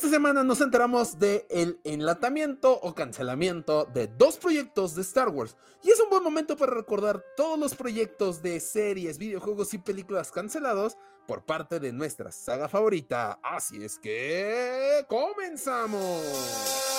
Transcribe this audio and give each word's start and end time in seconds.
Esta 0.00 0.12
semana 0.12 0.42
nos 0.42 0.62
enteramos 0.62 1.18
de 1.18 1.46
el 1.50 1.78
enlatamiento 1.84 2.72
o 2.72 2.94
cancelamiento 2.94 3.84
de 3.84 4.06
dos 4.06 4.38
proyectos 4.38 4.94
de 4.94 5.02
Star 5.02 5.28
Wars. 5.28 5.58
Y 5.82 5.90
es 5.90 6.00
un 6.00 6.08
buen 6.08 6.24
momento 6.24 6.56
para 6.56 6.72
recordar 6.72 7.22
todos 7.36 7.58
los 7.58 7.74
proyectos 7.74 8.40
de 8.40 8.60
series, 8.60 9.18
videojuegos 9.18 9.74
y 9.74 9.78
películas 9.78 10.32
cancelados 10.32 10.96
por 11.28 11.44
parte 11.44 11.80
de 11.80 11.92
nuestra 11.92 12.32
saga 12.32 12.66
favorita. 12.66 13.40
Así 13.42 13.84
es 13.84 13.98
que 13.98 15.04
comenzamos. 15.06 16.89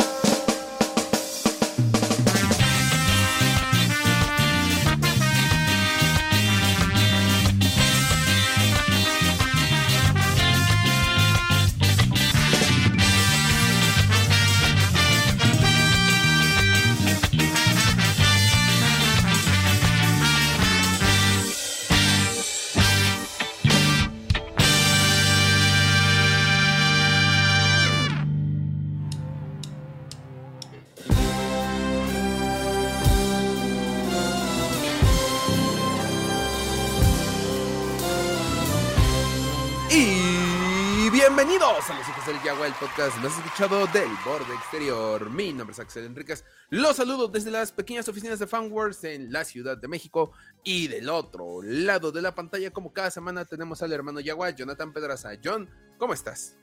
A 42.52 42.54
Yagua, 42.54 42.68
el 42.68 42.74
podcast 42.74 43.18
más 43.24 43.38
escuchado 43.38 43.88
del 43.88 44.10
borde 44.26 44.54
exterior. 44.56 45.30
Mi 45.30 45.54
nombre 45.54 45.74
es 45.74 45.80
Axel 45.80 46.06
Enríquez. 46.06 46.44
Los 46.70 46.98
saludo 46.98 47.28
desde 47.28 47.52
las 47.52 47.72
pequeñas 47.72 48.08
oficinas 48.10 48.40
de 48.40 48.48
Fanworks 48.48 49.04
en 49.06 49.32
la 49.32 49.44
Ciudad 49.46 49.78
de 49.78 49.88
México. 49.88 50.32
Y 50.64 50.88
del 50.88 51.10
otro 51.10 51.62
lado 51.64 52.12
de 52.12 52.22
la 52.22 52.36
pantalla, 52.36 52.72
como 52.72 52.94
cada 52.94 53.12
semana, 53.12 53.46
tenemos 53.46 53.82
al 53.82 53.94
hermano 53.94 54.20
Yagua, 54.20 54.50
Jonathan 54.52 54.92
Pedraza. 54.94 55.30
John, 55.44 55.70
¿cómo 55.98 56.14
estás? 56.14 56.58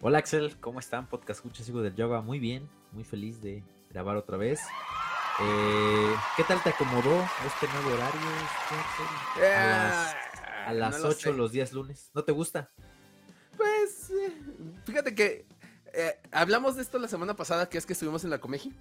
Hola 0.00 0.18
Axel, 0.18 0.58
¿cómo 0.60 0.78
están? 0.78 1.08
Podcast 1.08 1.38
Escuchas 1.40 1.68
Hijo 1.68 1.80
del 1.80 1.94
Yoga. 1.94 2.20
Muy 2.20 2.38
bien, 2.38 2.68
muy 2.92 3.04
feliz 3.04 3.40
de 3.40 3.64
grabar 3.90 4.16
otra 4.16 4.36
vez. 4.36 4.60
Eh, 5.40 6.14
¿Qué 6.36 6.44
tal 6.44 6.62
te 6.62 6.70
acomodó 6.70 7.26
este 7.46 7.66
nuevo 7.68 7.94
horario? 7.94 8.20
Axel? 8.70 9.44
A 9.44 9.66
las, 9.66 10.16
a 10.66 10.72
las 10.72 10.94
Eh, 10.94 10.98
No 10.98 11.04
lo 11.04 11.08
8 11.10 11.18
sé. 11.18 11.32
los 11.32 11.52
días 11.52 11.72
lunes. 11.72 12.10
¿No 12.14 12.24
te 12.24 12.32
gusta? 12.32 12.70
Pues, 13.56 14.10
eh, 14.10 14.32
fíjate 14.84 15.14
que 15.14 15.44
eh, 15.92 16.18
hablamos 16.32 16.76
de 16.76 16.82
esto 16.82 16.98
la 16.98 17.08
semana 17.08 17.34
pasada, 17.34 17.68
que 17.68 17.78
es 17.78 17.86
que 17.86 17.92
estuvimos 17.92 18.24
en 18.24 18.30
la 18.30 18.38
Comeji. 18.38 18.72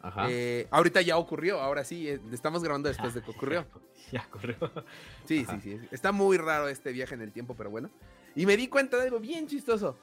Ajá. 0.00 0.26
Eh, 0.28 0.66
ahorita 0.70 1.00
ya 1.00 1.16
ocurrió, 1.16 1.60
ahora 1.60 1.82
sí, 1.84 2.08
estamos 2.30 2.62
grabando 2.62 2.88
después 2.88 3.14
de 3.14 3.22
que 3.22 3.30
ocurrió. 3.36 3.66
ya 4.12 4.26
corrió. 4.30 4.56
Sí, 5.26 5.44
Ajá. 5.48 5.58
sí, 5.60 5.78
sí. 5.78 5.88
Está 5.90 6.12
muy 6.12 6.36
raro 6.36 6.68
este 6.68 6.92
viaje 6.92 7.14
en 7.14 7.22
el 7.22 7.32
tiempo, 7.32 7.54
pero 7.56 7.70
bueno. 7.70 7.90
Y 8.36 8.46
me 8.46 8.56
di 8.56 8.68
cuenta 8.68 8.96
de 8.98 9.04
algo 9.04 9.20
bien 9.20 9.46
chistoso. 9.46 9.96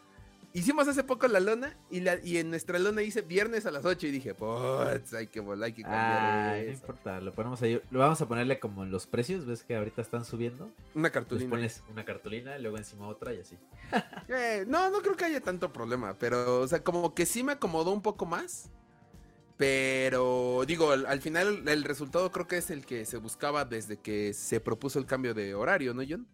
Hicimos 0.54 0.86
hace 0.90 1.04
poco 1.06 1.30
la 1.30 1.40
lona 1.40 1.78
y, 1.90 2.02
la, 2.02 2.18
y 2.22 2.38
en 2.38 2.50
nuestra 2.50 2.78
lona 2.78 3.00
dice 3.00 3.22
viernes 3.22 3.66
a 3.66 3.72
las 3.72 3.86
8 3.86 4.08
y 4.08 4.12
dije, 4.12 4.34
pues 4.36 5.14
hay 5.14 5.28
que 5.28 5.40
volar, 5.40 5.68
hay 5.68 5.74
que 5.74 5.84
cambiar 5.84 6.54
Ay, 6.56 6.66
no 6.66 6.72
eso". 6.72 6.82
importa, 6.82 7.22
lo 7.22 7.32
ponemos 7.32 7.62
ahí. 7.62 7.82
Lo 7.90 8.00
vamos 8.00 8.20
a 8.22 8.28
ponerle 8.28 8.60
como 8.60 8.84
en 8.84 8.92
los 8.92 9.08
precios, 9.08 9.46
ves 9.46 9.64
que 9.64 9.76
ahorita 9.78 10.02
están 10.02 10.26
subiendo. 10.26 10.70
Una 10.94 11.08
Les 11.08 11.14
cartulina. 11.14 11.50
pones 11.50 11.84
una 11.90 12.04
cartulina, 12.04 12.58
luego 12.58 12.78
encima 12.78 13.08
otra 13.08 13.34
y 13.34 13.40
así. 13.40 13.58
Eh, 14.28 14.66
no, 14.68 14.90
no 14.90 15.02
creo 15.02 15.16
que 15.16 15.26
haya 15.26 15.42
tanto 15.42 15.72
problema, 15.74 16.16
pero, 16.18 16.60
o 16.62 16.68
sea, 16.68 16.84
como 16.84 17.14
que 17.16 17.26
sí 17.26 17.44
me 17.44 17.54
acomodó 17.54 17.92
un 17.92 18.02
poco 18.02 18.26
más. 18.26 18.70
Pero, 19.58 20.64
digo, 20.66 20.92
al, 20.92 21.06
al 21.06 21.22
final 21.22 21.68
el 21.68 21.84
resultado 21.84 22.32
creo 22.32 22.48
que 22.48 22.58
es 22.58 22.72
el 22.72 22.86
que 22.86 23.06
se 23.06 23.18
buscaba 23.18 23.64
desde 23.64 23.98
que 23.98 24.34
se 24.34 24.60
propuso 24.60 24.98
el 25.00 25.06
cambio 25.06 25.34
de 25.34 25.54
horario, 25.54 25.94
¿no, 25.94 26.02
John? 26.08 26.28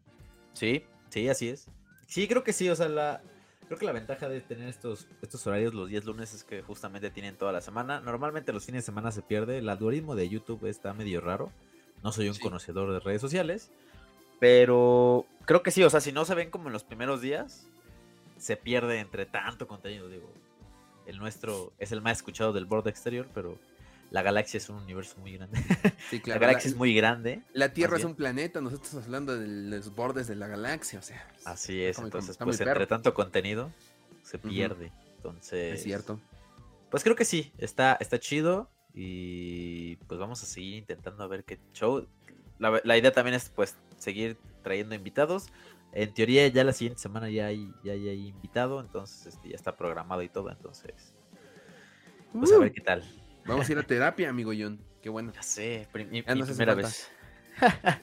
Sí, 0.54 0.86
sí, 1.10 1.28
así 1.28 1.50
es. 1.50 1.68
Sí, 2.08 2.28
creo 2.28 2.44
que 2.44 2.54
sí, 2.54 2.70
o 2.70 2.76
sea, 2.76 2.88
la, 2.88 3.22
creo 3.68 3.78
que 3.80 3.86
la 3.86 3.92
ventaja 3.92 4.28
de 4.30 4.42
tener 4.42 4.68
estos, 4.70 5.08
estos 5.22 5.46
horarios 5.46 5.74
los 5.74 5.90
días 5.90 6.06
lunes 6.06 6.34
es 6.34 6.44
que 6.44 6.62
justamente 6.62 7.10
tienen 7.12 7.36
toda 7.38 7.52
la 7.52 7.62
semana. 7.62 8.00
Normalmente 8.00 8.54
los 8.54 8.66
fines 8.66 8.84
de 8.84 8.86
semana 8.86 9.12
se 9.12 9.22
pierde, 9.22 9.58
el 9.60 9.70
algoritmo 9.70 10.16
de 10.16 10.30
YouTube 10.30 10.66
está 10.66 10.94
medio 10.94 11.22
raro. 11.22 11.52
No 12.04 12.12
soy 12.12 12.28
un 12.30 12.36
Sí. 12.36 12.42
conocedor 12.42 12.92
de 12.94 13.00
redes 13.00 13.22
sociales, 13.22 13.72
pero 14.40 15.26
creo 15.46 15.64
que 15.64 15.72
sí, 15.72 15.84
o 15.84 15.90
sea, 15.90 16.00
si 16.02 16.12
no 16.12 16.26
se 16.26 16.36
ven 16.36 16.52
como 16.52 16.68
en 16.68 16.74
los 16.74 16.84
primeros 16.84 17.22
días, 17.22 17.68
se 18.38 18.56
pierde 18.56 19.00
entre 19.00 19.26
tanto 19.26 19.68
contenido, 19.68 20.08
digo. 20.10 20.32
El 21.06 21.18
nuestro 21.18 21.72
es 21.80 21.92
el 21.92 22.02
más 22.02 22.18
escuchado 22.18 22.54
del 22.54 22.66
borde 22.66 22.90
exterior, 22.90 23.28
pero 23.34 23.58
la 24.12 24.22
galaxia 24.22 24.58
es 24.58 24.70
un 24.70 24.78
universo 24.78 25.18
muy 25.20 25.34
grande. 25.38 25.60
Sí, 26.10 26.22
la 26.26 26.38
galaxia 26.38 26.70
es 26.70 26.76
muy 26.76 26.94
grande. 26.94 27.42
La 27.54 27.74
Tierra 27.74 27.98
es 27.98 28.04
un 28.04 28.16
planeta, 28.16 28.62
nosotros 28.62 28.94
hablando 28.96 29.38
de 29.38 29.48
los 29.48 29.94
bordes 29.96 30.28
de 30.28 30.36
la 30.36 30.48
galaxia, 30.48 31.00
o 31.00 31.02
sea. 31.02 31.28
Así 31.46 31.82
es, 31.84 32.00
entonces, 32.00 32.38
pues 32.38 32.58
perro. 32.58 32.72
entre 32.72 32.88
tanto 32.88 33.14
contenido 33.14 33.72
se 34.24 34.38
pierde. 34.40 34.92
Entonces, 35.18 35.76
Es 35.76 35.84
cierto. 35.84 36.20
Pues 36.90 37.04
creo 37.04 37.16
que 37.16 37.26
sí, 37.26 37.52
está, 37.58 37.98
está 38.00 38.20
chido. 38.20 38.70
Y 38.94 39.98
pues 40.08 40.20
vamos 40.20 40.42
a 40.42 40.46
seguir 40.48 40.76
intentando 40.76 41.24
a 41.24 41.28
ver 41.28 41.44
qué 41.44 41.60
show. 41.74 42.08
La, 42.58 42.82
la 42.84 42.98
idea 42.98 43.12
también 43.12 43.36
es 43.36 43.50
pues 43.50 43.76
seguir 43.98 44.38
trayendo 44.64 44.96
invitados. 44.96 45.48
En 45.92 46.14
teoría 46.14 46.48
ya 46.48 46.64
la 46.64 46.74
siguiente 46.74 47.00
semana 47.02 47.30
ya 47.30 47.48
hay, 47.48 47.72
ya 47.84 47.94
hay, 47.94 48.10
hay 48.10 48.28
invitado, 48.28 48.80
entonces 48.82 49.28
este, 49.28 49.50
ya 49.50 49.56
está 49.56 49.76
programado 49.76 50.22
y 50.22 50.30
todo, 50.30 50.50
entonces 50.52 51.14
pues 52.34 52.52
a 52.52 52.58
Uh, 52.58 52.60
ver 52.60 52.72
qué 52.74 52.82
tal. 52.82 53.04
Vamos 53.48 53.68
a 53.68 53.72
ir 53.72 53.78
a 53.78 53.84
terapia, 53.84 54.30
amigo 54.30 54.52
John. 54.58 54.80
Qué 55.02 55.10
bueno. 55.10 55.32
Ya 55.34 55.42
sé, 55.42 55.88
pri- 55.92 56.06
mi, 56.06 56.24
Ya 56.24 56.34
mi 56.34 56.40
nos 56.42 56.50
hace 56.50 56.58
primera 56.58 56.76
vez. 56.76 57.10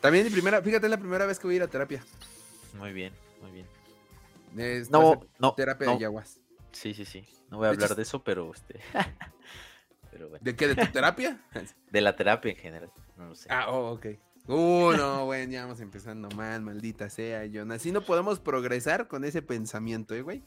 También 0.00 0.24
mi 0.24 0.30
primera, 0.30 0.62
fíjate, 0.62 0.86
es 0.86 0.90
la 0.90 0.98
primera 0.98 1.26
vez 1.26 1.38
que 1.38 1.46
voy 1.46 1.54
a 1.54 1.56
ir 1.56 1.62
a 1.62 1.68
terapia. 1.68 2.02
Muy 2.78 2.92
bien, 2.92 3.12
muy 3.42 3.50
bien. 3.52 3.66
Es- 4.56 4.90
No, 4.90 5.20
no, 5.38 5.54
terapia 5.54 5.86
no. 5.86 5.92
de 5.94 5.98
yaguas. 6.00 6.40
Sí, 6.72 6.94
sí, 6.94 7.04
sí. 7.04 7.26
No 7.50 7.58
voy 7.58 7.66
a 7.66 7.70
De 7.70 7.74
hecho, 7.76 7.84
hablar 7.84 7.96
de 7.96 8.02
eso, 8.02 8.24
pero 8.24 8.50
este. 8.52 8.80
pero 10.10 10.28
bueno. 10.28 10.42
¿De 10.44 10.56
qué? 10.56 10.68
¿De 10.68 10.74
tu 10.76 10.92
terapia? 10.92 11.40
De 11.90 12.00
la 12.00 12.16
terapia 12.16 12.50
en 12.52 12.56
general. 12.56 12.90
No 13.16 13.26
lo 13.28 13.34
sé. 13.34 13.48
Ah, 13.50 13.70
oh, 13.70 13.92
ok. 13.92 14.06
Uh, 14.46 14.92
no, 14.96 15.24
güey, 15.24 15.48
ya 15.48 15.62
vamos 15.62 15.80
empezando 15.80 16.28
mal, 16.30 16.60
maldita 16.60 17.08
sea, 17.08 17.44
John. 17.52 17.72
Así 17.72 17.92
no 17.92 18.02
podemos 18.02 18.40
progresar 18.40 19.08
con 19.08 19.24
ese 19.24 19.40
pensamiento, 19.40 20.14
¿eh, 20.14 20.20
güey? 20.22 20.42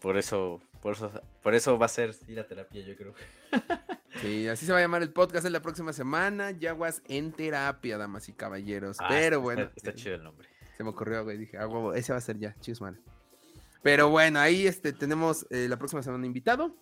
Por 0.00 0.16
eso, 0.16 0.60
por 0.80 0.94
eso, 0.94 1.10
por 1.42 1.54
eso 1.54 1.78
va 1.78 1.86
a 1.86 1.88
ser 1.88 2.14
ir 2.26 2.40
a 2.40 2.46
terapia, 2.46 2.82
yo 2.84 2.96
creo. 2.96 3.14
Sí, 4.20 4.48
así 4.48 4.66
se 4.66 4.72
va 4.72 4.78
a 4.78 4.80
llamar 4.80 5.02
el 5.02 5.12
podcast 5.12 5.46
en 5.46 5.52
la 5.52 5.62
próxima 5.62 5.92
semana. 5.92 6.50
Yaguas 6.50 7.02
en 7.06 7.32
terapia, 7.32 7.98
damas 7.98 8.28
y 8.28 8.32
caballeros. 8.32 8.96
Ah, 9.00 9.06
Pero 9.08 9.24
está- 9.36 9.38
bueno, 9.38 9.70
Está, 9.76 9.94
chido 9.94 10.16
el 10.16 10.24
nombre. 10.24 10.48
se 10.76 10.82
me 10.82 10.90
ocurrió, 10.90 11.22
güey. 11.24 11.38
Dije, 11.38 11.56
ah, 11.58 11.66
huevo, 11.68 11.94
ese 11.94 12.12
va 12.12 12.18
a 12.18 12.20
ser 12.20 12.38
ya, 12.38 12.54
chismal. 12.60 13.00
Pero 13.82 14.08
bueno, 14.10 14.40
ahí 14.40 14.66
este, 14.66 14.92
tenemos 14.92 15.46
eh, 15.50 15.68
la 15.68 15.78
próxima 15.78 16.02
semana 16.02 16.26
invitado. 16.26 16.74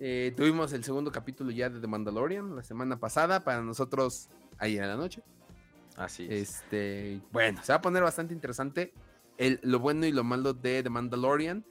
Eh, 0.00 0.32
tuvimos 0.34 0.72
el 0.72 0.82
segundo 0.82 1.12
capítulo 1.12 1.50
ya 1.50 1.68
de 1.68 1.80
The 1.80 1.86
Mandalorian 1.86 2.56
la 2.56 2.62
semana 2.62 2.98
pasada. 2.98 3.44
Para 3.44 3.60
nosotros, 3.62 4.30
ayer 4.58 4.82
en 4.82 4.88
la 4.88 4.96
noche. 4.96 5.22
Así 5.96 6.26
es. 6.30 6.62
Este, 6.62 7.20
bueno, 7.30 7.62
se 7.62 7.72
va 7.72 7.76
a 7.76 7.82
poner 7.82 8.02
bastante 8.02 8.32
interesante 8.32 8.94
el, 9.36 9.60
lo 9.62 9.80
bueno 9.80 10.06
y 10.06 10.12
lo 10.12 10.24
malo 10.24 10.54
de 10.54 10.82
The 10.82 10.88
Mandalorian. 10.88 11.64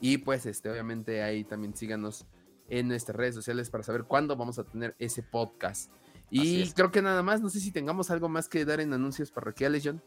Y 0.00 0.18
pues, 0.18 0.46
este, 0.46 0.70
obviamente 0.70 1.22
ahí 1.22 1.44
también 1.44 1.76
síganos 1.76 2.26
en 2.68 2.88
nuestras 2.88 3.16
redes 3.16 3.34
sociales 3.34 3.70
para 3.70 3.84
saber 3.84 4.04
cuándo 4.04 4.36
vamos 4.36 4.58
a 4.58 4.64
tener 4.64 4.94
ese 4.98 5.22
podcast. 5.22 5.90
Y 6.30 6.70
creo 6.72 6.90
que 6.90 7.02
nada 7.02 7.22
más, 7.22 7.40
no 7.40 7.48
sé 7.48 7.60
si 7.60 7.70
tengamos 7.70 8.10
algo 8.10 8.28
más 8.28 8.48
que 8.48 8.64
dar 8.64 8.80
en 8.80 8.92
anuncios 8.92 9.30
parroquiales, 9.30 9.82
John. 9.84 10.02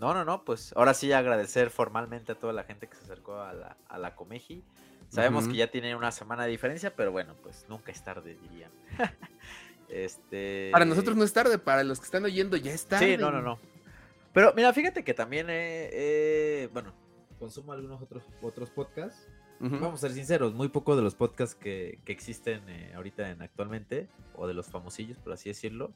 No, 0.00 0.14
no, 0.14 0.24
no, 0.24 0.44
pues 0.44 0.72
ahora 0.76 0.94
sí 0.94 1.12
agradecer 1.12 1.70
formalmente 1.70 2.32
a 2.32 2.34
toda 2.34 2.52
la 2.52 2.64
gente 2.64 2.88
que 2.88 2.96
se 2.96 3.04
acercó 3.04 3.40
a 3.40 3.52
la, 3.52 3.76
a 3.88 3.98
la 3.98 4.14
Comeji. 4.14 4.64
Sabemos 5.08 5.48
que 5.48 5.54
ya 5.54 5.70
tienen 5.70 5.96
una 5.96 6.12
semana 6.12 6.44
de 6.44 6.50
diferencia, 6.50 6.94
pero 6.94 7.10
bueno, 7.10 7.34
pues 7.42 7.64
nunca 7.68 7.92
es 7.92 8.02
tarde, 8.02 8.36
dirían. 8.42 8.70
este. 9.88 10.68
Para 10.70 10.84
nosotros 10.84 11.16
no 11.16 11.24
es 11.24 11.32
tarde, 11.32 11.58
para 11.58 11.82
los 11.82 11.98
que 11.98 12.04
están 12.04 12.24
oyendo 12.24 12.56
ya 12.56 12.72
es 12.72 12.84
tarde. 12.86 13.12
Sí, 13.12 13.16
no, 13.16 13.30
no, 13.30 13.40
no. 13.40 13.58
Pero 14.34 14.52
mira, 14.54 14.72
fíjate 14.72 15.04
que 15.04 15.14
también, 15.14 15.48
eh, 15.48 15.88
eh, 15.92 16.68
bueno, 16.72 16.92
consumo 17.38 17.72
algunos 17.72 18.02
otros, 18.02 18.22
otros 18.42 18.70
podcasts. 18.70 19.28
Vamos 19.60 19.94
a 19.94 20.08
ser 20.08 20.12
sinceros, 20.12 20.54
muy 20.54 20.68
poco 20.68 20.94
de 20.94 21.02
los 21.02 21.14
podcasts 21.14 21.54
que, 21.54 21.98
que 22.04 22.12
existen 22.12 22.62
eh, 22.68 22.92
ahorita 22.94 23.30
en 23.30 23.42
actualmente, 23.42 24.08
o 24.36 24.46
de 24.46 24.54
los 24.54 24.66
famosillos, 24.66 25.18
por 25.18 25.32
así 25.32 25.48
decirlo, 25.48 25.90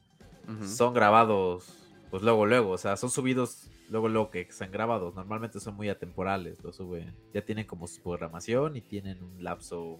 son 0.65 0.93
grabados 0.93 1.83
pues 2.13 2.21
luego, 2.21 2.45
luego, 2.45 2.69
o 2.69 2.77
sea, 2.77 2.95
son 2.95 3.09
subidos 3.09 3.71
luego, 3.89 4.07
luego 4.07 4.29
que 4.29 4.41
están 4.41 4.71
grabados. 4.71 5.15
Normalmente 5.15 5.59
son 5.59 5.75
muy 5.75 5.89
atemporales, 5.89 6.63
lo 6.63 6.71
suben. 6.71 7.11
Ya 7.33 7.43
tienen 7.43 7.65
como 7.65 7.87
su 7.87 8.03
programación 8.03 8.75
y 8.75 8.81
tienen 8.81 9.23
un 9.23 9.43
lapso 9.43 9.99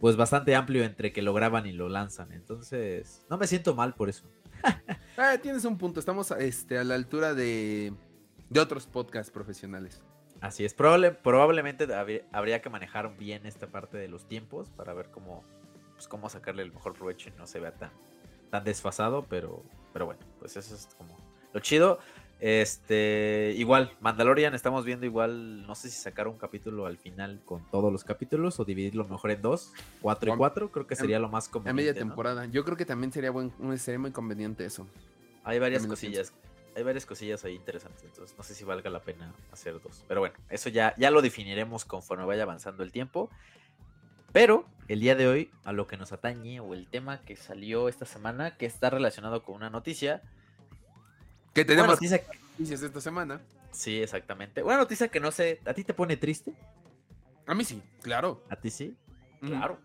pues 0.00 0.16
bastante 0.16 0.56
amplio 0.56 0.82
entre 0.82 1.12
que 1.12 1.22
lo 1.22 1.32
graban 1.32 1.66
y 1.66 1.72
lo 1.72 1.88
lanzan. 1.88 2.32
Entonces, 2.32 3.24
no 3.30 3.38
me 3.38 3.46
siento 3.46 3.76
mal 3.76 3.94
por 3.94 4.08
eso. 4.08 4.24
Ah, 5.16 5.38
tienes 5.40 5.64
un 5.64 5.78
punto, 5.78 6.00
estamos 6.00 6.32
este, 6.32 6.76
a 6.76 6.82
la 6.82 6.96
altura 6.96 7.34
de, 7.34 7.92
de 8.50 8.60
otros 8.60 8.88
podcasts 8.88 9.30
profesionales. 9.30 10.02
Así 10.44 10.62
es, 10.62 10.74
probable, 10.74 11.10
probablemente 11.10 11.88
habría 12.32 12.60
que 12.60 12.68
manejar 12.68 13.16
bien 13.16 13.46
esta 13.46 13.66
parte 13.68 13.96
de 13.96 14.08
los 14.08 14.28
tiempos 14.28 14.68
para 14.68 14.92
ver 14.92 15.08
cómo, 15.10 15.42
pues, 15.94 16.06
cómo 16.06 16.28
sacarle 16.28 16.62
el 16.62 16.70
mejor 16.70 16.92
provecho 16.92 17.30
y 17.30 17.32
no 17.38 17.46
se 17.46 17.60
vea 17.60 17.72
tan, 17.72 17.90
tan 18.50 18.62
desfasado, 18.62 19.24
pero, 19.26 19.62
pero 19.94 20.04
bueno, 20.04 20.20
pues 20.38 20.58
eso 20.58 20.74
es 20.74 20.86
como 20.98 21.16
lo 21.54 21.60
chido. 21.60 21.98
Este, 22.40 23.54
igual, 23.56 23.96
Mandalorian, 24.00 24.52
estamos 24.52 24.84
viendo 24.84 25.06
igual, 25.06 25.66
no 25.66 25.74
sé 25.74 25.88
si 25.88 25.98
sacar 25.98 26.28
un 26.28 26.36
capítulo 26.36 26.84
al 26.84 26.98
final 26.98 27.40
con 27.46 27.64
todos 27.70 27.90
los 27.90 28.04
capítulos 28.04 28.60
o 28.60 28.66
dividirlo 28.66 29.06
mejor 29.06 29.30
en 29.30 29.40
dos, 29.40 29.72
cuatro 30.02 30.34
y 30.34 30.36
cuatro, 30.36 30.70
creo 30.70 30.86
que 30.86 30.94
sería 30.94 31.18
lo 31.18 31.30
más 31.30 31.48
conveniente. 31.48 31.70
A 31.70 31.94
media 31.94 31.94
temporada, 31.94 32.44
yo 32.44 32.66
creo 32.66 32.76
que 32.76 32.84
también 32.84 33.10
sería, 33.12 33.30
buen, 33.30 33.50
sería 33.78 33.98
muy 33.98 34.10
conveniente 34.10 34.66
eso. 34.66 34.86
Hay 35.42 35.58
varias 35.58 35.86
cosillas, 35.86 36.34
hay 36.76 36.82
varias 36.82 37.06
cosillas 37.06 37.44
ahí 37.44 37.54
interesantes, 37.54 38.02
entonces 38.04 38.36
no 38.36 38.44
sé 38.44 38.54
si 38.54 38.64
valga 38.64 38.90
la 38.90 39.00
pena 39.00 39.32
hacer 39.52 39.80
dos. 39.80 40.04
Pero 40.08 40.20
bueno, 40.20 40.34
eso 40.48 40.68
ya, 40.68 40.94
ya 40.96 41.10
lo 41.10 41.22
definiremos 41.22 41.84
conforme 41.84 42.24
vaya 42.24 42.42
avanzando 42.42 42.82
el 42.82 42.92
tiempo. 42.92 43.30
Pero 44.32 44.66
el 44.88 45.00
día 45.00 45.14
de 45.14 45.28
hoy, 45.28 45.50
a 45.64 45.72
lo 45.72 45.86
que 45.86 45.96
nos 45.96 46.12
atañe 46.12 46.58
o 46.58 46.74
el 46.74 46.88
tema 46.88 47.20
que 47.20 47.36
salió 47.36 47.88
esta 47.88 48.04
semana, 48.04 48.56
que 48.56 48.66
está 48.66 48.90
relacionado 48.90 49.44
con 49.44 49.54
una 49.54 49.70
noticia 49.70 50.22
que 51.54 51.64
tenemos 51.64 51.92
noticia... 51.92 52.20
noticias 52.58 52.82
esta 52.82 53.00
semana. 53.00 53.40
Sí, 53.70 54.02
exactamente. 54.02 54.62
Una 54.62 54.76
noticia 54.76 55.08
que 55.08 55.20
no 55.20 55.30
sé, 55.30 55.60
¿a 55.64 55.72
ti 55.72 55.84
te 55.84 55.94
pone 55.94 56.16
triste? 56.16 56.52
A 57.46 57.54
mí 57.54 57.64
sí, 57.64 57.80
claro. 58.02 58.42
¿A 58.50 58.56
ti 58.56 58.70
sí? 58.70 58.96
Claro. 59.40 59.78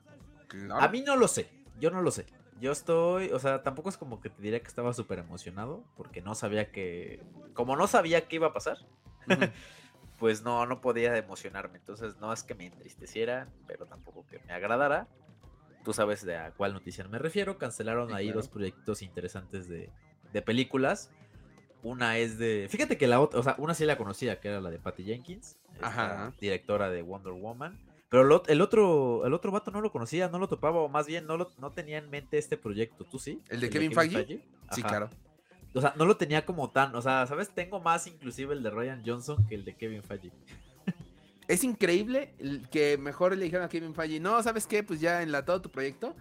A 0.80 0.88
mí 0.88 1.01
no 1.01 1.15
lo 1.15 1.27
sé, 1.27 1.47
yo 1.80 1.92
no 1.92 2.01
lo 2.01 2.09
sé. 2.09 2.25
Yo 2.59 2.71
estoy, 2.71 3.31
o 3.31 3.39
sea, 3.39 3.63
tampoco 3.63 3.89
es 3.89 3.97
como 3.97 4.19
que 4.19 4.29
te 4.29 4.41
diría 4.41 4.59
que 4.59 4.67
estaba 4.67 4.94
súper 4.94 5.19
emocionado, 5.19 5.83
porque 5.95 6.21
no 6.21 6.35
sabía 6.35 6.71
que, 6.71 7.23
como 7.53 7.75
no 7.75 7.88
sabía 7.88 8.27
qué 8.27 8.35
iba 8.35 8.47
a 8.47 8.53
pasar, 8.53 8.77
pues 10.19 10.44
no, 10.44 10.65
no 10.65 10.81
podía 10.81 11.15
emocionarme. 11.17 11.77
Entonces 11.77 12.17
no 12.17 12.33
es 12.33 12.44
que 12.44 12.56
me 12.56 12.65
entristeciera, 12.67 13.47
pero 13.67 13.85
tampoco 13.85 14.25
que 14.27 14.39
me 14.39 14.53
agradara. 14.53 15.07
Tú 15.85 15.94
sabes 15.94 16.25
de 16.25 16.35
a 16.38 16.51
cuál 16.51 16.73
noticia 16.73 17.07
me 17.07 17.19
refiero. 17.19 17.57
Cancelaron 17.57 18.13
ahí 18.13 18.31
dos 18.31 18.50
proyectos 18.50 19.01
interesantes 19.01 19.69
de, 19.69 19.89
de 20.33 20.41
películas. 20.41 21.11
Una 21.81 22.17
es 22.17 22.38
de. 22.38 22.67
Fíjate 22.69 22.97
que 22.97 23.07
la 23.07 23.21
otra, 23.21 23.39
o 23.39 23.44
sea, 23.44 23.56
una 23.57 23.73
sí 23.73 23.85
la 23.85 23.97
conocía, 23.97 24.41
que 24.41 24.50
era 24.50 24.59
la 24.59 24.69
de 24.69 24.79
Patty 24.79 25.06
Jenkins, 25.06 25.57
directora 26.41 26.89
de 26.89 27.01
Wonder 27.01 27.31
Woman. 27.31 27.79
Pero 28.09 28.23
el 28.47 28.61
otro, 28.61 29.25
el 29.25 29.33
otro 29.33 29.51
vato 29.51 29.69
no 29.69 29.81
lo 29.81 29.91
conocía, 29.91 30.29
no 30.29 30.39
lo 30.39 30.47
topaba, 30.47 30.79
o 30.79 30.89
más 30.89 31.06
bien 31.06 31.27
no, 31.27 31.38
lo, 31.38 31.51
no 31.59 31.71
tenía 31.71 32.00
en 32.00 32.09
mente 32.09 32.39
este 32.39 32.57
proyecto. 32.57 33.06
¿Tú 33.06 33.19
sí? 33.19 33.41
¿El 33.50 33.59
de 33.59 33.69
Kevin, 33.69 33.94
Feige? 33.94 34.41
Sí, 34.71 34.81
claro. 34.81 35.09
O 35.75 35.81
sea, 35.81 35.94
no 35.95 36.06
lo 36.06 36.17
tenía 36.17 36.44
como 36.44 36.71
tan, 36.71 36.95
o 36.95 37.01
sea, 37.01 37.27
¿sabes? 37.27 37.50
Tengo 37.50 37.79
más 37.79 38.07
inclusive 38.07 38.56
el 38.56 38.63
de 38.63 38.71
Ryan 38.71 39.03
Johnson 39.06 39.45
que 39.47 39.53
el 39.53 39.63
de 39.63 39.75
Kevin 39.75 40.01
Feige. 40.01 40.31
es 41.47 41.63
increíble 41.63 42.33
que 42.71 42.97
mejor 42.97 43.38
le 43.38 43.44
dijeron 43.44 43.65
a 43.65 43.69
Kevin 43.69 43.94
Feige, 43.94 44.19
no, 44.19 44.41
¿sabes 44.41 44.65
qué? 44.65 44.81
Pues 44.81 45.00
ya 45.00 45.21
enlatado 45.21 45.61
tu 45.61 45.69
proyecto. 45.69 46.15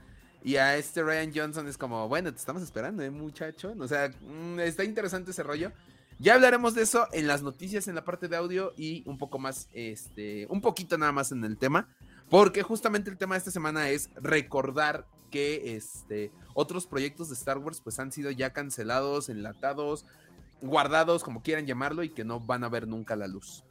Y 0.45 0.57
a 0.57 0.77
este 0.77 1.03
Ryan 1.03 1.33
Johnson 1.35 1.67
es 1.67 1.79
como, 1.79 2.07
bueno, 2.07 2.31
te 2.31 2.39
estamos 2.39 2.63
esperando, 2.63 3.03
¿eh, 3.03 3.11
muchacho? 3.11 3.75
O 3.79 3.89
sea, 3.89 4.09
mm, 4.09 4.61
está 4.61 4.85
interesante 4.85 5.31
ese 5.31 5.43
rollo. 5.43 5.73
Ya 6.19 6.35
hablaremos 6.35 6.75
de 6.75 6.83
eso 6.83 7.07
en 7.13 7.29
las 7.29 7.43
noticias, 7.43 7.87
en 7.87 7.95
la 7.95 8.05
parte 8.05 8.27
de 8.27 8.37
audio 8.37 8.73
y 8.77 9.03
un 9.07 9.19
poco 9.19 9.39
más, 9.39 9.69
este, 9.73 10.47
un 10.51 10.61
poquito 10.61 10.99
nada 10.99 11.13
más 11.13 11.31
en 11.31 11.45
el 11.45 11.57
tema. 11.57 11.89
Porque 12.29 12.63
justamente 12.63 13.09
el 13.09 13.17
tema 13.17 13.35
de 13.35 13.39
esta 13.39 13.51
semana 13.51 13.89
es 13.89 14.11
recordar 14.17 15.07
que 15.31 15.77
este, 15.77 16.33
otros 16.55 16.87
proyectos 16.87 17.29
de 17.29 17.35
Star 17.35 17.59
Wars 17.59 17.81
pues 17.81 17.99
han 18.01 18.13
sido 18.13 18.31
ya 18.31 18.53
cancelados, 18.53 19.29
enlatados, 19.29 20.07
guardados, 20.61 21.23
como 21.23 21.43
quieran 21.43 21.67
llamarlo, 21.67 22.03
y 22.03 22.11
que 22.11 22.25
no 22.25 22.41
van 22.41 22.65
a 22.65 22.69
ver 22.69 22.89
nunca 22.89 23.17
la 23.17 23.29
luz. 23.29 23.65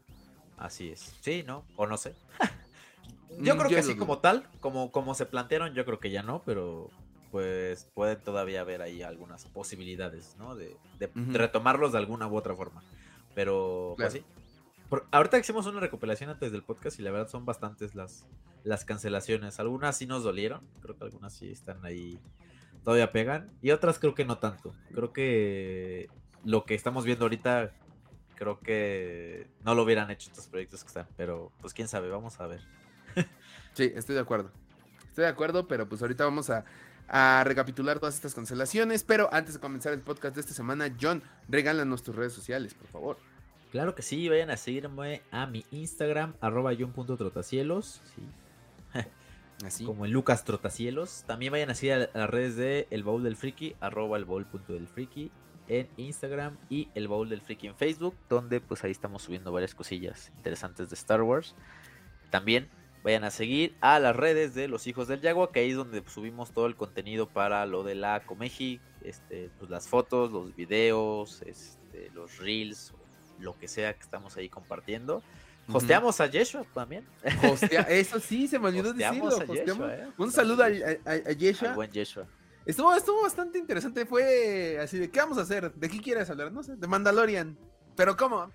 Así 0.57 0.89
es. 0.89 1.13
Sí, 1.21 1.43
¿no? 1.45 1.65
O 1.75 1.85
no 1.85 1.97
sé. 1.97 2.15
Yo 3.39 3.55
mm, 3.55 3.57
creo 3.57 3.69
que 3.69 3.79
así 3.79 3.95
como 3.95 4.19
tal, 4.19 4.49
como, 4.61 4.91
como 4.91 5.13
se 5.13 5.25
plantearon, 5.25 5.73
yo 5.73 5.85
creo 5.85 5.99
que 5.99 6.09
ya 6.09 6.23
no, 6.23 6.41
pero 6.43 6.89
pues 7.37 7.85
pueden 7.93 8.19
todavía 8.19 8.61
haber 8.61 8.81
ahí 8.81 9.03
algunas 9.03 9.45
posibilidades, 9.45 10.35
¿no? 10.39 10.55
De, 10.55 10.75
retomarlos 11.27 11.91
de 11.91 11.99
alguna 11.99 12.25
u 12.25 12.35
otra 12.35 12.55
forma. 12.55 12.81
Pero, 13.35 13.93
pues 13.95 14.13
sí. 14.13 14.23
ahorita 15.11 15.37
hicimos 15.37 15.67
una 15.67 15.79
recopilación 15.79 16.31
antes 16.31 16.51
del 16.51 16.63
podcast 16.63 16.99
y 16.99 17.03
la 17.03 17.11
verdad 17.11 17.27
son 17.29 17.45
bastantes 17.45 17.93
las, 17.93 18.25
las 18.63 18.85
cancelaciones. 18.85 19.59
Algunas 19.59 19.95
sí 19.95 20.07
nos 20.07 20.23
dolieron, 20.23 20.61
creo 20.81 20.97
que 20.97 21.03
algunas 21.03 21.31
sí 21.31 21.51
están 21.51 21.85
ahí, 21.85 22.19
todavía 22.83 23.11
pegan. 23.11 23.51
Y 23.61 23.69
otras 23.69 23.99
creo 23.99 24.15
que 24.15 24.25
no 24.25 24.39
tanto. 24.39 24.73
Creo 24.95 25.13
que 25.13 26.09
lo 26.43 26.65
que 26.65 26.73
estamos 26.73 27.05
viendo 27.05 27.25
ahorita, 27.25 27.71
creo 28.33 28.59
que 28.61 29.47
no 29.63 29.75
lo 29.75 29.83
hubieran 29.83 30.09
hecho 30.09 30.31
estos 30.31 30.47
proyectos 30.47 30.81
que 30.81 30.87
están. 30.87 31.07
Pero, 31.15 31.51
pues 31.61 31.75
quién 31.75 31.87
sabe, 31.87 32.09
vamos 32.09 32.39
a 32.39 32.47
ver. 32.47 32.61
Sí, 33.73 33.93
estoy 33.95 34.15
de 34.15 34.21
acuerdo. 34.21 34.51
Estoy 35.03 35.25
de 35.25 35.29
acuerdo, 35.29 35.67
pero 35.67 35.87
pues 35.87 36.01
ahorita 36.01 36.23
vamos 36.25 36.49
a, 36.49 36.65
a 37.07 37.43
recapitular 37.45 37.99
todas 37.99 38.15
estas 38.15 38.33
cancelaciones. 38.33 39.03
Pero 39.03 39.29
antes 39.33 39.55
de 39.55 39.59
comenzar 39.59 39.93
el 39.93 40.01
podcast 40.01 40.35
de 40.35 40.41
esta 40.41 40.53
semana, 40.53 40.93
John, 40.99 41.23
regálanos 41.47 42.03
tus 42.03 42.15
redes 42.15 42.33
sociales, 42.33 42.73
por 42.73 42.87
favor. 42.87 43.17
Claro 43.71 43.95
que 43.95 44.01
sí, 44.01 44.29
vayan 44.29 44.49
a 44.49 44.57
seguirme 44.57 45.21
a 45.31 45.45
mi 45.45 45.65
Instagram, 45.71 46.35
arroba 46.41 46.71
john.trotacielos. 46.77 48.01
Sí. 48.15 48.21
Así. 49.65 49.85
Como 49.85 50.05
en 50.05 50.11
Lucas 50.11 50.43
Trotacielos. 50.43 51.23
También 51.25 51.51
vayan 51.51 51.69
a 51.69 51.75
seguir 51.75 52.09
a 52.13 52.17
las 52.17 52.29
redes 52.29 52.55
de 52.55 52.87
El 52.91 53.03
Baúl 53.03 53.23
del 53.23 53.35
Friki, 53.35 53.75
arroba 53.79 54.17
el 54.17 54.25
baúl.del 54.25 54.87
Friki 54.87 55.31
en 55.67 55.89
Instagram 55.97 56.57
y 56.69 56.89
El 56.95 57.07
Baúl 57.07 57.29
del 57.29 57.41
Friki 57.41 57.67
en 57.67 57.75
Facebook, 57.75 58.15
donde 58.29 58.61
pues 58.61 58.83
ahí 58.83 58.91
estamos 58.91 59.23
subiendo 59.23 59.51
varias 59.51 59.75
cosillas 59.75 60.31
interesantes 60.37 60.89
de 60.89 60.95
Star 60.95 61.21
Wars. 61.23 61.55
También 62.29 62.69
vayan 63.07 63.23
a 63.23 63.31
seguir 63.31 63.73
a 63.79 63.99
las 63.99 64.13
redes 64.13 64.53
de 64.53 64.67
los 64.67 64.85
hijos 64.85 65.07
del 65.07 65.21
Yagua, 65.21 65.53
que 65.53 65.61
ahí 65.61 65.69
es 65.69 65.77
donde 65.77 66.03
subimos 66.09 66.51
todo 66.51 66.65
el 66.65 66.75
contenido 66.75 67.25
para 67.25 67.65
lo 67.65 67.83
de 67.83 67.95
la 67.95 68.19
Comeji, 68.25 68.81
este, 69.01 69.49
pues 69.57 69.71
las 69.71 69.87
fotos, 69.87 70.29
los 70.29 70.53
videos, 70.53 71.41
este, 71.45 72.11
los 72.13 72.37
reels, 72.37 72.93
lo 73.39 73.57
que 73.57 73.69
sea 73.69 73.93
que 73.93 74.01
estamos 74.01 74.35
ahí 74.35 74.49
compartiendo. 74.49 75.23
Hosteamos 75.71 76.19
a 76.19 76.27
Yeshua 76.27 76.65
también. 76.73 77.05
eso 77.87 78.19
sí, 78.19 78.45
se 78.45 78.59
me 78.59 78.67
olvidó 78.67 78.91
decirlo. 78.91 79.89
¿eh? 79.89 80.07
Un 80.17 80.29
saludo 80.29 80.65
a, 80.65 81.31
Yeshua. 81.31 81.75
buen 81.75 81.89
Yeshua. 81.89 82.27
Estuvo, 82.65 82.93
estuvo 82.93 83.21
bastante 83.21 83.57
interesante. 83.57 84.05
Fue 84.05 84.79
así 84.81 84.99
de, 84.99 85.09
¿qué 85.09 85.19
vamos 85.21 85.37
a 85.37 85.43
hacer? 85.43 85.73
¿De 85.73 85.87
qué 85.87 86.01
quieres 86.01 86.29
hablar? 86.29 86.51
No 86.51 86.61
sé, 86.61 86.75
de 86.75 86.87
Mandalorian. 86.87 87.57
Pero 87.95 88.17
¿cómo? 88.17 88.51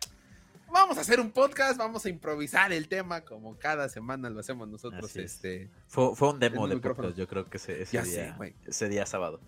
Vamos 0.72 0.98
a 0.98 1.02
hacer 1.02 1.20
un 1.20 1.30
podcast, 1.30 1.78
vamos 1.78 2.04
a 2.04 2.08
improvisar 2.08 2.72
el 2.72 2.88
tema 2.88 3.22
como 3.22 3.58
cada 3.58 3.88
semana 3.88 4.30
lo 4.30 4.40
hacemos 4.40 4.68
nosotros. 4.68 5.14
Este, 5.16 5.70
fue, 5.86 6.14
fue, 6.16 6.30
un 6.30 6.40
demo 6.40 6.66
de 6.66 6.78
podcast, 6.78 7.16
yo 7.16 7.28
creo 7.28 7.48
que 7.48 7.58
ese, 7.58 7.84
día, 7.84 8.36
ese 8.66 8.88
día 8.88 9.06
sábado. 9.06 9.40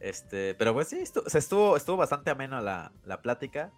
Este, 0.00 0.54
pero 0.54 0.74
pues 0.74 0.88
sí, 0.88 0.98
estuvo, 0.98 1.24
estuvo, 1.26 1.76
estuvo 1.76 1.96
bastante 1.96 2.30
ameno 2.30 2.60
la, 2.60 2.92
la 3.04 3.22
plática. 3.22 3.72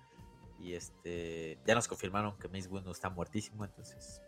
Y 0.59 0.73
este, 0.73 1.59
ya 1.67 1.75
nos 1.75 1.87
confirmaron 1.89 2.39
que 2.39 2.49
Mace 2.49 2.69
Windu 2.69 2.91
está 2.91 3.11
muertísimo, 3.11 3.65
entonces. 3.65 4.23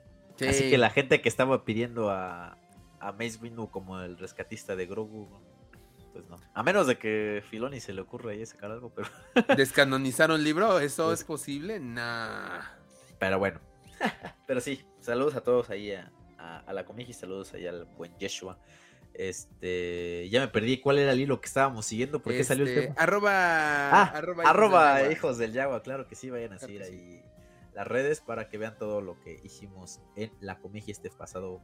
Así 0.46 0.68
que 0.68 0.76
la 0.76 0.90
gente 0.90 1.22
que 1.22 1.30
estaba 1.30 1.64
pidiendo 1.64 2.10
a, 2.10 2.58
a 3.00 3.12
Mace 3.12 3.38
Windu 3.40 3.70
como 3.70 4.00
el 4.00 4.18
rescatista 4.18 4.76
de 4.76 4.86
Grogu, 4.86 5.30
pues 6.16 6.28
no. 6.30 6.40
A 6.54 6.62
menos 6.62 6.86
de 6.86 6.98
que 6.98 7.42
Filoni 7.48 7.80
se 7.80 7.92
le 7.92 8.00
ocurra 8.00 8.30
ahí 8.30 8.44
sacar 8.46 8.70
algo, 8.70 8.90
pero. 8.94 9.08
¿Descanonizar 9.56 10.30
un 10.30 10.42
libro? 10.42 10.78
¿Eso 10.80 11.06
pues 11.06 11.20
es 11.20 11.26
posible? 11.26 11.78
Nah. 11.78 12.62
Pero 13.18 13.38
bueno. 13.38 13.60
pero 14.46 14.60
sí, 14.60 14.84
saludos 15.00 15.34
a 15.36 15.42
todos 15.42 15.70
ahí 15.70 15.92
a, 15.92 16.10
a, 16.38 16.72
la 16.72 16.84
comija 16.84 17.10
y 17.10 17.14
saludos 17.14 17.52
ahí 17.54 17.66
al 17.66 17.84
buen 17.84 18.16
Yeshua. 18.18 18.58
Este, 19.14 20.28
ya 20.30 20.40
me 20.40 20.48
perdí 20.48 20.78
cuál 20.78 20.98
era 20.98 21.12
el 21.12 21.20
hilo 21.20 21.40
que 21.40 21.46
estábamos 21.46 21.86
siguiendo, 21.86 22.20
por 22.20 22.32
qué 22.32 22.44
salió 22.44 22.64
el 22.64 22.70
este, 22.70 22.82
tema. 22.88 22.94
Arroba, 22.98 23.30
ah, 23.32 24.12
arroba, 24.44 25.10
hijos, 25.10 25.38
del 25.38 25.52
Yagua, 25.52 25.82
claro 25.82 26.06
que 26.06 26.14
sí, 26.14 26.28
vayan 26.28 26.52
a 26.52 26.58
seguir 26.58 26.82
ahí 26.82 27.22
las 27.72 27.86
redes 27.86 28.20
para 28.20 28.48
que 28.48 28.58
vean 28.58 28.76
todo 28.76 29.00
lo 29.00 29.18
que 29.20 29.40
hicimos 29.42 30.00
en 30.16 30.32
la 30.40 30.58
comija 30.58 30.90
este 30.90 31.10
pasado, 31.10 31.62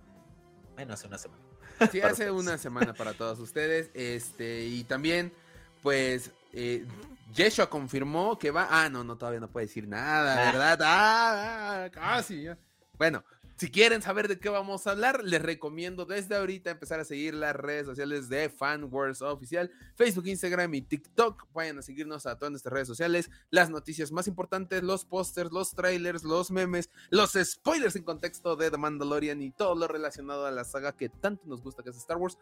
bueno, 0.75 0.95
hace 0.95 1.07
una 1.07 1.19
semana. 1.19 1.43
Sí, 1.91 2.01
hace 2.01 2.31
una 2.31 2.59
semana 2.59 2.95
para 2.95 3.13
todos 3.13 3.41
ustedes. 3.41 3.91
Este, 3.95 4.65
y 4.67 4.85
también, 4.85 5.33
pues, 5.83 6.31
eh, 6.53 6.87
Yeshua 7.33 7.69
confirmó 7.69 8.39
que 8.39 8.51
va. 8.51 8.69
Ah, 8.71 8.89
no, 8.89 9.03
no, 9.03 9.17
todavía 9.17 9.41
no 9.41 9.49
puede 9.49 9.67
decir 9.67 9.89
nada, 9.89 10.49
ah. 10.49 10.53
¿verdad? 10.53 10.79
Ah, 10.83 11.89
casi. 11.91 12.47
Bueno, 12.97 13.25
si 13.63 13.71
quieren 13.71 14.03
saber 14.03 14.27
de 14.27 14.41
qué 14.41 14.49
vamos 14.49 14.89
a 14.89 14.91
hablar, 14.91 15.23
les 15.23 15.41
recomiendo 15.41 16.05
desde 16.05 16.35
ahorita 16.35 16.73
empezar 16.73 16.99
a 16.99 17.05
seguir 17.05 17.33
las 17.35 17.55
redes 17.55 17.87
sociales 17.87 18.29
de 18.29 18.49
FanWars 18.49 19.23
Oficial, 19.23 19.71
Facebook, 19.95 20.27
Instagram 20.27 20.75
y 20.75 20.83
TikTok. 20.83 21.47
Vayan 21.53 21.79
a 21.79 21.83
seguirnos 21.83 22.27
a 22.27 22.37
todas 22.37 22.51
nuestras 22.51 22.73
redes 22.73 22.89
sociales, 22.89 23.31
las 23.51 23.71
noticias 23.71 24.11
más 24.11 24.27
importantes, 24.27 24.83
los 24.83 25.05
pósters, 25.05 25.53
los 25.53 25.77
trailers, 25.77 26.25
los 26.25 26.51
memes, 26.51 26.91
los 27.11 27.35
spoilers 27.41 27.95
en 27.95 28.03
contexto 28.03 28.57
de 28.57 28.69
The 28.69 28.79
Mandalorian 28.79 29.41
y 29.41 29.53
todo 29.53 29.77
lo 29.77 29.87
relacionado 29.87 30.45
a 30.45 30.51
la 30.51 30.65
saga 30.65 30.97
que 30.97 31.09
tanto 31.09 31.45
nos 31.47 31.63
gusta 31.63 31.85
que 31.85 31.91
es 31.91 31.97
Star 31.97 32.17
Wars. 32.17 32.39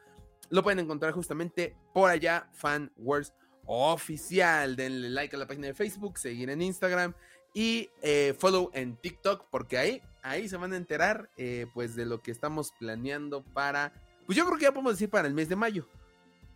Lo 0.49 0.63
pueden 0.63 0.79
encontrar 0.79 1.13
justamente 1.13 1.77
por 1.93 2.09
allá, 2.09 2.49
FanWars 2.55 3.35
Oficial. 3.67 4.75
Denle 4.75 5.11
like 5.11 5.37
a 5.37 5.39
la 5.39 5.47
página 5.47 5.67
de 5.67 5.75
Facebook, 5.75 6.17
seguir 6.17 6.49
en 6.49 6.63
Instagram 6.63 7.15
Y 7.53 7.91
eh, 8.03 8.35
follow 8.39 8.71
en 8.75 8.97
TikTok, 8.97 9.47
porque 9.51 9.79
ahí, 9.79 10.03
ahí 10.23 10.49
se 10.49 10.57
van 10.57 10.73
a 10.73 10.77
enterar 10.77 11.31
eh, 11.37 11.67
pues 11.75 11.97
de 11.97 12.07
lo 12.07 12.23
que 12.23 12.31
estamos 12.31 12.73
planeando 12.79 13.43
para, 13.43 13.93
pues 14.27 14.37
yo 14.37 14.47
creo 14.47 14.57
que 14.57 14.65
ya 14.65 14.73
podemos 14.73 14.95
decir 14.95 15.11
para 15.11 15.27
el 15.27 15.35
mes 15.35 15.49
de 15.49 15.57
mayo. 15.57 15.87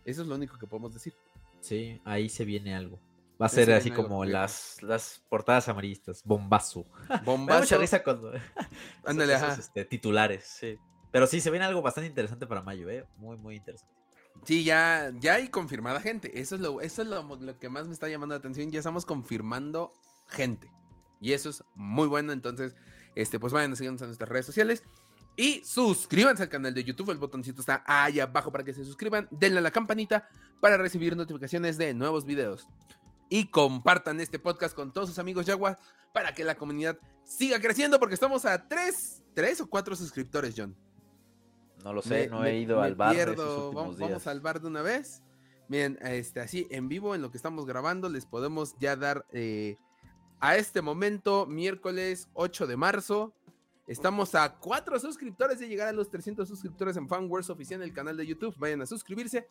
Eso 0.05 0.21
es 0.21 0.27
lo 0.27 0.35
único 0.35 0.57
que 0.57 0.67
podemos 0.67 0.93
decir. 0.93 1.13
Sí, 1.59 1.99
ahí 2.05 2.29
se 2.29 2.45
viene 2.45 2.75
algo. 2.75 2.99
Va 3.41 3.47
a 3.47 3.49
ser 3.49 3.71
así 3.73 3.91
como 3.91 4.23
las, 4.23 4.81
las 4.81 5.21
portadas 5.27 5.67
amarillistas, 5.67 6.23
bombazo. 6.23 6.85
Bombazo. 7.25 7.61
mucha 7.61 7.77
risa 7.77 8.03
cuando. 8.03 8.31
Ándale, 9.05 9.33
este, 9.33 9.83
titulares, 9.83 10.45
sí. 10.45 10.77
Pero 11.11 11.27
sí, 11.27 11.41
se 11.41 11.49
viene 11.49 11.65
algo 11.65 11.81
bastante 11.81 12.07
interesante 12.07 12.47
para 12.47 12.61
mayo, 12.61 12.89
¿eh? 12.89 13.05
Muy, 13.17 13.37
muy 13.37 13.55
interesante. 13.55 13.93
Sí, 14.43 14.63
ya, 14.63 15.11
ya 15.19 15.35
hay 15.35 15.49
confirmada 15.49 15.99
gente. 16.01 16.39
Eso 16.39 16.55
es, 16.55 16.61
lo, 16.61 16.81
eso 16.81 17.01
es 17.01 17.07
lo, 17.07 17.57
que 17.57 17.69
más 17.69 17.87
me 17.87 17.93
está 17.93 18.07
llamando 18.09 18.35
la 18.35 18.39
atención. 18.39 18.69
Ya 18.69 18.79
estamos 18.79 19.05
confirmando 19.05 19.93
gente. 20.27 20.69
Y 21.19 21.33
eso 21.33 21.49
es 21.49 21.63
muy 21.75 22.07
bueno. 22.07 22.33
Entonces, 22.33 22.75
este, 23.15 23.39
pues 23.39 23.53
vayan 23.53 23.73
a 23.73 23.75
seguirnos 23.75 24.01
en 24.01 24.07
nuestras 24.07 24.29
redes 24.29 24.45
sociales. 24.45 24.83
Y 25.37 25.63
suscríbanse 25.65 26.43
al 26.43 26.49
canal 26.49 26.73
de 26.73 26.83
YouTube. 26.83 27.11
El 27.11 27.17
botoncito 27.17 27.59
está 27.61 27.83
ahí 27.85 28.19
abajo 28.19 28.51
para 28.51 28.63
que 28.63 28.73
se 28.73 28.85
suscriban. 28.85 29.27
Denle 29.31 29.59
a 29.59 29.61
la 29.61 29.71
campanita 29.71 30.29
para 30.61 30.77
recibir 30.77 31.15
notificaciones 31.15 31.77
de 31.77 31.93
nuevos 31.93 32.25
videos. 32.25 32.67
Y 33.29 33.47
compartan 33.47 34.19
este 34.19 34.39
podcast 34.39 34.75
con 34.75 34.93
todos 34.93 35.09
sus 35.09 35.19
amigos 35.19 35.45
Yagua 35.45 35.77
para 36.13 36.33
que 36.33 36.43
la 36.43 36.55
comunidad 36.55 36.97
siga 37.23 37.59
creciendo. 37.59 37.99
Porque 37.99 38.13
estamos 38.13 38.45
a 38.45 38.67
tres, 38.67 39.23
tres 39.33 39.59
o 39.59 39.67
cuatro 39.67 39.95
suscriptores, 39.95 40.53
John. 40.55 40.75
No 41.83 41.93
lo 41.93 42.01
sé, 42.01 42.27
no 42.29 42.43
he 42.45 42.57
ido 42.57 42.81
al 42.81 42.95
bar. 42.95 43.35
vamos, 43.35 43.99
vamos, 43.99 44.27
al 44.27 44.41
bar 44.41 44.61
de 44.61 44.67
una 44.67 44.81
vez. 44.81 45.21
Miren, 45.67 45.99
este, 46.01 46.39
así 46.39 46.67
en 46.71 46.87
vivo, 46.87 47.13
en 47.13 47.21
lo 47.21 47.29
que 47.29 47.37
estamos 47.37 47.65
grabando, 47.65 48.09
les 48.09 48.25
podemos 48.25 48.75
ya 48.79 48.95
dar 48.95 49.25
eh, 49.31 49.77
a 50.39 50.57
este 50.57 50.81
momento, 50.81 51.45
miércoles 51.45 52.29
8 52.33 52.67
de 52.67 52.77
marzo. 52.77 53.33
Estamos 53.87 54.33
a 54.35 54.55
cuatro 54.55 54.99
suscriptores 54.99 55.59
de 55.59 55.67
llegar 55.67 55.87
a 55.87 55.91
los 55.91 56.09
300 56.09 56.47
suscriptores 56.47 56.97
en 56.97 57.07
Fanworks 57.07 57.49
Oficial 57.49 57.81
en 57.81 57.87
el 57.87 57.93
canal 57.93 58.17
de 58.17 58.25
YouTube. 58.25 58.55
Vayan 58.57 58.81
a 58.81 58.85
suscribirse. 58.85 59.47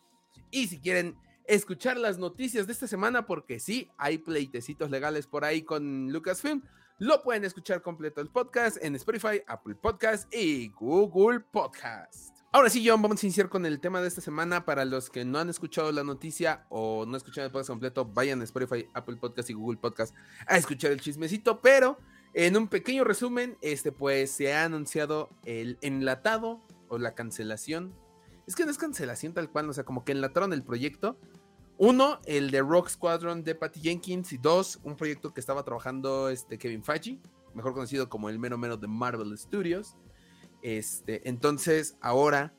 Y 0.50 0.66
si 0.66 0.80
quieren 0.80 1.16
escuchar 1.46 1.96
las 1.96 2.18
noticias 2.18 2.66
de 2.66 2.72
esta 2.72 2.88
semana, 2.88 3.26
porque 3.26 3.60
sí, 3.60 3.90
hay 3.96 4.18
pleitecitos 4.18 4.90
legales 4.90 5.26
por 5.26 5.44
ahí 5.44 5.62
con 5.62 6.12
Lucasfilm, 6.12 6.62
lo 6.98 7.22
pueden 7.22 7.44
escuchar 7.44 7.82
completo 7.82 8.20
el 8.20 8.28
podcast 8.28 8.76
en 8.82 8.94
Spotify, 8.96 9.42
Apple 9.46 9.74
Podcast 9.76 10.32
y 10.34 10.68
Google 10.70 11.40
Podcast. 11.40 12.33
Ahora 12.54 12.70
sí, 12.70 12.84
John, 12.86 13.02
vamos 13.02 13.20
a 13.20 13.26
iniciar 13.26 13.48
con 13.48 13.66
el 13.66 13.80
tema 13.80 14.00
de 14.00 14.06
esta 14.06 14.20
semana. 14.20 14.64
Para 14.64 14.84
los 14.84 15.10
que 15.10 15.24
no 15.24 15.40
han 15.40 15.50
escuchado 15.50 15.90
la 15.90 16.04
noticia 16.04 16.66
o 16.68 17.04
no 17.04 17.16
escucharon 17.16 17.46
el 17.46 17.50
podcast 17.50 17.70
completo, 17.70 18.04
vayan 18.04 18.40
a 18.42 18.44
Spotify, 18.44 18.88
Apple 18.94 19.16
Podcast 19.16 19.50
y 19.50 19.54
Google 19.54 19.76
Podcast 19.76 20.14
a 20.46 20.56
escuchar 20.56 20.92
el 20.92 21.00
chismecito. 21.00 21.60
Pero 21.60 21.98
en 22.32 22.56
un 22.56 22.68
pequeño 22.68 23.02
resumen, 23.02 23.58
este 23.60 23.90
pues 23.90 24.30
se 24.30 24.54
ha 24.54 24.62
anunciado 24.62 25.30
el 25.44 25.78
enlatado 25.80 26.64
o 26.86 26.98
la 26.98 27.16
cancelación. 27.16 27.92
Es 28.46 28.54
que 28.54 28.64
no 28.64 28.70
es 28.70 28.78
cancelación 28.78 29.34
tal 29.34 29.50
cual, 29.50 29.68
o 29.68 29.72
sea, 29.72 29.82
como 29.82 30.04
que 30.04 30.12
enlataron 30.12 30.52
el 30.52 30.62
proyecto 30.62 31.18
uno, 31.76 32.20
el 32.24 32.52
de 32.52 32.60
Rock 32.60 32.88
Squadron 32.88 33.42
de 33.42 33.56
Patty 33.56 33.80
Jenkins. 33.80 34.32
Y 34.32 34.38
dos, 34.38 34.78
un 34.84 34.94
proyecto 34.94 35.34
que 35.34 35.40
estaba 35.40 35.64
trabajando 35.64 36.28
este 36.28 36.56
Kevin 36.56 36.84
Feige, 36.84 37.18
mejor 37.52 37.74
conocido 37.74 38.08
como 38.08 38.28
el 38.28 38.38
mero 38.38 38.56
mero 38.58 38.76
de 38.76 38.86
Marvel 38.86 39.36
Studios. 39.36 39.96
Este, 40.64 41.28
entonces, 41.28 41.94
ahora, 42.00 42.54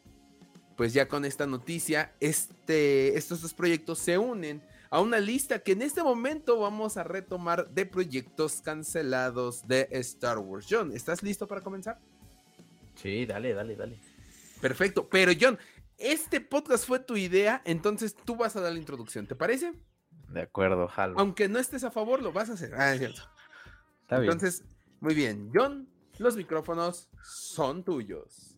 pues 0.77 0.93
ya 0.93 1.07
con 1.07 1.25
esta 1.25 1.47
noticia, 1.47 2.13
este, 2.19 3.17
estos 3.17 3.41
dos 3.41 3.55
proyectos 3.55 3.97
se 3.97 4.19
unen 4.19 4.61
a 4.91 5.01
una 5.01 5.19
lista 5.19 5.63
que 5.63 5.71
en 5.71 5.81
este 5.81 6.03
momento 6.03 6.59
vamos 6.59 6.97
a 6.97 7.03
retomar 7.03 7.67
de 7.71 7.87
proyectos 7.87 8.61
cancelados 8.61 9.67
de 9.67 9.87
Star 9.89 10.37
Wars. 10.37 10.67
John, 10.69 10.91
¿estás 10.91 11.23
listo 11.23 11.47
para 11.47 11.61
comenzar? 11.61 11.99
Sí, 12.93 13.25
dale, 13.25 13.55
dale, 13.55 13.75
dale. 13.75 13.99
Perfecto, 14.61 15.09
pero 15.09 15.31
John, 15.41 15.57
este 15.97 16.41
podcast 16.41 16.85
fue 16.85 16.99
tu 16.99 17.17
idea, 17.17 17.63
entonces 17.65 18.15
tú 18.15 18.35
vas 18.35 18.55
a 18.55 18.61
dar 18.61 18.71
la 18.71 18.77
introducción, 18.77 19.25
¿te 19.25 19.33
parece? 19.33 19.73
De 20.29 20.43
acuerdo, 20.43 20.87
jalo. 20.89 21.17
Aunque 21.17 21.47
no 21.47 21.57
estés 21.57 21.83
a 21.83 21.89
favor, 21.89 22.21
lo 22.21 22.31
vas 22.31 22.51
a 22.51 22.53
hacer. 22.53 22.75
Ah, 22.75 22.93
es 22.93 22.99
cierto. 22.99 23.23
Está 24.03 24.19
bien. 24.19 24.31
Entonces, 24.31 24.63
muy 24.99 25.15
bien. 25.15 25.49
John, 25.51 25.89
los 26.19 26.35
micrófonos 26.35 27.09
son 27.23 27.83
tuyos. 27.83 28.55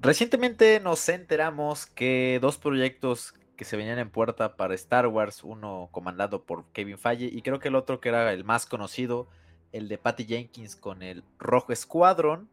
Recientemente 0.00 0.80
nos 0.80 1.08
enteramos 1.08 1.86
que 1.86 2.38
dos 2.42 2.58
proyectos 2.58 3.32
que 3.56 3.64
se 3.64 3.76
venían 3.76 3.98
en 3.98 4.10
puerta 4.10 4.54
para 4.56 4.74
Star 4.74 5.06
Wars, 5.06 5.42
uno 5.42 5.88
comandado 5.92 6.44
por 6.44 6.66
Kevin 6.72 6.98
Feige 6.98 7.24
y 7.24 7.40
creo 7.40 7.58
que 7.58 7.68
el 7.68 7.74
otro 7.74 8.00
que 8.00 8.10
era 8.10 8.30
el 8.32 8.44
más 8.44 8.66
conocido, 8.66 9.28
el 9.72 9.88
de 9.88 9.96
Patty 9.96 10.26
Jenkins 10.26 10.76
con 10.76 11.02
el 11.02 11.24
Rojo 11.38 11.74
Squadron, 11.74 12.50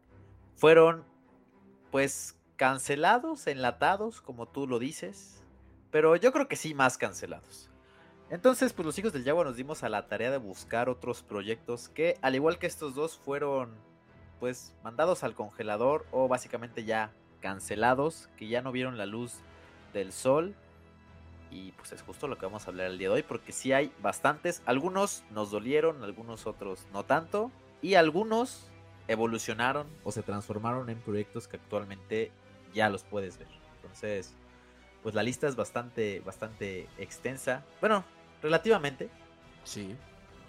fueron 0.56 1.04
pues 1.90 2.38
cancelados, 2.56 3.46
enlatados, 3.46 4.22
como 4.22 4.48
tú 4.48 4.66
lo 4.66 4.78
dices, 4.78 5.41
pero 5.92 6.16
yo 6.16 6.32
creo 6.32 6.48
que 6.48 6.56
sí 6.56 6.74
más 6.74 6.98
cancelados. 6.98 7.70
Entonces, 8.30 8.72
pues 8.72 8.86
los 8.86 8.98
hijos 8.98 9.12
del 9.12 9.24
Yagua 9.24 9.44
nos 9.44 9.56
dimos 9.56 9.84
a 9.84 9.90
la 9.90 10.08
tarea 10.08 10.30
de 10.30 10.38
buscar 10.38 10.88
otros 10.88 11.22
proyectos 11.22 11.90
que, 11.90 12.18
al 12.22 12.34
igual 12.34 12.58
que 12.58 12.66
estos 12.66 12.94
dos, 12.94 13.18
fueron 13.18 13.70
pues 14.40 14.74
mandados 14.82 15.22
al 15.22 15.34
congelador 15.34 16.06
o 16.10 16.26
básicamente 16.26 16.84
ya 16.84 17.12
cancelados, 17.40 18.28
que 18.36 18.48
ya 18.48 18.62
no 18.62 18.72
vieron 18.72 18.98
la 18.98 19.06
luz 19.06 19.34
del 19.92 20.12
sol 20.12 20.56
y 21.50 21.72
pues 21.72 21.92
es 21.92 22.02
justo 22.02 22.26
lo 22.26 22.38
que 22.38 22.46
vamos 22.46 22.66
a 22.66 22.70
hablar 22.70 22.86
el 22.86 22.98
día 22.98 23.08
de 23.08 23.16
hoy, 23.16 23.22
porque 23.22 23.52
sí 23.52 23.72
hay 23.72 23.92
bastantes. 24.00 24.62
Algunos 24.64 25.22
nos 25.30 25.50
dolieron, 25.50 26.02
algunos 26.02 26.46
otros 26.46 26.86
no 26.92 27.04
tanto. 27.04 27.52
Y 27.82 27.94
algunos 27.94 28.70
evolucionaron 29.08 29.86
o 30.04 30.12
se 30.12 30.22
transformaron 30.22 30.88
en 30.88 30.98
proyectos 30.98 31.48
que 31.48 31.56
actualmente 31.56 32.32
ya 32.72 32.88
los 32.88 33.04
puedes 33.04 33.38
ver. 33.38 33.48
Entonces, 33.76 34.34
pues 35.02 35.14
la 35.14 35.22
lista 35.22 35.48
es 35.48 35.56
bastante, 35.56 36.20
bastante 36.20 36.88
extensa. 36.98 37.64
Bueno, 37.80 38.04
relativamente. 38.42 39.08
Sí. 39.64 39.96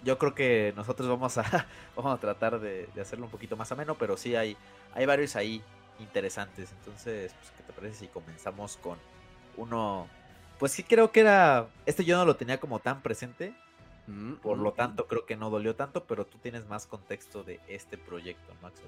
Yo 0.02 0.18
creo 0.18 0.34
que 0.34 0.72
nosotros 0.76 1.08
vamos 1.08 1.38
a, 1.38 1.44
vamos 1.96 2.14
a 2.14 2.20
tratar 2.20 2.60
de, 2.60 2.88
hacerlo 3.00 3.26
un 3.26 3.30
poquito 3.30 3.56
más 3.56 3.72
ameno, 3.72 3.96
pero 3.96 4.16
sí 4.16 4.36
hay, 4.36 4.56
hay 4.94 5.06
varios 5.06 5.36
ahí 5.36 5.62
interesantes. 5.98 6.72
Entonces, 6.72 7.34
pues, 7.34 7.52
¿qué 7.56 7.62
te 7.62 7.72
parece 7.72 8.00
si 8.00 8.08
comenzamos 8.08 8.76
con 8.76 8.98
uno 9.56 10.08
pues 10.58 10.72
sí 10.72 10.82
creo 10.82 11.10
que 11.10 11.20
era, 11.20 11.68
este 11.86 12.04
yo 12.04 12.16
no 12.16 12.24
lo 12.24 12.36
tenía 12.36 12.60
como 12.60 12.78
tan 12.78 13.02
presente, 13.02 13.54
mm, 14.06 14.34
por 14.34 14.58
lo 14.58 14.70
mm, 14.70 14.74
tanto 14.74 15.04
mm. 15.04 15.06
creo 15.08 15.26
que 15.26 15.36
no 15.36 15.50
dolió 15.50 15.74
tanto, 15.74 16.04
pero 16.04 16.26
tú 16.26 16.38
tienes 16.38 16.66
más 16.66 16.86
contexto 16.86 17.42
de 17.42 17.60
este 17.68 17.98
proyecto, 17.98 18.52
Max. 18.62 18.80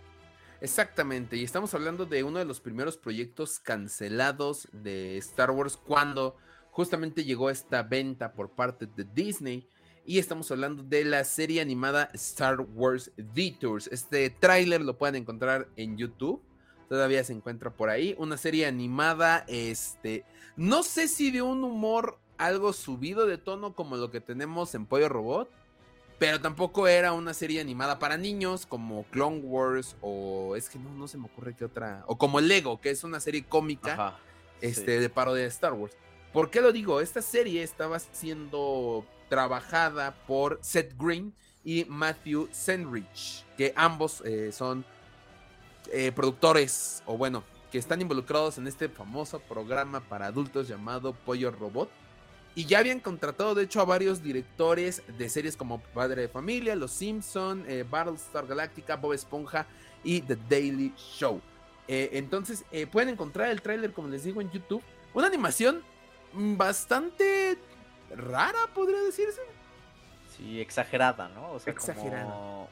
Exactamente, 0.67 1.37
y 1.37 1.45
estamos 1.45 1.73
hablando 1.75 2.07
de 2.07 2.25
uno 2.25 2.41
de 2.41 2.45
los 2.45 2.59
primeros 2.59 2.97
proyectos 2.97 3.61
cancelados 3.61 4.67
de 4.73 5.17
Star 5.19 5.53
Wars 5.53 5.77
cuando 5.77 6.35
justamente 6.73 7.23
llegó 7.23 7.51
esta 7.51 7.85
venta 7.85 8.33
por 8.33 8.51
parte 8.51 8.87
de 8.87 9.05
Disney. 9.05 9.69
Y 10.05 10.19
estamos 10.19 10.51
hablando 10.51 10.83
de 10.83 11.05
la 11.05 11.23
serie 11.23 11.61
animada 11.61 12.11
Star 12.15 12.61
Wars 12.61 13.13
Detours. 13.17 13.87
Este 13.93 14.29
tráiler 14.29 14.81
lo 14.81 14.99
pueden 14.99 15.15
encontrar 15.15 15.69
en 15.77 15.97
YouTube 15.97 16.43
todavía 16.89 17.23
se 17.23 17.33
encuentra 17.33 17.71
por 17.71 17.89
ahí. 17.89 18.17
Una 18.19 18.37
serie 18.37 18.67
animada, 18.67 19.45
este, 19.47 20.25
no 20.57 20.83
sé 20.83 21.07
si 21.07 21.31
de 21.31 21.43
un 21.43 21.63
humor 21.63 22.19
algo 22.39 22.73
subido 22.73 23.27
de 23.27 23.39
tono 23.39 23.75
como 23.75 23.97
lo 23.97 24.11
que 24.11 24.21
tenemos 24.21 24.75
en 24.75 24.87
Pollo 24.87 25.09
Robot, 25.09 25.49
pero 26.19 26.41
tampoco 26.41 26.89
era 26.89 27.13
una 27.13 27.35
serie 27.35 27.61
animada 27.61 27.99
para 27.99 28.17
niños 28.17 28.67
como 28.67 29.05
Clone 29.05 29.41
Wars 29.41 29.97
o 30.01 30.57
es 30.57 30.69
que 30.69 30.79
no, 30.79 30.91
no 30.91 31.09
se 31.09 31.19
me 31.19 31.27
ocurre 31.27 31.55
qué 31.55 31.65
otra, 31.65 32.05
o 32.07 32.17
como 32.17 32.41
Lego, 32.41 32.81
que 32.81 32.91
es 32.91 33.05
una 33.05 33.21
serie 33.21 33.45
cómica 33.45 34.19
este, 34.61 35.01
de 35.01 35.09
parodia 35.11 35.43
de 35.43 35.49
Star 35.49 35.73
Wars. 35.75 35.95
¿Por 36.33 36.51
qué 36.51 36.61
lo 36.61 36.73
digo? 36.73 37.01
Esta 37.01 37.23
serie 37.23 37.63
estaba 37.63 37.99
siendo 37.99 39.07
trabajada 39.29 40.15
por 40.27 40.59
Seth 40.63 40.95
Green 40.99 41.35
y 41.65 41.85
Matthew 41.87 42.49
Senrich, 42.53 43.45
que 43.57 43.73
ambos 43.77 44.23
eh, 44.25 44.53
son 44.53 44.85
eh, 45.93 46.13
productores, 46.13 47.03
o 47.07 47.17
bueno, 47.17 47.43
que 47.71 47.79
están 47.79 48.01
involucrados 48.01 48.59
en 48.59 48.67
este 48.67 48.89
famoso 48.89 49.41
programa 49.41 50.01
para 50.01 50.27
adultos 50.27 50.69
llamado 50.69 51.13
Pollo 51.13 51.51
Robot. 51.51 51.91
Y 52.57 52.65
ya 52.65 52.79
habían 52.79 53.01
contratado, 53.01 53.55
de 53.55 53.65
hecho, 53.65 53.81
a 53.81 53.85
varios 53.85 54.23
directores 54.23 55.03
de 55.19 55.29
series 55.29 55.57
como 55.57 55.79
Padre 55.81 56.23
de 56.23 56.29
Familia, 56.29 56.75
Los 56.75 56.91
Simpson, 56.91 57.65
eh, 57.69 57.85
Battlestar 57.89 58.47
Galactica, 58.47 58.97
Bob 58.97 59.13
Esponja 59.13 59.67
y 60.03 60.23
The 60.23 60.37
Daily 60.49 60.93
Show. 60.97 61.41
Eh, 61.87 62.11
entonces, 62.15 62.65
pueden 62.91 63.11
encontrar 63.11 63.51
el 63.51 63.63
tráiler, 63.63 63.93
como 63.93 64.09
les 64.09 64.25
digo, 64.25 64.41
en 64.41 64.51
YouTube. 64.51 64.83
Una 65.13 65.27
animación 65.27 65.83
bastante 66.33 67.59
rara, 68.17 68.59
podría 68.75 69.03
decirse. 69.03 69.43
Sí, 70.35 70.61
exagerada, 70.61 71.29
¿no? 71.29 71.53
O 71.53 71.61
sea, 71.61 71.73
exagerada. 71.73 72.69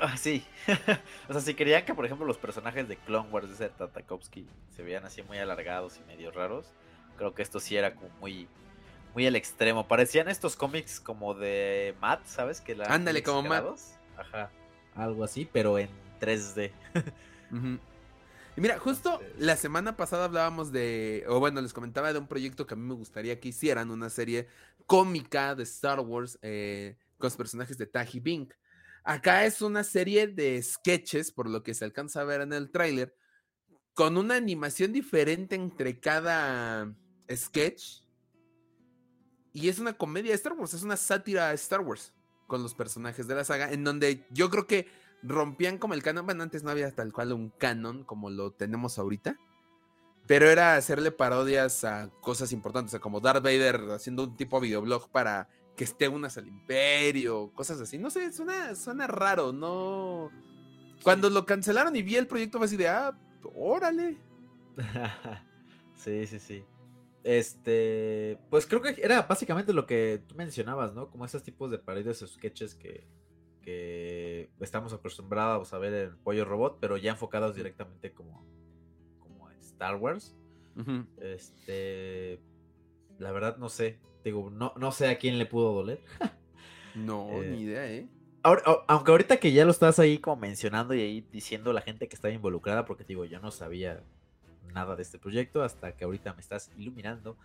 Ah, 0.00 0.16
sí. 0.16 0.44
o 1.28 1.32
sea, 1.32 1.40
si 1.40 1.54
querían 1.54 1.84
que, 1.84 1.94
por 1.94 2.04
ejemplo, 2.04 2.26
los 2.26 2.38
personajes 2.38 2.88
de 2.88 2.96
Clone 2.96 3.28
Wars 3.30 3.58
de 3.58 3.68
Tatakovsky 3.68 4.48
se 4.74 4.82
vean 4.82 5.04
así 5.04 5.22
muy 5.22 5.38
alargados 5.38 5.98
y 5.98 6.00
medio 6.04 6.30
raros, 6.30 6.72
Creo 7.16 7.34
que 7.34 7.42
esto 7.42 7.60
sí 7.60 7.76
era 7.76 7.94
como 7.94 8.08
muy, 8.20 8.48
muy 9.14 9.26
al 9.26 9.36
extremo. 9.36 9.86
Parecían 9.86 10.28
estos 10.28 10.56
cómics 10.56 11.00
como 11.00 11.34
de 11.34 11.94
Matt, 12.00 12.26
¿sabes? 12.26 12.60
Que 12.60 12.74
la 12.74 12.86
Ándale, 12.86 13.22
como 13.22 13.42
Matt. 13.42 13.64
Ajá, 14.16 14.50
algo 14.94 15.24
así, 15.24 15.48
pero 15.50 15.78
en 15.78 15.88
3D. 16.20 16.70
Y 18.54 18.60
mira, 18.60 18.78
justo 18.78 19.20
la 19.38 19.56
semana 19.56 19.96
pasada 19.96 20.26
hablábamos 20.26 20.72
de, 20.72 21.24
o 21.26 21.40
bueno, 21.40 21.62
les 21.62 21.72
comentaba 21.72 22.12
de 22.12 22.18
un 22.18 22.26
proyecto 22.26 22.66
que 22.66 22.74
a 22.74 22.76
mí 22.76 22.86
me 22.86 22.94
gustaría 22.94 23.40
que 23.40 23.48
hicieran, 23.48 23.90
una 23.90 24.10
serie 24.10 24.46
cómica 24.84 25.54
de 25.54 25.62
Star 25.62 26.00
Wars 26.00 26.38
eh, 26.42 26.98
con 27.16 27.28
los 27.28 27.36
personajes 27.36 27.78
de 27.78 27.86
Taji 27.86 28.20
Bink. 28.20 28.52
Acá 29.04 29.46
es 29.46 29.62
una 29.62 29.82
serie 29.84 30.28
de 30.28 30.62
sketches, 30.62 31.32
por 31.32 31.48
lo 31.48 31.62
que 31.62 31.72
se 31.72 31.86
alcanza 31.86 32.20
a 32.20 32.24
ver 32.24 32.42
en 32.42 32.52
el 32.52 32.70
tráiler, 32.70 33.16
con 33.94 34.18
una 34.18 34.36
animación 34.36 34.92
diferente 34.92 35.54
entre 35.54 35.98
cada 35.98 36.94
sketch. 37.34 38.01
Y 39.52 39.68
es 39.68 39.78
una 39.78 39.92
comedia 39.92 40.30
de 40.30 40.36
Star 40.36 40.54
Wars, 40.54 40.74
es 40.74 40.82
una 40.82 40.96
sátira 40.96 41.48
de 41.48 41.54
Star 41.54 41.80
Wars 41.80 42.12
con 42.46 42.62
los 42.62 42.74
personajes 42.74 43.26
de 43.26 43.34
la 43.34 43.44
saga, 43.44 43.70
en 43.70 43.84
donde 43.84 44.26
yo 44.30 44.50
creo 44.50 44.66
que 44.66 44.86
rompían 45.22 45.78
como 45.78 45.94
el 45.94 46.02
canon. 46.02 46.24
Bueno, 46.24 46.42
antes 46.42 46.62
no 46.62 46.70
había 46.70 46.90
tal 46.94 47.12
cual 47.12 47.32
un 47.32 47.50
canon 47.50 48.04
como 48.04 48.30
lo 48.30 48.52
tenemos 48.52 48.98
ahorita. 48.98 49.36
Pero 50.26 50.48
era 50.48 50.76
hacerle 50.76 51.10
parodias 51.10 51.84
a 51.84 52.10
cosas 52.20 52.52
importantes, 52.52 52.98
como 53.00 53.20
Darth 53.20 53.42
Vader 53.42 53.90
haciendo 53.90 54.24
un 54.24 54.36
tipo 54.36 54.60
de 54.60 54.68
videoblog 54.68 55.10
para 55.10 55.48
que 55.76 55.84
esté 55.84 56.08
unas 56.08 56.38
al 56.38 56.46
imperio, 56.46 57.52
cosas 57.54 57.80
así. 57.80 57.98
No 57.98 58.10
sé, 58.10 58.32
suena, 58.32 58.74
suena 58.74 59.06
raro, 59.06 59.52
no. 59.52 60.30
Cuando 61.02 61.28
lo 61.28 61.44
cancelaron 61.44 61.96
y 61.96 62.02
vi 62.02 62.16
el 62.16 62.28
proyecto 62.28 62.58
fue 62.58 62.66
así 62.66 62.76
de, 62.76 62.88
ah, 62.88 63.18
órale. 63.54 64.16
sí, 65.96 66.26
sí, 66.26 66.38
sí. 66.38 66.64
Este, 67.24 68.38
pues 68.50 68.66
creo 68.66 68.82
que 68.82 68.96
era 69.00 69.22
básicamente 69.22 69.72
lo 69.72 69.86
que 69.86 70.22
tú 70.26 70.34
mencionabas, 70.34 70.92
¿no? 70.92 71.10
Como 71.10 71.24
esos 71.24 71.42
tipos 71.42 71.70
de 71.70 71.78
parodias 71.78 72.20
o 72.22 72.26
sketches 72.26 72.74
que, 72.74 73.06
que 73.62 74.50
estamos 74.60 74.92
acostumbrados 74.92 75.72
a 75.72 75.78
ver 75.78 75.94
en 75.94 76.16
Pollo 76.18 76.44
Robot, 76.44 76.78
pero 76.80 76.96
ya 76.96 77.12
enfocados 77.12 77.54
directamente 77.54 78.12
como, 78.12 78.44
como 79.20 79.50
en 79.50 79.58
Star 79.60 79.96
Wars. 79.96 80.36
Este, 81.20 82.40
la 83.18 83.30
verdad 83.30 83.58
no 83.58 83.68
sé, 83.68 84.00
digo, 84.24 84.50
no, 84.50 84.72
no 84.76 84.90
sé 84.90 85.08
a 85.08 85.18
quién 85.18 85.38
le 85.38 85.46
pudo 85.46 85.72
doler. 85.72 86.02
no, 86.94 87.42
eh, 87.42 87.50
ni 87.50 87.62
idea, 87.62 87.90
¿eh? 87.90 88.08
aunque 88.42 89.10
ahorita 89.12 89.36
que 89.36 89.52
ya 89.52 89.64
lo 89.64 89.70
estás 89.70 89.98
ahí 89.98 90.18
como 90.18 90.36
mencionando 90.36 90.94
y 90.94 91.00
ahí 91.00 91.20
diciendo 91.30 91.72
la 91.72 91.80
gente 91.80 92.08
que 92.08 92.16
estaba 92.16 92.34
involucrada, 92.34 92.84
porque 92.84 93.04
digo, 93.04 93.24
yo 93.24 93.38
no 93.38 93.52
sabía 93.52 94.02
nada 94.72 94.96
de 94.96 95.02
este 95.02 95.18
proyecto 95.18 95.62
hasta 95.62 95.92
que 95.92 96.04
ahorita 96.04 96.32
me 96.34 96.40
estás 96.40 96.70
iluminando 96.76 97.36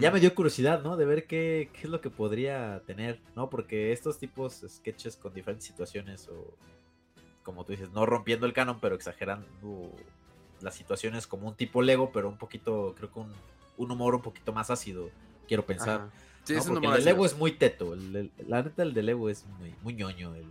ya 0.00 0.10
me 0.10 0.20
dio 0.20 0.34
curiosidad, 0.34 0.82
¿no? 0.82 0.96
De 0.96 1.04
ver 1.04 1.26
qué, 1.26 1.70
qué, 1.72 1.82
es 1.82 1.90
lo 1.90 2.00
que 2.00 2.10
podría 2.10 2.82
tener, 2.86 3.20
¿no? 3.36 3.50
Porque 3.50 3.92
estos 3.92 4.18
tipos 4.18 4.64
sketches 4.66 5.16
con 5.16 5.34
diferentes 5.34 5.66
situaciones 5.66 6.28
o, 6.28 6.56
como 7.42 7.64
tú 7.64 7.72
dices, 7.72 7.90
no 7.90 8.06
rompiendo 8.06 8.46
el 8.46 8.52
canon, 8.52 8.78
pero 8.80 8.94
exagerando 8.94 9.92
las 10.60 10.74
situaciones 10.74 11.26
como 11.26 11.48
un 11.48 11.54
tipo 11.54 11.82
Lego, 11.82 12.10
pero 12.12 12.28
un 12.28 12.38
poquito, 12.38 12.94
creo 12.96 13.12
que 13.12 13.18
un, 13.18 13.32
un 13.76 13.90
humor 13.90 14.14
un 14.14 14.22
poquito 14.22 14.52
más 14.52 14.70
ácido, 14.70 15.10
quiero 15.46 15.66
pensar. 15.66 16.10
Sí, 16.44 16.54
Porque 16.66 16.86
el 16.86 16.92
de 16.92 17.00
Lego 17.00 17.26
es 17.26 17.36
muy 17.36 17.52
teto, 17.52 17.96
la 18.46 18.62
neta 18.62 18.82
el 18.82 18.94
de 18.94 19.02
Lego 19.02 19.28
es 19.30 19.46
muy, 19.58 19.74
muy 19.82 19.94
ñoño 19.94 20.34
el, 20.34 20.46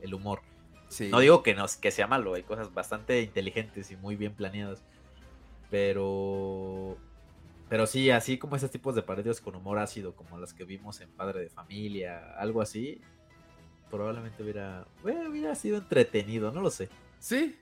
el, 0.00 0.14
humor. 0.14 0.40
No 1.10 1.20
digo 1.20 1.42
que, 1.42 1.54
no, 1.54 1.66
que 1.80 1.90
sea 1.90 2.06
malo, 2.06 2.34
hay 2.34 2.42
cosas 2.42 2.72
bastante 2.72 3.20
inteligentes 3.22 3.90
y 3.90 3.96
muy 3.96 4.16
bien 4.16 4.34
planeadas, 4.34 4.82
pero 5.74 6.96
pero 7.68 7.88
sí, 7.88 8.08
así 8.10 8.38
como 8.38 8.54
esos 8.54 8.70
tipos 8.70 8.94
de 8.94 9.02
parodias 9.02 9.40
con 9.40 9.56
humor 9.56 9.80
ácido, 9.80 10.14
como 10.14 10.38
las 10.38 10.54
que 10.54 10.62
vimos 10.62 11.00
en 11.00 11.10
Padre 11.10 11.40
de 11.40 11.48
Familia, 11.48 12.32
algo 12.38 12.62
así, 12.62 13.00
probablemente 13.90 14.40
hubiera, 14.44 14.86
hubiera 15.02 15.52
sido 15.56 15.78
entretenido, 15.78 16.52
no 16.52 16.60
lo 16.60 16.70
sé. 16.70 16.90
Sí, 17.18 17.58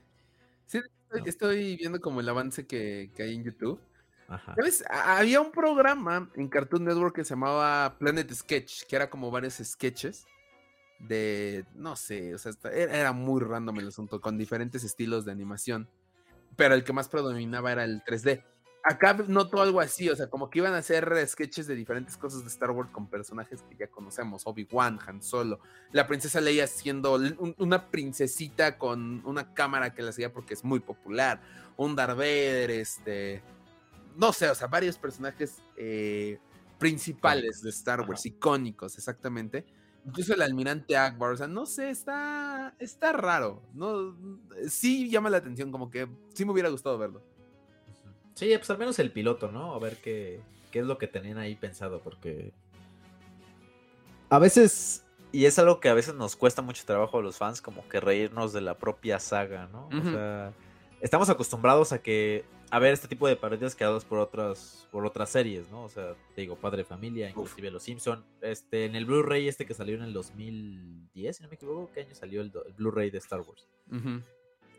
sí, 0.67 0.79
estoy, 1.25 1.75
viendo 1.75 1.99
como 1.99 2.19
el 2.19 2.29
avance 2.29 2.67
que, 2.67 3.09
hay 3.17 3.33
en 3.33 3.45
YouTube. 3.45 3.79
Ajá. 4.27 4.53
¿Sabes? 4.53 4.83
Había 4.91 5.41
un 5.41 5.51
programa 5.51 6.29
en 6.35 6.49
Cartoon 6.49 6.85
Network 6.85 7.15
que 7.15 7.25
se 7.25 7.31
llamaba 7.31 7.97
Planet 7.97 8.31
Sketch, 8.31 8.83
que 8.83 8.95
era 8.95 9.09
como 9.09 9.31
varios 9.31 9.55
sketches 9.55 10.27
de, 10.99 11.65
no 11.73 11.95
sé, 11.95 12.35
o 12.35 12.37
sea, 12.37 12.51
era 12.71 13.11
muy 13.11 13.41
random 13.41 13.79
el 13.79 13.87
asunto, 13.87 14.21
con 14.21 14.37
diferentes 14.37 14.83
estilos 14.83 15.25
de 15.25 15.31
animación, 15.31 15.89
pero 16.55 16.75
el 16.75 16.83
que 16.83 16.93
más 16.93 17.09
predominaba 17.09 17.71
era 17.71 17.83
el 17.83 18.03
3D 18.03 18.43
acá 18.83 19.13
noto 19.13 19.61
algo 19.61 19.79
así, 19.79 20.09
o 20.09 20.15
sea, 20.15 20.27
como 20.27 20.49
que 20.49 20.59
iban 20.59 20.73
a 20.73 20.79
hacer 20.79 21.09
sketches 21.25 21.67
de 21.67 21.75
diferentes 21.75 22.17
cosas 22.17 22.41
de 22.41 22.49
Star 22.49 22.71
Wars 22.71 22.89
con 22.91 23.07
personajes 23.07 23.63
que 23.63 23.77
ya 23.77 23.87
conocemos, 23.87 24.45
Obi-Wan, 24.45 24.99
Han 25.07 25.21
Solo, 25.23 25.59
la 25.93 26.05
princesa 26.05 26.41
Leia 26.41 26.67
siendo 26.67 27.17
una 27.57 27.89
princesita 27.89 28.77
con 28.77 29.25
una 29.25 29.53
cámara 29.53 29.93
que 29.93 30.01
la 30.01 30.09
hacía 30.09 30.33
porque 30.33 30.53
es 30.53 30.65
muy 30.65 30.81
popular, 30.81 31.41
un 31.77 31.95
Darth 31.95 32.17
Vader, 32.17 32.71
este, 32.71 33.41
no 34.17 34.33
sé, 34.33 34.49
o 34.49 34.55
sea, 34.55 34.67
varios 34.67 34.97
personajes 34.97 35.61
eh, 35.77 36.37
principales 36.77 37.61
de 37.61 37.69
Star 37.69 38.01
Wars, 38.01 38.25
icónicos, 38.25 38.97
exactamente. 38.97 39.65
Incluso 40.05 40.33
el 40.33 40.41
almirante 40.41 40.97
Akbar, 40.97 41.31
o 41.31 41.37
sea, 41.37 41.47
no 41.47 41.65
sé, 41.65 41.89
está, 41.89 42.75
está 42.79 43.13
raro, 43.13 43.61
no, 43.73 44.17
sí 44.67 45.09
llama 45.09 45.29
la 45.29 45.37
atención, 45.37 45.71
como 45.71 45.89
que 45.89 46.09
sí 46.33 46.43
me 46.43 46.51
hubiera 46.51 46.69
gustado 46.69 46.97
verlo. 46.97 47.21
Sí, 48.33 48.51
pues 48.57 48.69
al 48.69 48.77
menos 48.77 48.99
el 48.99 49.11
piloto, 49.11 49.51
¿no? 49.51 49.73
A 49.73 49.79
ver 49.79 49.97
qué, 49.97 50.41
qué 50.71 50.79
es 50.79 50.85
lo 50.85 50.97
que 50.97 51.07
tenían 51.07 51.37
ahí 51.37 51.55
pensado, 51.55 52.01
porque 52.01 52.51
a 54.33 54.39
veces, 54.39 55.05
y 55.31 55.45
es 55.45 55.59
algo 55.59 55.79
que 55.79 55.89
a 55.89 55.93
veces 55.93 56.15
nos 56.15 56.35
cuesta 56.35 56.63
mucho 56.63 56.83
trabajo 56.87 57.19
a 57.19 57.21
los 57.21 57.37
fans, 57.37 57.61
como 57.61 57.87
que 57.87 57.99
reírnos 57.99 58.51
de 58.51 58.61
la 58.61 58.79
propia 58.79 59.19
saga, 59.19 59.69
¿no? 59.71 59.89
O 59.95 60.01
sea, 60.01 60.53
estamos 61.01 61.29
acostumbrados 61.29 61.93
a 61.93 62.01
que 62.01 62.43
a 62.73 62.79
ver 62.79 62.91
este 62.91 63.07
tipo 63.07 63.27
de 63.27 63.35
parodias 63.35 63.75
creadas 63.75 64.03
por 64.03 64.17
otras 64.17 64.87
por 64.91 65.05
otras 65.05 65.29
series, 65.29 65.69
¿no? 65.69 65.83
O 65.83 65.89
sea, 65.89 66.15
te 66.33 66.41
digo, 66.41 66.55
Padre 66.55 66.83
Familia, 66.83 67.29
inclusive 67.29 67.69
Los 67.69 67.83
Simpson, 67.83 68.25
este 68.41 68.85
en 68.85 68.95
el 68.95 69.05
Blu-ray 69.05 69.47
este 69.47 69.67
que 69.67 69.75
salió 69.75 69.95
en 69.95 70.01
el 70.01 70.11
2010, 70.11 71.37
si 71.37 71.43
no 71.43 71.49
me 71.49 71.55
equivoco, 71.55 71.91
¿qué 71.93 72.01
año 72.01 72.15
salió 72.15 72.41
el, 72.41 72.51
Blu-ray 72.75 73.11
de 73.11 73.19
Star 73.19 73.41
Wars? 73.41 73.67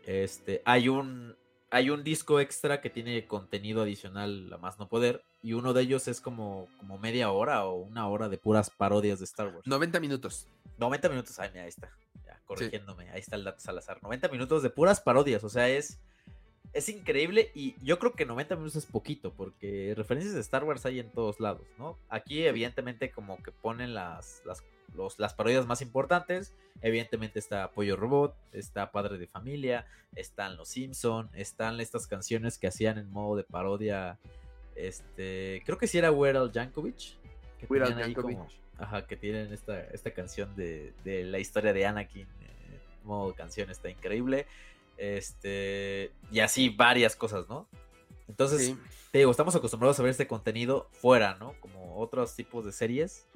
Este, 0.05 0.61
hay 0.65 0.89
un 0.89 1.37
hay 1.71 1.89
un 1.89 2.03
disco 2.03 2.41
extra 2.41 2.81
que 2.81 2.89
tiene 2.89 3.25
contenido 3.27 3.83
adicional 3.83 4.51
a 4.51 4.57
más 4.57 4.77
no 4.77 4.89
poder. 4.89 5.23
Y 5.41 5.53
uno 5.53 5.71
de 5.71 5.83
ellos 5.83 6.09
es 6.09 6.19
como, 6.19 6.67
como 6.77 6.97
media 6.97 7.31
hora 7.31 7.63
o 7.63 7.75
una 7.75 8.09
hora 8.09 8.27
de 8.27 8.37
puras 8.37 8.71
parodias 8.71 9.19
de 9.19 9.25
Star 9.25 9.47
Wars. 9.47 9.65
90 9.65 10.01
minutos. 10.01 10.47
90 10.79 11.07
minutos, 11.07 11.39
ay, 11.39 11.49
mira, 11.53 11.63
ahí 11.63 11.69
está. 11.69 11.95
Ya, 12.25 12.41
corrigiéndome, 12.45 13.09
ahí 13.11 13.21
está 13.21 13.37
el 13.37 13.45
dato 13.45 13.61
Salazar. 13.61 14.03
90 14.03 14.27
minutos 14.27 14.63
de 14.63 14.69
puras 14.69 14.99
parodias, 14.99 15.45
o 15.45 15.49
sea, 15.49 15.69
es, 15.69 16.01
es 16.75 16.89
increíble 16.89 17.51
y 17.55 17.75
yo 17.81 17.97
creo 17.99 18.13
que 18.13 18.25
90 18.25 18.55
minutos 18.57 18.75
es 18.75 18.85
poquito 18.85 19.33
porque 19.33 19.93
referencias 19.95 20.35
de 20.35 20.41
Star 20.41 20.63
Wars 20.65 20.85
hay 20.85 20.99
en 20.99 21.09
todos 21.09 21.39
lados, 21.39 21.65
¿no? 21.79 21.97
Aquí 22.09 22.45
evidentemente 22.45 23.11
como 23.11 23.41
que 23.41 23.51
ponen 23.51 23.93
las, 23.93 24.43
las 24.45 24.61
las 25.17 25.33
parodias 25.33 25.65
más 25.65 25.81
importantes. 25.81 26.53
Evidentemente 26.81 27.39
está 27.39 27.71
Pollo 27.71 27.95
Robot, 27.95 28.35
está 28.51 28.91
Padre 28.91 29.17
de 29.17 29.27
Familia, 29.27 29.85
están 30.15 30.57
Los 30.57 30.69
Simpson, 30.69 31.29
están 31.33 31.79
estas 31.79 32.07
canciones 32.07 32.57
que 32.57 32.67
hacían 32.67 32.97
en 32.97 33.09
modo 33.09 33.35
de 33.35 33.43
parodia. 33.43 34.19
Este, 34.75 35.63
creo 35.65 35.77
que 35.77 35.87
sí 35.87 35.97
era 35.97 36.11
Weird 36.11 36.37
Al 36.37 36.51
Yankovic. 36.51 37.17
Que 37.59 37.67
ajá, 38.77 39.07
que 39.07 39.15
tienen 39.15 39.53
esta, 39.53 39.81
esta 39.85 40.11
canción 40.11 40.55
de, 40.55 40.93
la 41.05 41.39
historia 41.39 41.73
de 41.73 41.85
Anakin. 41.85 42.27
Eh, 42.27 42.79
modo 43.03 43.33
canción 43.33 43.69
está 43.69 43.89
increíble. 43.89 44.45
Este, 44.97 46.11
y 46.31 46.39
así 46.39 46.69
varias 46.69 47.15
cosas, 47.15 47.47
¿no? 47.49 47.67
Entonces, 48.27 48.75
te 49.11 49.19
digo, 49.19 49.31
estamos 49.31 49.55
acostumbrados 49.55 49.99
a 49.99 50.03
ver 50.03 50.11
este 50.11 50.27
contenido 50.27 50.89
fuera, 50.91 51.35
¿no? 51.35 51.53
Como 51.59 51.97
otros 51.97 52.35
tipos 52.35 52.65
de 52.65 52.71
series 52.71 53.27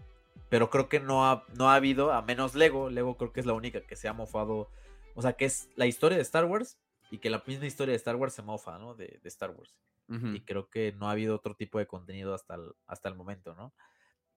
pero 0.50 0.69
creo 0.69 0.89
que 0.89 1.00
no 1.00 1.26
ha, 1.26 1.45
no 1.56 1.69
ha 1.69 1.76
habido, 1.76 2.12
a 2.12 2.22
menos 2.24 2.56
Lego, 2.56 2.89
Lego 2.89 3.15
creo 3.17 3.32
que 3.32 3.39
es 3.39 3.45
la 3.45 3.54
única 3.54 3.82
que 3.82 3.95
se 3.95 4.08
ha 4.08 4.13
mofado, 4.13 4.69
o 5.15 5.22
sea, 5.22 5.34
que 5.34 5.45
es 5.45 5.69
la 5.76 5.86
historia 5.86 6.17
de 6.17 6.24
Star 6.24 6.45
Wars 6.45 6.80
y 7.12 7.19
que 7.19 7.30
la 7.30 7.43
misma 7.45 7.67
historia 7.67 7.93
de 7.93 7.98
Star 7.98 8.15
Wars 8.15 8.34
se 8.34 8.41
mofa, 8.41 8.80
¿no? 8.80 8.95
De, 8.95 9.19
Star 9.26 9.52
Wars. 9.52 9.76
Y 10.12 10.41
creo 10.41 10.72
que 10.72 10.91
no 10.93 11.08
ha 11.08 11.12
habido 11.12 11.36
otro 11.36 11.54
tipo 11.54 11.78
de 11.78 11.86
contenido 11.86 12.34
hasta 12.34 12.56
el, 12.56 12.72
hasta 12.88 13.10
el 13.10 13.15
momento, 13.15 13.54
¿no? 13.54 13.76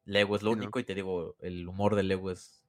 Lego 0.05 0.37
es 0.37 0.43
lo 0.43 0.51
único 0.51 0.79
y 0.79 0.85
te 0.85 0.95
digo, 0.95 1.35
el 1.39 1.67
humor 1.67 1.95
de 1.95 2.03
Lego 2.03 2.31
es, 2.31 2.62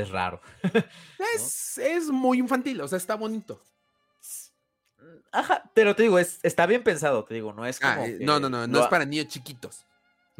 es 0.00 0.10
raro. 0.10 0.40
es, 1.34 1.78
es 1.78 2.08
muy 2.08 2.38
infantil, 2.38 2.80
o 2.80 2.88
sea, 2.88 2.98
está 2.98 3.14
bonito. 3.14 3.62
Ajá, 5.32 5.70
pero 5.74 5.94
te 5.94 6.04
digo, 6.04 6.18
es, 6.18 6.38
está 6.42 6.66
bien 6.66 6.82
pensado, 6.82 7.24
te 7.24 7.34
digo, 7.34 7.52
no 7.52 7.66
es 7.66 7.78
ah, 7.82 7.96
como. 7.96 8.06
Eh, 8.06 8.18
no, 8.20 8.40
no, 8.40 8.48
no, 8.48 8.66
no 8.66 8.80
es 8.80 8.86
para 8.86 9.04
niños 9.04 9.28
chiquitos 9.28 9.86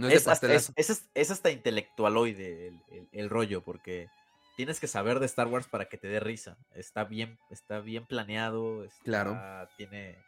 es, 0.05 0.29
hasta, 0.29 0.53
es, 0.53 1.31
hasta 1.31 1.51
intelectualoide 1.51 2.73
el, 3.13 3.31
rollo, 3.31 3.63
porque 3.63 4.09
tienes 4.57 4.79
que 4.79 4.87
saber 4.87 5.21
de 5.21 5.27
Star 5.27 5.47
Wars 5.47 5.67
para 5.67 5.89
que 5.89 5.97
te 5.97 6.09
dé 6.09 6.21
risa. 6.21 6.59
Está 6.75 7.05
bien, 7.05 7.39
está 7.51 7.81
bien 7.81 8.05
planeado. 8.05 8.87
claro. 9.05 9.39
Tiene, 9.77 10.19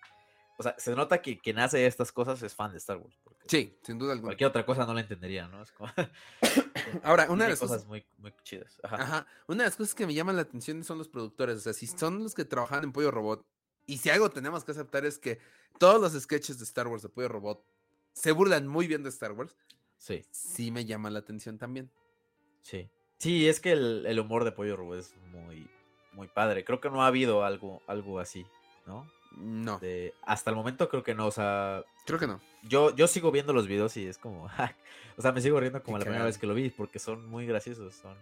o 0.59 0.63
sea, 0.63 0.75
se 0.77 0.95
nota 0.95 1.23
que 1.23 1.39
quien 1.39 1.59
hace 1.61 1.87
estas 1.87 2.11
cosas 2.13 2.43
es 2.43 2.55
fan 2.55 2.73
de 2.73 2.79
Star 2.79 2.99
Wars. 2.99 3.17
Sí, 3.47 3.79
sin 3.83 3.97
duda 3.99 4.13
alguna. 4.13 4.31
Cualquier 4.31 4.49
otra 4.49 4.67
cosa 4.67 4.85
no 4.85 4.93
la 4.93 5.01
entendería, 5.01 5.47
¿no? 5.47 5.63
Es 5.63 5.71
como... 5.71 5.91
Ahora, 7.05 7.31
una 7.31 7.45
de 7.45 7.51
las 7.51 7.61
cosas 7.61 7.77
cosas, 7.79 7.89
muy, 7.89 8.05
muy 8.19 8.35
chidas. 8.43 8.81
Ajá. 8.83 8.97
ajá, 8.97 9.27
una 9.47 9.63
de 9.63 9.69
las 9.69 9.77
cosas 9.77 9.95
que 9.95 10.07
me 10.07 10.15
llaman 10.15 10.37
la 10.37 10.43
atención 10.43 10.83
son 10.83 10.99
los 10.99 11.09
productores. 11.09 11.57
O 11.57 11.61
sea, 11.61 11.73
si 11.73 11.87
son 11.87 12.23
los 12.25 12.35
que 12.35 12.45
trabajan 12.45 12.85
en 12.85 12.93
Pollo 12.93 13.11
Robot, 13.11 13.47
y 13.87 13.99
si 13.99 14.11
algo 14.11 14.31
tenemos 14.31 14.65
que 14.65 14.73
aceptar 14.73 15.07
es 15.07 15.19
que 15.19 15.39
todos 15.79 16.01
los 16.01 16.21
sketches 16.21 16.59
de 16.59 16.65
Star 16.65 16.89
Wars 16.89 17.03
de 17.03 17.09
Pollo 17.09 17.29
Robot 17.29 17.65
se 18.13 18.33
burlan 18.33 18.67
muy 18.67 18.87
bien 18.89 19.03
de 19.05 19.09
Star 19.11 19.33
Wars, 19.33 19.57
Sí, 19.97 20.25
sí 20.31 20.71
me 20.71 20.85
llama 20.85 21.11
la 21.11 21.19
atención 21.21 21.59
también. 21.59 21.91
sí. 22.63 22.91
Sí, 23.19 23.49
es 23.49 23.59
que 23.59 23.73
el, 23.73 24.07
el 24.07 24.21
humor 24.21 24.45
de 24.45 24.53
Pollo 24.53 24.77
Robot 24.77 25.01
es 25.01 25.17
muy, 25.33 25.69
muy 26.13 26.29
padre. 26.29 26.65
Creo 26.65 26.81
que 26.81 26.89
no 26.89 27.03
ha 27.03 27.09
habido 27.09 27.43
algo, 27.45 27.83
algo 27.89 28.21
así, 28.21 28.47
¿no? 28.87 29.11
No, 29.37 29.79
De, 29.79 30.15
hasta 30.23 30.51
el 30.51 30.57
momento 30.57 30.89
creo 30.89 31.03
que 31.03 31.15
no, 31.15 31.27
o 31.27 31.31
sea, 31.31 31.85
creo 32.07 32.19
que 32.19 32.27
no. 32.27 32.41
yo, 32.63 32.95
yo 32.97 33.07
sigo 33.07 33.31
viendo 33.31 33.53
los 33.53 33.67
videos 33.67 33.97
y 33.97 34.07
es 34.07 34.19
como, 34.19 34.45
o 35.17 35.23
sea, 35.23 35.33
me 35.33 35.41
sigo 35.41 35.61
riendo 35.61 35.83
como 35.83 35.97
Qué 35.97 36.01
la 36.01 36.05
primera 36.07 36.25
vez 36.25 36.39
que 36.39 36.47
lo 36.47 36.55
vi, 36.55 36.71
porque 36.71 36.99
son 36.99 37.29
muy 37.29 37.47
graciosos, 37.47 37.95
son... 37.95 38.17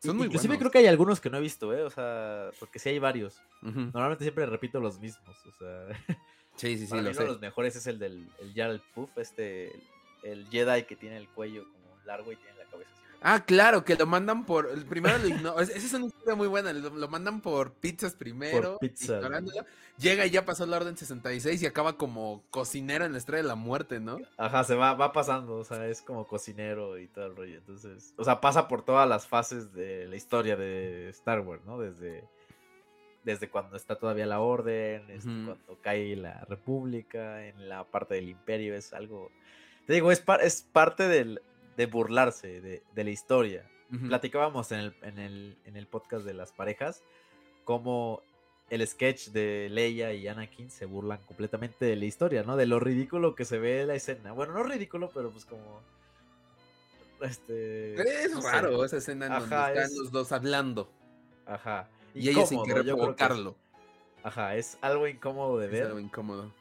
Son 0.00 0.16
muy 0.16 0.26
Inclusive 0.26 0.48
buenos. 0.54 0.60
creo 0.60 0.70
que 0.70 0.78
hay 0.78 0.86
algunos 0.86 1.20
que 1.20 1.28
no 1.28 1.38
he 1.38 1.40
visto, 1.40 1.74
¿eh? 1.74 1.82
O 1.82 1.90
sea, 1.90 2.50
porque 2.60 2.78
sí 2.78 2.90
hay 2.90 3.00
varios. 3.00 3.42
Normalmente 3.62 4.22
siempre 4.22 4.46
repito 4.46 4.78
los 4.78 5.00
mismos, 5.00 5.36
o 5.46 5.52
sea... 5.52 5.88
Sí, 6.58 6.76
sí, 6.76 6.86
sí, 6.86 6.90
Para 6.90 7.02
mí 7.02 7.08
lo 7.08 7.12
uno 7.12 7.20
de 7.20 7.26
los 7.28 7.40
mejores 7.40 7.76
es 7.76 7.86
el 7.86 8.00
del 8.00 8.28
el 8.40 8.52
Jarl 8.52 8.82
Puff, 8.92 9.16
este, 9.18 9.68
el, 9.68 9.80
el 10.24 10.48
Jedi 10.48 10.82
que 10.84 10.96
tiene 10.96 11.16
el 11.16 11.28
cuello 11.28 11.62
como 11.70 11.96
largo 12.04 12.32
y 12.32 12.36
tiene 12.36 12.58
la 12.58 12.64
cabeza 12.64 12.90
así. 12.94 13.07
Ah, 13.20 13.44
claro, 13.44 13.84
que 13.84 13.96
lo 13.96 14.06
mandan 14.06 14.46
por. 14.46 14.68
Primero 14.86 15.18
lo 15.18 15.26
igno- 15.28 15.58
es- 15.60 15.70
Esa 15.70 15.86
es 15.86 15.92
una 15.94 16.06
historia 16.06 16.34
muy 16.36 16.46
buena. 16.46 16.72
Lo, 16.72 16.90
lo 16.90 17.08
mandan 17.08 17.40
por 17.40 17.72
pizzas 17.72 18.14
primero. 18.14 18.78
pizza, 18.80 19.16
ignorándolo. 19.16 19.64
Llega 19.98 20.24
y 20.24 20.30
ya 20.30 20.44
pasó 20.44 20.64
la 20.66 20.76
orden 20.76 20.96
66 20.96 21.60
y 21.60 21.66
acaba 21.66 21.96
como 21.96 22.44
cocinero 22.50 23.04
en 23.04 23.10
la 23.12 23.18
estrella 23.18 23.42
de 23.42 23.48
la 23.48 23.56
muerte, 23.56 23.98
¿no? 23.98 24.18
Ajá, 24.36 24.62
se 24.62 24.76
va, 24.76 24.94
va 24.94 25.12
pasando, 25.12 25.56
o 25.56 25.64
sea, 25.64 25.86
es 25.88 26.00
como 26.02 26.28
cocinero 26.28 26.98
y 26.98 27.08
todo 27.08 27.26
el 27.26 27.34
rollo. 27.34 27.58
Entonces, 27.58 28.14
o 28.16 28.22
sea, 28.22 28.40
pasa 28.40 28.68
por 28.68 28.84
todas 28.84 29.08
las 29.08 29.26
fases 29.26 29.72
de 29.72 30.06
la 30.06 30.14
historia 30.14 30.56
de 30.56 31.08
Star 31.08 31.40
Wars, 31.40 31.64
¿no? 31.64 31.80
Desde, 31.80 32.22
desde 33.24 33.48
cuando 33.50 33.76
está 33.76 33.96
todavía 33.96 34.26
la 34.26 34.38
orden, 34.38 35.02
Ujú. 35.16 35.24
cuando 35.56 35.78
cae 35.82 36.14
la 36.14 36.44
república, 36.44 37.44
en 37.46 37.68
la 37.68 37.82
parte 37.82 38.14
del 38.14 38.28
imperio, 38.28 38.76
es 38.76 38.92
algo... 38.92 39.32
Te 39.86 39.94
digo, 39.94 40.12
es, 40.12 40.20
par- 40.20 40.42
es 40.42 40.62
parte 40.62 41.08
del, 41.08 41.42
de 41.78 41.86
burlarse 41.86 42.60
de, 42.60 42.82
de 42.94 43.04
la 43.04 43.10
historia. 43.10 43.64
Platicábamos 44.06 44.70
en 44.72 44.80
el, 44.80 44.94
en, 45.00 45.18
el, 45.18 45.56
en 45.64 45.76
el 45.78 45.86
podcast 45.86 46.26
de 46.26 46.34
las 46.34 46.52
parejas 46.52 47.02
cómo 47.64 48.20
el 48.68 48.86
sketch 48.86 49.28
de 49.28 49.68
Leia 49.70 50.12
y 50.12 50.28
Anakin 50.28 50.70
se 50.70 50.84
burlan 50.84 51.20
completamente 51.24 51.86
de 51.86 51.96
la 51.96 52.04
historia, 52.04 52.42
¿no? 52.42 52.56
De 52.56 52.66
lo 52.66 52.78
ridículo 52.80 53.34
que 53.34 53.46
se 53.46 53.58
ve 53.58 53.86
la 53.86 53.94
escena. 53.94 54.32
Bueno, 54.32 54.52
no 54.52 54.62
ridículo, 54.62 55.08
pero 55.14 55.30
pues 55.30 55.46
como... 55.46 55.80
Este... 57.22 57.94
Es 58.24 58.30
no 58.32 58.42
sé. 58.42 58.50
raro 58.52 58.84
esa 58.84 58.98
escena 58.98 59.26
en 59.26 59.32
donde 59.32 59.44
están 59.56 59.76
es- 59.78 59.96
los 59.96 60.12
dos 60.12 60.32
hablando. 60.32 60.90
Ajá. 61.46 61.88
Y 62.14 62.28
ella 62.28 62.44
sin 62.46 62.62
querer 62.64 62.84
que 62.84 62.90
es- 62.90 62.96
provocarlo. 62.96 63.56
Ajá, 64.22 64.56
es 64.56 64.76
algo 64.82 65.06
incómodo 65.08 65.58
de 65.58 65.66
Es 65.66 65.72
ver. 65.72 65.86
algo 65.86 65.98
incómodo. 66.00 66.52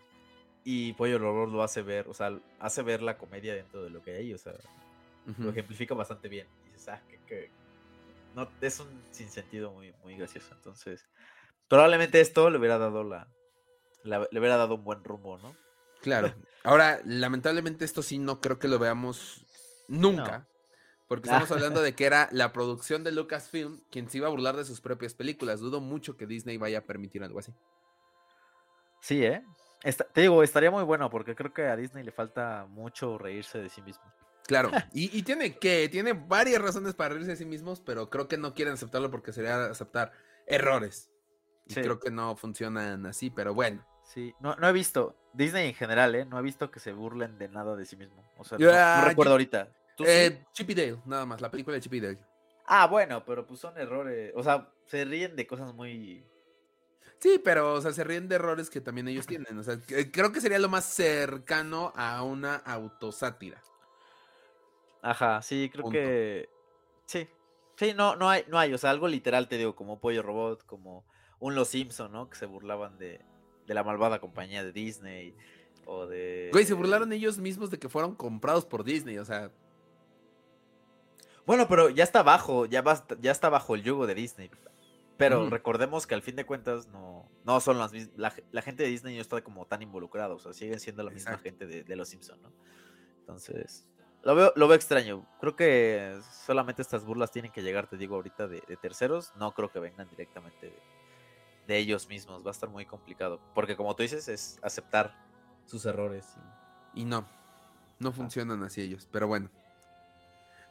Y 0.64 0.94
Pollo 0.94 1.18
Robot 1.20 1.50
lo 1.50 1.64
hace 1.64 1.82
ver, 1.82 2.08
o 2.08 2.14
sea, 2.14 2.38
hace 2.60 2.84
ver 2.84 3.02
la 3.02 3.18
comedia 3.18 3.54
dentro 3.56 3.84
de 3.84 3.90
lo 3.90 4.02
que 4.02 4.16
hay, 4.16 4.34
o 4.34 4.38
sea, 4.38 4.54
lo 5.38 5.50
ejemplifica 5.50 5.94
bastante 5.94 6.28
bien. 6.30 6.48
Y 6.66 6.70
dices, 6.72 6.88
ah, 6.90 7.02
que, 7.10 7.18
que- 7.28 7.52
No, 8.36 8.48
es 8.62 8.80
un 8.80 9.04
sinsentido 9.12 9.72
muy, 9.72 9.94
muy 10.04 10.16
gracioso. 10.18 10.54
Entonces, 10.56 11.06
probablemente 11.68 12.22
esto 12.22 12.50
le 12.50 12.58
hubiera 12.60 12.78
dado 12.78 13.04
la, 13.04 13.28
la- 14.04 14.28
le 14.32 14.40
hubiera 14.40 14.58
dado 14.58 14.76
un 14.76 14.84
buen 14.84 15.04
rumbo, 15.04 15.38
¿no? 15.40 15.56
Claro. 16.02 16.34
Ahora, 16.64 17.00
lamentablemente 17.06 17.84
esto 17.86 18.02
sí 18.04 18.20
no 18.20 18.40
creo 18.42 18.60
que 18.60 18.68
lo 18.68 18.80
veamos 18.80 19.46
nunca. 19.88 20.48
Porque 21.08 21.28
estamos 21.46 21.52
hablando 21.52 21.82
de 21.82 21.96
que 21.96 22.06
era 22.06 22.30
la 22.32 22.52
producción 22.54 23.04
de 23.04 23.12
Lucasfilm 23.12 23.82
quien 23.90 24.10
se 24.10 24.18
iba 24.20 24.28
a 24.28 24.32
burlar 24.32 24.56
de 24.56 24.66
sus 24.66 24.82
propias 24.82 25.14
películas. 25.14 25.60
Dudo 25.60 25.82
mucho 25.82 26.16
que 26.18 26.28
Disney 26.28 26.58
vaya 26.58 26.80
a 26.80 26.86
permitir 26.86 27.24
algo 27.24 27.40
así. 27.40 27.54
Sí, 29.02 29.24
¿eh? 29.26 29.44
Esta- 29.84 30.04
te 30.06 30.22
digo, 30.22 30.44
estaría 30.44 30.72
muy 30.72 30.84
bueno 30.84 31.10
porque 31.10 31.36
creo 31.36 31.54
que 31.54 31.66
a 31.68 31.76
Disney 31.76 32.04
le 32.04 32.12
falta 32.12 32.66
mucho 32.70 33.18
reírse 33.18 33.60
de 33.60 33.70
sí 33.70 33.82
mismo. 33.82 34.04
Claro. 34.48 34.72
Y, 34.94 35.16
y 35.18 35.24
tiene 35.24 35.58
que, 35.58 35.90
tiene 35.90 36.14
varias 36.14 36.62
razones 36.62 36.94
para 36.96 37.10
reírse 37.14 37.32
de 37.32 37.38
sí 37.38 37.46
mismos, 37.46 37.82
pero 37.82 38.10
creo 38.10 38.28
que 38.28 38.38
no 38.38 38.54
quieren 38.54 38.74
aceptarlo 38.74 39.12
porque 39.12 39.34
sería 39.34 39.66
aceptar 39.66 40.12
errores. 40.46 41.10
Y 41.68 41.74
Sí. 41.74 41.82
creo 41.82 42.00
que 42.00 42.10
no 42.12 42.36
funcionan 42.38 43.06
así, 43.06 43.30
pero 43.30 43.54
bueno. 43.54 43.86
Sí, 44.04 44.34
no, 44.40 44.56
no 44.56 44.70
he 44.70 44.72
visto, 44.72 45.16
Disney 45.34 45.68
en 45.68 45.76
general, 45.76 46.16
¿eh? 46.16 46.24
No 46.24 46.40
he 46.40 46.42
visto 46.42 46.72
que 46.72 46.80
se 46.80 46.94
burlen 46.94 47.38
de 47.38 47.50
nada 47.50 47.76
de 47.76 47.86
sí 47.86 47.98
mismo. 47.98 48.24
O 48.38 48.46
sea, 48.46 48.58
no, 48.58 48.66
no 48.72 49.06
recuerdo 49.06 49.32
yo- 49.32 49.34
ahorita. 49.34 49.68
¿Tú 49.98 50.06
sí? 50.06 50.10
Eh, 50.12 50.46
Chip 50.54 50.70
y 50.70 50.76
Dale, 50.76 50.98
nada 51.06 51.26
más, 51.26 51.42
la 51.42 51.52
película 51.52 51.74
de 51.76 51.82
Chip 51.82 51.94
y 51.96 52.00
Dale. 52.00 52.20
Ah, 52.68 52.88
bueno, 52.88 53.26
pero 53.26 53.46
pues 53.46 53.60
son 53.60 53.78
errores. 53.78 54.32
O 54.36 54.44
sea, 54.44 54.72
se 54.86 55.04
ríen 55.04 55.36
de 55.36 55.46
cosas 55.46 55.74
muy. 55.74 56.24
Sí, 57.20 57.42
pero, 57.44 57.74
o 57.74 57.82
sea, 57.82 57.92
se 57.92 58.04
ríen 58.04 58.30
de 58.30 58.36
errores 58.36 58.70
que 58.70 58.80
también 58.80 59.08
ellos 59.10 59.26
tienen. 59.28 59.58
O 59.58 59.64
sea, 59.64 59.78
creo 60.14 60.32
que 60.32 60.40
sería 60.40 60.60
lo 60.60 60.70
más 60.70 60.86
cercano 60.86 61.92
a 61.96 62.24
una 62.24 62.56
autosátira. 62.56 63.62
Ajá, 65.10 65.42
sí, 65.42 65.70
creo 65.72 65.84
Punto. 65.84 65.98
que. 65.98 66.50
Sí. 67.06 67.28
Sí, 67.76 67.94
no, 67.96 68.16
no 68.16 68.30
hay, 68.30 68.44
no 68.48 68.58
hay. 68.58 68.74
O 68.74 68.78
sea, 68.78 68.90
algo 68.90 69.08
literal, 69.08 69.48
te 69.48 69.58
digo, 69.58 69.76
como 69.76 70.00
Pollo 70.00 70.22
Robot, 70.24 70.66
como 70.66 71.06
un 71.40 71.54
Los 71.56 71.70
Simpson, 71.70 72.12
¿no? 72.12 72.30
Que 72.30 72.36
se 72.36 72.46
burlaban 72.48 72.98
de, 72.98 73.22
de 73.66 73.74
la 73.74 73.84
malvada 73.84 74.20
compañía 74.20 74.64
de 74.64 74.72
Disney. 74.72 75.36
O 75.86 76.06
de. 76.08 76.50
Güey, 76.52 76.66
se 76.66 76.74
burlaron 76.74 77.14
ellos 77.14 77.38
mismos 77.38 77.70
de 77.72 77.78
que 77.80 77.88
fueron 77.88 78.16
comprados 78.16 78.66
por 78.66 78.84
Disney, 78.84 79.18
o 79.20 79.26
sea, 79.26 79.52
Bueno, 81.46 81.68
pero 81.70 81.90
ya 81.90 82.04
está 82.04 82.24
bajo, 82.24 82.66
ya, 82.66 82.82
basta- 82.82 83.16
ya 83.22 83.32
está 83.32 83.48
bajo 83.50 83.76
el 83.76 83.84
yugo 83.84 84.06
de 84.08 84.16
Disney. 84.16 84.50
Pero 85.18 85.50
recordemos 85.50 86.06
que 86.06 86.14
al 86.14 86.22
fin 86.22 86.36
de 86.36 86.46
cuentas 86.46 86.88
no, 86.90 87.28
no 87.44 87.60
son 87.60 87.80
las 87.80 87.92
mismas. 87.92 88.16
La, 88.18 88.34
la 88.52 88.62
gente 88.62 88.84
de 88.84 88.90
Disney 88.90 89.16
no 89.16 89.22
está 89.22 89.42
como 89.42 89.66
tan 89.66 89.82
involucrada. 89.82 90.36
O 90.36 90.40
sea, 90.40 90.54
siguen 90.54 90.80
siendo 90.80 91.02
la 91.04 91.10
misma 91.10 91.38
gente 91.40 91.66
de, 91.66 91.84
de 91.84 91.96
los 91.96 92.10
Simpsons, 92.10 92.40
¿no? 92.42 92.52
Entonces, 93.22 93.88
lo 94.24 94.36
veo, 94.36 94.54
lo 94.56 94.68
veo 94.68 94.76
extraño. 94.76 95.26
Creo 95.40 95.56
que 95.56 96.20
solamente 96.46 96.82
estas 96.82 97.06
burlas 97.06 97.32
tienen 97.32 97.52
que 97.52 97.62
llegar, 97.64 97.88
te 97.88 97.98
digo, 97.98 98.16
ahorita 98.16 98.48
de, 98.48 98.62
de 98.68 98.78
terceros. 98.78 99.32
No 99.36 99.54
creo 99.54 99.72
que 99.72 99.80
vengan 99.80 100.10
directamente 100.10 100.68
de, 100.68 100.80
de 101.68 101.78
ellos 101.78 102.08
mismos. 102.10 102.44
Va 102.46 102.50
a 102.50 102.52
estar 102.52 102.70
muy 102.70 102.86
complicado. 102.86 103.40
Porque 103.54 103.76
como 103.78 103.96
tú 103.96 104.04
dices, 104.04 104.28
es 104.28 104.60
aceptar 104.62 105.16
sus 105.66 105.86
errores. 105.86 106.26
y- 106.94 107.02
y 107.02 107.06
no, 107.06 107.26
no 108.00 108.12
funcionan 108.12 108.64
así 108.64 108.82
ellos, 108.82 109.08
pero 109.12 109.28
bueno. 109.28 109.50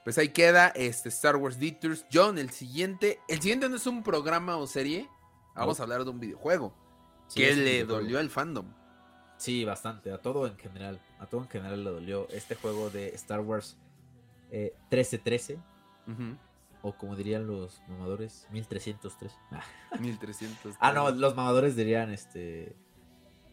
Pues 0.04 0.18
ahí 0.18 0.28
queda 0.30 0.68
este 0.68 1.08
Star 1.08 1.36
Wars 1.36 1.58
Detours. 1.58 2.04
John, 2.12 2.38
el 2.38 2.50
siguiente, 2.50 3.20
el 3.28 3.40
siguiente 3.40 3.68
no 3.68 3.76
es 3.76 3.86
un 3.86 4.02
programa 4.02 4.56
o 4.56 4.66
serie, 4.66 5.08
vamos 5.54 5.78
No. 5.78 5.82
a 5.82 5.84
hablar 5.84 6.04
de 6.04 6.10
un 6.10 6.20
videojuego 6.20 6.72
Sí, 7.28 7.40
que 7.40 7.54
le 7.54 7.62
videojuego. 7.62 7.92
dolió 7.94 8.18
al 8.20 8.30
fandom. 8.30 8.66
Sí, 9.38 9.64
bastante, 9.64 10.10
a 10.12 10.18
todo 10.18 10.46
en 10.46 10.56
general. 10.56 11.00
A 11.18 11.26
todo 11.26 11.42
en 11.42 11.48
general 11.48 11.84
le 11.84 11.90
dolió 11.90 12.28
este 12.30 12.54
juego 12.54 12.90
de 12.90 13.08
Star 13.10 13.40
Wars 13.40 13.76
eh, 14.50 14.72
1313, 14.90 15.58
Ujú, 16.06 16.36
o 16.82 16.92
como 16.96 17.16
dirían 17.16 17.46
los 17.46 17.80
mamadores, 17.88 18.46
1313. 18.50 19.34
Ah, 19.50 19.62
1300. 20.00 20.76
Ah, 20.80 20.92
no, 20.92 21.10
los 21.10 21.34
mamadores 21.34 21.76
dirían 21.76 22.10
este. 22.10 22.74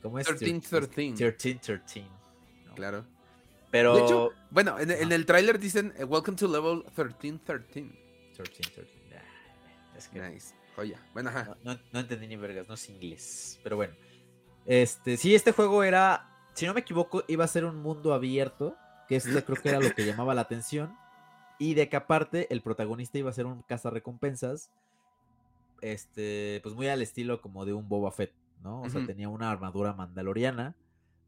¿Cómo 0.01 0.19
es? 0.19 0.27
1313. 0.29 1.01
1313. 1.11 2.05
¿no? 2.67 2.75
Claro. 2.75 3.05
Pero. 3.71 3.95
De 3.95 4.03
hecho, 4.03 4.31
bueno, 4.51 4.79
en, 4.79 4.91
en 4.91 5.03
Ajá. 5.05 5.15
el 5.15 5.25
tráiler 5.25 5.59
dicen 5.59 5.93
eh, 5.97 6.03
Welcome 6.03 6.37
to 6.37 6.47
level 6.47 6.83
1313. 6.95 7.81
1313. 7.81 8.87
Ah, 9.15 9.97
Es 9.97 10.07
que 10.07 10.21
Nice. 10.21 10.53
Joya. 10.75 10.99
Bueno, 11.13 11.29
ajá. 11.29 11.55
no, 11.63 11.73
no- 11.73 11.79
no 11.91 11.99
entendí 11.99 12.27
ni 12.27 12.35
vergas, 12.35 12.67
no 12.67 12.73
es 12.75 12.89
inglés. 12.89 13.59
Pero 13.63 13.75
bueno. 13.75 13.93
Este, 14.65 15.17
sí, 15.17 15.35
este 15.35 15.51
juego 15.51 15.83
era. 15.83 16.29
Si 16.53 16.65
no 16.65 16.73
me 16.73 16.81
equivoco, 16.81 17.23
iba 17.27 17.43
a 17.43 17.47
ser 17.47 17.65
un 17.65 17.81
mundo 17.81 18.13
abierto. 18.13 18.75
Que 19.07 19.17
este 19.17 19.43
creo 19.43 19.61
que 19.61 19.69
era 19.69 19.79
lo 19.79 19.93
que 19.93 20.05
llamaba 20.05 20.33
la 20.33 20.41
atención. 20.41 20.95
Y 21.59 21.73
de 21.73 21.89
que 21.89 21.95
aparte, 21.95 22.47
el 22.53 22.61
protagonista 22.61 23.17
iba 23.17 23.29
a 23.29 23.33
ser 23.33 23.45
un 23.45 23.61
cazarrecompensas. 23.63 24.71
Este, 25.81 26.61
pues 26.63 26.75
muy 26.75 26.87
al 26.87 27.01
estilo 27.01 27.41
como 27.41 27.65
de 27.65 27.73
un 27.73 27.89
Boba 27.89 28.11
Fett, 28.11 28.33
¿no? 28.61 28.81
O 28.81 28.89
sea, 28.89 29.05
tenía 29.05 29.27
una 29.27 29.51
armadura 29.51 29.93
mandaloriana. 29.93 30.75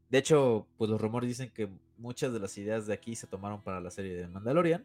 De 0.08 0.18
hecho, 0.18 0.66
pues 0.78 0.90
los 0.90 1.00
rumores 1.00 1.28
dicen 1.28 1.50
que 1.50 1.68
muchas 1.98 2.32
de 2.32 2.40
las 2.40 2.56
ideas 2.56 2.86
de 2.86 2.94
aquí 2.94 3.16
se 3.16 3.26
tomaron 3.26 3.60
para 3.62 3.80
la 3.80 3.90
serie 3.90 4.16
de 4.16 4.28
Mandalorian. 4.28 4.84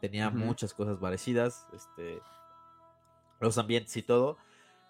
Tenía 0.00 0.30
muchas 0.30 0.74
cosas 0.74 0.98
parecidas. 0.98 1.66
Este. 1.72 2.20
Los 3.38 3.58
ambientes 3.58 3.96
y 3.96 4.02
todo. 4.02 4.38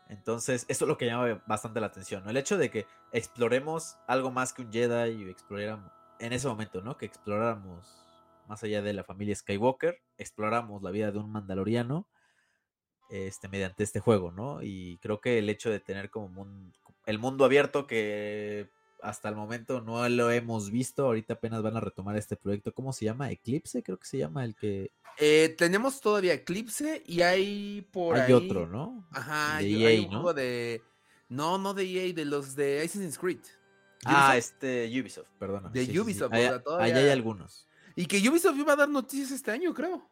Entonces, 0.08 0.64
eso 0.68 0.84
es 0.84 0.88
lo 0.88 0.96
que 0.96 1.06
llama 1.06 1.42
bastante 1.46 1.80
la 1.80 1.88
atención, 1.88 2.24
¿no? 2.24 2.30
El 2.30 2.36
hecho 2.36 2.56
de 2.56 2.70
que 2.70 2.86
exploremos 3.12 3.96
algo 4.06 4.30
más 4.30 4.52
que 4.52 4.62
un 4.62 4.72
Jedi 4.72 5.24
y 5.24 5.28
exploráramos, 5.28 5.90
en 6.20 6.32
ese 6.32 6.46
momento, 6.48 6.80
¿no? 6.80 6.96
Que 6.96 7.06
exploráramos 7.06 8.06
más 8.46 8.62
allá 8.62 8.82
de 8.82 8.92
la 8.92 9.04
familia 9.04 9.34
Skywalker, 9.34 9.98
exploramos 10.18 10.82
la 10.82 10.90
vida 10.90 11.10
de 11.10 11.18
un 11.18 11.32
mandaloriano 11.32 12.06
este, 13.10 13.48
mediante 13.48 13.82
este 13.82 14.00
juego, 14.00 14.30
¿no? 14.30 14.62
Y 14.62 14.98
creo 14.98 15.20
que 15.20 15.38
el 15.38 15.48
hecho 15.48 15.70
de 15.70 15.80
tener 15.80 16.10
como 16.10 16.46
el 17.06 17.18
mundo 17.18 17.44
abierto 17.44 17.86
que 17.86 18.70
hasta 19.02 19.28
el 19.28 19.36
momento 19.36 19.80
no 19.80 20.08
lo 20.08 20.30
hemos 20.30 20.70
visto. 20.70 21.06
Ahorita 21.06 21.34
apenas 21.34 21.62
van 21.62 21.76
a 21.76 21.80
retomar 21.80 22.16
este 22.16 22.36
proyecto. 22.36 22.74
¿Cómo 22.74 22.92
se 22.92 23.04
llama? 23.04 23.30
Eclipse, 23.30 23.82
creo 23.82 23.98
que 23.98 24.06
se 24.06 24.18
llama 24.18 24.44
el 24.44 24.54
que. 24.54 24.92
Eh, 25.18 25.54
tenemos 25.56 26.00
todavía 26.00 26.34
Eclipse 26.34 27.02
y 27.06 27.22
hay 27.22 27.86
por 27.90 28.16
hay 28.16 28.32
otro, 28.32 28.66
¿no? 28.66 29.06
Ajá, 29.12 29.58
de 29.58 29.86
hay, 29.86 30.04
un 30.04 30.10
¿no? 30.10 30.32
de. 30.32 30.82
No, 31.28 31.58
no 31.58 31.74
de 31.74 31.84
EA, 31.84 32.12
de 32.12 32.24
los 32.24 32.54
de 32.54 32.82
Assassin's 32.82 33.18
Creed. 33.18 33.40
Ah, 34.04 34.36
este 34.36 34.88
Ubisoft, 35.00 35.28
perdona. 35.38 35.68
De 35.70 36.00
Ubisoft, 36.00 36.32
Ahí 36.32 36.92
hay 36.92 37.08
algunos. 37.10 37.66
Y 37.96 38.06
que 38.06 38.18
Ubisoft 38.28 38.58
iba 38.58 38.74
a 38.74 38.76
dar 38.76 38.88
noticias 38.88 39.30
este 39.30 39.50
año, 39.50 39.72
creo. 39.74 40.08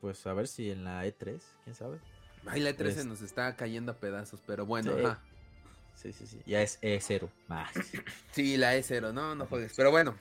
Pues 0.00 0.26
a 0.26 0.34
ver 0.34 0.48
si 0.48 0.70
en 0.70 0.84
la 0.84 1.06
E3, 1.06 1.40
quién 1.62 1.76
sabe. 1.76 1.98
Ay, 2.46 2.60
la 2.60 2.70
E3 2.70 2.90
se 2.92 3.04
nos 3.04 3.22
está 3.22 3.56
cayendo 3.56 3.92
a 3.92 3.94
pedazos, 3.94 4.42
pero 4.44 4.66
bueno, 4.66 4.92
ajá. 4.92 5.22
Sí, 5.94 6.12
sí, 6.12 6.26
sí. 6.26 6.40
Ya 6.46 6.62
es 6.62 6.80
E0 6.82 7.28
más. 7.48 7.70
Sí, 8.32 8.56
la 8.56 8.76
E0, 8.76 9.12
no, 9.12 9.34
no 9.34 9.46
juegues. 9.46 9.72
Pero 9.76 9.90
bueno. 9.90 10.16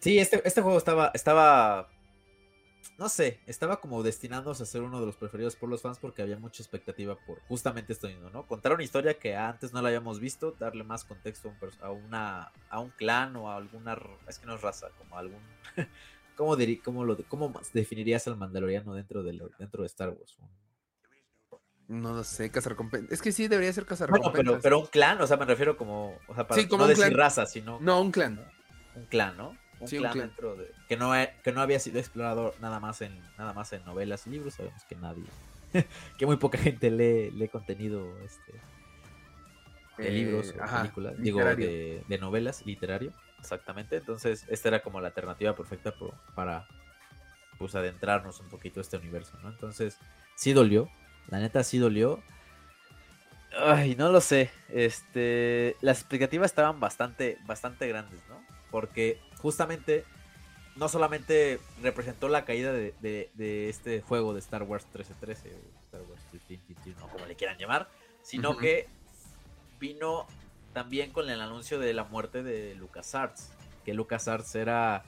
Sí, 0.00 0.18
este, 0.18 0.40
este 0.46 0.62
juego 0.62 0.78
estaba, 0.78 1.10
estaba. 1.14 1.88
No 2.96 3.08
sé, 3.08 3.38
estaba 3.46 3.80
como 3.80 4.02
destinándose 4.02 4.62
a 4.62 4.66
ser 4.66 4.82
uno 4.82 4.98
de 4.98 5.06
los 5.06 5.16
preferidos 5.16 5.54
por 5.56 5.68
los 5.68 5.82
fans 5.82 5.98
porque 5.98 6.22
había 6.22 6.36
mucha 6.38 6.62
expectativa 6.62 7.16
por 7.26 7.40
justamente 7.42 7.92
esto 7.92 8.08
mismo, 8.08 8.30
¿no? 8.30 8.46
Contar 8.46 8.72
una 8.72 8.82
historia 8.82 9.18
que 9.18 9.36
antes 9.36 9.72
no 9.72 9.82
la 9.82 9.88
habíamos 9.88 10.18
visto, 10.18 10.56
darle 10.58 10.84
más 10.84 11.04
contexto 11.04 11.52
a, 11.80 11.90
una, 11.90 12.50
a 12.70 12.80
un 12.80 12.90
clan 12.90 13.36
o 13.36 13.50
a 13.50 13.56
alguna. 13.56 13.96
Es 14.26 14.38
que 14.38 14.46
no 14.46 14.54
es 14.54 14.62
raza, 14.62 14.88
como 14.98 15.16
algún. 15.16 15.40
¿Cómo, 16.36 16.56
cómo, 16.84 17.04
lo, 17.04 17.16
¿Cómo 17.28 17.52
definirías 17.72 18.26
al 18.28 18.36
Mandaloriano 18.36 18.94
dentro 18.94 19.22
de, 19.22 19.40
dentro 19.58 19.82
de 19.82 19.86
Star 19.86 20.10
Wars? 20.10 20.36
No 21.88 22.12
lo 22.12 22.22
sé, 22.22 22.50
cazar 22.50 22.76
Es 23.08 23.22
que 23.22 23.32
sí, 23.32 23.48
debería 23.48 23.72
ser 23.72 23.86
cazar 23.86 24.10
bueno, 24.10 24.30
pero, 24.30 24.60
pero 24.60 24.78
un 24.80 24.86
clan, 24.86 25.20
o 25.22 25.26
sea, 25.26 25.38
me 25.38 25.46
refiero 25.46 25.78
como. 25.78 26.18
O 26.28 26.34
sea, 26.34 26.46
para 26.46 26.60
sí, 26.60 26.68
como 26.68 26.84
no 26.84 26.88
decir 26.88 27.16
raza, 27.16 27.46
sino. 27.46 27.78
No, 27.80 28.02
un 28.02 28.12
clan. 28.12 28.44
Un 28.94 29.06
clan, 29.06 29.38
¿no? 29.38 29.56
Un, 29.80 29.88
clan, 29.88 30.18
dentro 30.18 30.54
de. 30.54 30.70
Que 30.86 30.98
no, 30.98 31.12
que 31.42 31.52
no 31.52 31.62
había 31.62 31.80
sido 31.80 31.98
explorado 31.98 32.54
nada 32.60 32.78
más 32.78 33.00
en 33.00 33.18
nada 33.38 33.54
más 33.54 33.72
en 33.72 33.82
novelas 33.86 34.26
y 34.26 34.30
libros. 34.30 34.54
Sabemos 34.54 34.84
que 34.84 34.96
nadie. 34.96 35.24
que 36.18 36.26
muy 36.26 36.36
poca 36.36 36.58
gente 36.58 36.90
lee, 36.90 37.30
lee 37.30 37.48
contenido 37.48 38.18
este, 38.20 38.52
de 39.96 40.10
libros 40.10 40.50
o 40.50 40.62
eh, 40.62 40.68
películas. 40.78 41.14
Digo, 41.16 41.42
de, 41.42 42.04
de, 42.06 42.18
novelas, 42.18 42.66
literario. 42.66 43.14
Exactamente. 43.38 43.96
Entonces, 43.96 44.44
esta 44.48 44.68
era 44.68 44.82
como 44.82 45.00
la 45.00 45.08
alternativa 45.08 45.56
perfecta 45.56 45.94
para 46.34 46.66
pues 47.56 47.74
adentrarnos 47.74 48.40
un 48.40 48.48
poquito 48.50 48.80
a 48.80 48.82
este 48.82 48.98
universo, 48.98 49.38
¿no? 49.42 49.48
Entonces, 49.48 49.98
sí 50.36 50.52
dolió 50.52 50.90
la 51.28 51.38
neta 51.38 51.62
sí 51.62 51.78
dolió. 51.78 52.22
Ay, 53.56 53.96
no 53.96 54.10
lo 54.10 54.20
sé. 54.20 54.50
Este, 54.68 55.76
las 55.80 56.00
expectativas 56.00 56.50
estaban 56.50 56.80
bastante, 56.80 57.38
bastante 57.46 57.88
grandes, 57.88 58.20
¿no? 58.28 58.40
Porque 58.70 59.20
justamente 59.38 60.04
no 60.76 60.88
solamente 60.88 61.58
representó 61.82 62.28
la 62.28 62.44
caída 62.44 62.72
de, 62.72 63.30
este 63.68 64.00
juego 64.00 64.32
de 64.32 64.40
Star 64.40 64.62
Wars 64.62 64.84
1313, 64.84 65.56
Star 65.86 66.02
Wars 66.02 66.22
13, 66.46 66.94
como 67.10 67.26
le 67.26 67.34
quieran 67.34 67.58
llamar, 67.58 67.88
sino 68.22 68.56
que 68.56 68.86
vino 69.80 70.26
también 70.72 71.10
con 71.10 71.28
el 71.30 71.40
anuncio 71.40 71.78
de 71.78 71.92
la 71.94 72.04
muerte 72.04 72.42
de 72.42 72.74
LucasArts, 72.76 73.50
que 73.84 73.94
LucasArts 73.94 74.54
era 74.54 75.04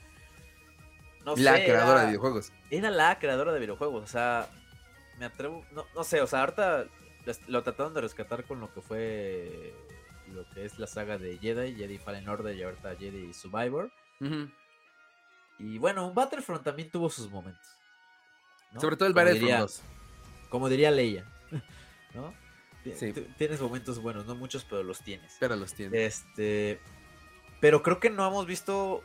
no 1.25 1.37
la 1.37 1.55
creadora 1.55 2.01
de 2.01 2.07
videojuegos. 2.09 2.53
Era 2.71 2.91
la 2.91 3.19
creadora 3.19 3.53
de 3.53 3.61
videojuegos, 3.61 4.03
o 4.03 4.09
sea, 4.09 4.49
me 5.21 5.27
atrevo, 5.27 5.65
no, 5.73 5.85
no 5.95 6.03
sé, 6.03 6.23
o 6.23 6.27
sea, 6.27 6.41
ahorita 6.41 6.87
lo 7.47 7.63
trataron 7.63 7.93
de 7.93 8.01
rescatar 8.01 8.45
con 8.45 8.59
lo 8.59 8.73
que 8.73 8.81
fue 8.81 9.75
lo 10.33 10.49
que 10.51 10.65
es 10.65 10.79
la 10.79 10.87
saga 10.87 11.19
de 11.19 11.37
Jedi, 11.39 11.75
Jedi 11.75 11.99
Fallen 11.99 12.29
Order 12.29 12.57
y 12.57 12.63
ahorita 12.63 12.97
Jedi 12.97 13.33
Survivor. 13.35 13.93
Y 15.59 15.77
bueno, 15.77 16.13
Battlefront 16.15 16.65
también 16.65 16.91
tuvo 16.91 17.11
sus 17.11 17.31
momentos. 17.31 17.67
Sobre 18.81 18.97
todo 18.97 19.09
el 19.09 19.15
Battlefront 19.15 19.59
2. 19.61 19.83
Como 20.49 20.69
diría 20.71 20.91
Leia, 20.91 21.27
¿no? 22.15 22.33
Tienes 23.37 23.61
momentos 23.61 24.01
buenos, 24.01 24.25
no 24.25 24.35
muchos, 24.35 24.65
pero 24.65 24.83
los 24.83 25.01
tienes. 25.01 25.37
Pero 25.39 25.55
los 25.57 25.75
tienes. 25.75 26.01
Este, 26.01 26.81
pero 27.61 27.83
creo 27.83 28.01
que 28.01 28.09
no 28.09 28.27
hemos 28.27 28.47
visto 28.47 29.05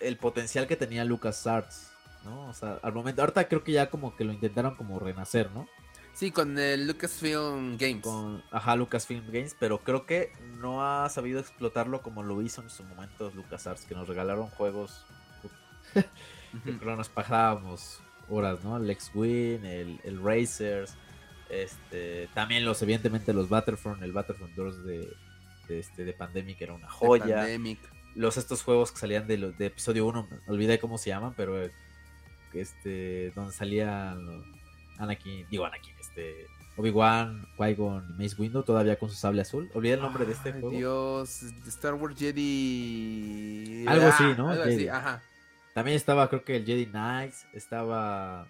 el 0.00 0.18
potencial 0.18 0.66
que 0.66 0.76
tenía 0.76 1.04
Lucas 1.04 1.46
Arts 1.46 1.93
¿no? 2.24 2.48
O 2.48 2.54
sea, 2.54 2.78
al 2.82 2.92
momento, 2.92 3.22
ahorita 3.22 3.48
creo 3.48 3.64
que 3.64 3.72
ya 3.72 3.90
como 3.90 4.16
que 4.16 4.24
lo 4.24 4.32
intentaron 4.32 4.76
como 4.76 4.98
renacer, 4.98 5.50
¿no? 5.52 5.68
Sí, 6.14 6.30
con 6.30 6.56
el 6.58 6.86
Lucasfilm 6.86 7.76
Games. 7.76 8.02
Con, 8.02 8.42
ajá, 8.52 8.76
Lucasfilm 8.76 9.26
Games, 9.32 9.56
pero 9.58 9.78
creo 9.78 10.06
que 10.06 10.32
no 10.60 10.86
ha 10.86 11.08
sabido 11.08 11.40
explotarlo 11.40 12.02
como 12.02 12.22
lo 12.22 12.40
hizo 12.40 12.62
en 12.62 12.70
su 12.70 12.84
momento 12.84 13.32
LucasArts, 13.34 13.84
que 13.84 13.96
nos 13.96 14.06
regalaron 14.06 14.48
juegos 14.50 15.04
que 15.92 16.86
nos 16.86 17.08
pasábamos 17.08 18.00
horas, 18.28 18.62
¿no? 18.62 18.76
El 18.76 18.88
X-Wing, 18.90 19.64
el, 19.64 20.00
el, 20.04 20.22
Racers, 20.22 20.94
este, 21.50 22.28
también 22.32 22.64
los, 22.64 22.80
evidentemente 22.82 23.32
los 23.32 23.48
Battlefront, 23.48 24.02
el 24.02 24.12
Battlefront 24.12 24.54
2 24.54 24.84
de, 24.84 25.08
de, 25.68 25.78
este, 25.80 26.04
de 26.04 26.12
Pandemic 26.12 26.60
era 26.60 26.74
una 26.74 26.88
joya. 26.88 27.46
Los 28.14 28.36
estos 28.36 28.62
juegos 28.62 28.92
que 28.92 28.98
salían 28.98 29.26
de, 29.26 29.36
de 29.36 29.66
episodio 29.66 30.06
1, 30.06 30.28
olvidé 30.46 30.78
cómo 30.78 30.98
se 30.98 31.10
llaman, 31.10 31.34
pero 31.36 31.60
este, 32.54 33.32
donde 33.34 33.52
salían 33.52 34.42
Anakin, 34.98 35.46
digo 35.50 35.64
Anakin, 35.64 35.94
este, 36.00 36.46
Obi-Wan, 36.76 37.46
Qui-Gon 37.56 38.14
y 38.16 38.22
Mace 38.22 38.36
Windu 38.38 38.62
todavía 38.62 38.98
con 38.98 39.08
su 39.08 39.16
sable 39.16 39.42
azul. 39.42 39.70
Olvidé 39.74 39.94
el 39.94 40.00
nombre 40.00 40.24
de 40.26 40.32
este 40.32 40.52
juego. 40.52 40.70
Dios, 40.70 41.42
Star 41.66 41.94
Wars 41.94 42.16
Jedi. 42.18 43.84
Algo 43.86 44.06
así, 44.06 44.24
¿no? 44.36 44.50
ajá. 44.50 45.22
También 45.74 45.96
estaba, 45.96 46.28
creo 46.28 46.44
que 46.44 46.56
el 46.56 46.64
Jedi 46.64 46.86
Knights, 46.86 47.46
estaba 47.52 48.46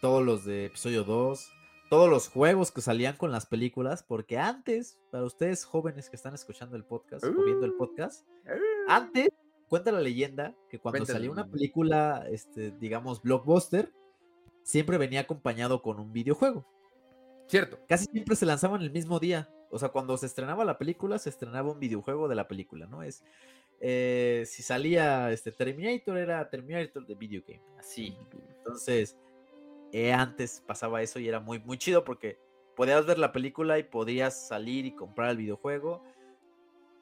todos 0.00 0.24
los 0.24 0.44
de 0.44 0.66
episodio 0.66 1.02
2, 1.02 1.50
todos 1.90 2.08
los 2.08 2.28
juegos 2.28 2.70
que 2.70 2.80
salían 2.80 3.16
con 3.16 3.32
las 3.32 3.46
películas, 3.46 4.04
porque 4.04 4.38
antes, 4.38 4.96
para 5.10 5.24
ustedes 5.24 5.64
jóvenes 5.64 6.08
que 6.08 6.16
están 6.16 6.34
escuchando 6.34 6.76
el 6.76 6.84
podcast 6.84 7.24
o 7.24 7.44
viendo 7.44 7.64
el 7.64 7.72
uh. 7.72 7.78
podcast, 7.78 8.24
uh. 8.46 8.90
antes 8.90 9.30
cuenta 9.68 9.92
la 9.92 10.00
leyenda 10.00 10.54
que 10.68 10.78
cuando 10.78 11.04
salía 11.06 11.30
una 11.30 11.46
película, 11.46 12.26
este, 12.30 12.72
digamos, 12.72 13.22
blockbuster, 13.22 13.92
siempre 14.62 14.98
venía 14.98 15.20
acompañado 15.20 15.82
con 15.82 16.00
un 16.00 16.12
videojuego. 16.12 16.66
Cierto. 17.46 17.78
Casi 17.88 18.06
siempre 18.06 18.36
se 18.36 18.46
lanzaban 18.46 18.82
el 18.82 18.90
mismo 18.90 19.18
día. 19.18 19.48
O 19.70 19.78
sea, 19.78 19.90
cuando 19.90 20.16
se 20.16 20.26
estrenaba 20.26 20.64
la 20.64 20.78
película, 20.78 21.18
se 21.18 21.30
estrenaba 21.30 21.72
un 21.72 21.80
videojuego 21.80 22.28
de 22.28 22.34
la 22.34 22.48
película, 22.48 22.86
¿no? 22.86 23.02
Es. 23.02 23.24
Eh, 23.80 24.44
si 24.46 24.62
salía 24.62 25.30
este 25.30 25.52
Terminator, 25.52 26.18
era 26.18 26.48
Terminator 26.50 27.06
de 27.06 27.14
video 27.14 27.42
game. 27.46 27.62
Así. 27.78 28.16
Entonces, 28.58 29.16
eh, 29.92 30.12
antes 30.12 30.62
pasaba 30.66 31.00
eso 31.02 31.18
y 31.18 31.28
era 31.28 31.40
muy, 31.40 31.58
muy 31.60 31.78
chido 31.78 32.04
porque 32.04 32.38
podías 32.76 33.06
ver 33.06 33.18
la 33.18 33.32
película 33.32 33.78
y 33.78 33.84
podías 33.84 34.48
salir 34.48 34.84
y 34.84 34.92
comprar 34.92 35.30
el 35.30 35.38
videojuego 35.38 36.02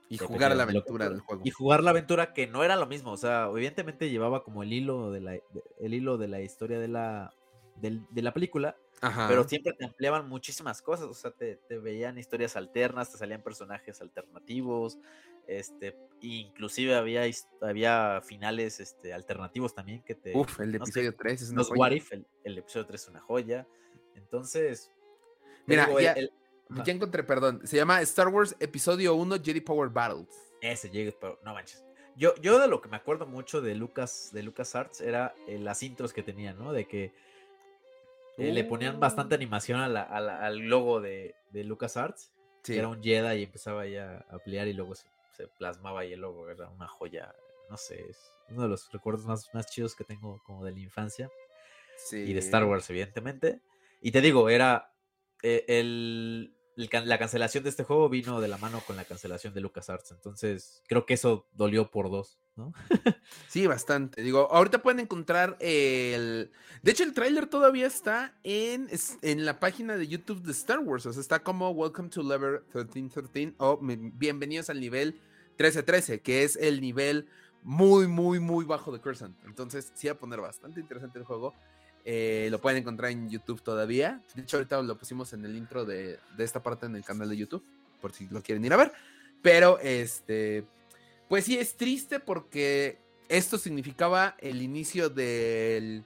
y 0.08 0.18
jugar 0.18 0.54
la 0.56 0.62
aventura 0.62 1.08
del 1.08 1.20
juego. 1.20 1.42
Y 1.44 1.50
jugar 1.50 1.82
la 1.82 1.90
aventura 1.90 2.32
que 2.32 2.46
no 2.46 2.62
era 2.62 2.76
lo 2.76 2.86
mismo. 2.86 3.12
O 3.12 3.16
sea, 3.16 3.48
evidentemente 3.50 4.10
llevaba 4.10 4.44
como 4.44 4.62
el 4.62 4.72
hilo 4.72 5.10
de 5.10 5.20
la, 5.20 5.38
el 5.80 5.94
hilo 5.94 6.16
de 6.16 6.28
la 6.28 6.40
historia 6.40 6.78
de 6.78 6.88
la, 6.88 7.34
de, 7.76 8.22
la 8.22 8.32
película. 8.32 8.76
Pero 9.28 9.46
siempre 9.46 9.72
te 9.74 9.84
ampliaban 9.84 10.28
muchísimas 10.28 10.80
cosas. 10.80 11.06
O 11.06 11.14
sea, 11.14 11.32
te, 11.32 11.58
veían 11.78 12.18
historias 12.18 12.56
alternas, 12.56 13.10
te 13.10 13.18
salían 13.18 13.42
personajes 13.42 14.00
alternativos. 14.00 14.98
Este, 15.48 15.96
inclusive 16.20 16.94
había, 16.94 17.22
había 17.60 18.20
finales 18.24 18.80
este, 18.80 19.12
alternativos 19.12 19.74
también 19.74 20.02
que 20.02 20.14
te. 20.14 20.36
Uf, 20.36 20.60
el 20.60 20.74
episodio 20.74 21.14
3 21.14 21.42
es 21.42 21.50
una 21.50 21.64
joya. 21.64 21.80
What 21.80 21.90
if, 21.92 22.12
el, 22.12 22.58
episodio 22.58 22.86
3 22.86 23.02
es 23.02 23.08
una 23.08 23.20
joya. 23.20 23.66
Entonces. 24.14 24.92
Mira, 25.66 25.88
el, 26.14 26.32
ya 26.68 26.92
encontré, 26.92 27.22
perdón. 27.22 27.66
Se 27.66 27.76
llama 27.76 28.00
Star 28.02 28.29
Wars 28.29 28.57
Episodio 28.61 29.14
1 29.14 29.37
Jedi 29.42 29.61
Power 29.61 29.88
Battles. 29.88 30.29
Ese 30.61 30.88
Jedi 30.88 31.12
Power, 31.12 31.38
no 31.44 31.55
manches. 31.55 31.85
Yo, 32.16 32.35
yo 32.37 32.59
de 32.59 32.66
lo 32.66 32.81
que 32.81 32.88
me 32.88 32.96
acuerdo 32.96 33.26
mucho 33.26 33.61
de 33.61 33.74
Lucas, 33.74 34.31
de 34.33 34.42
Lucas 34.42 34.74
Arts 34.74 35.00
era 35.00 35.35
eh, 35.46 35.59
las 35.59 35.83
intros 35.83 36.12
que 36.12 36.22
tenían, 36.22 36.59
¿no? 36.59 36.72
De 36.72 36.87
que 36.87 37.12
eh, 38.38 38.52
le 38.52 38.64
ponían 38.64 38.98
bastante 38.98 39.35
uh. 39.35 39.37
animación 39.37 39.81
al 39.81 40.57
logo 40.57 41.00
de, 41.00 41.35
de 41.50 41.64
Lucas 41.64 41.96
Arts. 41.96 42.33
Que 42.62 42.79
era 42.79 42.88
un 42.88 43.00
Jedi 43.00 43.38
y 43.38 43.42
empezaba 43.44 43.87
ya 43.87 44.24
a 44.29 44.35
ampliar 44.35 44.66
y 44.66 44.72
luego 44.72 44.96
se, 44.96 45.07
plasmaba 45.57 46.00
ahí 46.00 46.14
el 46.14 46.20
logo. 46.20 46.50
Era 46.50 46.68
una 46.70 46.88
joya. 46.88 47.33
No 47.70 47.76
sé, 47.76 48.05
es 48.09 48.18
uno 48.48 48.62
de 48.62 48.68
los 48.68 48.90
recuerdos 48.90 49.24
más, 49.24 49.48
más 49.55 49.66
chidos 49.66 49.94
que 49.94 50.02
tengo 50.02 50.42
como 50.44 50.64
de 50.64 50.72
la 50.72 50.81
infancia. 50.81 51.31
Sí. 51.96 52.16
Y 52.16 52.33
de 52.33 52.40
Star 52.40 52.64
Wars, 52.64 52.90
evidentemente. 52.90 53.61
Y 54.00 54.11
te 54.11 54.20
digo, 54.20 54.48
era 54.48 54.92
eh, 55.42 55.64
el, 55.68 56.55
la 56.76 57.18
cancelación 57.18 57.64
de 57.64 57.70
este 57.70 57.84
juego 57.84 58.08
vino 58.10 58.40
de 58.40 58.48
la 58.48 58.58
mano 58.58 58.82
con 58.86 58.96
la 58.96 59.04
cancelación 59.04 59.54
de 59.54 59.62
LucasArts. 59.62 60.12
Entonces, 60.12 60.82
creo 60.86 61.06
que 61.06 61.14
eso 61.14 61.48
dolió 61.52 61.90
por 61.90 62.10
dos, 62.10 62.38
¿no? 62.54 62.72
sí, 63.48 63.66
bastante. 63.66 64.22
Digo, 64.22 64.48
ahorita 64.52 64.82
pueden 64.82 65.00
encontrar 65.00 65.56
el. 65.60 66.52
De 66.82 66.90
hecho, 66.90 67.02
el 67.02 67.14
tráiler 67.14 67.46
todavía 67.46 67.86
está 67.86 68.38
en, 68.42 68.88
en 69.22 69.46
la 69.46 69.58
página 69.58 69.96
de 69.96 70.06
YouTube 70.06 70.42
de 70.42 70.52
Star 70.52 70.80
Wars. 70.80 71.06
O 71.06 71.12
sea, 71.12 71.20
está 71.20 71.42
como 71.42 71.70
Welcome 71.70 72.10
to 72.10 72.22
Level 72.22 72.60
1313 72.74 73.54
o 73.56 73.78
Bienvenidos 73.80 74.68
al 74.68 74.78
nivel 74.78 75.14
1313, 75.58 76.20
que 76.20 76.44
es 76.44 76.56
el 76.56 76.82
nivel 76.82 77.26
muy, 77.62 78.06
muy, 78.06 78.38
muy 78.38 78.66
bajo 78.66 78.92
de 78.92 79.00
Crescent. 79.00 79.34
Entonces, 79.46 79.92
sí 79.94 80.08
va 80.08 80.12
a 80.12 80.18
poner 80.18 80.40
bastante 80.40 80.78
interesante 80.78 81.18
el 81.18 81.24
juego. 81.24 81.54
Eh, 82.08 82.46
lo 82.52 82.60
pueden 82.60 82.78
encontrar 82.78 83.10
en 83.10 83.28
YouTube 83.28 83.60
todavía. 83.60 84.22
De 84.36 84.42
hecho, 84.42 84.58
ahorita 84.58 84.80
lo 84.80 84.96
pusimos 84.96 85.32
en 85.32 85.44
el 85.44 85.56
intro 85.56 85.84
de, 85.84 86.20
de, 86.36 86.44
esta 86.44 86.62
parte 86.62 86.86
en 86.86 86.94
el 86.94 87.04
canal 87.04 87.28
de 87.28 87.36
YouTube, 87.36 87.64
por 88.00 88.12
si 88.12 88.28
lo 88.28 88.40
quieren 88.42 88.64
ir 88.64 88.72
a 88.72 88.76
ver. 88.76 88.92
Pero, 89.42 89.80
este, 89.80 90.64
pues 91.28 91.44
sí, 91.46 91.58
es 91.58 91.76
triste 91.76 92.20
porque 92.20 93.00
esto 93.28 93.58
significaba 93.58 94.36
el 94.38 94.62
inicio 94.62 95.10
del, 95.10 96.04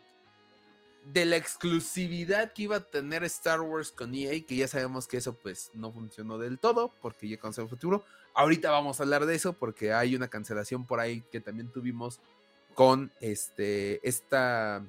de 1.12 1.26
la 1.26 1.36
exclusividad 1.36 2.54
que 2.54 2.62
iba 2.62 2.76
a 2.76 2.80
tener 2.80 3.22
Star 3.24 3.60
Wars 3.60 3.92
con 3.92 4.14
EA, 4.14 4.40
que 4.46 4.56
ya 4.56 4.68
sabemos 4.68 5.06
que 5.06 5.18
eso 5.18 5.34
pues 5.34 5.70
no 5.74 5.92
funcionó 5.92 6.38
del 6.38 6.58
todo, 6.58 6.94
porque 7.02 7.28
ya 7.28 7.38
conoce 7.38 7.60
el 7.60 7.68
futuro. 7.68 8.04
Ahorita 8.32 8.70
vamos 8.70 9.00
a 9.00 9.02
hablar 9.02 9.26
de 9.26 9.34
eso 9.34 9.52
porque 9.52 9.92
hay 9.92 10.16
una 10.16 10.28
cancelación 10.28 10.86
por 10.86 10.98
ahí 10.98 11.22
que 11.30 11.42
también 11.42 11.70
tuvimos 11.70 12.20
con 12.74 13.12
este, 13.20 14.06
esta 14.08 14.82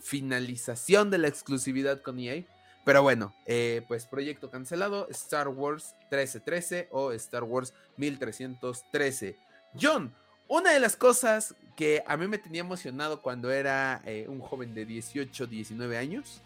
finalización 0.00 1.10
de 1.10 1.18
la 1.18 1.28
exclusividad 1.28 2.02
con 2.02 2.18
EA. 2.18 2.44
Pero 2.84 3.02
bueno, 3.02 3.34
eh, 3.44 3.82
pues 3.86 4.06
proyecto 4.06 4.50
cancelado, 4.50 5.08
Star 5.10 5.48
Wars 5.48 5.94
1313 6.10 6.88
o 6.90 7.12
Star 7.12 7.44
Wars 7.44 7.74
1313. 7.98 9.36
John, 9.80 10.14
una 10.46 10.72
de 10.72 10.80
las 10.80 10.96
cosas 10.96 11.54
que 11.76 12.02
a 12.06 12.16
mí 12.16 12.26
me 12.26 12.38
tenía 12.38 12.62
emocionado 12.62 13.20
cuando 13.20 13.50
era 13.50 14.00
eh, 14.06 14.24
un 14.28 14.40
joven 14.40 14.74
de 14.74 14.86
18, 14.86 15.46
19 15.46 15.98
años, 15.98 16.40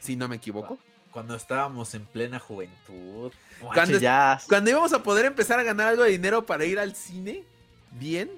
si 0.00 0.16
no 0.16 0.28
me 0.28 0.36
equivoco. 0.36 0.78
Cuando 1.12 1.36
estábamos 1.36 1.94
en 1.94 2.04
plena 2.06 2.40
juventud. 2.40 3.32
Cuando, 3.60 3.98
cuando 4.48 4.70
íbamos 4.70 4.92
a 4.92 5.02
poder 5.04 5.26
empezar 5.26 5.60
a 5.60 5.62
ganar 5.62 5.86
algo 5.86 6.02
de 6.02 6.10
dinero 6.10 6.44
para 6.44 6.64
ir 6.64 6.80
al 6.80 6.96
cine, 6.96 7.44
bien. 7.92 8.30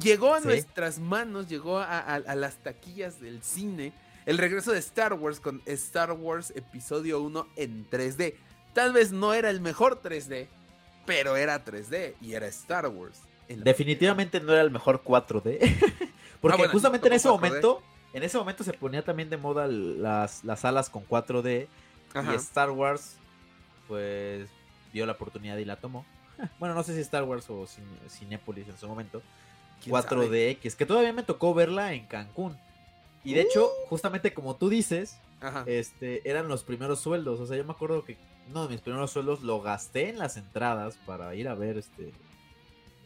Llegó 0.00 0.34
a 0.34 0.40
nuestras 0.40 0.98
manos, 0.98 1.48
llegó 1.48 1.78
a, 1.78 1.98
a, 1.98 2.34
las 2.34 2.56
taquillas 2.56 3.20
del 3.20 3.42
cine 3.42 3.92
el 4.26 4.38
regreso 4.38 4.72
de 4.72 4.80
Star 4.80 5.14
Wars 5.14 5.38
con 5.38 5.62
Star 5.66 6.12
Wars 6.12 6.52
Episodio 6.56 7.20
1 7.22 7.46
en 7.56 7.88
3D. 7.88 8.34
Tal 8.74 8.92
vez 8.92 9.12
no 9.12 9.32
era 9.32 9.50
el 9.50 9.60
mejor 9.60 10.02
3D, 10.02 10.48
pero 11.06 11.36
era 11.36 11.64
3D 11.64 12.14
y 12.20 12.34
era 12.34 12.46
Star 12.48 12.88
Wars. 12.88 13.20
Definitivamente 13.48 14.40
no 14.40 14.52
era 14.52 14.62
el 14.62 14.72
mejor 14.72 15.02
4D. 15.02 15.60
Porque 16.40 16.64
ah, 16.64 16.68
justamente 16.68 17.06
en 17.06 17.14
ese 17.14 17.28
momento, 17.28 17.82
en 18.12 18.22
ese 18.24 18.36
momento 18.36 18.64
se 18.64 18.72
ponía 18.72 19.02
también 19.02 19.30
de 19.30 19.36
moda 19.36 19.68
las, 19.68 20.44
las 20.44 20.60
salas 20.60 20.90
con 20.90 21.06
4D. 21.06 21.68
Y 22.14 22.34
Star 22.34 22.70
Wars, 22.70 23.16
pues, 23.86 24.48
dio 24.92 25.06
la 25.06 25.12
oportunidad 25.12 25.56
y 25.56 25.64
la 25.64 25.76
tomó. 25.76 26.04
Bueno, 26.58 26.74
no 26.74 26.82
sé 26.82 26.94
si 26.94 27.00
Star 27.00 27.24
Wars 27.24 27.48
o 27.48 27.66
Cinépolis 28.10 28.68
en 28.68 28.76
su 28.76 28.86
momento. 28.86 29.22
4DX, 29.86 30.74
que 30.74 30.86
todavía 30.86 31.12
me 31.12 31.22
tocó 31.22 31.54
verla 31.54 31.92
en 31.94 32.06
Cancún. 32.06 32.56
Y 33.24 33.34
de 33.34 33.42
hecho, 33.42 33.66
uh. 33.66 33.88
justamente 33.88 34.32
como 34.32 34.56
tú 34.56 34.68
dices, 34.68 35.18
este 35.66 36.28
eran 36.28 36.48
los 36.48 36.62
primeros 36.62 37.00
sueldos. 37.00 37.40
O 37.40 37.46
sea, 37.46 37.56
yo 37.56 37.64
me 37.64 37.72
acuerdo 37.72 38.04
que 38.04 38.16
uno 38.48 38.64
de 38.64 38.68
mis 38.68 38.80
primeros 38.80 39.10
sueldos 39.10 39.42
lo 39.42 39.60
gasté 39.60 40.08
en 40.08 40.18
las 40.18 40.36
entradas 40.36 40.96
para 41.04 41.34
ir 41.34 41.48
a 41.48 41.54
ver 41.54 41.76
este, 41.76 42.12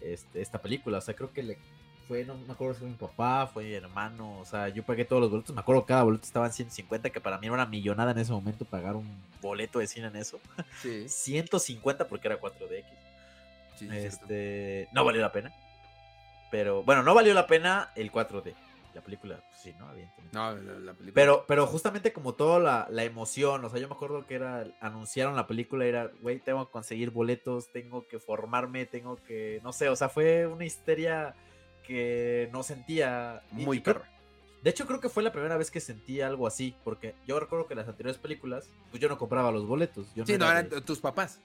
este 0.03 0.43
esta 0.43 0.61
película. 0.61 0.99
O 0.99 1.01
sea, 1.01 1.15
creo 1.15 1.33
que 1.33 1.43
le 1.43 1.59
fue, 2.07 2.25
no 2.25 2.35
me 2.35 2.53
acuerdo 2.53 2.75
si 2.75 2.81
fue 2.81 2.89
mi 2.89 2.97
papá, 2.97 3.47
fue 3.47 3.65
mi 3.65 3.73
hermano. 3.73 4.41
O 4.41 4.45
sea, 4.45 4.69
yo 4.69 4.83
pagué 4.83 5.05
todos 5.05 5.23
los 5.23 5.31
boletos. 5.31 5.55
Me 5.55 5.61
acuerdo 5.61 5.83
que 5.83 5.89
cada 5.89 6.03
boleto 6.03 6.25
estaba 6.25 6.47
en 6.47 6.53
150, 6.53 7.11
que 7.11 7.21
para 7.21 7.39
mí 7.39 7.47
era 7.47 7.55
una 7.55 7.67
millonada 7.67 8.11
en 8.11 8.19
ese 8.19 8.33
momento 8.33 8.65
pagar 8.65 8.97
un 8.97 9.09
boleto 9.41 9.79
de 9.79 9.87
cine 9.87 10.09
en 10.09 10.17
eso. 10.17 10.41
Sí. 10.83 11.05
150 11.09 12.09
porque 12.09 12.29
era 12.29 12.41
4DX. 12.41 12.85
Sí, 13.77 13.89
este, 13.91 14.89
no 14.93 15.05
valió 15.05 15.23
la 15.23 15.33
pena. 15.33 15.53
Pero 16.51 16.83
bueno, 16.83 17.03
no 17.03 17.15
valió 17.15 17.35
la 17.35 17.47
pena 17.47 17.91
el 17.97 18.11
4D. 18.11 18.55
La 18.95 19.03
película, 19.03 19.37
pues 19.49 19.61
sí, 19.61 19.73
¿no? 19.79 19.87
No, 20.33 20.53
la, 20.53 20.95
película. 20.95 21.13
Pero, 21.15 21.45
pero 21.47 21.67
justamente 21.67 22.13
como 22.13 22.35
toda 22.35 22.59
la, 22.59 22.89
la, 22.91 23.05
emoción, 23.05 23.65
o 23.65 23.71
sea, 23.71 23.79
yo 23.79 23.87
me 23.87 23.95
acuerdo 23.95 24.27
que 24.27 24.35
era, 24.35 24.67
anunciaron 24.81 25.37
la 25.37 25.47
película, 25.47 25.85
era, 25.85 26.11
güey, 26.21 26.41
tengo 26.41 26.67
que 26.67 26.73
conseguir 26.73 27.11
boletos, 27.11 27.71
tengo 27.71 28.09
que 28.09 28.19
formarme, 28.19 28.87
tengo 28.87 29.17
que, 29.23 29.61
no 29.63 29.73
sé, 29.73 29.89
o 29.89 29.95
sea, 29.95 30.09
fue 30.09 30.49
una 30.49 30.65
histeria 30.65 31.37
que 31.87 32.49
no 32.53 32.65
sentía. 32.65 33.43
Muy 33.53 33.79
perro. 33.79 34.03
De 34.63 34.71
hecho, 34.71 34.87
creo 34.87 35.01
que 35.01 35.09
fue 35.09 35.23
la 35.23 35.33
primera 35.33 35.57
vez 35.57 35.71
que 35.71 35.81
sentí 35.81 36.21
algo 36.21 36.47
así, 36.47 36.77
porque 36.85 37.15
yo 37.27 37.41
recuerdo 37.41 37.67
que 37.67 37.75
en 37.75 37.79
las 37.79 37.89
anteriores 37.89 38.21
películas, 38.21 38.69
pues 38.91 39.01
yo 39.01 39.09
no 39.09 39.17
compraba 39.17 39.51
los 39.51 39.67
boletos. 39.67 40.15
Yo 40.15 40.27
sí, 40.27 40.37
no, 40.37 40.51
eran 40.51 40.69
tus 40.69 41.01
papás. 41.01 41.41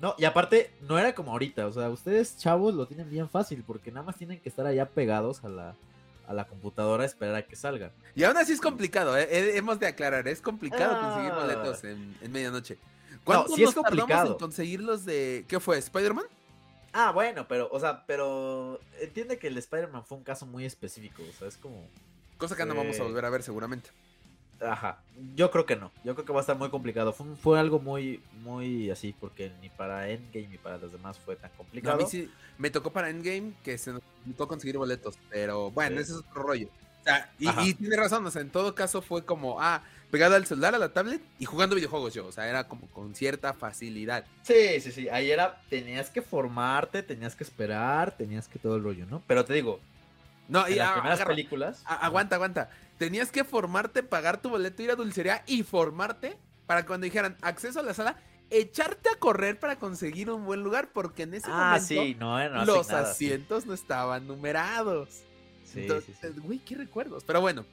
No, 0.00 0.14
y 0.16 0.24
aparte, 0.24 0.70
no 0.82 0.98
era 0.98 1.14
como 1.14 1.32
ahorita, 1.32 1.66
o 1.66 1.72
sea, 1.72 1.88
ustedes 1.90 2.36
chavos 2.36 2.74
lo 2.74 2.86
tienen 2.86 3.10
bien 3.10 3.28
fácil, 3.28 3.64
porque 3.66 3.90
nada 3.90 4.06
más 4.06 4.16
tienen 4.16 4.38
que 4.38 4.48
estar 4.48 4.64
allá 4.64 4.86
pegados 4.86 5.42
a 5.44 5.48
la, 5.48 5.74
a 6.28 6.32
la 6.34 6.46
computadora 6.46 7.02
a 7.02 7.06
esperar 7.06 7.34
a 7.34 7.42
que 7.42 7.56
salga. 7.56 7.90
Y 8.14 8.22
aún 8.22 8.36
así 8.36 8.52
es 8.52 8.60
complicado, 8.60 9.16
¿eh? 9.16 9.56
hemos 9.56 9.80
de 9.80 9.88
aclarar, 9.88 10.28
es 10.28 10.40
complicado 10.40 11.00
conseguir 11.00 11.32
ah. 11.32 11.40
boletos 11.40 11.84
en, 11.84 12.14
medianoche. 12.30 12.78
¿Cuánto 13.24 13.56
no, 13.56 13.68
es 13.68 13.74
complicado. 13.74 14.32
en 14.32 14.38
conseguirlos 14.38 15.04
de 15.04 15.44
qué 15.48 15.58
fue? 15.58 15.78
¿Spider-Man? 15.78 16.26
Ah, 16.92 17.10
bueno, 17.10 17.46
pero, 17.48 17.68
o 17.70 17.80
sea, 17.80 18.04
pero 18.06 18.80
entiende 19.00 19.38
que 19.38 19.48
el 19.48 19.58
Spider-Man 19.58 20.04
fue 20.04 20.18
un 20.18 20.24
caso 20.24 20.46
muy 20.46 20.64
específico, 20.64 21.22
o 21.28 21.32
sea, 21.32 21.48
es 21.48 21.56
como... 21.56 21.88
Cosa 22.38 22.54
que 22.54 22.64
no 22.64 22.74
vamos 22.74 22.98
a 23.00 23.02
volver 23.02 23.24
a 23.24 23.30
ver 23.30 23.42
seguramente. 23.42 23.90
Ajá, 24.60 24.98
yo 25.36 25.50
creo 25.50 25.66
que 25.66 25.76
no. 25.76 25.92
Yo 26.04 26.14
creo 26.14 26.26
que 26.26 26.32
va 26.32 26.40
a 26.40 26.42
estar 26.42 26.56
muy 26.56 26.70
complicado. 26.70 27.12
Fue, 27.12 27.58
algo 27.58 27.78
muy, 27.78 28.20
muy 28.42 28.90
así, 28.90 29.14
porque 29.18 29.52
ni 29.60 29.68
para 29.68 30.08
Endgame 30.08 30.48
ni 30.48 30.58
para 30.58 30.78
los 30.78 30.92
demás 30.92 31.18
fue 31.18 31.36
tan 31.36 31.50
complicado. 31.56 31.96
a 31.96 31.98
mí 31.98 32.04
sí 32.08 32.30
me 32.58 32.70
tocó 32.70 32.92
para 32.92 33.10
Endgame 33.10 33.52
que 33.62 33.78
se 33.78 33.92
nos 33.92 34.02
tocó 34.36 34.48
conseguir 34.48 34.78
boletos, 34.78 35.16
pero 35.30 35.70
bueno, 35.70 36.00
ese 36.00 36.12
es 36.12 36.18
otro 36.18 36.42
rollo. 36.42 36.68
O 37.00 37.04
sea, 37.04 37.32
y, 37.38 37.74
tiene 37.74 37.96
razón, 37.96 38.26
o 38.26 38.30
sea, 38.30 38.42
en 38.42 38.50
todo 38.50 38.74
caso 38.74 39.00
fue 39.00 39.24
como, 39.24 39.62
ah, 39.62 39.82
pegado 40.10 40.34
al 40.34 40.44
celular, 40.46 40.74
a 40.74 40.78
la 40.78 40.92
tablet 40.92 41.22
y 41.38 41.44
jugando 41.44 41.76
videojuegos 41.76 42.12
yo, 42.12 42.26
o 42.26 42.32
sea, 42.32 42.48
era 42.48 42.64
como 42.64 42.86
con 42.88 43.14
cierta 43.14 43.54
facilidad. 43.54 44.24
Sí, 44.42 44.80
sí, 44.80 44.90
sí, 44.92 45.08
ahí 45.08 45.30
era, 45.30 45.60
tenías 45.70 46.10
que 46.10 46.20
formarte, 46.20 47.02
tenías 47.02 47.34
que 47.36 47.44
esperar, 47.44 48.16
tenías 48.16 48.48
que 48.48 48.58
todo 48.58 48.76
el 48.76 48.82
rollo, 48.82 49.06
¿no? 49.06 49.22
Pero 49.26 49.44
te 49.44 49.54
digo, 49.54 49.80
no, 50.48 50.68
y 50.68 50.74
las 50.74 50.92
primeras 50.92 51.24
películas. 51.24 51.82
aguanta, 51.86 52.34
aguanta 52.36 52.70
tenías 52.98 53.32
que 53.32 53.44
formarte, 53.44 54.02
pagar 54.02 54.42
tu 54.42 54.50
boleto, 54.50 54.82
ir 54.82 54.90
a 54.90 54.96
dulcería 54.96 55.44
y 55.46 55.62
formarte 55.62 56.36
para 56.66 56.84
cuando 56.84 57.04
dijeran 57.04 57.36
acceso 57.40 57.80
a 57.80 57.82
la 57.82 57.94
sala, 57.94 58.16
echarte 58.50 59.08
a 59.08 59.18
correr 59.18 59.58
para 59.58 59.78
conseguir 59.78 60.30
un 60.30 60.44
buen 60.44 60.62
lugar, 60.62 60.90
porque 60.92 61.22
en 61.22 61.34
ese 61.34 61.48
ah, 61.50 61.78
momento 61.80 62.64
los 62.66 62.90
asientos 62.90 63.64
no 63.64 63.72
estaban 63.72 64.26
numerados. 64.26 65.22
Sí, 65.64 65.80
Entonces, 65.82 66.38
güey, 66.40 66.58
qué 66.58 66.74
recuerdos. 66.74 67.24
Pero 67.24 67.40
bueno, 67.40 67.64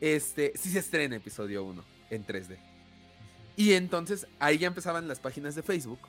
este, 0.00 0.52
sí 0.56 0.70
se 0.70 0.78
estrena 0.78 1.16
episodio 1.16 1.64
1 1.64 1.84
en 2.10 2.26
3D. 2.26 2.58
Y 3.56 3.72
entonces 3.72 4.26
ahí 4.38 4.58
ya 4.58 4.68
empezaban 4.68 5.08
las 5.08 5.20
páginas 5.20 5.54
de 5.54 5.62
Facebook, 5.62 6.00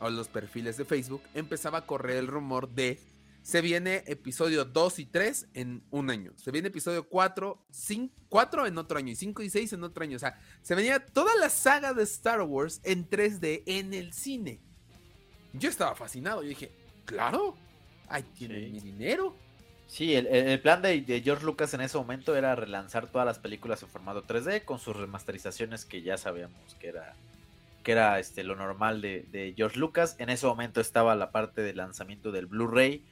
o 0.00 0.10
los 0.10 0.28
perfiles 0.28 0.76
de 0.76 0.84
Facebook, 0.84 1.22
empezaba 1.34 1.78
a 1.78 1.86
correr 1.86 2.16
el 2.16 2.26
rumor 2.26 2.68
de 2.68 2.98
se 3.42 3.60
viene 3.60 4.04
episodio 4.06 4.64
2 4.64 4.98
y 4.98 5.06
3 5.06 5.48
en 5.54 5.82
un 5.90 6.10
año. 6.10 6.32
Se 6.36 6.50
viene 6.50 6.68
episodio 6.68 7.08
4, 7.08 7.66
5, 7.70 8.14
4 8.28 8.66
en 8.66 8.78
otro 8.78 8.98
año 8.98 9.12
y 9.12 9.16
5 9.16 9.42
y 9.42 9.50
6 9.50 9.72
en 9.72 9.84
otro 9.84 10.02
año. 10.02 10.16
O 10.16 10.20
sea, 10.20 10.38
se 10.62 10.74
venía 10.74 11.04
toda 11.04 11.34
la 11.36 11.48
saga 11.48 11.94
de 11.94 12.02
Star 12.02 12.42
Wars 12.42 12.80
en 12.84 13.08
3D 13.08 13.62
en 13.66 13.94
el 13.94 14.12
cine. 14.12 14.60
Yo 15.52 15.68
estaba 15.68 15.94
fascinado. 15.94 16.42
Yo 16.42 16.50
dije, 16.50 16.70
claro, 17.04 17.56
ahí 18.08 18.22
tiene 18.36 18.68
mi 18.68 18.80
dinero. 18.80 19.34
Sí, 19.86 20.14
el, 20.14 20.60
plan 20.60 20.82
de, 20.82 21.02
George 21.24 21.44
Lucas 21.44 21.74
en 21.74 21.80
ese 21.80 21.98
momento 21.98 22.36
era 22.36 22.54
relanzar 22.54 23.08
todas 23.08 23.26
las 23.26 23.40
películas 23.40 23.82
en 23.82 23.88
formato 23.88 24.24
3D 24.24 24.64
con 24.64 24.78
sus 24.78 24.94
remasterizaciones 24.94 25.84
que 25.84 26.02
ya 26.02 26.16
sabíamos 26.16 26.76
que 26.78 26.88
era 26.88 27.16
que 27.82 27.92
era 27.92 28.18
este, 28.20 28.44
lo 28.44 28.54
normal 28.54 29.00
de, 29.00 29.26
de 29.32 29.54
George 29.56 29.78
Lucas. 29.78 30.14
En 30.18 30.28
ese 30.28 30.46
momento 30.46 30.82
estaba 30.82 31.16
la 31.16 31.32
parte 31.32 31.62
de 31.62 31.74
lanzamiento 31.74 32.30
del 32.30 32.46
Blu-ray 32.46 33.04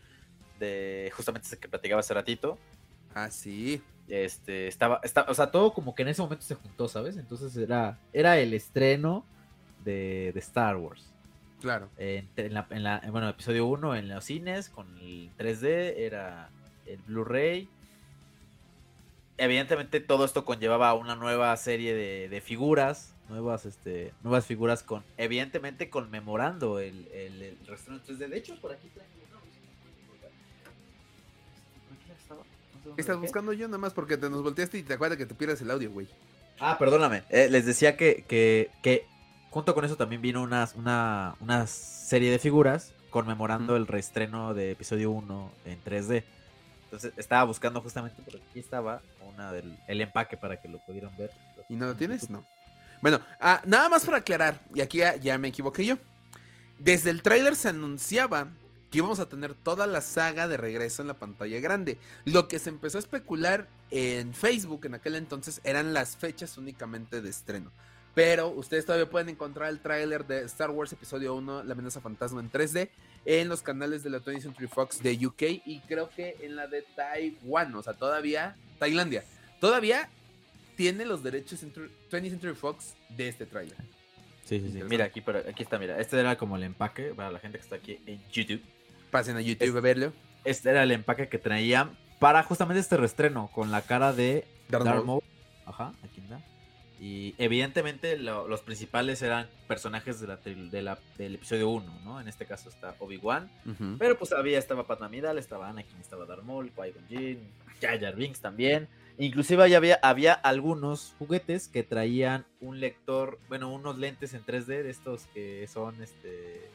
de 0.59 1.11
justamente 1.15 1.47
ese 1.47 1.59
que 1.59 1.69
platicaba 1.69 2.01
hace 2.01 2.15
ratito. 2.15 2.59
Ah, 3.15 3.31
sí. 3.31 3.83
Este, 4.09 4.69
estaba, 4.69 5.01
o 5.29 5.35
sea, 5.35 5.51
todo 5.51 5.73
como 5.75 5.95
que 5.95 6.03
en 6.03 6.09
ese 6.09 6.23
momento 6.23 6.45
se 6.45 6.55
juntó, 6.55 6.89
¿sabes? 6.89 7.17
Entonces 7.19 7.55
era, 7.57 7.99
era 8.13 8.39
el 8.39 8.55
estreno 8.55 9.25
de, 9.85 10.33
Star 10.37 10.77
Wars. 10.77 11.13
Claro. 11.61 11.91
En, 11.99 12.29
la, 12.55 12.67
en 12.71 12.83
la, 12.85 13.03
bueno, 13.11 13.29
episodio 13.29 13.67
1 13.67 13.97
en 13.97 14.09
los 14.09 14.25
cines 14.25 14.71
con 14.71 14.87
el 14.99 15.31
3D, 15.37 15.95
era 15.97 16.51
el 16.87 16.99
Blu-ray. 17.03 17.69
Evidentemente 19.37 20.01
todo 20.01 20.25
esto 20.25 20.45
conllevaba 20.45 20.95
una 20.95 21.15
nueva 21.15 21.55
serie 21.57 21.95
de, 21.95 22.41
figuras, 22.41 23.15
nuevas, 23.29 23.67
este, 23.67 24.15
nuevas 24.23 24.47
figuras 24.47 24.83
con, 24.83 25.05
evidentemente 25.17 25.91
conmemorando 25.91 26.81
el, 26.81 27.09
el, 27.13 27.43
el 27.43 27.59
3D. 27.61 28.29
De 28.29 28.39
hecho, 28.39 28.59
por 28.61 28.73
aquí 28.73 28.89
estás 32.97 33.19
buscando 33.19 33.53
yo 33.53 33.67
nada 33.69 33.79
más 33.79 33.93
porque 33.93 34.17
te 34.17 34.31
nos 34.31 34.43
volteaste 34.43 34.79
y 34.79 34.83
te 34.83 34.95
acuerdas 34.95 35.19
que 35.19 35.27
te 35.27 35.35
pierdes 35.35 35.61
el 35.61 35.71
audio, 35.71 35.91
güey. 35.91 36.09
Ah, 36.61 36.77
perdóname. 36.79 37.23
Eh, 37.31 37.49
les 37.51 37.67
decía 37.67 37.97
que, 37.97 38.25
que, 38.27 39.07
junto 39.51 39.75
con 39.75 39.85
eso 39.85 39.97
también 39.97 40.23
vino 40.23 40.43
una, 40.43 40.69
una, 41.41 41.67
serie 41.67 42.31
de 42.31 42.39
figuras 42.39 42.93
conmemorando 43.11 43.77
el 43.77 43.87
reestreno 43.87 44.55
de 44.55 44.73
episodio 44.73 45.11
1 45.11 45.53
en 45.65 45.85
3D. 45.85 46.25
Entonces 46.85 47.13
estaba 47.17 47.45
buscando 47.45 47.81
justamente, 47.81 48.23
por 48.23 48.37
aquí 48.37 48.59
estaba 48.59 49.03
una 49.35 49.53
del 49.53 49.79
el 49.87 50.01
empaque 50.01 50.37
para 50.37 50.61
que 50.61 50.69
lo 50.69 50.79
pudieran 50.79 51.17
ver. 51.17 51.31
¿Y 51.69 51.77
no 51.77 51.87
lo 51.87 51.95
tienes? 51.95 52.31
No. 52.31 52.45
Bueno, 53.01 53.21
ah, 53.41 53.63
nada 53.65 53.89
más 53.89 54.05
para 54.05 54.19
aclarar, 54.19 54.61
y 54.75 54.81
aquí 54.81 54.99
ya, 54.99 55.17
ya 55.17 55.39
me 55.39 55.49
equivoqué 55.49 55.85
yo. 55.85 55.99
Desde 56.79 57.11
el 57.11 57.23
tráiler 57.23 57.55
se 57.55 57.69
anunciaba 57.69 58.49
que 58.91 58.99
íbamos 58.99 59.21
a 59.21 59.29
tener 59.29 59.55
toda 59.55 59.87
la 59.87 60.01
saga 60.01 60.49
de 60.49 60.57
regreso 60.57 61.03
en 61.03 61.09
la 61.09 61.15
pantalla 61.15 61.61
grande. 61.61 61.99
Lo 62.25 62.49
que 62.49 62.59
se 62.59 62.71
empezó 62.71 62.99
a 62.99 63.01
especular 63.01 63.69
en 63.91 64.35
Facebook 64.35 64.87
en 64.87 64.95
aquel 64.95 65.17
entonces 65.17 65.61
eran 65.65 65.93
las 65.93 66.17
fechas 66.17 66.57
únicamente 66.59 67.21
de 67.21 67.29
estreno. 67.29 67.71
Pero 68.15 68.49
ustedes 68.49 68.85
todavía 68.85 69.09
pueden 69.09 69.29
encontrar 69.29 69.69
el 69.69 69.81
tráiler 69.81 70.27
de 70.27 70.41
Star 70.45 70.71
Wars 70.71 70.93
Episodio 70.93 71.35
1, 71.37 71.63
La 71.65 71.73
amenaza 71.73 72.01
fantasma 72.01 72.41
en 72.41 72.51
3D, 72.51 72.89
en 73.25 73.49
los 73.49 73.63
canales 73.63 74.03
de 74.03 74.11
la 74.11 74.19
20th 74.19 74.43
Century 74.43 74.67
Fox 74.67 75.03
de 75.03 75.25
UK 75.25 75.43
y 75.65 75.81
creo 75.87 76.09
que 76.09 76.37
en 76.41 76.57
la 76.57 76.67
de 76.67 76.83
Taiwán, 76.97 77.75
o 77.75 77.83
sea, 77.83 77.93
todavía, 77.93 78.57
Tailandia, 78.79 79.25
todavía 79.61 80.09
tiene 80.77 81.05
los 81.05 81.23
derechos 81.23 81.63
20th 81.63 82.31
Century 82.31 82.55
Fox 82.55 82.95
de 83.11 83.29
este 83.29 83.47
tráiler. 83.47 83.77
Sí, 84.45 84.61
sí, 84.61 84.73
sí. 84.73 84.83
Mira, 84.83 85.05
aquí, 85.05 85.23
aquí 85.47 85.63
está, 85.63 85.79
mira. 85.79 86.01
Este 86.01 86.19
era 86.19 86.39
como 86.39 86.57
el 86.57 86.63
empaque 86.63 87.13
para 87.15 87.31
la 87.31 87.39
gente 87.39 87.59
que 87.59 87.65
está 87.65 87.77
aquí 87.77 88.01
en 88.07 88.19
YouTube. 88.33 88.63
Pasen 89.11 89.37
a 89.37 89.41
YouTube 89.41 89.77
a 89.77 89.81
verlo. 89.81 90.13
Este 90.45 90.71
era 90.71 90.83
el 90.83 90.91
empaque 90.93 91.29
que 91.29 91.39
traían 91.39 91.97
para 92.19 92.43
justamente 92.43 92.81
este 92.81 92.97
reestreno 92.97 93.51
con 93.55 93.71
la 93.71 93.83
cara 93.83 94.13
de 94.13 94.45
Darth 94.69 94.85
Darth 94.85 94.97
Maul. 95.05 95.07
Maul. 95.07 95.23
Ajá, 95.67 95.93
aquí 96.05 96.21
está. 96.21 96.41
Y 97.01 97.35
evidentemente 97.39 98.19
lo- 98.19 98.49
los 98.49 98.61
principales 98.63 99.23
eran 99.23 99.49
personajes 99.69 100.19
de 100.21 100.27
la, 100.27 100.37
de 100.37 100.83
la- 100.83 100.99
del 101.17 101.37
episodio 101.37 101.69
1, 101.69 102.01
¿no? 102.05 102.21
En 102.21 102.27
este 102.27 102.45
caso 102.45 102.69
está 102.69 102.97
Obi-Wan. 102.99 103.51
Pero 103.99 104.19
pues 104.19 104.33
había, 104.33 104.59
estaba 104.59 104.85
Padme 104.87 105.07
Amidala, 105.07 105.39
estaba 105.39 105.69
Anakin, 105.69 106.01
estaba 106.01 106.27
Darth 106.27 106.43
Maul, 106.43 106.73
Qui-Gon 106.75 107.07
Jinn, 107.09 107.39
Jar 107.81 108.01
Jar 108.01 108.17
Binks 108.17 108.41
también. 108.41 108.89
Inclusive 109.17 109.69
ya 109.71 109.77
había, 109.77 109.99
había 110.03 110.33
algunos 110.33 111.15
juguetes 111.19 111.69
que 111.69 111.83
traían 111.85 112.47
un 112.61 112.81
lector, 112.81 113.39
bueno, 113.49 113.73
unos 113.73 113.99
lentes 113.99 114.33
en 114.35 114.45
3D 114.45 114.83
de 114.83 114.91
estos 114.91 115.27
que 115.35 115.67
son 115.69 116.03
este 116.03 116.69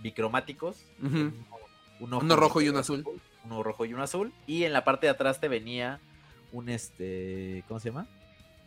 bicromáticos. 0.00 0.84
Ujú. 1.02 1.32
Un 2.00 2.12
ojo 2.14 2.24
Uno 2.24 2.36
rojo 2.36 2.60
y 2.62 2.68
uno 2.68 2.78
azul. 2.80 3.04
Uno 3.44 3.62
rojo 3.62 3.84
y 3.84 3.92
uno 3.94 4.02
azul. 4.02 4.32
Y 4.46 4.64
en 4.64 4.72
la 4.72 4.84
parte 4.84 5.06
de 5.06 5.10
atrás 5.12 5.40
te 5.40 5.48
venía 5.48 6.00
un 6.52 6.68
este. 6.68 7.64
¿Cómo 7.68 7.78
se 7.80 7.90
llama? 7.90 8.06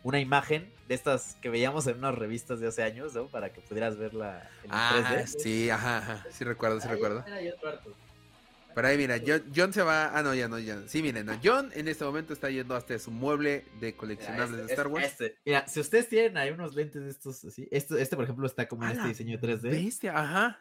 Una 0.02 0.20
imagen 0.20 0.70
de 0.88 0.94
estas 0.94 1.36
que 1.40 1.48
veíamos 1.48 1.86
en 1.86 1.98
unas 1.98 2.14
revistas 2.14 2.60
de 2.60 2.68
hace 2.68 2.82
años, 2.82 3.14
¿no? 3.14 3.26
Para 3.26 3.52
que 3.52 3.60
pudieras 3.62 3.96
verla 3.96 4.48
en 4.62 4.70
Ah, 4.72 5.02
3D. 5.24 5.26
sí, 5.40 5.70
ajá, 5.70 5.98
ajá. 5.98 6.26
Sí 6.30 6.44
recuerdo, 6.44 6.78
sí 6.80 6.86
Ahí- 6.88 6.94
recuerdo. 6.94 7.24
mira. 7.26 7.80
Pero 8.74 8.88
ahí 8.88 8.98
mira, 8.98 9.16
John, 9.24 9.44
John 9.54 9.72
se 9.72 9.82
va. 9.82 10.10
Ah, 10.18 10.22
no, 10.22 10.34
ya 10.34 10.48
no, 10.48 10.58
ya. 10.58 10.82
Sí, 10.88 11.00
miren, 11.00 11.26
no. 11.26 11.38
John 11.42 11.70
en 11.74 11.86
este 11.86 12.04
momento 12.04 12.32
está 12.32 12.50
yendo 12.50 12.74
hasta 12.74 12.98
su 12.98 13.12
mueble 13.12 13.64
de 13.80 13.86
Mira, 13.86 13.96
coleccionables 13.96 14.50
este- 14.50 14.66
de 14.66 14.72
Star 14.72 14.86
Wars. 14.88 15.06
este. 15.06 15.36
Mira, 15.46 15.66
si 15.68 15.78
ustedes 15.80 16.08
tienen 16.08 16.36
ahí 16.36 16.50
unos 16.50 16.74
lentes 16.74 17.02
de 17.02 17.08
estos 17.10 17.44
así, 17.44 17.68
este, 17.70 18.02
este 18.02 18.16
por 18.16 18.24
ejemplo 18.24 18.46
está 18.46 18.66
como 18.66 18.84
en 18.84 18.90
este 18.92 19.06
diseño 19.08 19.38
3D, 19.38 19.70
Bestia, 19.70 20.18
ajá. 20.18 20.60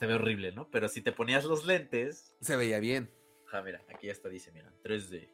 Se 0.00 0.06
ve 0.06 0.14
horrible, 0.14 0.50
¿no? 0.52 0.68
Pero 0.70 0.88
si 0.88 1.00
te 1.02 1.12
ponías 1.12 1.44
los 1.44 1.64
lentes, 1.66 2.34
Se 2.40 2.56
veía 2.56 2.80
bien. 2.80 3.08
ajá, 3.46 3.62
mira, 3.62 3.80
aquí 3.94 4.06
ya 4.08 4.12
está, 4.12 4.28
dice, 4.28 4.50
mira, 4.50 4.72
3D. 4.82 5.28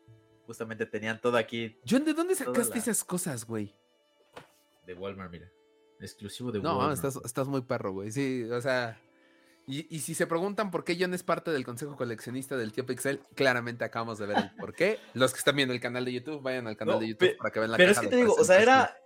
Justamente 0.45 0.85
tenían 0.87 1.21
todo 1.21 1.39
aquí 1.39 1.77
John, 1.89 2.05
¿de 2.05 2.13
dónde 2.15 2.35
sacaste 2.35 2.75
la- 2.75 2.81
esas 2.81 3.03
cosas, 3.05 3.47
güey? 3.47 3.73
de 4.87 4.95
Walmart, 4.95 5.33
mira. 5.33 5.51
Exclusivo 6.01 6.53
de 6.53 6.61
No, 6.61 6.77
Walmart. 6.79 6.95
estás, 6.95 7.19
estás 7.25 7.49
muy 7.49 7.63
perro, 7.63 7.93
güey. 7.93 8.13
Sí, 8.13 8.45
o 8.45 8.61
sea. 8.61 9.01
Y, 9.67 9.93
y 9.95 9.99
si 9.99 10.15
se 10.15 10.29
preguntan 10.29 10.71
por 10.71 10.85
qué 10.85 10.97
John 11.01 11.13
es 11.15 11.25
parte 11.25 11.51
del 11.51 11.65
consejo 11.65 11.97
coleccionista 11.97 12.57
del 12.57 12.71
tío 12.71 12.87
Pixel, 12.87 13.19
claramente 13.35 13.83
acabamos 13.85 14.19
de 14.19 14.27
ver 14.27 14.37
el 14.39 14.51
por 14.61 14.75
qué. 14.75 15.01
Los 15.15 15.33
que 15.33 15.39
están 15.41 15.57
viendo 15.57 15.75
el 15.75 15.81
canal 15.81 16.05
de 16.05 16.13
YouTube, 16.13 16.41
vayan 16.41 16.69
al 16.69 16.77
canal 16.77 16.95
No, 16.97 17.01
de 17.01 17.09
YouTube 17.09 17.37
para 17.37 17.51
que 17.51 17.59
vean 17.59 17.73
la 17.73 17.77
Pero 17.79 17.91
es 17.91 17.99
que 17.99 18.07
te 18.07 18.15
digo, 18.17 18.35
o 18.35 18.45
sea, 18.45 18.61
era, 18.63 18.97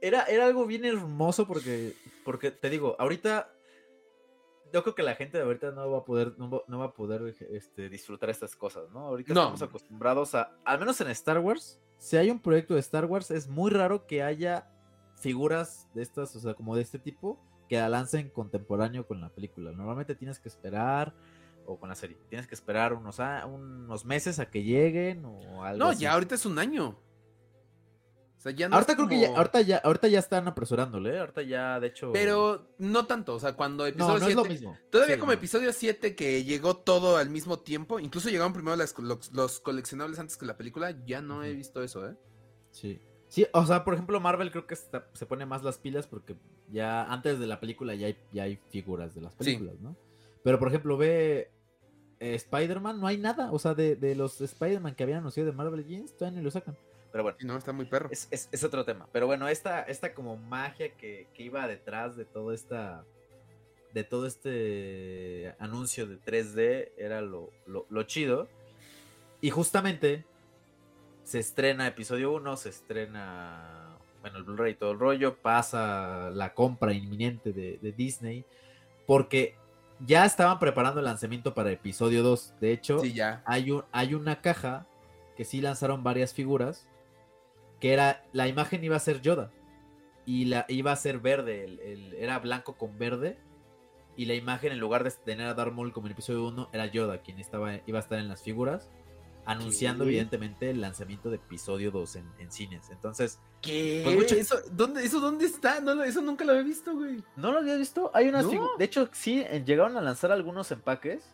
era, 0.00 0.22
era 0.24 0.46
algo 0.46 0.64
bien 0.66 0.86
hermoso 0.86 1.46
porque, 1.46 1.92
porque 2.24 2.50
te 2.50 2.70
digo, 2.70 2.96
ahorita 2.98 3.52
yo 4.72 4.82
creo 4.82 4.94
que 4.94 5.02
la 5.02 5.14
gente 5.14 5.38
de 5.38 5.44
ahorita 5.44 5.70
no 5.72 5.90
va 5.90 5.98
a 5.98 6.04
poder, 6.04 6.34
no 6.38 6.50
va, 6.50 6.60
no 6.68 6.78
va 6.78 6.86
a 6.86 6.92
poder 6.94 7.34
este, 7.50 7.88
disfrutar 7.88 8.30
estas 8.30 8.54
cosas, 8.56 8.90
¿no? 8.90 9.00
Ahorita 9.06 9.32
No. 9.34 9.40
estamos 9.40 9.62
acostumbrados 9.62 10.34
a, 10.34 10.52
al 10.64 10.78
menos 10.78 11.00
en 11.00 11.08
Star 11.08 11.38
Wars, 11.38 11.80
si 11.98 12.16
hay 12.16 12.30
un 12.30 12.40
proyecto 12.40 12.74
de 12.74 12.80
Star 12.80 13.06
Wars, 13.06 13.30
es 13.30 13.48
muy 13.48 13.70
raro 13.70 14.06
que 14.06 14.22
haya 14.22 14.68
figuras 15.16 15.88
de 15.94 16.02
estas, 16.02 16.34
o 16.36 16.40
sea, 16.40 16.54
como 16.54 16.76
de 16.76 16.82
este 16.82 16.98
tipo, 16.98 17.40
que 17.68 17.76
la 17.78 17.88
lancen 17.88 18.28
contemporáneo 18.30 19.06
con 19.06 19.20
la 19.20 19.30
película. 19.30 19.72
Normalmente 19.72 20.14
tienes 20.14 20.38
que 20.38 20.48
esperar, 20.48 21.14
o 21.64 21.78
con 21.80 21.88
la 21.88 21.94
serie, 21.94 22.16
tienes 22.28 22.46
que 22.46 22.54
esperar 22.54 22.92
unos, 22.92 23.18
a- 23.18 23.46
unos 23.46 24.04
meses 24.04 24.38
a 24.38 24.50
que 24.50 24.62
lleguen 24.62 25.24
o 25.24 25.64
algo 25.64 25.78
No, 25.78 25.90
así. 25.90 26.02
ya 26.02 26.12
ahorita 26.12 26.34
es 26.34 26.46
un 26.46 26.58
año. 26.58 26.98
Sea, 28.46 28.56
ya 28.56 28.68
no 28.68 28.74
ahorita 28.76 28.94
creo 28.96 29.08
que 29.08 29.20
ya, 29.20 29.36
ahorita 29.36 29.60
ya, 29.62 29.76
ahorita 29.78 30.08
ya 30.08 30.18
están 30.18 30.46
apresurándole, 30.48 31.14
¿eh? 31.14 31.18
ahorita 31.18 31.42
ya, 31.42 31.80
de 31.80 31.86
hecho. 31.88 32.12
Pero 32.12 32.68
no 32.78 33.06
tanto, 33.06 33.34
o 33.34 33.40
sea, 33.40 33.54
cuando 33.54 33.84
no, 33.84 33.88
episodio 33.88 34.18
no 34.20 34.26
es 34.28 34.34
lo 34.34 34.42
7 34.42 34.48
mismo. 34.48 34.78
Todavía 34.90 35.14
Sí, 35.16 35.20
como 35.20 35.32
no. 35.32 35.38
episodio 35.38 35.72
7 35.72 36.14
que 36.14 36.44
llegó 36.44 36.76
todo 36.76 37.16
al 37.16 37.28
mismo 37.30 37.58
tiempo, 37.58 37.98
incluso 37.98 38.28
llegaron 38.28 38.52
primero 38.52 38.76
las- 38.76 38.96
los, 38.98 39.32
los 39.32 39.60
coleccionables 39.60 40.18
antes 40.18 40.36
que 40.36 40.46
la 40.46 40.56
película, 40.56 40.96
ya 41.06 41.20
no 41.22 41.42
he 41.42 41.52
visto 41.54 41.82
eso, 41.82 42.08
¿eh? 42.08 42.14
Sí. 42.70 43.00
Sí, 43.28 43.44
o 43.52 43.66
sea, 43.66 43.82
por 43.84 43.94
ejemplo, 43.94 44.20
Marvel 44.20 44.52
creo 44.52 44.66
que 44.68 44.74
está- 44.74 45.08
se 45.14 45.26
pone 45.26 45.44
más 45.46 45.64
las 45.64 45.78
pilas 45.78 46.06
porque 46.06 46.36
ya 46.70 47.04
antes 47.12 47.40
de 47.40 47.46
la 47.48 47.58
película 47.58 47.94
ya 47.96 48.06
hay, 48.06 48.16
ya 48.32 48.44
hay 48.44 48.56
figuras 48.70 49.14
de 49.16 49.20
las 49.22 49.34
películas, 49.34 49.80
¿no? 49.80 49.96
Pero, 50.44 50.60
por 50.60 50.68
ejemplo, 50.68 50.96
ve 50.96 51.50
eh, 52.20 52.34
Spider-Man, 52.36 53.00
no 53.00 53.08
hay 53.08 53.18
nada. 53.18 53.50
O 53.52 53.58
sea, 53.58 53.74
de, 53.74 53.96
de 53.96 54.14
los 54.14 54.40
Spider-Man 54.40 54.94
que 54.94 55.02
habían 55.02 55.18
anunciado 55.18 55.50
de 55.50 55.56
Marvel 55.56 55.84
Jeans, 55.84 56.16
todavía 56.16 56.38
ni 56.38 56.44
lo 56.44 56.50
sacan. 56.52 56.78
Pero 57.16 57.22
bueno, 57.22 57.38
no, 57.44 57.56
está 57.56 57.72
muy 57.72 57.86
perro. 57.86 58.08
es, 58.12 58.28
es- 58.30 58.48
es 58.52 58.62
otro 58.62 58.84
tema. 58.84 59.08
Pero 59.10 59.26
bueno, 59.26 59.48
esta, 59.48 59.80
esta 59.82 60.12
como 60.12 60.36
magia 60.36 60.92
que, 60.96 61.28
que 61.32 61.42
iba 61.44 61.66
detrás 61.66 62.14
de 62.16 62.24
todo 62.26 62.52
esta. 62.52 63.04
De 63.94 64.04
todo 64.04 64.26
este 64.26 65.54
anuncio 65.58 66.06
de 66.06 66.18
3D 66.20 66.90
era 66.98 67.22
lo, 67.22 67.50
lo- 67.66 67.86
lo 67.88 68.02
chido. 68.02 68.48
Y 69.40 69.48
justamente 69.48 70.26
se 71.24 71.38
estrena 71.38 71.86
episodio 71.86 72.32
1, 72.32 72.56
se 72.58 72.68
estrena. 72.68 73.96
Bueno, 74.20 74.36
el 74.38 74.44
Blu-ray 74.44 74.72
y 74.72 74.74
todo 74.76 74.92
el 74.92 74.98
rollo. 74.98 75.36
Pasa 75.36 76.28
la 76.34 76.52
compra 76.52 76.92
inminente 76.92 77.52
de, 77.52 77.78
de 77.80 77.92
Disney. 77.92 78.44
Porque 79.06 79.54
ya 80.00 80.26
estaban 80.26 80.58
preparando 80.58 81.00
el 81.00 81.06
lanzamiento 81.06 81.54
para 81.54 81.70
episodio 81.70 82.22
2. 82.22 82.54
De 82.60 82.72
hecho, 82.72 82.98
Sí, 82.98 83.14
ya. 83.14 83.42
hay, 83.46 83.70
un, 83.70 83.84
hay 83.92 84.12
una 84.14 84.42
caja 84.42 84.86
que 85.36 85.44
sí 85.46 85.60
lanzaron 85.62 86.02
varias 86.02 86.34
figuras. 86.34 86.86
Que 87.80 87.92
era. 87.92 88.24
La 88.32 88.48
imagen 88.48 88.82
iba 88.84 88.96
a 88.96 89.00
ser 89.00 89.20
Yoda. 89.20 89.50
Y 90.24 90.46
la 90.46 90.64
iba 90.68 90.92
a 90.92 90.96
ser 90.96 91.18
verde. 91.20 91.64
el- 91.64 91.80
el- 91.80 92.14
era 92.14 92.38
blanco 92.38 92.76
con 92.76 92.98
verde. 92.98 93.38
Y 94.16 94.24
la 94.24 94.34
imagen, 94.34 94.72
en 94.72 94.78
lugar 94.78 95.04
de 95.04 95.10
tener 95.10 95.46
a 95.46 95.54
Darth 95.54 95.72
Maul 95.74 95.92
como 95.92 96.06
en 96.06 96.12
el 96.12 96.12
episodio 96.14 96.46
1, 96.48 96.70
era 96.72 96.86
Yoda 96.86 97.18
quien 97.22 97.38
estaba, 97.38 97.74
iba 97.86 97.98
a 97.98 98.02
estar 98.02 98.18
en 98.18 98.28
las 98.28 98.42
figuras. 98.42 98.88
Anunciando, 99.44 100.02
¿Qué? 100.04 100.10
evidentemente, 100.10 100.70
el 100.70 100.80
lanzamiento 100.80 101.30
de 101.30 101.36
episodio 101.36 101.92
2 101.92 102.16
en, 102.16 102.24
en 102.40 102.50
cines. 102.50 102.90
Entonces, 102.90 103.38
¿Qué? 103.62 104.00
Pues 104.02 104.16
mucho- 104.16 104.34
¿Eso, 104.34 104.56
dónde, 104.72 105.04
¿Eso 105.04 105.20
dónde 105.20 105.44
está? 105.44 105.80
No, 105.80 106.02
eso 106.02 106.20
nunca 106.20 106.44
lo 106.44 106.52
he 106.54 106.64
visto, 106.64 106.94
güey. 106.96 107.22
¿no 107.36 107.52
lo 107.52 107.58
habías 107.58 107.78
visto? 107.78 108.10
Hay 108.12 108.28
unas 108.28 108.44
No. 108.46 108.70
De 108.76 108.84
hecho, 108.84 109.08
sí, 109.12 109.44
llegaron 109.64 109.96
a 109.96 110.00
lanzar 110.00 110.32
algunos 110.32 110.70
empaques. 110.72 111.30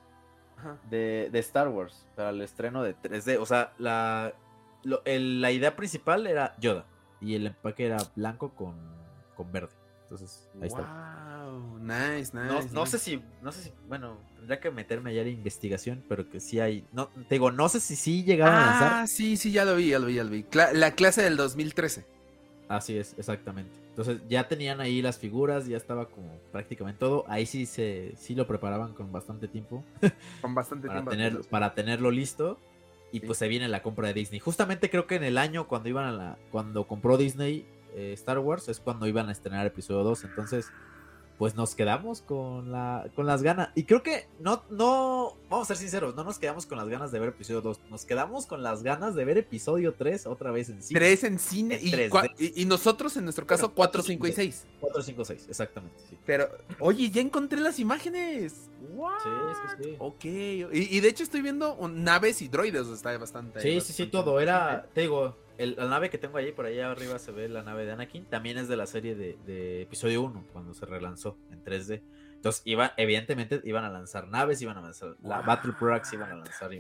De, 0.90 1.28
de 1.32 1.38
Star 1.40 1.68
Wars 1.68 2.06
para 2.14 2.30
el 2.30 2.40
estreno 2.40 2.82
de 2.84 2.94
3D. 2.94 3.38
O 3.40 3.46
sea, 3.46 3.72
la, 3.78 4.32
lo- 4.84 5.02
el- 5.04 5.40
la 5.40 5.50
idea 5.52 5.76
principal 5.76 6.26
era 6.26 6.54
Yoda 6.60 6.86
y 7.20 7.34
el 7.34 7.46
empaque 7.46 7.86
era 7.86 7.98
blanco 8.16 8.50
con, 8.54 8.74
con 9.36 9.50
verde. 9.52 9.70
Entonces, 10.04 10.48
ahí 10.60 10.68
está. 10.68 10.82
Wow, 10.82 11.78
nice, 11.78 12.18
nice. 12.18 12.30
No, 12.32 12.54
no 12.72 12.80
nice. 12.84 12.86
sé 12.86 12.98
si, 12.98 13.22
no 13.40 13.50
sé 13.52 13.62
si, 13.62 13.72
bueno, 13.88 14.18
tendría 14.36 14.60
que 14.60 14.70
meterme 14.70 15.10
allá 15.10 15.22
en 15.22 15.28
investigación, 15.28 16.04
pero 16.08 16.28
que 16.28 16.38
sí 16.40 16.60
hay, 16.60 16.84
no, 16.92 17.08
te 17.08 17.34
digo, 17.36 17.50
no 17.50 17.68
sé 17.68 17.80
si 17.80 17.96
sí 17.96 18.22
llegaron 18.24 18.56
a 18.56 18.60
Ah, 18.60 18.64
lanzar. 18.66 19.08
sí, 19.08 19.36
sí, 19.36 19.52
ya 19.52 19.64
lo 19.64 19.74
vi, 19.76 19.88
ya 19.88 19.98
lo 19.98 20.06
vi, 20.06 20.14
ya 20.14 20.24
lo 20.24 20.30
vi. 20.30 20.42
Cla- 20.44 20.72
la 20.72 20.90
clase 20.92 21.22
del 21.22 21.36
2013. 21.36 22.04
Así 22.68 22.96
es, 22.98 23.14
exactamente. 23.18 23.72
Entonces 23.90 24.20
ya 24.28 24.48
tenían 24.48 24.80
ahí 24.80 25.02
las 25.02 25.18
figuras, 25.18 25.66
ya 25.66 25.76
estaba 25.76 26.06
como 26.06 26.38
prácticamente 26.50 26.98
todo. 26.98 27.24
Ahí 27.28 27.44
sí 27.44 27.66
se, 27.66 28.14
sí 28.16 28.34
lo 28.34 28.46
preparaban 28.46 28.94
con 28.94 29.12
bastante 29.12 29.48
tiempo. 29.48 29.84
Con 30.40 30.54
bastante 30.54 30.86
para, 30.88 31.00
tiempo. 31.00 31.10
tener, 31.10 31.40
para 31.50 31.74
tenerlo 31.74 32.10
listo. 32.10 32.58
Y 33.12 33.20
Sí. 33.20 33.26
pues 33.26 33.38
se 33.38 33.46
viene 33.48 33.68
la 33.68 33.82
compra 33.82 34.08
de 34.08 34.14
Disney. 34.14 34.40
Justamente 34.40 34.90
creo 34.90 35.06
que 35.06 35.16
en 35.16 35.24
el 35.24 35.38
año 35.38 35.68
cuando 35.68 35.88
iban 35.88 36.06
a 36.06 36.12
la. 36.12 36.38
Cuando 36.50 36.86
compró 36.86 37.16
Disney 37.18 37.66
eh, 37.94 38.12
Star 38.14 38.38
Wars 38.38 38.68
es 38.68 38.80
cuando 38.80 39.06
iban 39.06 39.28
a 39.28 39.32
estrenar 39.32 39.66
episodio 39.66 40.02
2. 40.02 40.24
Entonces, 40.24 40.70
pues 41.38 41.54
nos 41.56 41.74
quedamos 41.74 42.22
con 42.22 42.70
la 42.70 43.08
con 43.16 43.26
las 43.26 43.42
ganas. 43.42 43.70
Y 43.74 43.84
creo 43.84 44.02
que 44.02 44.26
no, 44.40 44.62
no, 44.70 45.36
vamos 45.50 45.66
a 45.66 45.74
ser 45.74 45.76
sinceros, 45.78 46.14
no 46.14 46.24
nos 46.24 46.38
quedamos 46.38 46.66
con 46.66 46.78
las 46.78 46.88
ganas 46.88 47.10
de 47.12 47.18
ver 47.18 47.30
episodio 47.30 47.60
2, 47.60 47.80
nos 47.90 48.04
quedamos 48.04 48.46
con 48.46 48.62
las 48.62 48.82
ganas 48.82 49.14
de 49.14 49.24
ver 49.24 49.38
episodio 49.38 49.94
3 49.94 50.26
otra 50.26 50.50
vez 50.50 50.68
en 50.68 50.82
cine. 50.82 51.00
3 51.00 51.24
en 51.24 51.38
cine 51.38 51.74
En 51.76 51.86
y, 51.86 51.90
3D. 51.90 52.10
cua- 52.10 52.34
y- 52.38 52.62
y 52.62 52.64
nosotros 52.64 53.16
en 53.16 53.24
nuestro 53.24 53.46
caso 53.46 53.62
Bueno, 53.68 53.74
4, 53.76 54.02
cuatro, 54.02 54.02
5 54.02 54.26
y 54.26 54.30
cinco, 54.32 54.36
6. 54.36 54.66
4, 54.80 55.02
5, 55.02 55.24
6, 55.24 55.46
exactamente. 55.48 55.96
Sí, 56.08 56.18
Pero, 56.24 56.48
oye, 56.78 57.10
ya 57.10 57.20
encontré 57.20 57.60
las 57.60 57.78
imágenes. 57.78 58.68
What? 58.94 59.12
sí, 59.22 59.28
sí. 59.78 59.84
sí. 59.90 59.96
Ok, 59.98 60.24
y, 60.24 60.96
y 60.96 61.00
de 61.00 61.08
hecho 61.08 61.22
estoy 61.24 61.40
viendo 61.42 61.76
naves 62.04 62.42
y 62.42 62.48
droides, 62.48 62.82
o 62.82 62.84
sea, 62.86 62.94
está 62.94 63.18
bastante. 63.18 63.60
Sí, 63.60 63.80
sí, 63.80 63.92
sí, 63.92 64.02
bastante 64.02 64.10
todo. 64.10 64.40
Era, 64.40 64.86
te 64.92 65.02
digo, 65.02 65.36
el- 65.58 65.76
la 65.76 65.86
nave 65.88 66.10
que 66.10 66.18
tengo 66.18 66.38
ahí, 66.38 66.52
por 66.52 66.66
allá 66.66 66.90
arriba 66.90 67.18
se 67.18 67.32
ve 67.32 67.48
la 67.48 67.62
nave 67.62 67.84
de 67.84 67.92
Anakin. 67.92 68.24
También 68.26 68.58
es 68.58 68.68
de 68.68 68.76
la 68.76 68.86
serie 68.86 69.14
de, 69.14 69.36
de 69.46 69.82
episodio 69.82 70.22
1, 70.22 70.46
cuando 70.52 70.74
se 70.74 70.86
relanzó 70.86 71.38
en 71.50 71.62
3D. 71.64 72.02
Entonces, 72.34 72.62
iba, 72.64 72.92
evidentemente, 72.96 73.60
iban 73.64 73.84
a 73.84 73.90
lanzar 73.90 74.28
naves, 74.28 74.60
iban 74.62 74.76
a 74.76 74.80
lanzar 74.80 75.16
la. 75.22 75.42
Battle 75.42 75.74
Products, 75.78 76.12
iban 76.12 76.30
a 76.32 76.34
lanzar 76.36 76.70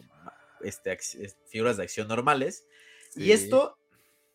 este, 0.62 0.98
figuras 1.46 1.76
de 1.76 1.84
acción 1.84 2.08
normales. 2.08 2.66
Sí. 3.10 3.24
Y 3.24 3.32
esto, 3.32 3.78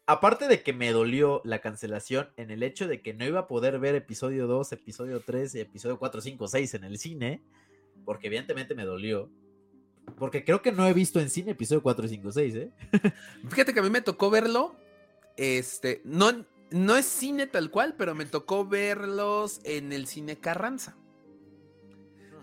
aparte 0.06 0.48
de 0.48 0.62
que 0.64 0.72
me 0.74 0.92
dolió 0.92 1.42
la 1.44 1.60
cancelación 1.60 2.30
en 2.38 2.52
el 2.52 2.64
hecho 2.64 2.88
de 2.88 3.02
que 3.02 3.14
no 3.14 3.26
iba 3.26 3.42
a 3.42 3.48
poder 3.48 3.78
ver 3.80 3.96
episodio 3.96 4.48
2, 4.48 4.72
episodio 4.72 5.20
3 5.20 5.56
y 5.56 5.60
episodio 5.60 6.00
4, 6.00 6.22
5, 6.22 6.48
6 6.48 6.74
en 6.76 6.84
el 6.86 6.98
cine, 6.98 7.42
porque 8.06 8.28
evidentemente 8.28 8.74
me 8.76 8.86
dolió. 8.86 9.30
Porque 10.16 10.44
creo 10.44 10.62
que 10.62 10.72
no 10.72 10.88
he 10.88 10.94
visto 10.94 11.20
en 11.20 11.30
cine 11.30 11.52
episodio 11.52 11.84
4, 11.84 12.08
5, 12.08 12.32
6, 12.32 12.56
¿eh? 12.56 12.72
Fíjate 13.50 13.74
que 13.74 13.80
a 13.80 13.84
mí 13.84 13.90
me 13.90 14.02
tocó 14.02 14.30
verlo. 14.30 14.76
Este, 15.36 16.02
no, 16.06 16.46
no 16.72 16.96
es 16.96 17.06
cine 17.06 17.48
tal 17.48 17.70
cual, 17.70 17.96
pero 17.98 18.16
me 18.16 18.26
tocó 18.26 18.66
verlos 18.66 19.60
en 19.64 19.92
el 19.92 20.08
cine 20.08 20.38
Carranza. 20.38 20.96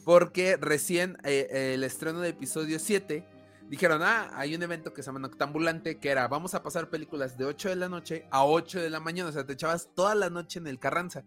Porque 0.04 0.56
recién 0.56 1.16
eh, 1.24 1.72
el 1.74 1.82
estreno 1.82 2.20
de 2.20 2.28
episodio 2.28 2.78
7 2.78 3.26
dijeron, 3.68 4.02
ah, 4.02 4.30
hay 4.34 4.54
un 4.54 4.62
evento 4.62 4.92
que 4.92 5.02
se 5.02 5.06
llama 5.06 5.20
Noctambulante, 5.20 5.98
que 5.98 6.10
era, 6.10 6.28
vamos 6.28 6.54
a 6.54 6.62
pasar 6.62 6.90
películas 6.90 7.38
de 7.38 7.46
8 7.46 7.70
de 7.70 7.76
la 7.76 7.88
noche 7.88 8.26
a 8.30 8.44
8 8.44 8.82
de 8.82 8.90
la 8.90 9.00
mañana, 9.00 9.30
o 9.30 9.32
sea, 9.32 9.46
te 9.46 9.54
echabas 9.54 9.90
toda 9.94 10.14
la 10.14 10.30
noche 10.30 10.58
en 10.58 10.66
el 10.66 10.78
Carranza. 10.78 11.24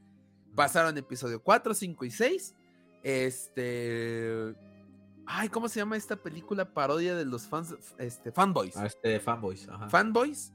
Pasaron 0.55 0.97
episodio 0.97 1.41
4, 1.41 1.73
5 1.73 2.05
y 2.05 2.11
6. 2.11 2.55
Este... 3.03 4.55
Ay, 5.29 5.49
¿cómo 5.49 5.67
se 5.67 5.79
llama 5.79 5.97
esta 5.97 6.15
película 6.15 6.73
parodia 6.73 7.13
de 7.15 7.25
los 7.25 7.47
fans, 7.47 7.75
este, 7.97 8.31
fanboys? 8.31 8.77
A 8.77 8.85
este 8.85 9.19
fanboys, 9.19 9.67
ajá. 9.67 9.89
Fanboys, 9.89 10.53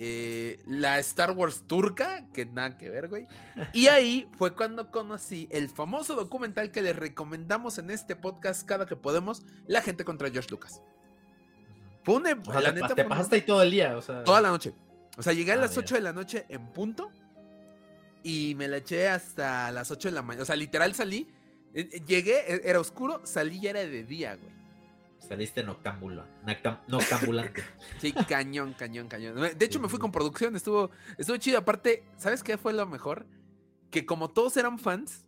eh, 0.00 0.60
la 0.66 0.98
Star 0.98 1.30
Wars 1.30 1.62
turca, 1.68 2.26
que 2.32 2.44
nada 2.44 2.76
que 2.76 2.90
ver, 2.90 3.08
güey. 3.08 3.28
Y 3.72 3.86
ahí 3.86 4.28
fue 4.36 4.54
cuando 4.54 4.90
conocí 4.90 5.46
el 5.52 5.68
famoso 5.68 6.16
documental 6.16 6.72
que 6.72 6.82
les 6.82 6.96
recomendamos 6.96 7.78
en 7.78 7.90
este 7.90 8.16
podcast 8.16 8.66
cada 8.66 8.84
que 8.86 8.96
podemos, 8.96 9.42
La 9.68 9.80
gente 9.80 10.04
contra 10.04 10.28
George 10.30 10.50
Lucas. 10.50 10.82
Fue 12.02 12.16
O 12.16 12.20
sea, 12.24 12.60
la 12.60 12.74
te, 12.74 12.80
neta, 12.80 12.94
te 12.96 13.02
una- 13.02 13.08
pasaste 13.10 13.36
ahí 13.36 13.42
todo 13.42 13.62
el 13.62 13.70
día, 13.70 13.96
o 13.96 14.02
sea. 14.02 14.24
toda 14.24 14.40
la 14.40 14.50
noche. 14.50 14.74
O 15.16 15.22
sea, 15.22 15.32
llegué 15.32 15.52
a 15.52 15.54
Ah, 15.54 15.58
las 15.58 15.70
mira. 15.70 15.80
8 15.82 15.94
de 15.94 16.00
la 16.00 16.12
noche 16.12 16.44
en 16.48 16.66
punto 16.72 17.10
y 18.24 18.54
me 18.56 18.66
la 18.68 18.78
eché 18.78 19.08
hasta 19.08 19.70
las 19.70 19.90
8 19.92 20.08
de 20.08 20.14
la 20.16 20.22
mañana. 20.22 20.42
O 20.42 20.46
sea, 20.46 20.56
literal 20.56 20.94
salí, 20.94 21.28
llegué, 21.74 22.54
eh, 22.54 22.60
era 22.64 22.80
oscuro, 22.80 23.20
salí 23.24 23.60
ya 23.60 23.70
era 23.70 23.80
de 23.80 24.04
día, 24.04 24.36
güey. 24.36 24.52
Saliste 25.18 25.62
noctámbula, 25.64 26.26
noctam- 26.44 26.80
noctambulante. 26.86 27.64
Sí, 27.98 28.12
cañón, 28.12 28.74
cañón, 28.74 29.08
cañón. 29.08 29.36
De 29.56 29.64
hecho, 29.64 29.80
me 29.80 29.88
fui 29.88 29.98
con 29.98 30.12
producción, 30.12 30.54
estuvo, 30.54 30.90
estuvo 31.16 31.36
chido. 31.38 31.58
Aparte, 31.58 32.04
¿sabes 32.18 32.42
qué 32.42 32.58
fue 32.58 32.72
lo 32.74 32.86
mejor? 32.86 33.26
Que 33.90 34.04
como 34.04 34.30
todos 34.30 34.56
eran 34.58 34.78
fans, 34.78 35.24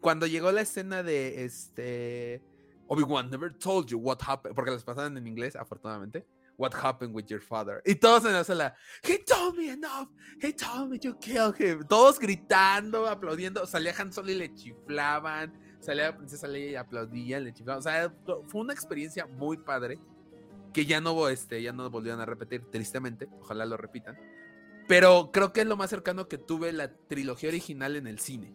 cuando 0.00 0.26
llegó 0.26 0.52
la 0.52 0.60
escena 0.60 1.02
de 1.02 1.44
este 1.44 2.42
Obi-Wan 2.86 3.30
never 3.30 3.52
told 3.52 3.86
you 3.88 3.98
what 3.98 4.18
happened, 4.24 4.54
porque 4.54 4.70
las 4.70 4.84
pasaban 4.84 5.16
en 5.16 5.26
inglés, 5.26 5.56
afortunadamente. 5.56 6.24
What 6.56 6.72
happened 6.74 7.12
with 7.16 7.24
your 7.26 7.40
father? 7.40 7.82
Y 7.84 7.96
todos 7.96 8.24
en 8.26 8.32
la 8.34 8.44
sala, 8.44 8.76
he 9.02 9.18
told 9.18 9.56
me 9.56 9.70
enough, 9.70 10.08
he 10.40 10.52
told 10.52 10.88
me 10.90 10.98
you 11.00 11.18
killed 11.18 11.56
him. 11.58 11.84
Todos 11.88 12.20
gritando, 12.20 13.08
aplaudiendo. 13.08 13.66
Salía 13.66 13.92
Han 13.98 14.12
Solo 14.12 14.30
y 14.30 14.34
le 14.36 14.54
chiflaban. 14.54 15.52
Salía 15.84 16.10
la 16.10 16.16
princesa 16.16 16.48
Leia 16.48 16.70
y 16.70 16.74
aplaudían, 16.76 17.44
le 17.44 17.52
chiflaban. 17.52 17.80
O 17.80 17.82
sea, 17.82 18.12
fue 18.46 18.60
una 18.62 18.72
experiencia 18.72 19.26
muy 19.26 19.58
padre 19.58 19.98
que 20.72 20.86
ya 20.86 21.00
no, 21.00 21.28
este, 21.28 21.62
ya 21.62 21.72
no 21.72 21.88
volvieron 21.90 22.20
a 22.20 22.26
repetir, 22.26 22.62
tristemente. 22.70 23.28
Ojalá 23.40 23.66
lo 23.66 23.76
repitan. 23.76 24.16
Pero 24.88 25.30
creo 25.32 25.52
que 25.52 25.60
es 25.62 25.66
lo 25.66 25.76
más 25.76 25.90
cercano 25.90 26.26
que 26.28 26.38
tuve 26.38 26.72
la 26.72 26.92
trilogía 26.92 27.48
original 27.50 27.96
en 27.96 28.06
el 28.06 28.18
cine. 28.18 28.52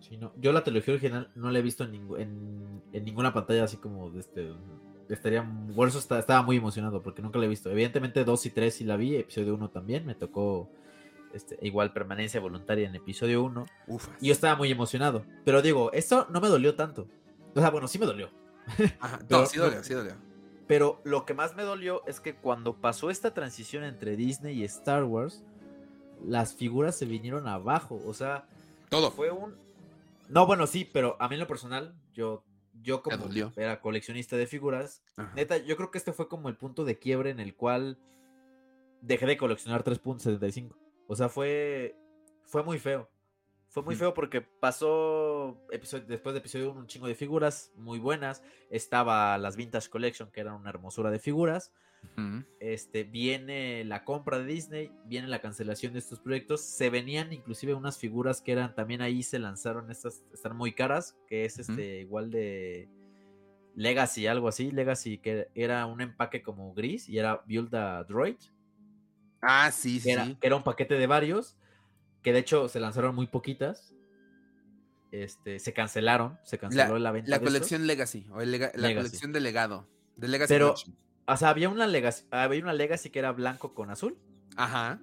Sí, 0.00 0.16
no. 0.16 0.32
Yo 0.36 0.52
la 0.52 0.62
trilogía 0.64 0.94
original 0.94 1.30
no 1.34 1.50
la 1.50 1.58
he 1.58 1.62
visto 1.62 1.84
en, 1.84 1.92
ningú- 1.92 2.18
en, 2.20 2.82
en 2.92 3.04
ninguna 3.04 3.32
pantalla 3.34 3.64
así 3.64 3.76
como 3.76 4.10
de 4.10 4.20
este. 4.20 4.52
Estaría, 5.08 5.44
por 5.74 5.88
eso 5.88 5.98
está- 5.98 6.18
estaba 6.18 6.42
muy 6.42 6.56
emocionado, 6.56 7.02
porque 7.02 7.22
nunca 7.22 7.38
la 7.38 7.46
he 7.46 7.48
visto. 7.48 7.70
Evidentemente 7.70 8.24
2 8.24 8.46
y 8.46 8.50
3 8.50 8.74
sí 8.74 8.84
la 8.84 8.96
vi, 8.96 9.16
episodio 9.16 9.54
1 9.54 9.70
también, 9.70 10.04
me 10.06 10.14
tocó 10.14 10.70
este, 11.32 11.58
igual 11.62 11.92
permanencia 11.92 12.40
voluntaria 12.40 12.88
en 12.88 12.94
episodio 12.94 13.42
1. 13.44 13.66
Ufas. 13.86 14.14
Y 14.20 14.26
yo 14.28 14.32
estaba 14.32 14.56
muy 14.56 14.70
emocionado. 14.70 15.24
Pero 15.44 15.62
digo, 15.62 15.92
esto 15.92 16.26
no 16.30 16.40
me 16.40 16.48
dolió 16.48 16.74
tanto. 16.74 17.06
O 17.54 17.60
sea, 17.60 17.70
bueno, 17.70 17.88
sí 17.88 17.98
me 17.98 18.06
dolió. 18.06 18.30
Ajá, 19.00 19.18
pero- 19.28 19.40
no, 19.40 19.46
sí 19.46 19.58
dolió, 19.58 19.82
sí 19.84 19.94
dolió. 19.94 20.14
Pero 20.66 21.00
lo 21.04 21.24
que 21.24 21.32
más 21.32 21.56
me 21.56 21.62
dolió 21.62 22.02
es 22.06 22.20
que 22.20 22.34
cuando 22.36 22.76
pasó 22.76 23.08
esta 23.10 23.32
transición 23.32 23.84
entre 23.84 24.16
Disney 24.16 24.60
y 24.60 24.64
Star 24.64 25.04
Wars, 25.04 25.42
las 26.26 26.54
figuras 26.54 26.94
se 26.96 27.06
vinieron 27.06 27.48
abajo. 27.48 28.02
O 28.04 28.12
sea, 28.12 28.46
Todo. 28.90 29.10
fue 29.10 29.30
un. 29.30 29.54
No, 30.28 30.46
bueno, 30.46 30.66
sí, 30.66 30.84
pero 30.92 31.16
a 31.20 31.28
mí 31.28 31.36
en 31.36 31.40
lo 31.40 31.46
personal, 31.46 31.94
yo, 32.12 32.44
yo 32.82 33.02
como 33.02 33.16
era 33.56 33.80
coleccionista 33.80 34.36
de 34.36 34.46
figuras, 34.46 35.02
Ajá. 35.16 35.32
neta, 35.34 35.56
yo 35.56 35.74
creo 35.76 35.90
que 35.90 35.96
este 35.96 36.12
fue 36.12 36.28
como 36.28 36.50
el 36.50 36.56
punto 36.56 36.84
de 36.84 36.98
quiebre 36.98 37.30
en 37.30 37.40
el 37.40 37.54
cual 37.56 37.96
dejé 39.00 39.24
de 39.24 39.38
coleccionar 39.38 39.84
3.75. 39.84 40.74
O 41.08 41.16
sea, 41.16 41.28
fue. 41.28 41.96
Fue 42.44 42.62
muy 42.62 42.78
feo. 42.78 43.10
Fue 43.68 43.82
muy 43.82 43.96
feo 43.96 44.14
porque 44.14 44.40
pasó 44.40 45.66
episodio, 45.70 46.06
después 46.06 46.32
de 46.32 46.38
episodio 46.38 46.70
1 46.70 46.80
un 46.80 46.86
chingo 46.86 47.06
de 47.06 47.14
figuras 47.14 47.70
muy 47.76 47.98
buenas. 47.98 48.42
Estaba 48.70 49.36
las 49.36 49.56
Vintage 49.56 49.90
Collection, 49.90 50.30
que 50.30 50.40
eran 50.40 50.54
una 50.54 50.70
hermosura 50.70 51.10
de 51.10 51.18
figuras. 51.18 51.72
Este, 52.60 53.04
viene 53.04 53.84
la 53.84 54.04
compra 54.04 54.38
de 54.38 54.46
Disney, 54.46 54.92
viene 55.04 55.28
la 55.28 55.40
cancelación 55.40 55.92
de 55.92 55.98
estos 55.98 56.20
proyectos. 56.20 56.62
Se 56.62 56.88
venían 56.88 57.32
inclusive 57.32 57.74
unas 57.74 57.98
figuras 57.98 58.40
que 58.40 58.52
eran, 58.52 58.74
también 58.74 59.02
ahí 59.02 59.22
se 59.22 59.38
lanzaron 59.38 59.90
estas, 59.90 60.24
están 60.32 60.56
muy 60.56 60.72
caras, 60.72 61.16
que 61.26 61.44
es 61.44 61.58
este 61.58 62.00
igual 62.00 62.30
de 62.30 62.88
Legacy, 63.74 64.26
algo 64.26 64.48
así. 64.48 64.70
Legacy, 64.70 65.18
que 65.18 65.48
era 65.54 65.84
un 65.86 66.00
empaque 66.00 66.42
como 66.42 66.72
gris 66.72 67.08
y 67.08 67.18
era 67.18 67.42
Build 67.46 67.74
a 67.74 68.04
Droid, 68.04 68.36
Ah, 69.42 69.70
sí, 69.72 70.00
que 70.00 70.12
era, 70.12 70.24
sí. 70.26 70.36
que 70.40 70.46
era 70.46 70.56
un 70.56 70.62
paquete 70.64 70.94
de 70.94 71.06
varios, 71.06 71.56
que 72.22 72.32
de 72.32 72.40
hecho 72.40 72.68
se 72.68 72.80
lanzaron 72.80 73.14
muy 73.14 73.26
poquitas. 73.26 73.94
Este, 75.10 75.58
se 75.58 75.72
cancelaron, 75.72 76.38
se 76.44 76.58
canceló 76.58 76.98
la, 76.98 77.12
venta. 77.12 77.30
La 77.30 77.38
de 77.38 77.44
estos. 77.44 77.54
colección 77.54 77.86
Legacy, 77.86 78.26
o 78.30 78.40
el 78.42 78.50
lega- 78.52 78.72
la 78.74 78.88
Legacy. 78.88 79.06
colección 79.06 79.32
de 79.32 79.40
legado. 79.40 79.86
De 80.16 80.28
Legacy 80.28 80.52
Pero-. 80.52 80.74
O 81.26 81.36
sea, 81.36 81.48
había 81.50 81.68
una 81.68 81.86
Legacy, 81.86 82.24
había 82.30 82.62
una 82.62 82.72
Legacy 82.74 83.10
que 83.10 83.18
era 83.18 83.32
blanco 83.32 83.74
con 83.74 83.90
azul. 83.90 84.18
Ajá. 84.56 85.00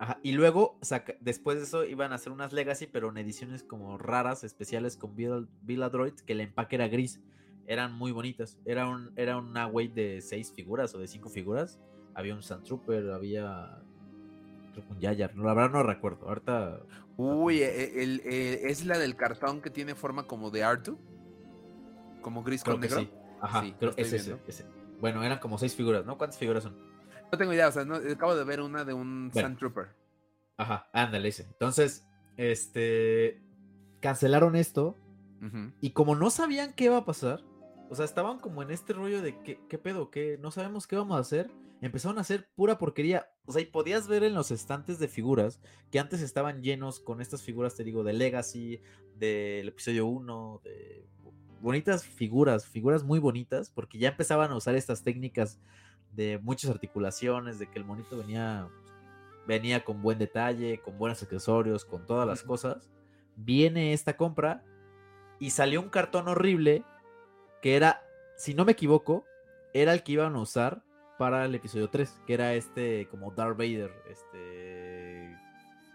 Ajá, 0.00 0.20
Y 0.22 0.30
luego, 0.32 0.78
saca- 0.80 1.16
después 1.20 1.58
de 1.58 1.64
eso, 1.64 1.84
iban 1.84 2.12
a 2.12 2.16
hacer 2.16 2.30
unas 2.32 2.52
Legacy, 2.52 2.86
pero 2.86 3.08
en 3.10 3.16
ediciones 3.18 3.64
como 3.64 3.98
raras, 3.98 4.44
especiales 4.44 4.96
con 4.96 5.16
Bill 5.16 5.48
Droid, 5.66 6.14
que 6.14 6.34
el 6.34 6.40
empaque 6.40 6.76
era 6.76 6.86
gris. 6.86 7.20
Eran 7.66 7.92
muy 7.94 8.12
bonitas. 8.12 8.58
Era, 8.64 8.86
un, 8.88 9.12
era 9.16 9.36
una 9.38 9.66
wave 9.66 9.88
de 9.88 10.20
seis 10.20 10.52
figuras 10.54 10.94
o 10.94 10.98
de 10.98 11.08
cinco 11.08 11.28
figuras. 11.30 11.80
Había 12.18 12.34
un 12.34 12.42
Sand 12.42 12.64
Trooper, 12.64 13.10
había 13.12 13.78
un 14.90 14.98
Yayar. 14.98 15.36
No, 15.36 15.44
la 15.44 15.54
verdad 15.54 15.70
no 15.70 15.82
recuerdo. 15.84 16.28
Ahorita. 16.28 16.80
Uy, 17.16 17.62
eh, 17.62 18.02
el- 18.02 18.20
eh, 18.24 18.62
es 18.64 18.84
la 18.84 18.98
del 18.98 19.14
cartón 19.14 19.60
que 19.60 19.70
tiene 19.70 19.94
forma 19.94 20.26
como 20.26 20.50
de 20.50 20.64
Artu. 20.64 20.98
Como 22.20 22.42
gris 22.42 22.64
Creo 22.64 22.74
con 22.74 22.80
negro. 22.82 22.98
sí. 23.00 23.10
Ajá, 23.40 23.60
Sí, 23.62 23.72
creo 23.78 23.92
es 23.96 24.12
ese, 24.12 24.36
ese. 24.48 24.66
Bueno, 25.00 25.22
eran 25.22 25.38
como 25.38 25.58
seis 25.58 25.76
figuras, 25.76 26.04
¿no? 26.04 26.18
¿Cuántas 26.18 26.38
figuras 26.40 26.64
son? 26.64 26.76
No 27.30 27.38
tengo 27.38 27.52
idea, 27.52 27.68
o 27.68 27.72
sea, 27.72 27.84
no- 27.84 27.94
acabo 27.94 28.34
de 28.34 28.42
ver 28.44 28.60
una 28.60 28.84
de 28.84 28.92
un 28.94 29.30
Bueno. 29.32 29.46
Sand 29.48 29.58
Trooper. 29.58 29.86
Ajá, 30.56 30.88
ándale 30.92 31.28
ese. 31.28 31.44
Entonces, 31.44 32.04
este. 32.36 33.40
Cancelaron 34.00 34.56
esto. 34.56 34.96
Ujú. 35.40 35.70
Y 35.80 35.90
como 35.90 36.16
no 36.16 36.30
sabían 36.30 36.72
qué 36.72 36.84
iba 36.86 36.96
a 36.96 37.04
pasar, 37.04 37.44
o 37.90 37.94
sea, 37.94 38.04
estaban 38.04 38.38
como 38.40 38.62
en 38.62 38.72
este 38.72 38.92
rollo 38.92 39.22
de 39.22 39.38
qué, 39.42 39.60
qué 39.68 39.78
pedo, 39.78 40.10
qué 40.10 40.36
no 40.40 40.50
sabemos 40.50 40.88
qué 40.88 40.96
vamos 40.96 41.16
a 41.16 41.20
hacer. 41.20 41.48
Empezaron 41.80 42.18
a 42.18 42.22
hacer 42.22 42.48
pura 42.54 42.78
porquería. 42.78 43.30
O 43.46 43.52
sea, 43.52 43.62
y 43.62 43.66
podías 43.66 44.08
ver 44.08 44.24
en 44.24 44.34
los 44.34 44.50
estantes 44.50 44.98
de 44.98 45.08
figuras 45.08 45.60
que 45.90 45.98
antes 45.98 46.20
estaban 46.20 46.62
llenos 46.62 47.00
con 47.00 47.20
estas 47.20 47.42
figuras, 47.42 47.76
te 47.76 47.84
digo, 47.84 48.02
de 48.02 48.12
Legacy, 48.12 48.80
del 49.14 49.68
episodio 49.68 50.06
1, 50.06 50.60
de 50.64 51.06
bonitas 51.60 52.04
figuras, 52.04 52.66
figuras 52.66 53.04
muy 53.04 53.18
bonitas, 53.18 53.70
porque 53.70 53.98
ya 53.98 54.08
empezaban 54.08 54.50
a 54.50 54.56
usar 54.56 54.74
estas 54.74 55.02
técnicas 55.02 55.60
de 56.12 56.38
muchas 56.38 56.70
articulaciones, 56.70 57.58
de 57.58 57.70
que 57.70 57.78
el 57.78 57.84
monito 57.84 58.16
venía 58.16 58.68
venía 59.48 59.82
con 59.82 60.02
buen 60.02 60.18
detalle, 60.18 60.78
con 60.82 60.98
buenos 60.98 61.22
accesorios, 61.22 61.86
con 61.86 62.04
todas 62.06 62.28
las 62.28 62.42
cosas. 62.42 62.90
viene 63.34 63.94
esta 63.94 64.16
compra 64.16 64.62
y 65.38 65.50
salió 65.50 65.80
un 65.80 65.88
cartón 65.88 66.28
horrible 66.28 66.84
que 67.62 67.76
era, 67.76 68.02
si 68.36 68.52
no 68.52 68.64
me 68.64 68.72
equivoco, 68.72 69.24
era 69.72 69.94
el 69.94 70.02
que 70.02 70.12
iban 70.12 70.34
a 70.34 70.40
usar 70.40 70.82
para 71.18 71.44
el 71.44 71.54
episodio 71.54 71.88
3, 71.90 72.22
que 72.26 72.34
era 72.34 72.54
este 72.54 73.08
como 73.10 73.32
Darth 73.32 73.58
Vader, 73.58 73.92
este 74.08 75.36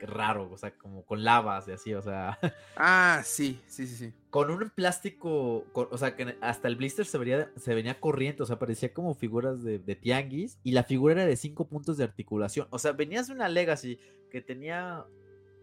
raro, 0.06 0.50
o 0.52 0.58
sea, 0.58 0.76
como 0.78 1.04
con 1.06 1.24
lavas 1.24 1.68
y 1.68 1.72
así, 1.72 1.94
o 1.94 2.02
sea. 2.02 2.38
Ah, 2.76 3.22
sí, 3.24 3.62
sí, 3.68 3.88
sí, 3.88 3.96
sí. 3.96 4.14
Con 4.30 4.50
un 4.50 4.70
plástico, 4.70 5.66
o 5.74 5.98
sea, 5.98 6.16
que 6.16 6.38
hasta 6.42 6.68
el 6.68 6.76
blister 6.76 7.06
se, 7.06 7.18
vería, 7.18 7.52
se 7.56 7.76
venía 7.76 8.00
corriente, 8.00 8.44
o 8.44 8.46
sea, 8.46 8.60
parecía 8.60 8.94
como 8.94 9.14
figuras 9.14 9.64
de, 9.64 9.80
de, 9.80 9.96
tianguis 9.96 10.60
y 10.64 10.72
la 10.72 10.84
figura 10.84 11.14
era 11.14 11.26
de 11.26 11.36
5 11.36 11.68
puntos 11.68 11.98
de 11.98 12.04
articulación, 12.04 12.68
o 12.72 12.80
sea, 12.80 12.92
venías 12.94 13.28
de 13.28 13.34
una 13.34 13.48
Legacy 13.48 14.00
que 14.30 14.42
tenía 14.42 15.06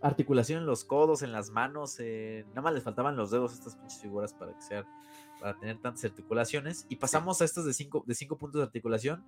articulación 0.02 0.61
en 0.61 0.66
los 0.66 0.84
codos, 0.84 1.22
en 1.22 1.32
las 1.32 1.50
manos, 1.50 1.96
eh, 1.98 2.44
nada 2.50 2.62
más 2.62 2.74
les 2.74 2.82
faltaban 2.82 3.16
los 3.16 3.30
dedos 3.30 3.52
a 3.52 3.54
estas 3.56 3.76
pinches 3.76 4.00
figuras 4.00 4.32
para 4.32 4.54
que 4.54 4.62
sean, 4.62 4.86
para 5.40 5.58
tener 5.58 5.78
tantas 5.80 6.04
articulaciones 6.04 6.86
y 6.88 6.96
pasamos 6.96 7.42
a 7.42 7.44
estas 7.44 7.64
de 7.64 7.74
5 7.74 8.04
de 8.06 8.14
cinco 8.14 8.38
puntos 8.38 8.61
de 8.61 8.64
articulación 8.64 9.24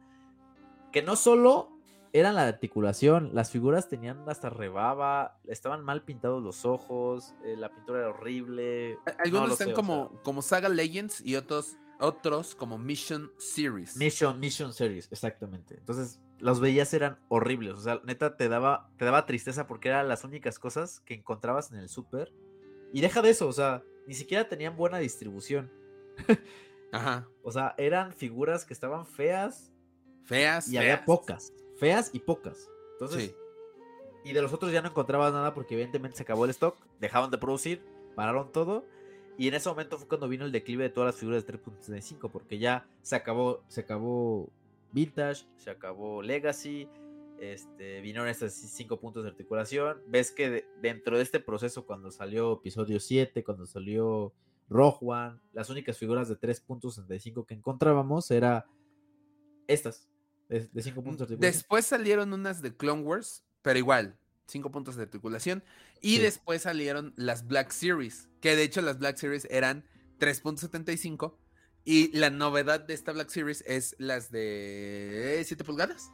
que 0.93 1.03
no 1.03 1.16
solo 1.16 1.72
eran 2.12 2.34
la 2.34 2.47
articulación, 2.47 3.30
las 3.32 3.51
figuras 3.51 3.88
tenían 3.88 4.28
hasta 4.28 4.51
rebaba, 4.51 5.40
estaban 5.47 5.82
mal 5.82 6.05
pintados 6.05 6.43
los 6.43 6.64
ojos, 6.64 7.34
eh, 7.45 7.57
la 7.57 7.74
pintura 7.74 8.01
era 8.01 8.09
horrible. 8.11 8.99
Algunos 9.24 9.53
están 9.53 9.72
como, 9.72 10.20
como 10.22 10.43
Saga 10.43 10.68
Legends 10.68 11.22
y 11.24 11.36
otros, 11.36 11.78
otros 11.99 12.55
como 12.55 12.78
Mission 12.78 13.32
Series. 13.38 13.97
Mission, 13.97 14.38
Mission 14.38 14.74
Series, 14.74 15.11
exactamente. 15.11 15.76
Entonces, 15.78 16.20
los 16.38 16.61
veías 16.61 16.93
eran 16.93 17.18
horribles. 17.28 17.74
O 17.74 17.80
sea, 17.80 18.01
neta, 18.05 18.36
te 18.36 18.49
daba, 18.49 18.90
te 18.99 19.07
daba 19.07 19.24
tristeza 19.24 19.66
porque 19.66 19.88
eran 19.88 20.09
las 20.09 20.24
únicas 20.24 20.59
cosas 20.59 21.01
que 21.01 21.14
encontrabas 21.14 21.72
en 21.72 21.78
el 21.78 21.88
súper. 21.88 22.34
Y 22.93 23.01
deja 23.01 23.22
de 23.22 23.30
eso, 23.30 23.49
o 23.49 23.53
sea, 23.53 23.82
ni 24.07 24.12
siquiera 24.12 24.49
tenían 24.49 24.76
buena 24.76 24.99
distribución. 24.99 25.72
Ajá. 26.93 27.26
O 27.43 27.51
sea, 27.51 27.74
eran 27.78 28.12
figuras 28.12 28.66
que 28.66 28.74
estaban 28.74 29.07
feas 29.07 29.72
Feas. 30.25 30.68
Y 30.68 30.77
había 30.77 31.05
pocas. 31.05 31.53
Feas 31.77 32.11
y 32.12 32.20
pocas. 32.20 32.68
Entonces. 32.93 33.35
Y 34.25 34.33
de 34.33 34.43
los 34.43 34.53
otros 34.53 34.73
ya 34.73 34.83
no 34.83 34.89
encontrabas 34.89 35.33
nada 35.33 35.53
porque 35.53 35.75
evidentemente 35.75 36.16
se 36.16 36.23
acabó 36.23 36.45
el 36.45 36.51
stock. 36.51 36.77
Dejaban 37.01 37.31
de 37.31 37.39
producir. 37.39 37.83
Pararon 38.14 38.53
todo. 38.53 38.85
Y 39.37 39.49
en 39.49 39.55
ese 39.55 39.68
momento 39.68 39.99
fue 39.99 40.07
cuando 40.07 40.29
vino 40.29 40.45
el 40.45 40.53
declive 40.53 40.85
de 40.85 40.91
todas 40.91 41.14
las 41.14 41.16
figuras 41.16 41.47
de 41.47 41.55
3.65. 41.55 42.31
Porque 42.31 42.59
ya 42.59 42.87
se 43.03 43.16
acabó. 43.16 43.62
Se 43.68 43.81
acabó 43.81 44.49
Vintage. 44.93 45.47
Se 45.57 45.70
acabó 45.70 46.23
Legacy. 46.23 46.89
Este, 47.41 48.01
vinieron 48.01 48.29
estos 48.29 48.53
5 48.53 49.01
puntos 49.01 49.25
de 49.25 49.31
articulación. 49.31 50.01
Ves 50.07 50.31
que 50.31 50.64
dentro 50.81 51.16
de 51.16 51.25
este 51.25 51.41
proceso, 51.41 51.85
cuando 51.85 52.12
salió 52.12 52.53
episodio 52.53 53.01
7, 53.01 53.43
cuando 53.43 53.66
salió 53.66 54.33
Rogue 54.68 54.99
One, 55.01 55.41
las 55.53 55.68
únicas 55.68 55.99
figuras 55.99 56.29
de 56.29 56.39
3.65 56.39 57.45
que 57.45 57.55
encontrábamos 57.55 58.31
era 58.31 58.66
estas 59.66 60.12
de 60.49 60.82
5 60.82 61.03
puntos 61.03 61.28
de 61.28 61.34
articulación. 61.34 61.40
Después 61.40 61.86
salieron 61.86 62.32
unas 62.32 62.62
de 62.62 62.76
Clone 62.76 63.03
Wars, 63.03 63.45
pero 63.62 63.78
igual, 63.78 64.16
5 64.47 64.70
puntos 64.70 64.97
de 64.97 65.03
articulación. 65.03 65.62
Y 66.01 66.18
después 66.18 66.62
salieron 66.62 67.14
las 67.16 67.47
Black 67.47 67.70
Series, 67.70 68.28
que 68.40 68.57
de 68.57 68.64
hecho 68.64 68.82
las 68.82 68.99
Black 68.99 69.16
Series 69.16 69.47
eran 69.51 69.84
3.75. 70.18 71.34
Y 71.84 72.16
la 72.16 72.30
novedad 72.30 72.80
de 72.80 72.95
esta 72.95 73.12
Black 73.12 73.28
Series 73.28 73.64
es 73.66 73.97
las 73.99 74.30
de 74.30 75.43
7 75.45 75.64
pulgadas 75.64 76.11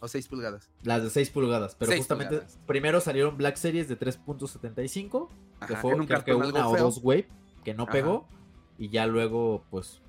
o 0.00 0.08
6 0.08 0.28
pulgadas. 0.28 0.68
Las 0.82 1.02
de 1.02 1.10
6 1.10 1.30
pulgadas, 1.30 1.74
pero 1.74 1.96
justamente 1.96 2.42
primero 2.66 3.00
salieron 3.00 3.36
Black 3.36 3.56
Series 3.56 3.88
de 3.88 3.98
3.75, 3.98 5.28
que 5.66 5.76
fue 5.76 5.94
un 5.94 6.06
creo 6.06 6.24
que 6.24 6.34
una 6.34 6.68
o 6.68 6.76
dos 6.76 7.00
wave 7.02 7.28
que 7.64 7.72
no 7.74 7.86
pegó 7.86 8.28
y 8.78 8.90
ya 8.90 9.06
luego 9.06 9.64
pues 9.70 10.02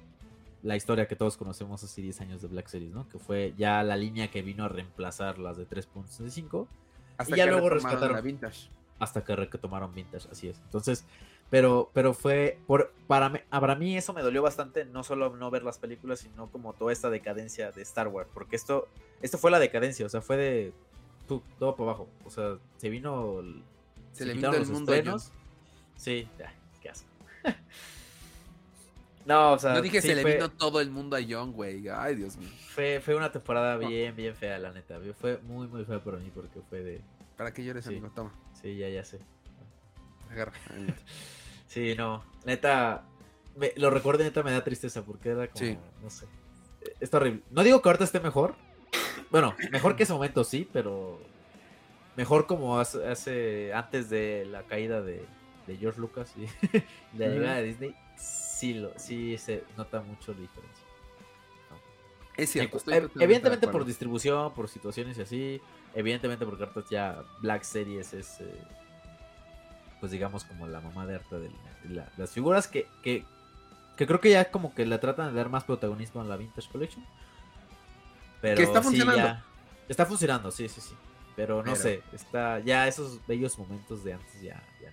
la 0.67 0.75
historia 0.75 1.07
que 1.07 1.15
todos 1.15 1.37
conocemos 1.37 1.81
hace 1.81 2.01
10 2.01 2.19
años 2.21 2.41
de 2.41 2.49
Black 2.49 2.67
Series, 2.67 2.91
¿no? 2.91 3.07
Que 3.07 3.19
fue 3.19 3.53
ya 3.57 3.81
la 3.83 3.95
línea 3.95 4.29
que 4.29 4.41
vino 4.41 4.65
a 4.65 4.67
reemplazar 4.67 5.39
las 5.39 5.55
de 5.55 5.65
3.65. 5.65 6.67
Hasta 7.17 7.33
y 7.33 7.37
ya 7.37 7.45
luego 7.45 7.69
rescataron. 7.69 8.11
La 8.11 8.21
vintage. 8.21 8.69
Hasta 8.99 9.23
que 9.23 9.35
retomaron 9.35 9.93
Vintage, 9.93 10.27
así 10.29 10.49
es. 10.49 10.59
Entonces, 10.65 11.05
pero, 11.49 11.89
pero 11.93 12.13
fue. 12.13 12.59
Por, 12.67 12.91
para, 13.07 13.29
mí, 13.29 13.39
para 13.49 13.75
mí 13.75 13.95
eso 13.95 14.11
me 14.11 14.21
dolió 14.21 14.41
bastante, 14.41 14.83
no 14.83 15.03
solo 15.03 15.33
no 15.37 15.49
ver 15.49 15.63
las 15.63 15.77
películas, 15.77 16.19
sino 16.19 16.51
como 16.51 16.73
toda 16.73 16.91
esta 16.91 17.09
decadencia 17.09 17.71
de 17.71 17.83
Star 17.83 18.09
Wars. 18.09 18.27
Porque 18.33 18.57
esto, 18.57 18.89
esto 19.21 19.37
fue 19.37 19.51
la 19.51 19.59
decadencia, 19.59 20.05
o 20.05 20.09
sea, 20.09 20.21
fue 20.21 20.35
de. 20.35 20.73
todo 21.27 21.75
para 21.77 21.91
abajo. 21.91 22.09
O 22.25 22.29
sea, 22.29 22.57
se 22.75 22.89
vino. 22.89 23.37
Se, 24.11 24.25
le 24.25 24.33
vino 24.33 24.53
el 24.53 24.65
mundo. 24.65 24.93
Estrenos. 24.93 25.31
Sí, 25.95 26.27
ya, 26.37 26.53
qué 26.81 26.89
asco. 26.89 27.07
No, 29.27 29.51
o 29.51 29.59
sea. 29.59 29.73
No 29.73 29.81
dije 29.81 30.01
se 30.01 30.15
le 30.15 30.23
vino 30.23 30.49
todo 30.49 30.79
el 30.79 30.89
mundo 30.89 31.17
a 31.17 31.19
Young, 31.19 31.51
güey. 31.51 31.89
Ay, 31.89 32.15
Dios 32.15 32.37
mío. 32.37 32.47
Fue, 32.69 33.01
fue 33.01 33.13
una 33.13 33.29
temporada 33.29 33.75
bien, 33.75 34.15
bien 34.15 34.33
fea, 34.33 34.57
la 34.57 34.71
neta. 34.71 34.99
Fue 35.19 35.37
muy, 35.39 35.67
muy 35.67 35.83
fea 35.83 36.01
para 36.01 36.17
mí 36.17 36.31
porque 36.33 36.61
fue 36.69 36.81
de. 36.81 37.01
¿Para 37.35 37.53
qué 37.53 37.63
llores, 37.63 37.85
amigo? 37.87 38.09
Toma. 38.15 38.31
Sí, 38.53 38.77
ya, 38.77 38.87
ya 38.87 39.03
sé. 39.03 39.19
Agarra. 40.31 40.53
sí, 41.67 41.93
no. 41.97 42.23
Neta. 42.45 43.03
lo 43.75 43.89
recuerdo 43.89 44.23
neta 44.23 44.43
me 44.43 44.51
da 44.51 44.63
tristeza 44.63 45.03
porque 45.03 45.29
era 45.29 45.47
como. 45.49 45.65
Sí. 45.65 45.77
No 46.01 46.09
sé. 46.09 46.25
Está 47.01 47.17
horrible. 47.17 47.41
No 47.51 47.63
digo 47.63 47.81
que 47.81 47.89
ahorita 47.89 48.05
esté 48.05 48.21
mejor. 48.21 48.55
Bueno, 49.29 49.55
mejor 49.73 49.97
que 49.97 50.03
ese 50.03 50.13
momento 50.13 50.45
sí, 50.45 50.69
pero. 50.71 51.19
Mejor 52.15 52.47
como 52.47 52.79
hace, 52.79 53.73
antes 53.73 54.09
de 54.09 54.47
la 54.49 54.63
caída 54.63 55.01
de, 55.01 55.23
de 55.67 55.77
George 55.77 55.99
Lucas 55.99 56.33
y 56.37 56.47
la 57.17 57.27
llegada 57.27 57.57
de 57.57 57.63
Disney 57.63 57.95
sí, 58.17 58.73
lo, 58.73 58.91
sí 58.97 59.37
se 59.37 59.63
nota 59.77 60.01
mucho 60.01 60.33
la 60.33 60.41
diferencia. 60.41 60.87
Es 62.35 62.51
cierto. 62.51 62.77
evidentemente 63.19 63.67
por 63.67 63.83
distribución, 63.83 64.53
por 64.53 64.69
situaciones 64.69 65.17
y 65.17 65.21
así. 65.21 65.61
Evidentemente 65.95 66.45
porque 66.45 66.65
cartas 66.65 66.85
ya 66.89 67.23
Black 67.41 67.63
Series 67.63 68.13
es, 68.13 68.39
eh, 68.41 68.61
pues 69.99 70.11
digamos, 70.11 70.43
como 70.43 70.67
la 70.67 70.79
mamá 70.79 71.07
de 71.07 71.15
arte 71.15 71.39
de, 71.39 71.49
las 72.17 72.29
figuras 72.29 72.67
que, 72.67 72.87
que, 73.01 73.25
creo 73.95 74.19
que 74.19 74.29
ya 74.29 74.51
como 74.51 74.75
que 74.75 74.85
le 74.85 74.97
tratan 74.99 75.29
de 75.29 75.37
dar 75.37 75.49
más 75.49 75.63
protagonismo 75.63 76.21
a 76.21 76.25
la 76.25 76.37
Vintage 76.37 76.69
Collection. 76.69 77.03
Pero 78.41 78.61
está 78.61 78.83
funcionando. 78.83 79.43
está 79.89 80.05
funcionando, 80.05 80.51
sí, 80.51 80.69
sí, 80.69 80.81
sí. 80.81 80.93
Pero 81.35 81.63
no 81.63 81.75
sé, 81.75 82.03
está 82.13 82.59
ya 82.59 82.87
esos 82.87 83.25
bellos 83.25 83.57
momentos 83.57 84.03
de 84.03 84.13
antes 84.13 84.41
ya, 84.41 84.61
ya 84.81 84.91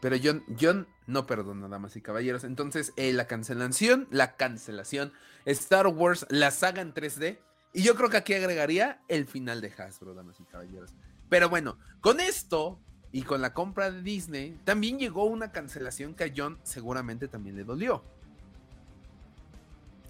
pero 0.00 0.16
John, 0.22 0.88
no 1.06 1.26
perdona, 1.26 1.68
damas 1.68 1.94
y 1.96 2.00
caballeros. 2.00 2.44
Entonces, 2.44 2.92
eh, 2.96 3.12
la 3.12 3.26
cancelación, 3.26 4.08
la 4.10 4.36
cancelación, 4.36 5.12
Star 5.44 5.86
Wars, 5.86 6.26
la 6.30 6.50
saga 6.50 6.80
en 6.80 6.94
3D. 6.94 7.38
Y 7.72 7.82
yo 7.82 7.94
creo 7.94 8.08
que 8.08 8.16
aquí 8.16 8.34
agregaría 8.34 9.00
el 9.08 9.26
final 9.26 9.60
de 9.60 9.72
Hasbro, 9.72 10.14
damas 10.14 10.40
y 10.40 10.44
caballeros. 10.44 10.94
Pero 11.28 11.48
bueno, 11.48 11.78
con 12.00 12.18
esto 12.18 12.80
y 13.12 13.22
con 13.22 13.42
la 13.42 13.52
compra 13.52 13.90
de 13.90 14.02
Disney, 14.02 14.58
también 14.64 14.98
llegó 14.98 15.24
una 15.24 15.52
cancelación 15.52 16.14
que 16.14 16.24
a 16.24 16.32
John 16.34 16.58
seguramente 16.62 17.28
también 17.28 17.56
le 17.56 17.64
dolió. 17.64 18.02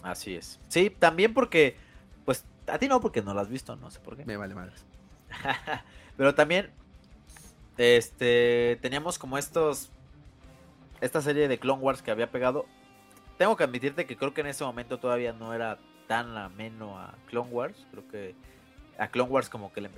Así 0.02 0.36
es. 0.36 0.60
Sí, 0.68 0.90
también 0.90 1.34
porque, 1.34 1.76
pues, 2.24 2.44
a 2.66 2.78
ti 2.78 2.88
no, 2.88 3.00
porque 3.00 3.22
no 3.22 3.34
lo 3.34 3.40
has 3.40 3.48
visto, 3.48 3.76
no 3.76 3.90
sé 3.90 4.00
por 4.00 4.16
qué. 4.16 4.24
Me 4.24 4.36
vale 4.36 4.54
madres. 4.54 4.84
Pero 6.16 6.34
también 6.34 6.70
este, 7.80 8.78
teníamos 8.82 9.18
como 9.18 9.38
estos, 9.38 9.90
esta 11.00 11.22
serie 11.22 11.48
de 11.48 11.58
Clone 11.58 11.80
Wars 11.82 12.02
que 12.02 12.10
había 12.10 12.30
pegado. 12.30 12.66
Tengo 13.38 13.56
que 13.56 13.64
admitirte 13.64 14.04
que 14.04 14.18
creo 14.18 14.34
que 14.34 14.42
en 14.42 14.48
ese 14.48 14.64
momento 14.64 14.98
todavía 14.98 15.32
no 15.32 15.54
era 15.54 15.78
tan 16.06 16.36
ameno 16.36 16.98
a 16.98 17.14
Clone 17.26 17.50
Wars. 17.50 17.86
Creo 17.90 18.06
que 18.08 18.34
a 18.98 19.08
Clone 19.08 19.30
Wars 19.30 19.48
como 19.48 19.72
que 19.72 19.88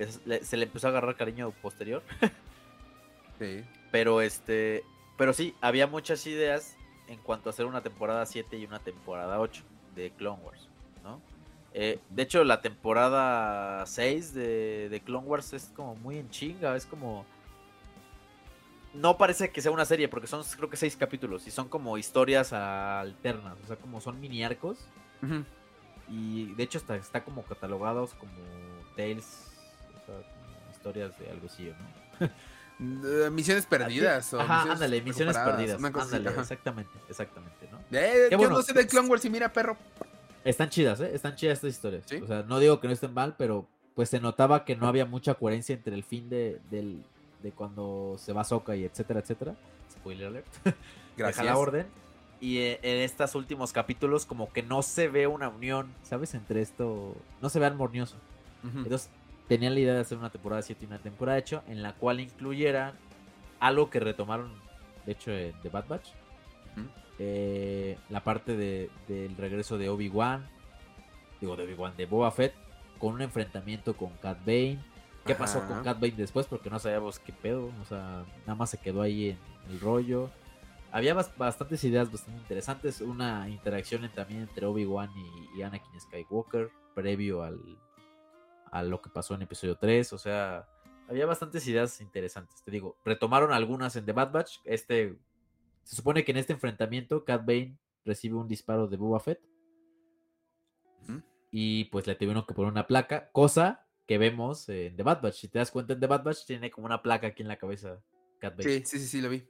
se 0.43 0.55
le 0.57 0.63
empezó 0.63 0.87
a 0.87 0.91
agarrar 0.91 1.17
cariño 1.17 1.51
posterior. 1.61 2.01
sí. 3.39 3.65
Pero 3.91 4.21
este, 4.21 4.85
pero 5.17 5.33
sí, 5.33 5.53
había 5.59 5.85
muchas 5.85 6.25
ideas 6.25 6.77
en 7.09 7.19
cuanto 7.19 7.49
a 7.49 7.51
hacer 7.51 7.65
una 7.65 7.81
temporada 7.81 8.25
7 8.25 8.57
y 8.57 8.65
una 8.65 8.79
temporada 8.79 9.41
8 9.41 9.61
de 9.93 10.11
Clone 10.11 10.41
Wars, 10.41 10.69
¿no? 11.03 11.21
Eh, 11.73 11.99
de 12.09 12.23
hecho, 12.23 12.45
la 12.45 12.61
temporada 12.61 13.85
6 13.85 14.33
de, 14.33 14.87
de, 14.89 15.01
Clone 15.01 15.27
Wars 15.27 15.51
es 15.51 15.71
como 15.75 15.95
muy 15.95 16.17
en 16.17 16.29
chinga, 16.29 16.75
es 16.77 16.85
como 16.85 17.25
no 18.93 19.17
parece 19.17 19.51
que 19.51 19.61
sea 19.61 19.71
una 19.71 19.85
serie, 19.85 20.07
porque 20.07 20.27
son 20.27 20.43
creo 20.55 20.69
que 20.69 20.77
seis 20.77 20.95
capítulos 20.95 21.47
y 21.47 21.51
son 21.51 21.67
como 21.67 21.97
historias 21.97 22.53
alternas, 22.53 23.57
o 23.63 23.67
sea, 23.67 23.75
como 23.75 24.01
son 24.01 24.19
mini 24.19 24.43
arcos. 24.43 24.77
Y 26.09 26.53
de 26.55 26.63
hecho 26.63 26.77
está, 26.77 26.95
está 26.97 27.23
como 27.23 27.43
catalogados 27.43 28.13
como 28.15 28.33
tales, 28.95 29.51
o 30.01 30.05
sea, 30.05 30.15
historias 30.71 31.17
de 31.17 31.31
algo 31.31 31.47
así, 31.47 31.71
¿no? 32.19 32.29
misiones 33.31 33.65
perdidas. 33.65 34.33
O 34.33 34.41
Ajá, 34.41 34.73
ándale, 34.73 35.01
misiones 35.01 35.37
perdidas. 35.37 35.81
Ándale, 35.81 36.29
exactamente, 36.29 36.91
exactamente, 37.09 37.69
¿no? 37.71 37.79
Eh, 37.97 38.29
yo 38.31 38.49
no 38.49 38.61
sé 38.61 38.73
de 38.73 38.85
Clone 38.85 39.07
Wars 39.07 39.23
y 39.25 39.29
mira, 39.29 39.51
perro. 39.51 39.77
Están 40.43 40.69
chidas, 40.69 40.99
¿eh? 40.99 41.11
Están 41.13 41.35
chidas 41.35 41.55
estas 41.55 41.71
historias. 41.71 42.05
O 42.21 42.27
sea, 42.27 42.43
no 42.43 42.59
digo 42.59 42.79
que 42.79 42.87
no 42.87 42.93
estén 42.93 43.13
mal, 43.13 43.35
pero 43.37 43.67
pues 43.95 44.09
se 44.09 44.19
notaba 44.19 44.65
que 44.65 44.75
no 44.75 44.87
había 44.87 45.05
mucha 45.05 45.35
coherencia 45.35 45.73
entre 45.73 45.95
el 45.95 46.03
fin 46.03 46.29
de, 46.29 46.59
del, 46.69 47.03
de 47.43 47.51
cuando 47.51 48.15
se 48.17 48.33
va 48.33 48.43
Soka 48.43 48.75
y 48.75 48.83
etcétera, 48.85 49.19
etcétera. 49.19 49.53
Spoiler 49.91 50.27
alert. 50.27 50.47
Gracias. 50.63 50.75
Deja 51.37 51.43
la 51.43 51.57
orden. 51.57 51.85
Y 52.41 52.57
eh, 52.57 52.79
en 52.81 52.97
estos 53.01 53.35
últimos 53.35 53.71
capítulos 53.71 54.25
como 54.25 54.51
que 54.51 54.63
no 54.63 54.81
se 54.81 55.07
ve 55.07 55.27
una 55.27 55.47
unión, 55.49 55.93
¿sabes? 56.03 56.33
Entre 56.33 56.61
esto, 56.61 57.15
no 57.41 57.49
se 57.49 57.59
ve 57.59 57.65
armonioso. 57.67 58.15
Ujú. 58.63 58.79
Entonces 58.79 59.09
tenían 59.47 59.73
la 59.75 59.79
idea 59.81 59.93
de 59.93 59.99
hacer 60.01 60.17
una 60.17 60.29
temporada 60.31 60.61
7 60.61 60.83
y 60.83 60.87
una 60.87 60.97
temporada 60.99 61.37
8 61.37 61.63
en 61.67 61.83
la 61.83 61.93
cual 61.93 62.19
incluyeran 62.19 62.93
algo 63.59 63.89
que 63.89 63.99
retomaron, 63.99 64.51
de 65.05 65.11
hecho, 65.13 65.31
The 65.61 65.69
Bad 65.69 65.85
Batch. 65.87 66.09
Eh, 67.19 67.95
la 68.09 68.23
parte 68.23 68.57
de- 68.57 68.89
del 69.07 69.37
regreso 69.37 69.77
de 69.77 69.87
Obi-Wan, 69.89 70.47
digo 71.39 71.55
de 71.55 71.63
Obi-Wan, 71.63 71.95
de 71.95 72.05
Boba 72.07 72.31
Fett, 72.31 72.53
con 72.97 73.13
un 73.13 73.21
enfrentamiento 73.21 73.95
con 73.95 74.09
Cat 74.17 74.39
Bane. 74.39 74.79
¿Qué 75.25 75.35
pasó 75.35 75.59
Ajá. 75.59 75.67
con 75.67 75.83
Cat 75.83 75.99
Bane 75.99 76.13
después? 76.15 76.45
Porque 76.47 76.69
no 76.69 76.79
sabíamos 76.79 77.19
qué 77.19 77.31
pedo, 77.31 77.71
o 77.81 77.85
sea, 77.85 78.25
nada 78.41 78.55
más 78.55 78.69
se 78.69 78.77
quedó 78.77 79.01
ahí 79.01 79.29
en 79.29 79.37
el 79.71 79.79
rollo. 79.79 80.29
Había 80.91 81.15
bas- 81.15 81.35
bastantes 81.37 81.83
ideas 81.85 82.11
bastante 82.11 82.39
interesantes, 82.41 83.01
una 83.01 83.47
interacción 83.49 84.03
en- 84.03 84.11
también 84.13 84.41
entre 84.41 84.65
Obi-Wan 84.65 85.09
y, 85.15 85.57
y 85.59 85.61
Anakin 85.63 85.99
Skywalker, 85.99 86.69
previo 86.93 87.41
al, 87.41 87.59
a 88.71 88.83
lo 88.83 89.01
que 89.01 89.09
pasó 89.09 89.33
en 89.35 89.43
episodio 89.43 89.77
3, 89.77 90.11
o 90.13 90.17
sea, 90.17 90.67
había 91.09 91.25
bastantes 91.25 91.65
ideas 91.67 91.99
interesantes, 92.01 92.61
te 92.63 92.69
digo, 92.71 92.97
retomaron 93.05 93.51
algunas 93.53 93.95
en 93.95 94.05
The 94.05 94.11
Bad 94.11 94.31
Batch, 94.31 94.57
este, 94.65 95.17
se 95.83 95.95
supone 95.95 96.23
que 96.23 96.31
en 96.31 96.37
este 96.37 96.53
enfrentamiento 96.53 97.23
Cat 97.25 97.45
Bane 97.45 97.77
recibe 98.05 98.35
un 98.35 98.47
disparo 98.47 98.87
de 98.87 98.97
Boba 98.97 99.19
Fett 99.19 99.39
y 101.51 101.85
pues 101.85 102.07
le 102.07 102.15
tuvieron 102.15 102.45
que 102.45 102.53
poner 102.53 102.71
una 102.71 102.87
placa, 102.87 103.29
cosa 103.31 103.85
que 104.05 104.17
vemos 104.17 104.67
en 104.69 104.95
The 104.95 105.03
Bad 105.03 105.21
Batch, 105.21 105.35
si 105.35 105.47
te 105.47 105.59
das 105.59 105.71
cuenta 105.71 105.93
en 105.93 105.99
The 105.99 106.07
Bad 106.07 106.23
Batch 106.23 106.45
tiene 106.45 106.71
como 106.71 106.85
una 106.85 107.01
placa 107.01 107.27
aquí 107.27 107.41
en 107.41 107.47
la 107.47 107.57
cabeza 107.57 108.03
Cat. 108.39 108.61
Sí, 108.61 108.83
sí, 108.85 108.99
sí, 108.99 109.07
sí, 109.07 109.21
lo 109.21 109.29
vi. 109.29 109.47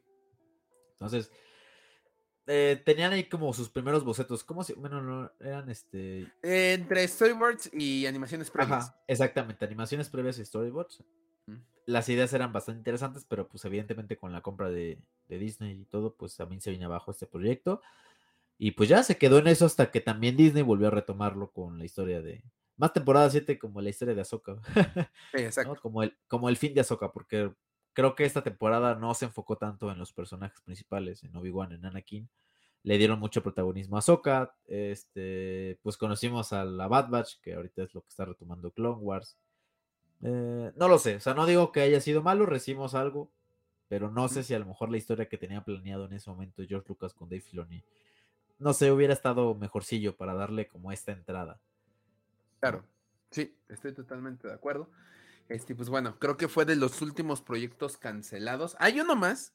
Entonces, 0.92 1.32
eh, 2.46 2.82
tenían 2.86 3.14
ahí 3.14 3.24
como 3.26 3.54
sus 3.54 3.70
primeros 3.70 4.04
bocetos. 4.04 4.44
¿Cómo 4.44 4.64
se.? 4.64 4.74
Bueno, 4.74 5.02
no, 5.02 5.32
eran 5.40 5.70
este. 5.70 6.32
Entre 6.42 7.08
storyboards 7.08 7.72
y 7.74 8.06
animaciones 8.06 8.52
previas. 8.52 8.90
Ajá, 8.90 9.04
exactamente. 9.08 9.66
Animaciones 9.66 10.10
previas 10.10 10.38
y 10.38 10.46
storyboards. 10.46 11.04
Mm. 11.48 11.58
Las 11.86 12.10
ideas 12.10 12.32
eran 12.34 12.54
bastante 12.54 12.80
interesantes, 12.80 13.26
pero 13.28 13.48
pues 13.48 13.66
evidentemente 13.66 14.18
con 14.18 14.32
la 14.32 14.42
compra 14.42 14.70
de, 14.70 15.00
de 15.28 15.38
Disney 15.38 15.82
y 15.82 15.86
todo, 15.86 16.16
pues 16.16 16.36
también 16.36 16.62
se 16.62 16.72
vino 16.72 16.86
abajo 16.86 17.12
este 17.12 17.28
proyecto. 17.28 17.82
Y 18.58 18.72
pues 18.72 18.88
ya 18.90 19.04
se 19.04 19.18
quedó 19.18 19.40
en 19.40 19.48
eso 19.48 19.66
hasta 19.66 19.92
que 19.92 20.00
también 20.02 20.38
Disney 20.38 20.64
volvió 20.64 20.88
a 20.88 20.92
retomarlo 20.92 21.52
con 21.52 21.78
la 21.80 21.86
historia 21.86 22.22
de. 22.22 22.44
Más 22.78 22.94
temporada 22.94 23.30
7 23.30 23.60
como 23.60 23.82
la 23.82 23.90
historia 23.90 24.16
de 24.16 24.22
Ahsoka. 24.22 24.58
Sí, 25.34 25.42
exacto. 25.44 25.76
¿no? 25.76 25.82
Como 25.82 26.04
el, 26.04 26.18
como 26.28 26.50
el 26.50 26.58
fin 26.58 26.74
de 26.74 26.82
Ahsoka, 26.82 27.12
porque 27.12 27.52
creo 27.94 28.16
que 28.16 28.26
esta 28.26 28.44
temporada 28.44 28.96
no 28.96 29.14
se 29.14 29.26
enfocó 29.26 29.58
tanto 29.58 29.92
en 29.92 30.00
los 30.00 30.14
personajes 30.14 30.62
principales, 30.62 31.24
en 31.24 31.36
Obi-Wan, 31.36 31.74
en 31.74 31.86
Anakin. 31.86 32.30
Le 32.84 32.98
dieron 32.98 33.20
mucho 33.20 33.44
protagonismo 33.44 33.96
a 33.96 34.00
Ahsoka. 34.00 34.56
Este, 34.66 35.80
pues 35.84 35.98
conocimos 35.98 36.52
a 36.54 36.66
la 36.66 36.88
Bad 36.88 37.10
Batch, 37.10 37.40
que 37.42 37.54
ahorita 37.54 37.84
es 37.84 37.94
lo 37.94 38.02
que 38.02 38.10
está 38.10 38.26
retomando 38.26 38.72
Clone 38.72 39.02
Wars. 39.02 39.38
Eh, 40.26 40.72
no 40.78 40.88
lo 40.88 40.98
sé, 41.00 41.18
o 41.18 41.20
sea, 41.20 41.34
no 41.34 41.46
digo 41.46 41.74
que 41.74 41.82
haya 41.82 42.00
sido 42.00 42.24
malo, 42.24 42.46
recibimos 42.46 42.96
algo, 42.96 43.30
pero 43.90 44.10
no 44.10 44.30
sé 44.30 44.44
si 44.44 44.54
a 44.54 44.60
lo 44.60 44.66
mejor 44.66 44.90
la 44.90 44.96
historia 44.96 45.28
que 45.28 45.38
tenía 45.38 45.66
planeado 45.66 46.06
en 46.06 46.14
ese 46.14 46.30
momento 46.30 46.64
George 46.66 46.88
Lucas 46.88 47.14
con 47.14 47.28
Dave 47.28 47.42
Filoni, 47.42 47.84
no 48.58 48.72
sé, 48.72 48.90
hubiera 48.94 49.12
estado 49.12 49.54
mejorcillo 49.56 50.16
para 50.16 50.34
darle 50.34 50.70
como 50.70 50.94
esta 50.94 51.12
entrada. 51.12 51.60
Claro, 52.64 52.86
sí, 53.30 53.60
estoy 53.68 53.92
totalmente 53.92 54.48
de 54.48 54.54
acuerdo. 54.54 54.90
Este, 55.50 55.76
pues 55.76 55.90
bueno, 55.90 56.18
creo 56.18 56.38
que 56.38 56.48
fue 56.48 56.64
de 56.64 56.78
los 56.78 57.02
últimos 57.02 57.42
proyectos 57.42 57.98
cancelados. 57.98 58.78
Hay 58.80 59.02
uno 59.02 59.18
más, 59.18 59.52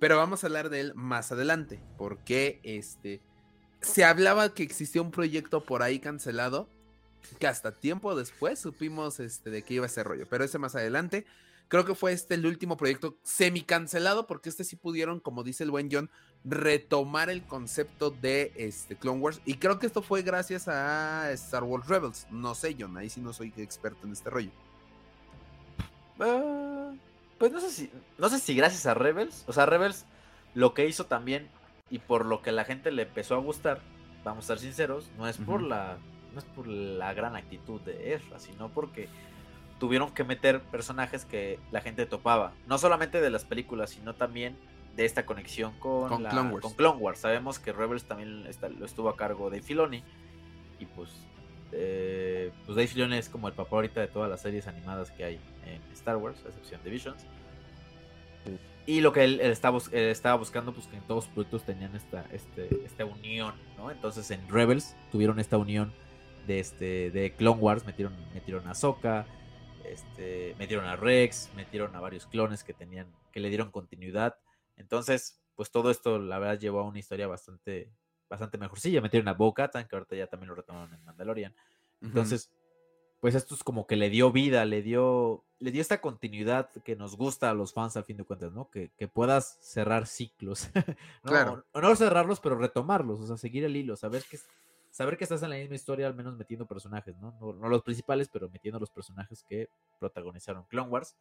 pero 0.00 0.16
vamos 0.16 0.42
a 0.42 0.48
hablar 0.48 0.68
de 0.68 0.80
él 0.80 0.92
más 0.96 1.30
adelante, 1.30 1.80
porque 1.96 2.58
este 2.64 3.22
se 3.80 4.04
hablaba 4.04 4.54
que 4.54 4.64
existía 4.64 5.02
un 5.02 5.12
proyecto 5.12 5.62
por 5.62 5.84
ahí 5.84 6.00
cancelado, 6.00 6.68
que 7.38 7.46
hasta 7.46 7.70
tiempo 7.70 8.16
después 8.16 8.58
supimos 8.58 9.20
este, 9.20 9.50
de 9.50 9.62
qué 9.62 9.74
iba 9.74 9.86
ese 9.86 10.02
rollo, 10.02 10.26
pero 10.28 10.42
ese 10.42 10.58
más 10.58 10.74
adelante. 10.74 11.26
Creo 11.68 11.84
que 11.84 11.94
fue 11.94 12.12
este 12.12 12.34
el 12.34 12.46
último 12.46 12.76
proyecto 12.76 13.18
semi 13.22 13.62
cancelado, 13.62 14.26
porque 14.26 14.48
este 14.48 14.64
sí 14.64 14.76
pudieron, 14.76 15.20
como 15.20 15.44
dice 15.44 15.64
el 15.64 15.70
buen 15.70 15.90
John, 15.92 16.10
retomar 16.44 17.28
el 17.28 17.46
concepto 17.46 18.10
de 18.10 18.52
este 18.56 18.96
Clone 18.96 19.20
Wars. 19.20 19.40
Y 19.44 19.54
creo 19.54 19.78
que 19.78 19.86
esto 19.86 20.00
fue 20.00 20.22
gracias 20.22 20.66
a 20.66 21.30
Star 21.32 21.64
Wars 21.64 21.86
Rebels. 21.86 22.26
No 22.30 22.54
sé, 22.54 22.74
John, 22.78 22.96
ahí 22.96 23.10
sí 23.10 23.20
no 23.20 23.34
soy 23.34 23.52
experto 23.58 24.06
en 24.06 24.12
este 24.12 24.30
rollo. 24.30 24.50
Ah, 26.20 26.92
pues 27.38 27.52
no 27.52 27.60
sé 27.60 27.70
si 27.70 27.90
no 28.18 28.28
sé 28.28 28.38
si 28.38 28.54
gracias 28.54 28.86
a 28.86 28.94
Rebels, 28.94 29.44
o 29.46 29.52
sea, 29.52 29.66
Rebels 29.66 30.04
lo 30.54 30.74
que 30.74 30.88
hizo 30.88 31.06
también 31.06 31.48
y 31.90 32.00
por 32.00 32.26
lo 32.26 32.42
que 32.42 32.50
la 32.50 32.64
gente 32.64 32.90
le 32.90 33.02
empezó 33.02 33.34
a 33.34 33.38
gustar, 33.38 33.80
vamos 34.24 34.44
a 34.44 34.48
ser 34.48 34.58
sinceros, 34.58 35.10
no 35.16 35.28
es 35.28 35.36
por 35.36 35.62
la 35.62 35.98
no 36.32 36.38
es 36.38 36.44
por 36.44 36.66
la 36.66 37.14
gran 37.14 37.36
actitud 37.36 37.80
de 37.82 38.14
Ezra, 38.14 38.38
sino 38.38 38.70
porque 38.70 39.08
tuvieron 39.78 40.12
que 40.12 40.24
meter 40.24 40.60
personajes 40.60 41.24
que 41.24 41.58
la 41.70 41.80
gente 41.80 42.04
topaba, 42.06 42.52
no 42.66 42.78
solamente 42.78 43.20
de 43.20 43.30
las 43.30 43.44
películas, 43.44 43.90
sino 43.90 44.14
también 44.14 44.56
de 44.96 45.04
esta 45.04 45.24
conexión 45.24 45.72
con, 45.78 46.08
Con 46.08 46.22
la- 46.24 46.30
Clone 46.30 46.50
Wars. 46.50 46.62
con 46.64 46.74
Clone 46.74 46.98
Wars. 46.98 47.20
Sabemos 47.20 47.58
que 47.58 47.72
Rebels 47.72 48.04
también 48.04 48.44
está- 48.48 48.68
lo 48.68 48.84
estuvo 48.84 49.08
a 49.08 49.16
cargo 49.16 49.50
de 49.50 49.62
Filoni 49.62 50.02
y 50.80 50.86
pues 50.86 51.10
eh, 51.70 52.50
pues 52.64 52.76
Dave 52.76 52.88
Filoni 52.88 53.16
es 53.18 53.28
como 53.28 53.46
el 53.46 53.52
papá 53.54 53.76
ahorita 53.76 54.00
de 54.00 54.08
todas 54.08 54.30
las 54.30 54.40
series 54.40 54.66
animadas 54.66 55.10
que 55.10 55.22
hay 55.22 55.34
en 55.66 55.82
Star 55.92 56.16
Wars, 56.16 56.38
a 56.44 56.48
excepción 56.48 56.82
de 56.82 56.88
Visions. 56.90 57.26
Y 58.86 59.02
lo 59.02 59.12
que 59.12 59.22
él, 59.24 59.38
él 59.42 59.50
estaba, 59.52 59.78
él 59.92 60.08
estaba 60.08 60.36
buscando, 60.36 60.72
pues 60.72 60.86
que 60.86 60.96
en 60.96 61.02
todos 61.02 61.26
los 61.26 61.34
proyectos 61.34 61.64
tenían 61.64 61.94
esta, 61.94 62.24
este, 62.32 62.68
esta 62.86 63.04
unión, 63.04 63.52
¿no? 63.76 63.90
Entonces 63.90 64.30
en 64.30 64.48
Rebels 64.48 64.96
tuvieron 65.12 65.38
esta 65.40 65.58
unión 65.58 65.92
de, 66.46 66.58
este, 66.58 67.10
de 67.10 67.32
Clone 67.34 67.60
Wars, 67.60 67.84
metieron, 67.84 68.14
metieron 68.32 68.66
a 68.66 68.70
Ahsoka, 68.70 69.26
este, 69.92 70.54
metieron 70.58 70.86
a 70.86 70.96
Rex, 70.96 71.50
metieron 71.54 71.94
a 71.94 72.00
varios 72.00 72.26
clones 72.26 72.64
que 72.64 72.74
tenían, 72.74 73.06
que 73.32 73.40
le 73.40 73.48
dieron 73.48 73.70
continuidad. 73.70 74.36
Entonces, 74.76 75.40
pues 75.54 75.70
todo 75.70 75.90
esto, 75.90 76.18
la 76.18 76.38
verdad, 76.38 76.58
llevó 76.58 76.80
a 76.80 76.84
una 76.84 76.98
historia 76.98 77.26
bastante, 77.26 77.90
bastante 78.28 78.58
mejorcilla. 78.58 79.00
Metieron 79.00 79.28
a 79.28 79.34
Bo-Katan, 79.34 79.88
que 79.88 79.96
ahorita 79.96 80.16
ya 80.16 80.26
también 80.26 80.48
lo 80.50 80.54
retomaron 80.54 80.94
en 80.94 81.04
Mandalorian. 81.04 81.54
Entonces, 82.00 82.50
pues 83.20 83.34
esto 83.34 83.54
es 83.54 83.64
como 83.64 83.86
que 83.86 83.96
le 83.96 84.10
dio 84.10 84.30
vida, 84.30 84.64
le 84.64 84.82
dio, 84.82 85.44
le 85.58 85.72
dio 85.72 85.80
esta 85.80 86.00
continuidad 86.00 86.70
que 86.84 86.94
nos 86.94 87.16
gusta 87.16 87.50
a 87.50 87.54
los 87.54 87.72
fans 87.72 87.96
al 87.96 88.04
fin 88.04 88.16
de 88.16 88.24
cuentas, 88.24 88.52
¿no? 88.52 88.70
Que, 88.70 88.90
que 88.96 89.08
puedas 89.08 89.58
cerrar 89.60 90.06
ciclos. 90.06 90.70
¿no? 91.24 91.30
Claro. 91.30 91.64
O 91.72 91.80
no 91.80 91.96
cerrarlos, 91.96 92.38
pero 92.38 92.56
retomarlos, 92.56 93.20
o 93.20 93.26
sea, 93.26 93.36
seguir 93.36 93.64
el 93.64 93.76
hilo, 93.76 93.96
saber 93.96 94.22
que, 94.30 94.38
saber 94.98 95.16
que 95.16 95.22
estás 95.22 95.44
en 95.44 95.50
la 95.50 95.56
misma 95.56 95.76
historia, 95.76 96.08
al 96.08 96.16
menos 96.16 96.36
metiendo 96.36 96.66
personajes, 96.66 97.16
¿no? 97.18 97.32
No, 97.40 97.52
no 97.52 97.68
los 97.68 97.82
principales, 97.82 98.28
pero 98.28 98.48
metiendo 98.48 98.80
los 98.80 98.90
personajes 98.90 99.44
que 99.44 99.68
protagonizaron 100.00 100.64
Clone 100.64 100.88
Wars. 100.88 101.16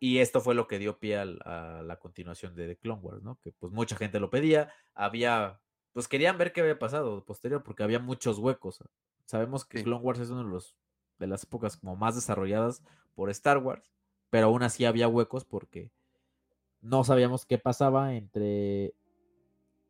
Y 0.00 0.18
esto 0.18 0.40
fue 0.40 0.56
lo 0.56 0.66
que 0.66 0.80
dio 0.80 0.98
pie 0.98 1.18
a 1.18 1.24
la 1.24 1.98
continuación 2.00 2.56
de 2.56 2.66
The 2.66 2.76
Clone 2.78 3.00
Wars, 3.00 3.22
¿no? 3.22 3.38
Que 3.42 3.52
pues 3.52 3.72
mucha 3.72 3.94
gente 3.94 4.18
lo 4.18 4.28
pedía, 4.28 4.72
había, 4.92 5.60
pues 5.92 6.08
querían 6.08 6.36
ver 6.36 6.52
qué 6.52 6.62
había 6.62 6.80
pasado 6.80 7.24
posterior, 7.24 7.62
porque 7.62 7.84
había 7.84 8.00
muchos 8.00 8.38
huecos. 8.38 8.82
Sabemos 9.24 9.64
que 9.64 9.78
Sí. 9.78 9.84
Clone 9.84 10.02
Wars 10.02 10.18
es 10.18 10.30
uno 10.30 10.42
de 10.42 10.50
los 10.50 10.74
de 11.20 11.28
las 11.28 11.44
épocas 11.44 11.76
como 11.76 11.94
más 11.94 12.16
desarrolladas 12.16 12.82
por 13.14 13.30
Star 13.30 13.58
Wars, 13.58 13.88
pero 14.30 14.46
aún 14.48 14.64
así 14.64 14.84
había 14.84 15.06
huecos 15.06 15.44
porque 15.44 15.92
no 16.80 17.04
sabíamos 17.04 17.46
qué 17.46 17.56
pasaba 17.56 18.14
entre 18.14 18.94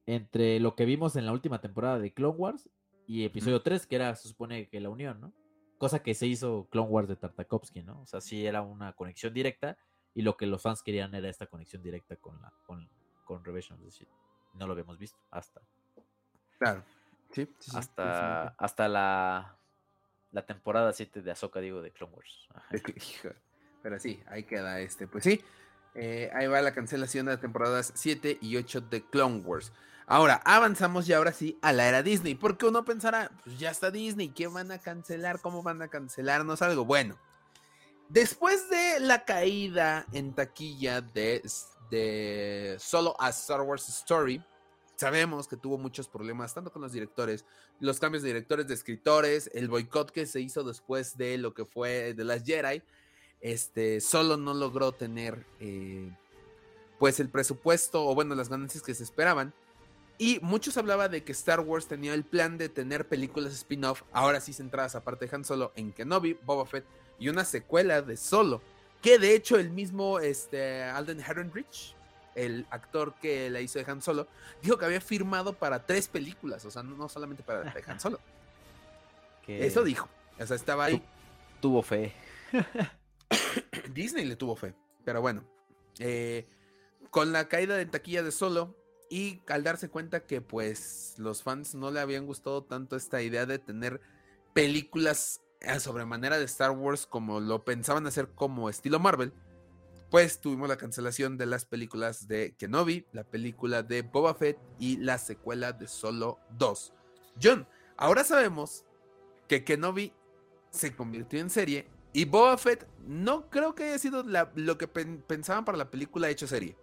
entre 0.04 0.60
lo 0.60 0.74
que 0.74 0.84
vimos 0.84 1.16
en 1.16 1.24
la 1.24 1.32
última 1.32 1.62
temporada 1.62 1.98
de 1.98 2.12
Clone 2.12 2.36
Wars 2.36 2.68
y 3.10 3.24
episodio 3.24 3.60
3, 3.60 3.88
que 3.88 3.96
era, 3.96 4.14
se 4.14 4.28
supone 4.28 4.68
que 4.68 4.78
la 4.78 4.88
unión, 4.88 5.20
¿no? 5.20 5.32
Cosa 5.78 6.00
que 6.00 6.14
se 6.14 6.28
hizo 6.28 6.68
Clone 6.70 6.90
Wars 6.90 7.08
de 7.08 7.16
Tartakovsky, 7.16 7.82
¿no? 7.82 8.02
O 8.02 8.06
sea, 8.06 8.20
sí 8.20 8.46
era 8.46 8.62
una 8.62 8.92
conexión 8.92 9.34
directa 9.34 9.76
y 10.14 10.22
lo 10.22 10.36
que 10.36 10.46
los 10.46 10.62
fans 10.62 10.80
querían 10.80 11.12
era 11.16 11.28
esta 11.28 11.48
conexión 11.48 11.82
directa 11.82 12.14
con 12.14 12.40
la 12.40 12.52
con, 12.64 12.88
con 13.24 13.44
Revenge 13.44 13.72
of 13.72 13.80
the 13.82 13.90
Sith. 13.90 14.08
No 14.54 14.68
lo 14.68 14.74
habíamos 14.74 14.96
visto 14.96 15.18
hasta 15.32 15.60
Claro. 16.60 16.84
Sí, 17.32 17.46
sí, 17.58 17.70
sí, 17.72 17.76
hasta 17.76 18.54
hasta 18.56 18.86
la 18.86 19.58
la 20.30 20.46
temporada 20.46 20.92
7 20.92 21.20
de 21.22 21.32
Ahsoka, 21.32 21.58
digo, 21.58 21.82
de 21.82 21.90
Clone 21.90 22.14
Wars. 22.14 22.48
Ajá. 22.54 22.68
Pero 23.82 23.98
sí, 23.98 24.22
ahí 24.26 24.44
queda 24.44 24.78
este. 24.80 25.08
Pues 25.08 25.24
sí, 25.24 25.40
eh, 25.94 26.30
ahí 26.34 26.46
va 26.46 26.62
la 26.62 26.72
cancelación 26.72 27.26
de 27.26 27.32
las 27.32 27.40
temporadas 27.40 27.92
7 27.94 28.38
y 28.40 28.56
8 28.56 28.82
de 28.82 29.04
Clone 29.04 29.40
Wars. 29.40 29.72
Ahora, 30.06 30.40
avanzamos 30.44 31.06
ya 31.06 31.18
ahora 31.18 31.32
sí 31.32 31.56
a 31.62 31.72
la 31.72 31.86
era 31.86 32.02
Disney, 32.02 32.34
porque 32.34 32.66
uno 32.66 32.84
pensará, 32.84 33.30
pues 33.44 33.58
ya 33.58 33.70
está 33.70 33.90
Disney, 33.90 34.30
¿qué 34.30 34.48
van 34.48 34.72
a 34.72 34.78
cancelar? 34.78 35.40
¿Cómo 35.40 35.62
van 35.62 35.82
a 35.82 35.88
cancelarnos 35.88 36.62
algo? 36.62 36.84
Bueno, 36.84 37.16
después 38.08 38.68
de 38.70 38.98
la 38.98 39.24
caída 39.24 40.06
en 40.12 40.34
taquilla 40.34 41.00
de, 41.00 41.42
de 41.90 42.76
Solo 42.80 43.14
a 43.20 43.28
Star 43.28 43.60
Wars 43.60 43.88
Story, 43.88 44.42
sabemos 44.96 45.48
que 45.48 45.56
tuvo 45.56 45.78
muchos 45.78 46.08
problemas, 46.08 46.52
tanto 46.52 46.72
con 46.72 46.82
los 46.82 46.92
directores, 46.92 47.44
los 47.78 47.98
cambios 47.98 48.22
de 48.22 48.28
directores, 48.30 48.66
de 48.66 48.74
escritores, 48.74 49.48
el 49.54 49.68
boicot 49.68 50.10
que 50.10 50.26
se 50.26 50.40
hizo 50.40 50.62
después 50.64 51.16
de 51.16 51.38
lo 51.38 51.54
que 51.54 51.64
fue 51.64 52.14
The 52.16 52.24
Last 52.24 52.46
Jedi. 52.46 52.82
Este, 53.40 54.00
solo 54.00 54.36
no 54.36 54.54
logró 54.54 54.92
tener 54.92 55.46
eh, 55.60 56.10
pues 56.98 57.20
el 57.20 57.28
presupuesto 57.28 58.06
o 58.06 58.14
bueno, 58.14 58.34
las 58.34 58.48
ganancias 58.48 58.82
que 58.82 58.94
se 58.94 59.02
esperaban. 59.02 59.52
Y 60.18 60.38
muchos 60.42 60.76
hablaban 60.76 61.10
de 61.10 61.24
que 61.24 61.32
Star 61.32 61.60
Wars 61.60 61.86
tenía 61.86 62.12
el 62.12 62.24
plan 62.24 62.58
de 62.58 62.68
tener 62.68 63.08
películas 63.08 63.54
spin-off, 63.54 64.02
ahora 64.12 64.42
sí 64.42 64.52
centradas 64.52 64.94
aparte 64.94 65.26
de 65.26 65.34
Han 65.34 65.46
Solo, 65.46 65.72
en 65.76 65.92
Kenobi, 65.92 66.38
Boba 66.44 66.66
Fett 66.66 66.84
y 67.18 67.30
una 67.30 67.46
secuela 67.46 68.02
de 68.02 68.18
Solo, 68.18 68.60
que 69.00 69.18
de 69.18 69.34
hecho 69.34 69.58
el 69.58 69.70
mismo 69.70 70.20
este, 70.20 70.82
Alden 70.82 71.20
Ehrenreich, 71.20 71.94
el 72.34 72.66
actor 72.70 73.14
que 73.14 73.48
la 73.48 73.62
hizo 73.62 73.78
de 73.78 73.90
Han 73.90 74.02
Solo, 74.02 74.28
dijo 74.62 74.76
que 74.76 74.84
había 74.84 75.00
firmado 75.00 75.54
para 75.54 75.86
tres 75.86 76.06
películas, 76.06 76.66
o 76.66 76.70
sea, 76.70 76.82
no, 76.82 77.08
solamente 77.08 77.42
para 77.42 77.62
de 77.62 77.82
Han 77.86 77.98
Solo. 77.98 78.20
Eso 79.46 79.82
dijo, 79.82 80.06
o 80.38 80.46
sea, 80.46 80.54
estaba 80.54 80.84
ahí. 80.84 81.02
tuvo 81.60 81.80
fe. 81.82 82.12
Disney 83.94 84.24
le 84.24 84.36
tuvo 84.36 84.56
fe, 84.56 84.74
pero 85.04 85.20
bueno, 85.20 85.44
eh, 85.98 86.46
con 87.10 87.32
la 87.32 87.48
caída 87.48 87.76
de 87.76 87.86
taquilla 87.86 88.22
de 88.22 88.32
Solo, 88.32 88.76
y 89.10 89.42
al 89.48 89.64
darse 89.64 89.90
cuenta 89.90 90.24
que 90.24 90.40
pues 90.40 91.14
los 91.18 91.42
fans 91.42 91.74
no 91.74 91.90
le 91.90 91.98
habían 91.98 92.26
gustado 92.26 92.62
tanto 92.62 92.94
esta 92.94 93.20
idea 93.20 93.44
de 93.44 93.58
tener 93.58 94.00
películas 94.54 95.42
a 95.66 95.80
sobremanera 95.80 96.38
de 96.38 96.44
Star 96.44 96.70
Wars 96.70 97.06
como 97.06 97.40
lo 97.40 97.64
pensaban 97.64 98.06
hacer 98.06 98.28
como 98.28 98.70
estilo 98.70 99.00
Marvel, 99.00 99.32
pues 100.10 100.40
tuvimos 100.40 100.68
la 100.68 100.76
cancelación 100.76 101.36
de 101.36 101.46
las 101.46 101.64
películas 101.64 102.28
de 102.28 102.54
Kenobi, 102.56 103.04
la 103.12 103.24
película 103.24 103.82
de 103.82 104.02
Boba 104.02 104.34
Fett 104.34 104.58
y 104.78 104.96
la 104.96 105.18
secuela 105.18 105.72
de 105.72 105.88
Solo 105.88 106.38
2. 106.56 106.92
John, 107.42 107.66
ahora 107.96 108.22
sabemos 108.22 108.84
que 109.48 109.64
Kenobi 109.64 110.12
se 110.70 110.94
convirtió 110.94 111.40
en 111.40 111.50
serie 111.50 111.88
y 112.12 112.24
Boba 112.24 112.58
Fett 112.58 112.86
no 113.06 113.48
creo 113.48 113.74
que 113.74 113.84
haya 113.84 113.98
sido 113.98 114.24
lo 114.54 114.78
que 114.78 114.88
pensaban 114.88 115.64
para 115.64 115.78
la 115.78 115.90
película 115.90 116.28
hecho 116.28 116.46
serie. 116.46 116.76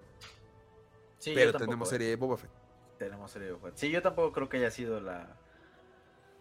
Pero 1.23 1.53
tenemos 1.53 1.89
serie 1.89 2.07
de 2.07 2.15
Boba 2.15 2.37
Fett. 2.37 2.51
Tenemos 2.97 3.31
serie 3.31 3.47
de 3.47 3.53
Boba 3.53 3.69
Fett. 3.69 3.77
Sí, 3.77 3.89
yo 3.89 4.01
tampoco 4.01 4.31
creo 4.33 4.49
que 4.49 4.57
haya 4.57 4.71
sido 4.71 5.01
la, 5.01 5.37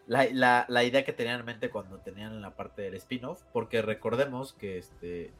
la, 0.06 0.84
idea 0.84 1.04
que 1.04 1.12
tenían 1.12 1.40
en 1.40 1.46
mente 1.46 1.70
cuando 1.70 1.98
tenían 1.98 2.40
la 2.40 2.54
parte 2.54 2.82
del 2.82 2.94
spin-off. 2.94 3.42
Porque 3.52 3.82
recordemos 3.82 4.52
que 4.54 4.78
este. 4.78 5.32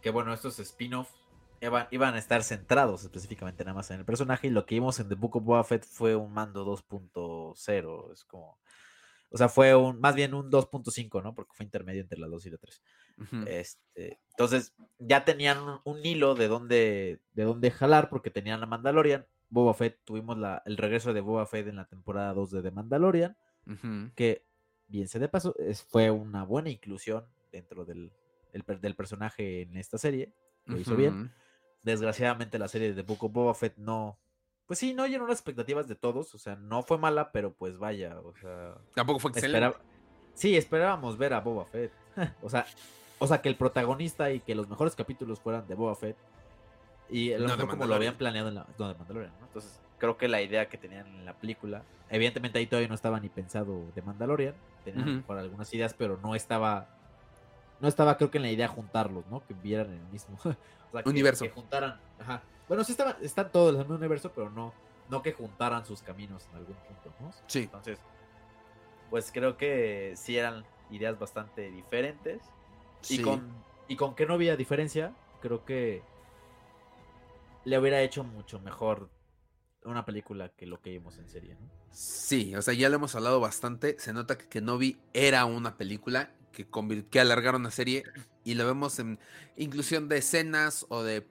Que 0.00 0.10
bueno, 0.10 0.32
estos 0.32 0.58
spin-off 0.58 1.10
iban, 1.60 1.88
iban, 1.90 2.14
a 2.14 2.18
estar 2.18 2.42
centrados 2.42 3.04
específicamente 3.04 3.64
nada 3.64 3.74
más 3.74 3.90
en 3.90 4.00
el 4.00 4.04
personaje. 4.04 4.46
Y 4.46 4.50
lo 4.50 4.64
que 4.66 4.76
vimos 4.76 5.00
en 5.00 5.08
The 5.08 5.14
Book 5.14 5.36
of 5.36 5.44
Boba 5.44 5.64
Fett 5.64 5.84
fue 5.84 6.16
un 6.16 6.32
mando 6.32 6.64
2.0. 6.64 8.12
Es 8.12 8.24
como. 8.24 8.58
O 9.34 9.36
sea, 9.36 9.48
fue 9.48 9.74
un, 9.74 9.98
más 9.98 10.14
bien 10.14 10.32
un 10.32 10.48
2.5, 10.48 11.20
¿no? 11.20 11.34
Porque 11.34 11.50
fue 11.54 11.64
intermedio 11.64 12.00
entre 12.00 12.20
la 12.20 12.28
2 12.28 12.46
y 12.46 12.50
la 12.50 12.56
3. 12.56 12.82
este, 13.48 14.20
entonces, 14.30 14.76
ya 15.00 15.24
tenían 15.24 15.58
un, 15.82 16.06
hilo 16.06 16.36
de 16.36 16.46
dónde, 16.46 17.20
de 17.32 17.42
dónde 17.42 17.72
jalar, 17.72 18.08
porque 18.08 18.30
tenían 18.30 18.60
la 18.60 18.66
Mandalorian. 18.66 19.26
Boba 19.50 19.74
Fett, 19.74 19.98
tuvimos 20.04 20.38
la, 20.38 20.62
el 20.66 20.76
regreso 20.76 21.12
de 21.12 21.20
Boba 21.20 21.46
Fett 21.46 21.66
en 21.66 21.74
la 21.74 21.88
temporada 21.88 22.32
2 22.32 22.52
de 22.52 22.62
The 22.62 22.70
Mandalorian, 22.70 23.36
que, 24.14 24.46
bien 24.86 25.08
se 25.08 25.18
de 25.18 25.28
paso, 25.28 25.56
es, 25.58 25.82
fue 25.82 26.12
una 26.12 26.44
buena 26.44 26.70
inclusión 26.70 27.26
dentro 27.50 27.84
del, 27.84 28.12
del 28.52 28.94
personaje 28.94 29.62
en 29.62 29.76
esta 29.76 29.98
serie. 29.98 30.32
Lo 30.66 30.78
hizo 30.78 30.94
bien. 30.94 31.32
Desgraciadamente, 31.82 32.56
la 32.60 32.68
serie 32.68 32.94
de 32.94 33.02
The 33.02 33.02
Book 33.02 33.24
of 33.24 33.32
Boba 33.32 33.54
Fett 33.54 33.76
no, 33.78 34.16
pues 34.66 34.78
sí, 34.78 34.94
no 34.94 35.06
llenó 35.06 35.26
las 35.26 35.38
expectativas 35.38 35.88
de 35.88 35.94
todos. 35.94 36.34
O 36.34 36.38
sea, 36.38 36.56
no 36.56 36.82
fue 36.82 36.98
mala, 36.98 37.32
pero 37.32 37.52
pues 37.52 37.78
vaya, 37.78 38.18
o 38.20 38.34
sea. 38.40 38.74
Tampoco 38.94 39.20
fue 39.20 39.30
excelente. 39.30 39.76
Sí, 40.34 40.56
esperábamos 40.56 41.16
ver 41.16 41.34
a 41.34 41.40
Boba 41.40 41.64
Fett. 41.66 41.92
o 42.42 42.50
sea, 42.50 42.66
o 43.18 43.26
sea, 43.26 43.40
que 43.40 43.48
el 43.48 43.56
protagonista 43.56 44.30
y 44.32 44.40
que 44.40 44.54
los 44.54 44.68
mejores 44.68 44.96
capítulos 44.96 45.40
fueran 45.40 45.66
de 45.66 45.74
Boba 45.74 45.94
Fett. 45.94 46.16
Y 47.10 47.30
el 47.30 47.46
no 47.46 47.68
como 47.68 47.86
lo 47.86 47.94
habían 47.94 48.16
planeado 48.16 48.48
en 48.48 48.56
la 48.56 48.66
no, 48.78 48.88
de 48.88 48.94
Mandalorian, 48.94 49.32
¿no? 49.38 49.46
Entonces, 49.46 49.80
creo 49.98 50.16
que 50.16 50.26
la 50.26 50.40
idea 50.40 50.68
que 50.68 50.78
tenían 50.78 51.06
en 51.06 51.24
la 51.26 51.34
película, 51.34 51.82
evidentemente 52.08 52.58
ahí 52.58 52.66
todavía 52.66 52.88
no 52.88 52.94
estaba 52.94 53.20
ni 53.20 53.28
pensado 53.28 53.84
de 53.94 54.02
Mandalorian, 54.02 54.54
tenían 54.84 55.22
por 55.22 55.38
algunas 55.38 55.72
ideas, 55.74 55.94
pero 55.94 56.18
no 56.22 56.34
estaba 56.34 56.88
no 57.80 57.88
estaba 57.88 58.16
creo 58.16 58.30
que 58.30 58.38
en 58.38 58.42
la 58.42 58.50
idea 58.50 58.68
juntarlos, 58.68 59.26
¿no? 59.26 59.44
Que 59.46 59.52
vieran 59.54 59.92
el 59.92 60.02
mismo 60.10 60.38
universo. 61.04 61.44
Que 61.44 61.50
juntaran, 61.50 62.00
ajá, 62.18 62.42
bueno, 62.68 62.84
sí 62.84 62.92
estaban, 62.92 63.16
están 63.22 63.50
todos 63.50 63.74
en 63.74 63.80
el 63.80 63.86
mismo 63.86 63.96
universo, 63.96 64.32
pero 64.34 64.50
no, 64.50 64.72
no 65.10 65.22
que 65.22 65.32
juntaran 65.32 65.84
sus 65.84 66.02
caminos 66.02 66.46
en 66.50 66.58
algún 66.58 66.76
punto, 66.76 67.14
¿no? 67.20 67.30
Sí. 67.46 67.60
Entonces, 67.64 67.98
pues 69.10 69.30
creo 69.32 69.56
que 69.56 70.14
sí 70.16 70.36
eran 70.36 70.64
ideas 70.90 71.18
bastante 71.18 71.70
diferentes. 71.70 72.42
Y 73.08 73.20
con 73.20 73.52
y 73.86 73.96
con 73.96 74.14
que 74.14 74.26
no 74.26 74.34
había 74.34 74.56
diferencia, 74.56 75.14
creo 75.40 75.64
que 75.64 76.02
le 77.64 77.78
hubiera 77.78 78.00
hecho 78.02 78.24
mucho 78.24 78.60
mejor 78.60 79.10
una 79.84 80.04
película 80.04 80.48
que 80.50 80.66
lo 80.66 80.80
que 80.80 80.90
vimos 80.90 81.18
en 81.18 81.28
serie, 81.28 81.56
¿no? 81.56 81.70
Sí, 81.90 82.54
o 82.56 82.62
sea, 82.62 82.74
ya 82.74 82.88
lo 82.88 82.96
hemos 82.96 83.14
hablado 83.14 83.40
bastante. 83.40 83.96
Se 83.98 84.12
nota 84.12 84.38
que 84.38 84.48
Kenobi 84.48 84.98
era 85.12 85.44
una 85.44 85.76
película 85.76 86.34
que, 86.52 86.66
que 87.10 87.20
alargaron 87.20 87.62
la 87.62 87.70
serie 87.70 88.04
y 88.42 88.54
lo 88.54 88.66
vemos 88.66 88.98
en 88.98 89.18
inclusión 89.56 90.08
de 90.08 90.18
escenas 90.18 90.86
o 90.88 91.02
de 91.02 91.26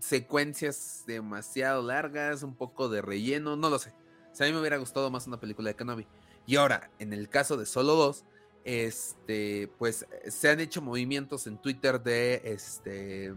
secuencias 0.00 1.04
demasiado 1.06 1.82
largas, 1.82 2.42
un 2.42 2.54
poco 2.54 2.88
de 2.88 3.02
relleno, 3.02 3.56
no 3.56 3.70
lo 3.70 3.78
sé. 3.78 3.92
O 4.32 4.34
sea, 4.34 4.46
a 4.46 4.48
mí 4.48 4.54
me 4.54 4.60
hubiera 4.60 4.76
gustado 4.76 5.10
más 5.10 5.26
una 5.26 5.40
película 5.40 5.68
de 5.68 5.76
Kenobi. 5.76 6.06
Y 6.46 6.56
ahora, 6.56 6.90
en 6.98 7.12
el 7.12 7.28
caso 7.28 7.56
de 7.56 7.66
Solo 7.66 7.94
2, 7.94 8.24
este, 8.64 9.70
pues 9.78 10.06
se 10.28 10.50
han 10.50 10.60
hecho 10.60 10.82
movimientos 10.82 11.46
en 11.46 11.58
Twitter 11.58 12.00
de, 12.02 12.42
este, 12.44 13.34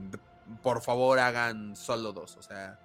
por 0.62 0.82
favor 0.82 1.20
hagan 1.20 1.76
Solo 1.76 2.14
2. 2.14 2.38
O 2.38 2.42
sea, 2.42 2.80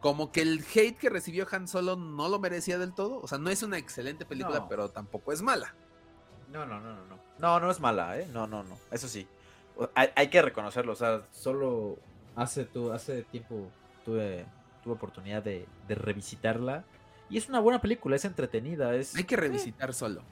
como 0.00 0.32
que 0.32 0.42
el 0.42 0.64
hate 0.74 0.96
que 0.96 1.10
recibió 1.10 1.46
Han 1.50 1.68
Solo 1.68 1.96
no 1.96 2.28
lo 2.28 2.38
merecía 2.38 2.78
del 2.78 2.94
todo. 2.94 3.20
O 3.20 3.28
sea, 3.28 3.38
no 3.38 3.50
es 3.50 3.62
una 3.62 3.78
excelente 3.78 4.24
película, 4.24 4.68
pero 4.68 4.88
tampoco 4.88 5.32
es 5.32 5.42
mala. 5.42 5.74
No, 6.50 6.66
no, 6.66 6.80
no, 6.80 6.94
no, 6.94 7.04
no. 7.06 7.20
No, 7.38 7.60
no 7.60 7.70
es 7.70 7.80
mala, 7.80 8.18
¿eh? 8.18 8.28
No, 8.32 8.46
no, 8.46 8.62
no. 8.62 8.78
Eso 8.90 9.08
sí. 9.08 9.26
Hay, 9.94 10.08
hay 10.16 10.28
que 10.28 10.42
reconocerlo. 10.42 10.92
O 10.92 10.96
sea, 10.96 11.22
solo 11.32 11.98
hace, 12.36 12.64
tu, 12.64 12.92
hace 12.92 13.22
tiempo 13.24 13.68
tuve, 14.04 14.46
tuve 14.82 14.94
oportunidad 14.94 15.42
de, 15.42 15.66
revisitarla. 15.88 16.84
Y 17.28 17.38
es 17.38 17.48
una 17.48 17.60
buena 17.60 17.80
película, 17.80 18.16
es 18.16 18.24
entretenida. 18.24 18.94
Es, 18.94 19.14
hay 19.14 19.24
que 19.24 19.36
revisitar 19.36 19.94
solo. 19.94 20.22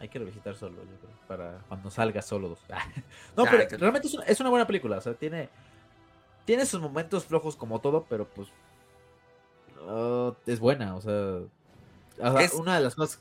Hay 0.00 0.08
que 0.08 0.18
revisitar 0.18 0.54
solo, 0.54 0.76
yo 0.76 0.98
creo, 0.98 1.10
para 1.26 1.58
cuando 1.68 1.90
salga 1.90 2.22
solo. 2.22 2.58
no, 3.36 3.44
pero 3.44 3.78
realmente 3.78 4.08
es 4.26 4.40
una, 4.40 4.50
buena 4.50 4.66
película. 4.66 4.98
O 4.98 5.00
sea, 5.00 5.14
tiene, 5.14 5.48
tiene 6.44 6.66
sus 6.66 6.80
momentos 6.80 7.24
flojos 7.24 7.56
como 7.56 7.80
todo, 7.80 8.04
pero 8.08 8.28
pues 8.28 8.48
uh, 9.86 10.32
es 10.46 10.60
buena. 10.60 10.94
O 10.94 11.00
sea, 11.00 11.40
una 12.54 12.76
de 12.76 12.80
las 12.82 12.94
cosas 12.94 13.20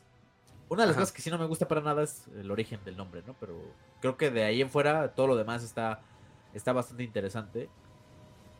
una 0.73 0.83
de 0.83 0.87
las 0.87 0.95
cosas 0.95 1.11
que 1.11 1.21
sí 1.21 1.29
no 1.29 1.37
me 1.37 1.45
gusta 1.45 1.67
para 1.67 1.81
nada 1.81 2.03
es 2.03 2.25
el 2.35 2.49
origen 2.49 2.79
del 2.83 2.97
nombre, 2.97 3.21
¿no? 3.27 3.35
Pero 3.39 3.61
creo 4.01 4.17
que 4.17 4.31
de 4.31 4.43
ahí 4.43 4.61
en 4.61 4.71
fuera 4.71 5.13
todo 5.13 5.27
lo 5.27 5.35
demás 5.35 5.63
está, 5.63 6.01
está 6.53 6.73
bastante 6.73 7.03
interesante 7.03 7.69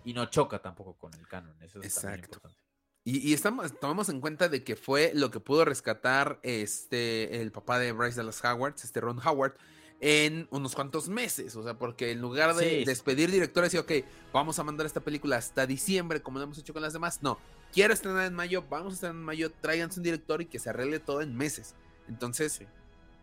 y 0.05 0.13
no 0.13 0.25
choca 0.25 0.59
tampoco 0.59 0.93
con 0.93 1.13
el 1.13 1.27
canon. 1.27 1.55
Eso 1.61 1.79
es 1.79 1.85
Exacto. 1.85 2.35
Importante. 2.35 2.63
Y, 3.05 3.33
estamos, 3.33 3.77
tomamos 3.81 4.07
en 4.07 4.21
cuenta 4.21 4.47
de 4.47 4.63
que 4.63 4.77
fue 4.77 5.11
lo 5.13 5.29
que 5.29 5.41
pudo 5.41 5.65
rescatar 5.65 6.39
este 6.41 7.41
el 7.41 7.51
papá 7.51 7.77
de 7.77 7.91
Bryce 7.91 8.15
Dallas 8.15 8.41
Howard, 8.45 8.75
este 8.81 9.01
Ron 9.01 9.19
Howard, 9.19 9.55
en 9.99 10.47
unos 10.51 10.73
cuantos 10.73 11.09
meses. 11.09 11.53
O 11.57 11.63
sea, 11.63 11.73
porque 11.73 12.11
en 12.11 12.21
lugar 12.21 12.55
de 12.55 12.85
despedir 12.85 13.29
directores 13.29 13.73
y, 13.73 13.77
ok, 13.77 13.91
vamos 14.31 14.57
a 14.57 14.63
mandar 14.63 14.85
esta 14.85 15.01
película 15.01 15.35
hasta 15.35 15.67
diciembre, 15.67 16.21
como 16.21 16.39
lo 16.39 16.45
hemos 16.45 16.57
hecho 16.57 16.71
con 16.71 16.81
las 16.81 16.93
demás, 16.93 17.21
no. 17.21 17.37
Quiero 17.73 17.93
estrenar 17.93 18.25
en 18.25 18.35
mayo, 18.35 18.63
vamos 18.69 18.93
a 18.93 18.95
estrenar 18.95 19.17
en 19.17 19.23
mayo, 19.23 19.51
tráiganse 19.51 19.99
un 19.99 20.03
director 20.03 20.41
y 20.41 20.45
que 20.45 20.59
se 20.59 20.69
arregle 20.69 20.99
todo 20.99 21.21
en 21.21 21.35
meses. 21.35 21.75
Entonces, 22.07 22.61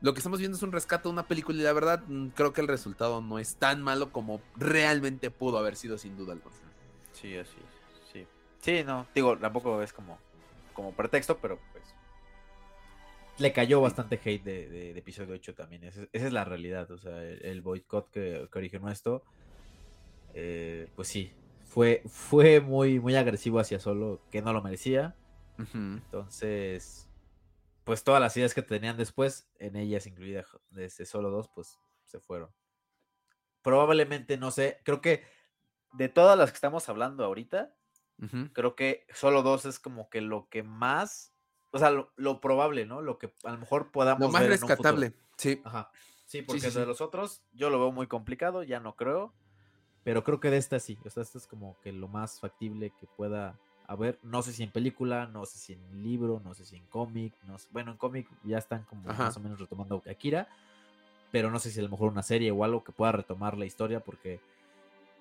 lo 0.02 0.12
que 0.12 0.18
estamos 0.18 0.40
viendo 0.40 0.58
es 0.58 0.62
un 0.62 0.72
rescate 0.72 1.04
de 1.04 1.12
una 1.12 1.26
película 1.26 1.58
y 1.58 1.62
la 1.62 1.72
verdad 1.72 2.02
mm, 2.06 2.28
creo 2.28 2.52
que 2.52 2.60
el 2.60 2.68
resultado 2.68 3.22
no 3.22 3.38
es 3.38 3.56
tan 3.56 3.82
malo 3.82 4.12
como 4.12 4.42
realmente 4.56 5.30
pudo 5.30 5.56
haber 5.56 5.76
sido 5.76 5.96
sin 5.96 6.18
duda 6.18 6.34
alguna. 6.34 6.69
Sí, 7.20 7.36
así 7.36 7.56
Sí. 8.12 8.26
Sí, 8.60 8.82
no. 8.84 9.06
Digo, 9.14 9.36
tampoco 9.38 9.82
es 9.82 9.92
como, 9.92 10.18
como 10.72 10.92
pretexto, 10.92 11.38
pero 11.38 11.58
pues. 11.72 11.84
Le 13.38 13.52
cayó 13.52 13.80
bastante 13.80 14.20
hate 14.22 14.44
de, 14.44 14.98
episodio 14.98 15.34
8 15.34 15.54
también. 15.54 15.84
Esa, 15.84 16.06
es 16.12 16.32
la 16.32 16.44
realidad. 16.44 16.90
O 16.90 16.98
sea, 16.98 17.22
el, 17.22 17.62
boicot 17.62 18.10
que, 18.10 18.48
originó 18.54 18.90
esto. 18.90 19.22
Eh, 20.34 20.88
pues 20.96 21.08
sí. 21.08 21.32
Fue, 21.64 22.02
fue 22.06 22.60
muy, 22.60 22.98
muy 22.98 23.14
agresivo 23.14 23.60
hacia 23.60 23.78
solo, 23.78 24.20
que 24.30 24.42
no 24.42 24.52
lo 24.52 24.62
merecía. 24.62 25.14
Entonces. 25.74 27.06
Pues 27.84 28.04
todas 28.04 28.20
las 28.20 28.36
ideas 28.36 28.54
que 28.54 28.62
tenían 28.62 28.96
después, 28.96 29.48
en 29.58 29.74
ellas 29.76 30.06
incluida 30.06 30.44
desde 30.70 31.06
solo 31.06 31.30
dos, 31.30 31.48
pues 31.48 31.78
se 32.04 32.20
fueron. 32.20 32.50
Probablemente, 33.62 34.36
no 34.36 34.50
sé, 34.50 34.80
creo 34.84 35.00
que 35.00 35.24
de 35.92 36.08
todas 36.08 36.38
las 36.38 36.50
que 36.50 36.56
estamos 36.56 36.88
hablando 36.88 37.24
ahorita, 37.24 37.74
creo 38.52 38.76
que 38.76 39.06
solo 39.14 39.42
dos 39.42 39.64
es 39.64 39.78
como 39.78 40.10
que 40.10 40.20
lo 40.20 40.48
que 40.48 40.62
más, 40.62 41.32
o 41.70 41.78
sea, 41.78 41.90
lo, 41.90 42.40
probable, 42.40 42.84
¿no? 42.84 43.00
Lo 43.00 43.18
que 43.18 43.32
a 43.44 43.52
lo 43.52 43.58
mejor 43.58 43.90
podamos. 43.90 44.20
Lo 44.20 44.30
más 44.30 44.46
rescatable, 44.46 45.14
sí. 45.36 45.60
Ajá. 45.64 45.90
Sí, 46.26 46.42
porque 46.42 46.70
de 46.70 46.86
los 46.86 47.00
otros 47.00 47.42
yo 47.52 47.70
lo 47.70 47.80
veo 47.80 47.90
muy 47.90 48.06
complicado, 48.06 48.62
ya 48.62 48.78
no 48.78 48.94
creo. 48.94 49.32
pero 50.04 50.22
creo 50.22 50.38
que 50.38 50.50
de 50.50 50.58
esta 50.58 50.78
sí. 50.78 50.98
O 51.04 51.10
sea, 51.10 51.22
esta 51.22 51.38
es 51.38 51.46
como 51.46 51.76
que 51.80 51.92
lo 51.92 52.06
más 52.06 52.38
factible 52.38 52.92
que 53.00 53.06
pueda 53.06 53.58
haber. 53.88 54.18
No 54.22 54.42
sé 54.42 54.52
si 54.52 54.62
en 54.62 54.70
película, 54.70 55.26
no 55.26 55.44
sé 55.44 55.58
si 55.58 55.72
en 55.72 56.02
libro, 56.04 56.40
no 56.44 56.54
sé 56.54 56.64
si 56.64 56.76
en 56.76 56.86
cómic. 56.86 57.34
No 57.42 57.56
bueno, 57.70 57.90
en 57.90 57.96
cómic 57.96 58.28
ya 58.44 58.58
están 58.58 58.84
como 58.84 59.02
más 59.12 59.36
o 59.36 59.40
menos 59.40 59.58
retomando 59.58 60.02
Akira, 60.08 60.46
pero 61.32 61.50
no 61.50 61.58
sé 61.58 61.70
si 61.72 61.80
a 61.80 61.82
lo 61.82 61.88
mejor 61.88 62.12
una 62.12 62.22
serie 62.22 62.52
o 62.52 62.62
algo 62.62 62.84
que 62.84 62.92
pueda 62.92 63.10
retomar 63.10 63.56
la 63.56 63.66
historia 63.66 63.98
porque 63.98 64.40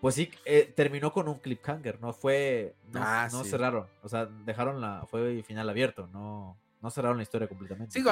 pues 0.02 0.16
sí, 0.16 0.32
eh, 0.46 0.72
terminó 0.76 1.12
con 1.12 1.28
un 1.28 1.40
cliffhanger, 1.40 2.00
¿no? 2.00 2.14
Fue. 2.14 2.76
No, 2.92 3.02
ah, 3.04 3.28
no 3.32 3.44
cerraron. 3.44 3.88
O 4.02 4.10
sea, 4.10 4.26
dejaron 4.26 4.80
la. 4.80 5.06
Fue 5.10 5.44
final 5.44 5.70
abierto, 5.70 6.08
no. 6.08 6.58
No 6.82 6.90
cerraron 6.90 7.18
la 7.18 7.24
historia 7.24 7.50
completamente. 7.50 7.92
Sí, 7.92 8.06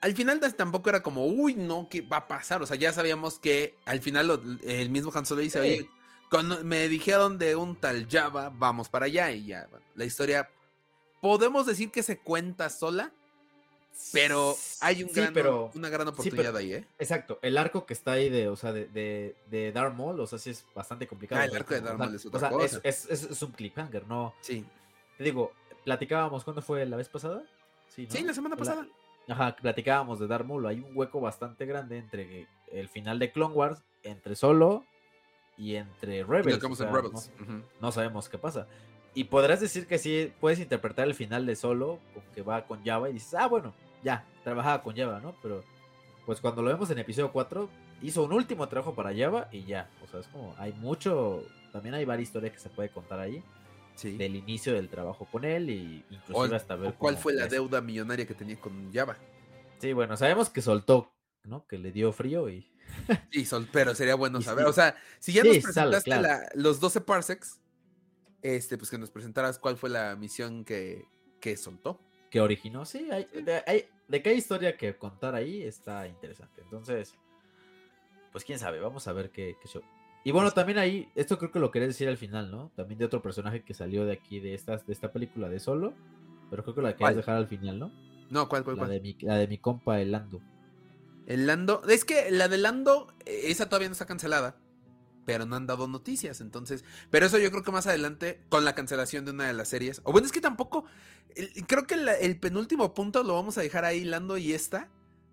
al, 0.00 0.14
final 0.14 0.40
tampoco 0.54 0.88
era 0.88 1.02
como, 1.02 1.26
uy, 1.26 1.54
no, 1.54 1.86
¿qué 1.90 2.00
va 2.00 2.16
a 2.16 2.28
pasar? 2.28 2.62
O 2.62 2.66
sea, 2.66 2.74
ya 2.74 2.90
sabíamos 2.90 3.38
que 3.38 3.74
al 3.84 4.00
final 4.00 4.58
el 4.64 4.88
mismo 4.88 5.12
Han 5.14 5.26
Solo 5.26 5.42
dice, 5.42 5.60
oye, 5.60 5.90
cuando 6.30 6.64
me 6.64 6.88
dijeron 6.88 7.36
de 7.36 7.56
un 7.56 7.76
tal 7.76 8.08
Java, 8.10 8.50
vamos 8.54 8.88
para 8.88 9.04
allá 9.04 9.30
y 9.32 9.44
ya. 9.44 9.68
la 9.94 10.04
historia, 10.06 10.48
podemos 11.20 11.66
decir 11.66 11.90
que 11.90 12.02
se 12.02 12.18
cuenta 12.18 12.70
sola, 12.70 13.12
pero 14.12 14.56
hay 14.80 15.02
un 15.02 15.10
una 15.74 15.88
gran 15.88 16.08
oportunidad 16.08 16.56
ahí, 16.56 16.74
¿eh? 16.74 16.84
Exacto. 16.98 17.38
El 17.42 17.58
arco 17.58 17.86
que 17.86 17.94
está 17.94 18.12
ahí 18.12 18.28
de, 18.28 18.48
o 18.48 18.56
sea, 18.56 18.72
de, 18.72 18.86
de, 18.86 19.36
de 19.50 19.72
Darth 19.72 19.94
Maul, 19.94 20.20
o 20.20 20.26
sea, 20.26 20.38
sí 20.38 20.50
es 20.50 20.64
bastante 20.74 21.06
complicado. 21.06 21.40
Ah, 21.40 21.44
el 21.44 21.56
arco 21.56 21.74
de 21.74 21.80
Darth 21.80 21.98
Maul 21.98 22.14
es 22.14 22.26
otra 22.26 22.50
o 22.50 22.68
sea, 22.68 22.80
Es, 22.82 23.06
es, 23.10 23.24
es, 23.24 23.42
un 23.42 23.52
cliffhanger, 23.52 24.06
¿no? 24.06 24.34
Sí. 24.40 24.64
Te 25.18 25.24
digo, 25.24 25.52
platicábamos, 25.84 26.44
¿cuándo 26.44 26.62
fue 26.62 26.84
la 26.86 26.96
vez 26.96 27.08
pasada? 27.08 27.42
Sí, 27.88 28.06
la 28.22 28.34
semana 28.34 28.56
pasada. 28.56 28.86
Ajá, 29.28 29.56
platicábamos 29.56 30.20
de 30.20 30.26
Darth 30.26 30.46
Maul. 30.46 30.66
Hay 30.66 30.80
un 30.80 30.96
hueco 30.96 31.20
bastante 31.20 31.66
grande 31.66 31.98
entre 31.98 32.46
el 32.70 32.88
final 32.88 33.18
de 33.18 33.32
Clone 33.32 33.54
Wars, 33.54 33.82
entre 34.02 34.36
Solo 34.36 34.84
y 35.56 35.76
entre 35.76 36.22
Rebels. 36.22 36.62
No, 37.80 37.92
sabemos 37.92 38.28
qué 38.28 38.38
pasa. 38.38 38.66
Y 39.14 39.24
podrás 39.24 39.60
decir 39.60 39.86
que 39.86 39.98
sí, 39.98 40.32
puedes 40.40 40.60
interpretar 40.60 41.06
el 41.06 41.14
final 41.14 41.46
de 41.46 41.56
Solo, 41.56 41.98
que 42.34 42.42
va 42.42 42.66
con 42.66 42.84
Java, 42.84 43.08
y 43.08 43.14
dices, 43.14 43.34
ah, 43.34 43.46
bueno, 43.46 43.74
ya, 44.06 44.24
trabajaba 44.44 44.82
con 44.84 44.96
Java, 44.96 45.18
¿no? 45.20 45.34
Pero 45.42 45.64
pues 46.24 46.40
cuando 46.40 46.62
lo 46.62 46.70
vemos 46.70 46.88
en 46.90 46.98
episodio 46.98 47.32
4, 47.32 47.68
hizo 48.02 48.22
un 48.22 48.32
último 48.32 48.68
trabajo 48.68 48.94
para 48.94 49.12
Java 49.14 49.48
y 49.50 49.64
ya. 49.64 49.90
O 50.04 50.06
sea, 50.06 50.20
es 50.20 50.28
como, 50.28 50.54
hay 50.58 50.72
mucho, 50.74 51.42
también 51.72 51.96
hay 51.96 52.04
varias 52.04 52.28
historias 52.28 52.52
que 52.52 52.60
se 52.60 52.68
puede 52.68 52.88
contar 52.88 53.18
ahí. 53.18 53.42
Sí. 53.96 54.16
Del 54.16 54.36
inicio 54.36 54.74
del 54.74 54.90
trabajo 54.90 55.26
con 55.32 55.44
él 55.44 55.70
y 55.70 56.04
inclusive 56.10 56.54
hasta 56.54 56.76
ver. 56.76 56.94
¿Cuál 56.94 57.16
fue 57.16 57.32
la 57.32 57.46
deuda 57.48 57.80
millonaria 57.80 58.26
que 58.26 58.34
tenía 58.34 58.60
con 58.60 58.92
Java? 58.92 59.16
Sí, 59.78 59.92
bueno, 59.92 60.16
sabemos 60.16 60.50
que 60.50 60.60
soltó, 60.62 61.12
¿no? 61.44 61.66
Que 61.66 61.78
le 61.78 61.90
dio 61.90 62.12
frío 62.12 62.48
y. 62.48 62.70
sí, 63.32 63.44
sol, 63.44 63.66
pero 63.72 63.94
sería 63.94 64.14
bueno 64.14 64.40
saber. 64.40 64.66
o 64.66 64.72
sea, 64.72 64.94
si 65.18 65.32
ya 65.32 65.42
nos 65.42 65.58
presentaste 65.58 66.12
los 66.54 66.78
12 66.78 67.00
parsecs, 67.00 67.58
este, 68.42 68.76
pues 68.78 68.90
que 68.90 68.98
nos 68.98 69.10
presentaras 69.10 69.58
cuál 69.58 69.78
fue 69.78 69.88
la 69.88 70.14
misión 70.14 70.64
que, 70.64 71.06
que 71.40 71.56
soltó 71.56 72.06
que 72.30 72.40
originó. 72.40 72.84
Sí, 72.84 73.08
hay, 73.10 73.88
de 74.08 74.22
qué 74.22 74.34
historia 74.34 74.76
que 74.76 74.96
contar 74.96 75.34
ahí 75.34 75.62
está 75.62 76.06
interesante. 76.06 76.62
Entonces, 76.62 77.14
pues 78.32 78.44
quién 78.44 78.58
sabe, 78.58 78.80
vamos 78.80 79.06
a 79.08 79.12
ver 79.12 79.30
qué, 79.30 79.56
show. 79.64 79.82
Y 80.24 80.32
bueno, 80.32 80.50
también 80.50 80.78
ahí, 80.78 81.08
esto 81.14 81.38
creo 81.38 81.52
que 81.52 81.60
lo 81.60 81.70
quería 81.70 81.88
decir 81.88 82.08
al 82.08 82.16
final, 82.16 82.50
¿no? 82.50 82.70
También 82.74 82.98
de 82.98 83.04
otro 83.04 83.22
personaje 83.22 83.62
que 83.62 83.74
salió 83.74 84.04
de 84.04 84.12
aquí, 84.12 84.40
de, 84.40 84.54
estas, 84.54 84.86
de 84.86 84.92
esta 84.92 85.12
película 85.12 85.48
de 85.48 85.60
Solo, 85.60 85.94
pero 86.50 86.62
creo 86.62 86.74
que 86.74 86.82
la 86.82 86.96
querías 86.96 87.16
dejar 87.16 87.36
al 87.36 87.46
final, 87.46 87.78
¿no? 87.78 87.92
No, 88.30 88.48
¿cuál, 88.48 88.64
cuál, 88.64 88.76
la 88.76 88.88
De 88.88 89.00
mi, 89.00 89.16
la 89.20 89.36
de 89.36 89.46
mi 89.46 89.58
compa, 89.58 90.00
el 90.00 90.10
Lando. 90.10 90.40
El 91.26 91.46
Lando, 91.46 91.82
es 91.88 92.04
que 92.04 92.30
la 92.30 92.48
de 92.48 92.58
Lando, 92.58 93.14
eh, 93.24 93.42
esa 93.44 93.68
todavía 93.68 93.88
no 93.88 93.92
está 93.92 94.06
cancelada 94.06 94.56
pero 95.26 95.44
no 95.44 95.56
han 95.56 95.66
dado 95.66 95.86
noticias. 95.88 96.40
Entonces, 96.40 96.84
pero 97.10 97.26
eso 97.26 97.36
yo 97.36 97.50
creo 97.50 97.62
que 97.62 97.72
más 97.72 97.86
adelante, 97.86 98.40
con 98.48 98.64
la 98.64 98.74
cancelación 98.74 99.26
de 99.26 99.32
una 99.32 99.46
de 99.46 99.52
las 99.52 99.68
series, 99.68 100.00
o 100.04 100.12
bueno, 100.12 100.24
es 100.24 100.32
que 100.32 100.40
tampoco, 100.40 100.86
creo 101.66 101.86
que 101.86 101.94
el, 101.94 102.38
penúltimo 102.38 102.94
punto 102.94 103.22
lo 103.22 103.34
vamos 103.34 103.58
a 103.58 103.60
dejar 103.60 103.84
ahí, 103.84 104.04
Lando 104.04 104.38
y 104.38 104.54
esta, 104.54 104.88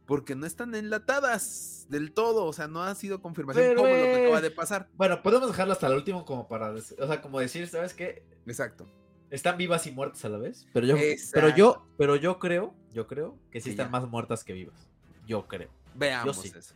porque 0.05 0.35
no 0.35 0.45
están 0.45 0.75
enlatadas 0.75 1.85
del 1.87 2.11
todo, 2.11 2.43
o 2.45 2.51
sea, 2.51 2.67
no 2.67 2.83
ha 2.83 2.93
sido 2.95 3.21
confirmación 3.21 3.75
como 3.75 3.87
lo 3.87 3.93
que 3.93 4.25
acaba 4.25 4.41
de 4.41 4.51
pasar. 4.51 4.89
Bueno, 4.95 5.21
podemos 5.21 5.47
dejarlo 5.47 5.71
hasta 5.71 5.87
el 5.87 5.93
último 5.93 6.25
como 6.25 6.47
para, 6.47 6.71
o 6.71 6.81
sea, 6.81 7.21
como 7.21 7.39
decir, 7.39 7.67
¿sabes 7.69 7.93
qué? 7.93 8.25
Exacto. 8.45 8.85
Están 9.29 9.57
vivas 9.57 9.87
y 9.87 9.91
muertas 9.91 10.25
a 10.25 10.29
la 10.29 10.37
vez, 10.37 10.67
pero 10.73 10.85
yo, 10.85 10.95
pero 11.31 11.55
yo, 11.55 11.87
pero 11.97 12.15
yo 12.15 12.37
creo, 12.37 12.75
yo 12.91 13.07
creo 13.07 13.37
que 13.51 13.61
sí, 13.61 13.71
están 13.71 13.89
más 13.89 14.07
muertas 14.07 14.43
que 14.43 14.53
vivas. 14.53 14.89
Yo 15.25 15.47
creo. 15.47 15.69
Veamos 15.95 16.43
eso. 16.43 16.75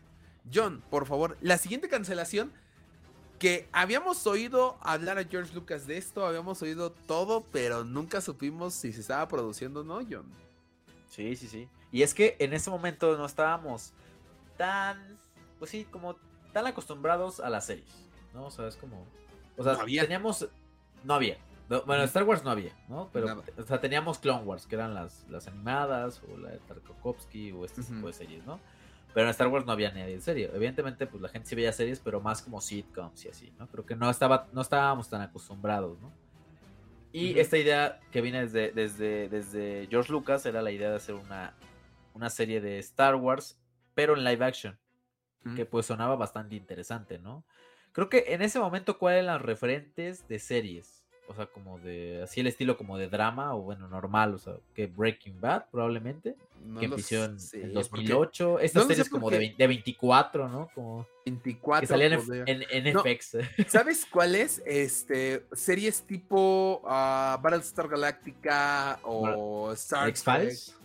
John, 0.51 0.82
por 0.89 1.05
favor, 1.05 1.38
la 1.41 1.57
siguiente 1.57 1.89
cancelación 1.89 2.51
que 3.38 3.67
habíamos 3.71 4.25
oído 4.27 4.77
hablar 4.81 5.17
a 5.17 5.23
George 5.23 5.53
Lucas 5.53 5.88
de 5.88 5.97
esto, 5.97 6.25
habíamos 6.25 6.61
oído 6.61 6.91
todo, 6.91 7.43
pero 7.51 7.83
nunca 7.83 8.21
supimos 8.21 8.73
si 8.73 8.91
se 8.91 9.01
estaba 9.01 9.27
produciendo 9.27 9.81
o 9.81 9.83
no, 9.83 9.99
John. 10.09 10.25
Sí, 11.09 11.35
sí, 11.35 11.47
sí. 11.47 11.69
Y 11.91 12.01
es 12.01 12.13
que 12.13 12.35
en 12.39 12.53
ese 12.53 12.69
momento 12.69 13.17
no 13.17 13.25
estábamos 13.25 13.93
tan, 14.57 15.17
pues 15.59 15.71
sí, 15.71 15.85
como 15.85 16.15
tan 16.51 16.67
acostumbrados 16.67 17.39
a 17.39 17.49
las 17.49 17.65
series, 17.65 17.89
¿no? 18.33 18.47
O 18.47 18.51
sea, 18.51 18.67
es 18.67 18.75
como... 18.75 19.05
O 19.57 19.63
sea, 19.63 19.77
teníamos... 19.77 20.47
No 21.03 21.13
había. 21.13 21.38
bueno, 21.85 22.03
Star 22.03 22.23
Wars 22.23 22.43
no 22.43 22.51
había, 22.51 22.73
¿no? 22.89 23.09
Pero, 23.13 23.43
o 23.57 23.63
sea, 23.63 23.79
teníamos 23.79 24.19
Clone 24.19 24.43
Wars, 24.43 24.65
que 24.65 24.75
eran 24.75 24.93
las, 24.93 25.25
las 25.29 25.47
animadas, 25.47 26.21
o 26.31 26.38
la 26.38 26.51
de 26.51 26.59
Tarkovsky, 26.59 27.51
o 27.51 27.65
este 27.65 27.83
tipo 27.83 28.07
de 28.07 28.13
series, 28.13 28.45
¿no? 28.45 28.59
Pero 29.18 29.26
en 29.26 29.32
Star 29.32 29.47
Wars 29.47 29.65
no 29.65 29.72
había 29.72 29.91
nadie 29.91 30.13
en 30.13 30.22
serio. 30.22 30.51
Evidentemente, 30.53 31.07
pues 31.07 31.24
la 31.24 31.30
gente 31.30 31.49
sí 31.49 31.55
veía 31.55 31.72
series, 31.72 31.99
pero 31.99 32.22
más 32.22 32.43
como 32.43 32.61
sitcoms 32.61 33.26
y 33.26 33.30
así, 33.30 33.51
¿no? 33.57 33.68
Creo 33.68 33.84
que 33.84 33.95
no, 33.95 34.11
estaba, 34.11 34.47
no 34.53 34.61
estábamos 34.61 35.09
tan 35.09 35.22
acostumbrados, 35.22 35.99
¿no? 35.99 36.13
Y 37.11 37.39
esta 37.39 37.57
idea 37.57 37.99
que 38.11 38.22
viene 38.22 38.41
desde, 38.41 38.72
desde, 38.74 39.28
desde 39.28 39.88
George 39.89 40.11
Lucas 40.11 40.45
era 40.45 40.61
la 40.61 40.70
idea 40.70 40.91
de 40.91 40.97
hacer 40.97 41.15
una, 41.15 41.55
una 42.13 42.30
serie 42.30 42.61
de 42.61 42.78
Star 42.78 43.15
Wars, 43.15 43.59
pero 43.95 44.15
en 44.15 44.24
live 44.24 44.45
action. 44.45 44.78
Que 45.55 45.65
pues 45.65 45.88
sonaba 45.88 46.15
bastante 46.15 46.53
interesante, 46.53 47.18
¿no? 47.18 47.43
Creo 47.93 48.09
que 48.09 48.26
en 48.28 48.43
ese 48.43 48.59
momento, 48.59 48.99
¿cuáles 48.99 49.24
eran 49.24 49.38
las 49.38 49.41
referentes 49.41 50.28
de 50.28 50.38
series? 50.38 50.96
O 51.28 51.36
sea, 51.36 51.45
como 51.47 51.78
de, 51.80 52.21
así 52.23 52.39
el 52.39 52.47
estilo 52.47 52.78
como 52.78 52.97
de 52.97 53.09
drama, 53.09 53.53
o 53.55 53.61
bueno, 53.61 53.88
normal, 53.88 54.34
o 54.34 54.38
sea, 54.38 54.53
que 54.73 54.88
Breaking 54.88 55.39
Bad 55.41 55.65
probablemente, 55.69 56.36
que 56.80 56.86
empezó 56.86 57.25
en, 57.25 57.73
2008, 57.73 58.59
estas 58.59 58.88
series 58.88 59.09
como 59.09 59.30
de, 59.30 59.53
de, 59.57 59.67
24, 59.67 60.47
¿no? 60.47 60.69
Como 60.73 61.05
24. 61.25 61.82
Que 61.82 61.88
salían 61.88 62.19
en, 62.47 62.65
en, 62.69 62.99
FX. 62.99 63.38
¿Sabes 63.67 64.05
cuáles? 64.05 64.61
Este, 64.65 65.45
series 65.51 66.01
tipo 66.03 66.82
uh, 66.84 67.41
Battlestar 67.41 67.88
Galactica 67.88 68.99
o 69.03 69.71
Star 69.73 70.09
X-Files. 70.09 70.75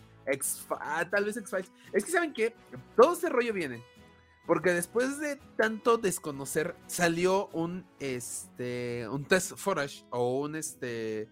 Ah, 0.70 1.06
tal 1.08 1.24
vez 1.24 1.36
X-Files. 1.36 1.70
Es 1.92 2.04
que, 2.04 2.10
¿saben 2.10 2.32
qué? 2.32 2.54
Todo 2.96 3.12
ese 3.12 3.28
rollo 3.28 3.52
viene 3.52 3.82
porque 4.46 4.72
después 4.72 5.18
de 5.20 5.36
tanto 5.56 5.98
desconocer, 5.98 6.74
salió 6.86 7.48
un 7.48 7.86
este 8.00 9.06
un 9.08 9.24
test 9.24 9.52
footage 9.56 10.04
o 10.10 10.40
un 10.40 10.56
este 10.56 11.28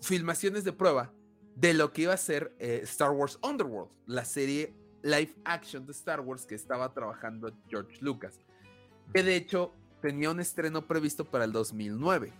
filmaciones 0.00 0.64
de 0.64 0.72
prueba 0.72 1.12
de 1.56 1.74
lo 1.74 1.92
que 1.92 2.02
iba 2.02 2.14
a 2.14 2.18
ser 2.18 2.54
eh, 2.58 2.80
Star 2.84 3.10
Wars 3.10 3.38
Underworld, 3.42 3.90
la 4.06 4.24
serie 4.24 4.74
live 5.02 5.34
action 5.44 5.84
de 5.86 5.92
Star 5.92 6.20
Wars 6.20 6.46
que 6.46 6.54
estaba 6.54 6.92
trabajando 6.92 7.52
George 7.68 7.98
Lucas. 8.00 8.38
Que 9.12 9.22
de 9.22 9.36
hecho 9.36 9.74
tenía 10.00 10.30
un 10.30 10.40
estreno 10.40 10.86
previsto 10.86 11.24
para 11.24 11.44
el 11.44 11.52
2009. 11.52 12.32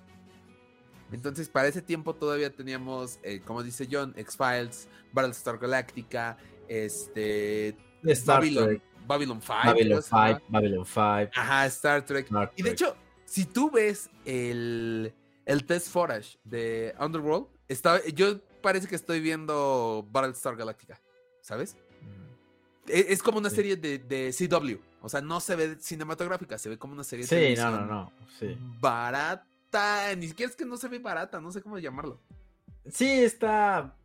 Entonces, 1.12 1.48
para 1.48 1.68
ese 1.68 1.82
tiempo 1.82 2.14
todavía 2.14 2.54
teníamos, 2.54 3.18
eh, 3.22 3.42
como 3.44 3.62
dice 3.62 3.86
John, 3.90 4.14
X-Files, 4.16 4.88
Battlestar 5.12 5.58
Galactica, 5.58 6.38
este, 6.68 7.76
Star 8.04 8.42
Babylon 9.06 9.40
5. 9.40 9.52
Babylon 9.64 10.02
5, 10.02 10.42
Babylon 10.48 10.84
5. 10.84 11.30
Ajá, 11.34 11.66
Star 11.66 12.04
Trek. 12.04 12.28
Y 12.56 12.62
de 12.62 12.70
hecho, 12.70 12.96
si 13.24 13.44
tú 13.44 13.70
ves 13.70 14.10
el, 14.24 15.12
el 15.44 15.66
test 15.66 15.88
footage 15.88 16.38
de 16.44 16.94
Underworld, 16.98 17.46
está, 17.68 18.04
yo 18.06 18.40
parece 18.62 18.86
que 18.88 18.94
estoy 18.94 19.20
viendo 19.20 20.06
Battlestar 20.10 20.56
Galactica, 20.56 21.00
¿sabes? 21.40 21.76
Mm. 22.00 22.90
E, 22.90 23.06
es, 23.08 23.22
como 23.22 23.38
una 23.38 23.50
serie 23.50 23.76
de, 23.76 23.98
de, 23.98 24.32
CW. 24.32 24.78
O 25.02 25.08
sea, 25.08 25.20
no 25.20 25.40
se 25.40 25.56
ve 25.56 25.76
cinematográfica, 25.80 26.58
se 26.58 26.68
ve 26.68 26.78
como 26.78 26.94
una 26.94 27.04
serie 27.04 27.26
de 27.26 27.54
Sí, 27.54 27.60
no, 27.60 27.70
no, 27.70 27.86
no. 27.86 28.12
Sí. 28.38 28.56
Barata. 28.80 30.14
Ni 30.16 30.28
siquiera 30.28 30.50
es 30.50 30.56
que 30.56 30.64
no 30.64 30.76
se 30.76 30.88
ve 30.88 30.98
barata, 30.98 31.40
no 31.40 31.50
sé 31.50 31.60
cómo 31.60 31.78
llamarlo. 31.78 32.20
Sí, 32.90 33.08
está. 33.08 33.96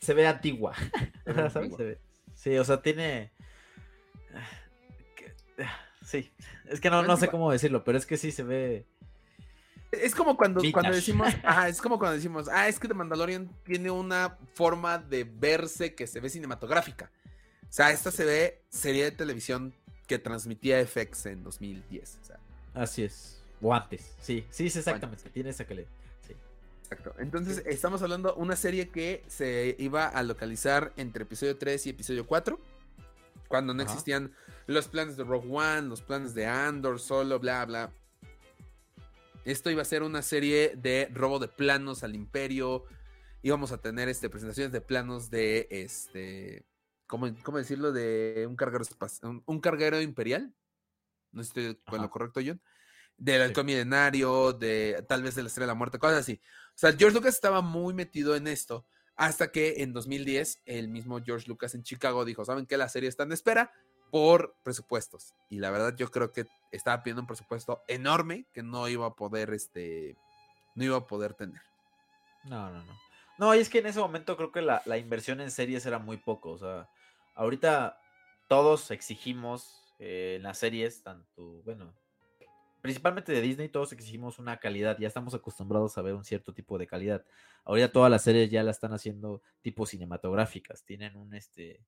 Se 0.00 0.12
ve 0.12 0.26
antigua. 0.26 0.74
¿Sabes? 1.52 1.74
Se 1.76 1.84
ve. 1.84 2.11
Sí, 2.42 2.58
o 2.58 2.64
sea, 2.64 2.82
tiene. 2.82 3.30
Sí, 6.04 6.32
es 6.68 6.80
que 6.80 6.90
no, 6.90 7.04
no 7.04 7.16
sé 7.16 7.28
cómo 7.28 7.52
decirlo, 7.52 7.84
pero 7.84 7.96
es 7.96 8.04
que 8.04 8.16
sí 8.16 8.32
se 8.32 8.42
ve. 8.42 8.84
Es 9.92 10.12
como 10.12 10.36
cuando, 10.36 10.60
cuando 10.72 10.92
decimos, 10.92 11.28
ajá, 11.44 11.68
es 11.68 11.80
como 11.80 12.00
cuando 12.00 12.16
decimos, 12.16 12.48
ah, 12.48 12.66
es 12.66 12.80
que 12.80 12.88
The 12.88 12.94
Mandalorian 12.94 13.48
tiene 13.62 13.92
una 13.92 14.38
forma 14.54 14.98
de 14.98 15.22
verse 15.22 15.94
que 15.94 16.08
se 16.08 16.18
ve 16.18 16.30
cinematográfica. 16.30 17.12
O 17.62 17.72
sea, 17.72 17.92
esta 17.92 18.10
se 18.10 18.24
ve 18.24 18.62
serie 18.70 19.04
de 19.04 19.12
televisión 19.12 19.72
que 20.08 20.18
transmitía 20.18 20.84
FX 20.84 21.26
en 21.26 21.44
2010. 21.44 22.18
Así 22.74 23.04
es. 23.04 23.40
O 23.60 23.72
antes, 23.72 24.16
sí, 24.20 24.44
sí, 24.50 24.68
sí 24.68 24.80
exactamente, 24.80 25.30
tiene 25.30 25.50
esa 25.50 25.64
calidad. 25.64 25.86
Exacto. 26.92 27.14
Entonces, 27.18 27.62
estamos 27.64 28.02
hablando 28.02 28.32
de 28.32 28.40
una 28.40 28.54
serie 28.54 28.90
que 28.90 29.24
se 29.26 29.76
iba 29.78 30.06
a 30.08 30.22
localizar 30.22 30.92
entre 30.96 31.22
episodio 31.22 31.56
3 31.56 31.86
y 31.86 31.90
episodio 31.90 32.26
4. 32.26 32.60
Cuando 33.48 33.72
no 33.72 33.82
existían 33.82 34.32
los 34.66 34.88
planes 34.88 35.16
de 35.16 35.24
Rogue 35.24 35.48
One, 35.50 35.88
los 35.88 36.02
planes 36.02 36.34
de 36.34 36.46
Andor, 36.46 37.00
solo, 37.00 37.38
bla, 37.38 37.64
bla. 37.64 37.92
Esto 39.44 39.70
iba 39.70 39.80
a 39.80 39.86
ser 39.86 40.02
una 40.02 40.20
serie 40.20 40.74
de 40.76 41.08
robo 41.12 41.38
de 41.38 41.48
planos 41.48 42.04
al 42.04 42.14
imperio. 42.14 42.84
Íbamos 43.40 43.72
a 43.72 43.78
tener 43.78 44.10
este, 44.10 44.28
presentaciones 44.28 44.70
de 44.72 44.82
planos 44.82 45.30
de 45.30 45.68
este. 45.70 46.66
¿Cómo, 47.06 47.26
cómo 47.42 47.56
decirlo? 47.56 47.92
De 47.92 48.46
un 48.46 48.56
carguero, 48.56 48.84
un, 49.46 49.60
carguero 49.60 50.00
imperial. 50.00 50.54
No 51.30 51.40
estoy 51.40 51.74
con 51.86 52.02
lo 52.02 52.10
correcto, 52.10 52.40
John. 52.44 52.60
Del 53.22 53.42
halcón 53.42 53.66
milenario, 53.66 54.52
de 54.52 55.04
tal 55.08 55.22
vez 55.22 55.36
de 55.36 55.42
la 55.42 55.48
estrella 55.48 55.66
de 55.66 55.72
la 55.72 55.78
muerte, 55.78 55.98
cosas 55.98 56.18
así. 56.18 56.40
O 56.70 56.78
sea, 56.78 56.92
George 56.92 57.14
Lucas 57.14 57.34
estaba 57.34 57.60
muy 57.60 57.94
metido 57.94 58.34
en 58.34 58.48
esto. 58.48 58.84
Hasta 59.14 59.52
que 59.52 59.82
en 59.82 59.92
2010, 59.92 60.62
el 60.66 60.88
mismo 60.88 61.22
George 61.22 61.46
Lucas 61.46 61.74
en 61.76 61.84
Chicago 61.84 62.24
dijo: 62.24 62.44
¿Saben 62.44 62.66
qué? 62.66 62.76
La 62.76 62.88
serie 62.88 63.08
está 63.08 63.22
en 63.22 63.32
espera 63.32 63.72
por 64.10 64.56
presupuestos. 64.62 65.34
Y 65.48 65.60
la 65.60 65.70
verdad, 65.70 65.94
yo 65.96 66.10
creo 66.10 66.32
que 66.32 66.46
estaba 66.72 67.02
pidiendo 67.02 67.22
un 67.22 67.26
presupuesto 67.26 67.82
enorme 67.86 68.46
que 68.52 68.62
no 68.62 68.88
iba 68.88 69.06
a 69.06 69.14
poder, 69.14 69.54
este, 69.54 70.16
no 70.74 70.84
iba 70.84 70.96
a 70.96 71.06
poder 71.06 71.34
tener. 71.34 71.62
No, 72.44 72.70
no, 72.70 72.84
no. 72.84 72.92
No, 73.38 73.54
y 73.54 73.58
es 73.58 73.70
que 73.70 73.78
en 73.78 73.86
ese 73.86 74.00
momento 74.00 74.36
creo 74.36 74.52
que 74.52 74.62
la, 74.62 74.98
inversión 74.98 75.40
en 75.40 75.50
series 75.50 75.86
era 75.86 75.98
muy 75.98 76.16
poco. 76.16 76.50
O 76.50 76.58
sea, 76.58 76.88
ahorita 77.34 77.98
todos 78.48 78.90
exigimos 78.90 79.94
eh, 79.98 80.34
en 80.36 80.42
las 80.42 80.58
series, 80.58 81.02
tanto, 81.02 81.62
bueno, 81.64 81.94
principalmente 82.82 83.32
de 83.32 83.40
Disney, 83.40 83.70
todos 83.70 83.92
exigimos 83.92 84.38
una 84.38 84.58
calidad. 84.58 84.98
Ya 84.98 85.08
estamos 85.08 85.32
acostumbrados 85.32 85.96
a 85.96 86.02
ver 86.02 86.14
un 86.14 86.24
cierto 86.24 86.52
tipo 86.52 86.76
de 86.76 86.86
calidad. 86.86 87.24
Ahorita 87.64 87.90
todas 87.90 88.10
las 88.10 88.22
series 88.22 88.50
ya 88.50 88.62
la 88.62 88.72
están 88.72 88.92
haciendo 88.92 89.40
tipo 89.62 89.86
cinematográficas. 89.86 90.84
Tienen 90.84 91.16
un 91.16 91.32
este 91.34 91.80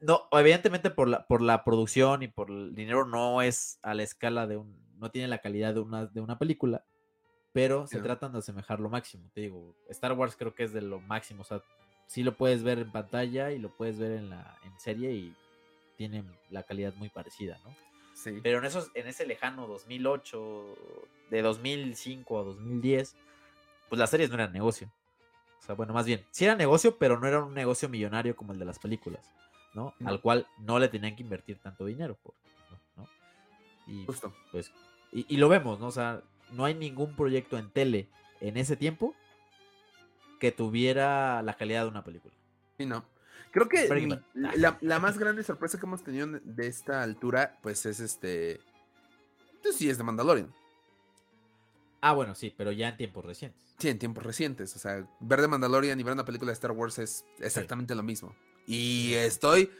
no, 0.00 0.28
evidentemente 0.30 0.90
por 0.90 1.08
la, 1.08 1.26
por 1.26 1.42
la 1.42 1.64
producción 1.64 2.22
y 2.22 2.28
por 2.28 2.50
el 2.50 2.74
dinero 2.74 3.04
no 3.04 3.42
es 3.42 3.80
a 3.82 3.94
la 3.94 4.04
escala 4.04 4.46
de 4.46 4.56
un, 4.56 4.76
no 4.96 5.10
tiene 5.10 5.26
la 5.26 5.38
calidad 5.38 5.74
de 5.74 5.80
una, 5.80 6.06
de 6.06 6.20
una 6.20 6.38
película, 6.38 6.84
pero 7.52 7.86
se 7.88 8.00
tratan 8.00 8.32
de 8.32 8.38
asemejar 8.38 8.78
lo 8.78 8.90
máximo. 8.90 9.28
Te 9.34 9.40
digo, 9.40 9.74
Star 9.88 10.12
Wars 10.12 10.36
creo 10.36 10.54
que 10.54 10.62
es 10.62 10.72
de 10.72 10.82
lo 10.82 11.00
máximo, 11.00 11.42
o 11.42 11.44
sea, 11.44 11.62
sí 12.06 12.22
lo 12.22 12.36
puedes 12.36 12.62
ver 12.62 12.78
en 12.78 12.92
pantalla 12.92 13.50
y 13.50 13.58
lo 13.58 13.76
puedes 13.76 13.98
ver 13.98 14.12
en 14.12 14.30
la 14.30 14.56
en 14.64 14.78
serie 14.78 15.12
y 15.12 15.34
tienen 15.96 16.30
la 16.50 16.62
calidad 16.62 16.94
muy 16.94 17.08
parecida, 17.08 17.58
¿no? 17.64 17.74
Sí. 18.18 18.40
Pero 18.42 18.58
en 18.58 18.64
esos 18.64 18.90
en 18.94 19.06
ese 19.06 19.26
lejano 19.26 19.68
2008, 19.68 20.76
de 21.30 21.42
2005 21.42 22.38
a 22.38 22.42
2010, 22.42 23.16
pues 23.88 23.98
las 23.98 24.10
series 24.10 24.28
no 24.28 24.34
eran 24.34 24.52
negocio. 24.52 24.90
O 25.60 25.62
sea, 25.62 25.74
bueno, 25.74 25.92
más 25.92 26.06
bien, 26.06 26.24
sí 26.30 26.44
era 26.44 26.56
negocio, 26.56 26.96
pero 26.98 27.20
no 27.20 27.28
era 27.28 27.44
un 27.44 27.54
negocio 27.54 27.88
millonario 27.88 28.34
como 28.34 28.52
el 28.52 28.58
de 28.58 28.64
las 28.64 28.78
películas. 28.78 29.32
¿no? 29.74 29.94
Al 30.04 30.20
cual 30.20 30.46
no 30.58 30.78
le 30.78 30.88
tenían 30.88 31.14
que 31.14 31.22
invertir 31.22 31.58
tanto 31.58 31.84
dinero, 31.84 32.16
por, 32.22 32.34
¿no? 32.96 33.06
Y, 33.86 34.04
Justo. 34.06 34.34
Pues, 34.50 34.72
y, 35.12 35.36
lo 35.36 35.48
vemos, 35.48 35.78
¿no? 35.80 35.86
O 35.86 35.92
sea, 35.92 36.22
no 36.50 36.64
hay 36.64 36.74
ningún 36.74 37.14
proyecto 37.14 37.58
en 37.58 37.70
tele 37.70 38.08
en 38.40 38.56
ese 38.56 38.76
tiempo 38.76 39.14
que 40.40 40.52
tuviera 40.52 41.42
la 41.42 41.54
calidad 41.54 41.82
de 41.82 41.88
una 41.88 42.04
película. 42.04 42.34
Sí, 42.76 42.86
no. 42.86 43.04
Creo 43.50 43.68
que 43.68 44.18
la, 44.34 44.98
más 44.98 45.18
grande 45.18 45.42
sorpresa 45.42 45.78
que 45.78 45.86
hemos 45.86 46.02
tenido 46.02 46.26
de 46.26 46.66
esta 46.66 47.02
altura, 47.02 47.58
pues 47.62 47.86
es 47.86 48.00
este. 48.00 48.60
Pues 49.62 49.76
sí, 49.76 49.88
es 49.88 49.98
de 49.98 50.04
Mandalorian. 50.04 50.52
Ah, 52.00 52.12
bueno, 52.12 52.34
sí, 52.34 52.54
pero 52.56 52.70
ya 52.70 52.90
en 52.90 52.96
tiempos 52.96 53.24
recientes. 53.24 53.74
Sí, 53.78 53.88
en 53.88 53.98
tiempos 53.98 54.24
recientes. 54.24 54.76
O 54.76 54.78
sea, 54.78 55.08
ver 55.20 55.40
de 55.40 55.48
Mandalorian 55.48 55.98
y 55.98 56.02
ver 56.02 56.12
una 56.12 56.24
película 56.24 56.50
de 56.50 56.54
Star 56.54 56.72
Wars 56.72 56.98
es 56.98 57.24
exactamente 57.40 57.94
lo 57.94 58.02
mismo. 58.02 58.34
Y 58.66 59.14
estoy 59.14 59.70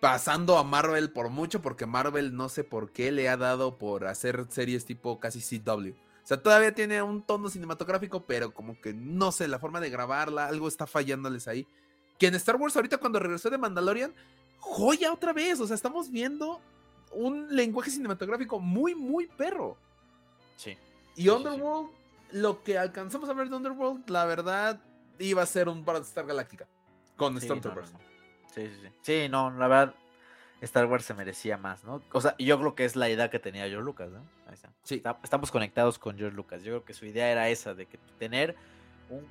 pasando 0.00 0.58
a 0.58 0.64
Marvel 0.64 1.12
por 1.12 1.28
mucho 1.28 1.62
porque 1.62 1.86
Marvel 1.86 2.34
no 2.34 2.48
sé 2.48 2.64
por 2.64 2.90
qué 2.90 3.12
le 3.12 3.28
ha 3.28 3.36
dado 3.36 3.78
por 3.78 4.06
hacer 4.06 4.46
series 4.48 4.84
tipo 4.84 5.20
casi 5.20 5.40
CW. 5.40 5.90
O 5.90 6.26
sea, 6.26 6.42
todavía 6.42 6.74
tiene 6.74 7.02
un 7.02 7.22
tono 7.22 7.48
cinematográfico, 7.48 8.26
pero 8.26 8.54
como 8.54 8.80
que 8.80 8.94
no 8.94 9.32
sé, 9.32 9.48
la 9.48 9.58
forma 9.58 9.80
de 9.80 9.90
grabarla, 9.90 10.46
algo 10.46 10.68
está 10.68 10.86
fallándoles 10.86 11.48
ahí. 11.48 11.66
Que 12.22 12.28
en 12.28 12.36
Star 12.36 12.54
Wars 12.54 12.76
ahorita 12.76 12.98
cuando 12.98 13.18
regresó 13.18 13.50
de 13.50 13.58
Mandalorian, 13.58 14.14
joya 14.60 15.12
otra 15.12 15.32
vez. 15.32 15.58
O 15.58 15.66
sea, 15.66 15.74
estamos 15.74 16.08
viendo 16.08 16.60
un 17.10 17.48
lenguaje 17.52 17.90
cinematográfico 17.90 18.60
muy, 18.60 18.94
muy 18.94 19.26
perro. 19.26 19.76
Sí. 20.54 20.78
Y 21.16 21.28
Underworld, 21.28 21.90
lo 22.30 22.62
que 22.62 22.78
alcanzamos 22.78 23.28
a 23.28 23.32
ver 23.32 23.48
de 23.48 23.56
Underworld, 23.56 24.08
la 24.08 24.24
verdad, 24.24 24.80
iba 25.18 25.42
a 25.42 25.46
ser 25.46 25.68
un 25.68 25.84
Star 26.02 26.24
Galáctica 26.24 26.68
con 27.16 27.40
Stormtroopers. 27.40 27.90
Sí, 28.54 28.68
sí, 28.68 28.76
sí. 28.80 28.88
Sí, 29.02 29.28
no, 29.28 29.50
la 29.50 29.66
verdad, 29.66 29.94
Star 30.60 30.86
Wars 30.86 31.04
se 31.04 31.14
merecía 31.14 31.56
más, 31.56 31.82
¿no? 31.82 32.02
O 32.12 32.20
sea, 32.20 32.36
yo 32.38 32.56
creo 32.60 32.76
que 32.76 32.84
es 32.84 32.94
la 32.94 33.10
idea 33.10 33.30
que 33.30 33.40
tenía 33.40 33.66
George 33.66 33.84
Lucas, 33.84 34.12
¿no? 34.12 34.20
Ahí 34.46 34.54
está. 34.54 34.70
Sí. 34.84 35.02
estamos 35.24 35.50
conectados 35.50 35.98
con 35.98 36.16
George 36.16 36.36
Lucas. 36.36 36.62
Yo 36.62 36.70
creo 36.70 36.84
que 36.84 36.94
su 36.94 37.04
idea 37.04 37.32
era 37.32 37.48
esa, 37.48 37.74
de 37.74 37.86
que 37.86 37.98
tener 38.20 38.54
un, 39.10 39.26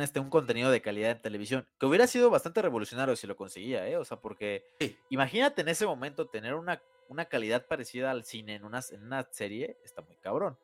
este, 0.00 0.20
un 0.20 0.30
contenido 0.30 0.70
de 0.70 0.82
calidad 0.82 1.12
en 1.12 1.22
televisión, 1.22 1.66
que 1.78 1.86
hubiera 1.86 2.06
sido 2.06 2.30
bastante 2.30 2.62
revolucionario 2.62 3.16
si 3.16 3.26
lo 3.26 3.36
conseguía, 3.36 3.86
¿eh? 3.88 3.96
O 3.96 4.04
sea, 4.04 4.18
porque 4.18 4.64
imagínate 5.08 5.62
en 5.62 5.68
ese 5.68 5.86
momento 5.86 6.26
tener 6.26 6.54
una, 6.54 6.82
una 7.08 7.24
calidad 7.24 7.66
parecida 7.66 8.10
al 8.10 8.24
cine 8.24 8.54
en 8.54 8.64
una, 8.64 8.80
en 8.90 9.04
una 9.04 9.26
serie, 9.30 9.76
está 9.84 10.02
muy 10.02 10.16
cabrón. 10.16 10.56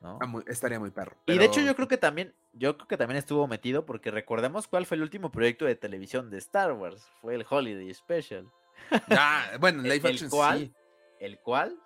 ¿no? 0.00 0.18
estaría 0.46 0.78
muy 0.78 0.90
perro. 0.90 1.16
Y 1.26 1.38
de 1.38 1.46
hecho 1.46 1.62
yo 1.62 1.74
creo 1.74 1.88
que 1.88 1.96
también, 1.96 2.34
yo 2.52 2.76
creo 2.76 2.86
que 2.86 2.98
también 2.98 3.16
estuvo 3.16 3.46
metido 3.46 3.86
porque 3.86 4.10
recordemos 4.10 4.68
cuál 4.68 4.84
fue 4.84 4.96
el 4.96 5.02
último 5.02 5.30
proyecto 5.30 5.64
de 5.64 5.76
televisión 5.76 6.28
de 6.28 6.36
Star 6.38 6.72
Wars, 6.72 7.08
fue 7.22 7.34
el 7.34 7.46
Holiday 7.48 7.92
Special. 7.94 8.46
Ah, 9.10 9.52
bueno, 9.60 9.82
el, 9.84 10.28
cual, 10.28 10.74
El 11.18 11.38
cual 11.38 11.80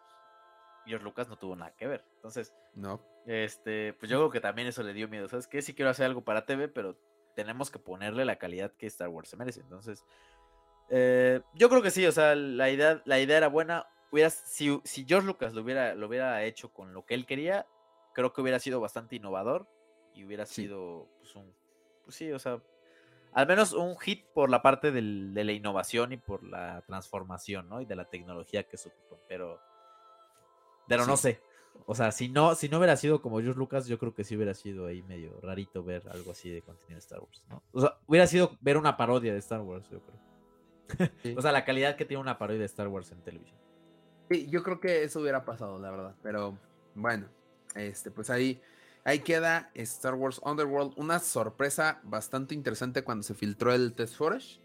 George 0.84 1.04
Lucas 1.04 1.28
no 1.28 1.36
tuvo 1.36 1.54
nada 1.54 1.72
que 1.76 1.86
ver. 1.86 2.04
Entonces, 2.16 2.52
no. 2.74 3.00
Este, 3.28 3.92
pues 3.92 4.10
yo 4.10 4.16
creo 4.16 4.30
que 4.30 4.40
también 4.40 4.68
eso 4.68 4.82
le 4.82 4.94
dio 4.94 5.06
miedo. 5.06 5.28
¿Sabes 5.28 5.46
qué? 5.46 5.60
Sí 5.60 5.74
quiero 5.74 5.90
hacer 5.90 6.06
algo 6.06 6.22
para 6.22 6.46
TV, 6.46 6.66
pero 6.66 6.96
tenemos 7.36 7.70
que 7.70 7.78
ponerle 7.78 8.24
la 8.24 8.36
calidad 8.36 8.72
que 8.72 8.86
Star 8.86 9.10
Wars 9.10 9.28
se 9.28 9.36
merece. 9.36 9.60
Entonces, 9.60 10.02
eh, 10.88 11.42
yo 11.52 11.68
creo 11.68 11.82
que 11.82 11.90
sí, 11.90 12.06
o 12.06 12.12
sea, 12.12 12.34
la 12.34 12.70
idea, 12.70 13.02
la 13.04 13.20
idea 13.20 13.36
era 13.36 13.48
buena. 13.48 13.86
Hubiera, 14.10 14.30
si, 14.30 14.80
si 14.82 15.04
George 15.06 15.26
Lucas 15.26 15.52
lo 15.52 15.60
hubiera, 15.60 15.94
lo 15.94 16.06
hubiera 16.06 16.42
hecho 16.44 16.72
con 16.72 16.94
lo 16.94 17.04
que 17.04 17.12
él 17.12 17.26
quería, 17.26 17.66
creo 18.14 18.32
que 18.32 18.40
hubiera 18.40 18.58
sido 18.60 18.80
bastante 18.80 19.16
innovador 19.16 19.68
y 20.14 20.24
hubiera 20.24 20.46
sido 20.46 21.06
pues 21.18 21.36
un, 21.36 21.54
pues 22.04 22.16
sí, 22.16 22.32
o 22.32 22.38
sea, 22.38 22.62
al 23.34 23.46
menos 23.46 23.74
un 23.74 23.98
hit 23.98 24.24
por 24.32 24.48
la 24.48 24.62
parte 24.62 24.90
de 24.90 25.02
la 25.44 25.52
innovación 25.52 26.14
y 26.14 26.16
por 26.16 26.42
la 26.42 26.80
transformación, 26.86 27.68
¿no? 27.68 27.82
Y 27.82 27.84
de 27.84 27.94
la 27.94 28.06
tecnología 28.06 28.62
que 28.62 28.78
se 28.78 28.88
ocupa, 28.88 29.16
pero, 29.28 29.60
pero 30.88 31.04
no 31.04 31.18
sé, 31.18 31.42
o 31.86 31.94
sea, 31.94 32.12
si 32.12 32.28
no, 32.28 32.54
si 32.54 32.68
no 32.68 32.78
hubiera 32.78 32.96
sido 32.96 33.22
como 33.22 33.40
George 33.40 33.58
Lucas, 33.58 33.86
yo 33.86 33.98
creo 33.98 34.14
que 34.14 34.24
sí 34.24 34.36
hubiera 34.36 34.54
sido 34.54 34.86
ahí 34.86 35.02
medio 35.02 35.40
rarito 35.42 35.82
ver 35.82 36.08
algo 36.10 36.32
así 36.32 36.50
de 36.50 36.62
contenido 36.62 36.96
de 36.96 37.00
Star 37.00 37.20
Wars, 37.20 37.44
¿no? 37.48 37.62
O 37.72 37.80
sea, 37.80 37.98
hubiera 38.06 38.26
sido 38.26 38.56
ver 38.60 38.76
una 38.76 38.96
parodia 38.96 39.32
de 39.32 39.38
Star 39.38 39.60
Wars, 39.60 39.88
yo 39.90 40.00
creo. 40.00 41.36
o 41.38 41.42
sea, 41.42 41.52
la 41.52 41.64
calidad 41.64 41.96
que 41.96 42.04
tiene 42.04 42.20
una 42.20 42.38
parodia 42.38 42.60
de 42.60 42.66
Star 42.66 42.88
Wars 42.88 43.10
en 43.12 43.22
televisión. 43.22 43.58
Sí, 44.30 44.46
yo 44.50 44.62
creo 44.62 44.80
que 44.80 45.04
eso 45.04 45.20
hubiera 45.20 45.44
pasado, 45.44 45.78
la 45.78 45.90
verdad, 45.90 46.14
pero 46.22 46.58
bueno. 46.94 47.28
Este, 47.74 48.10
pues 48.10 48.30
ahí, 48.30 48.60
ahí 49.04 49.20
queda 49.20 49.70
Star 49.74 50.14
Wars 50.14 50.40
Underworld. 50.44 50.92
Una 50.96 51.18
sorpresa 51.18 52.00
bastante 52.04 52.54
interesante 52.54 53.04
cuando 53.04 53.22
se 53.22 53.34
filtró 53.34 53.72
el 53.72 53.94
test 53.94 54.16
footage. 54.16 54.60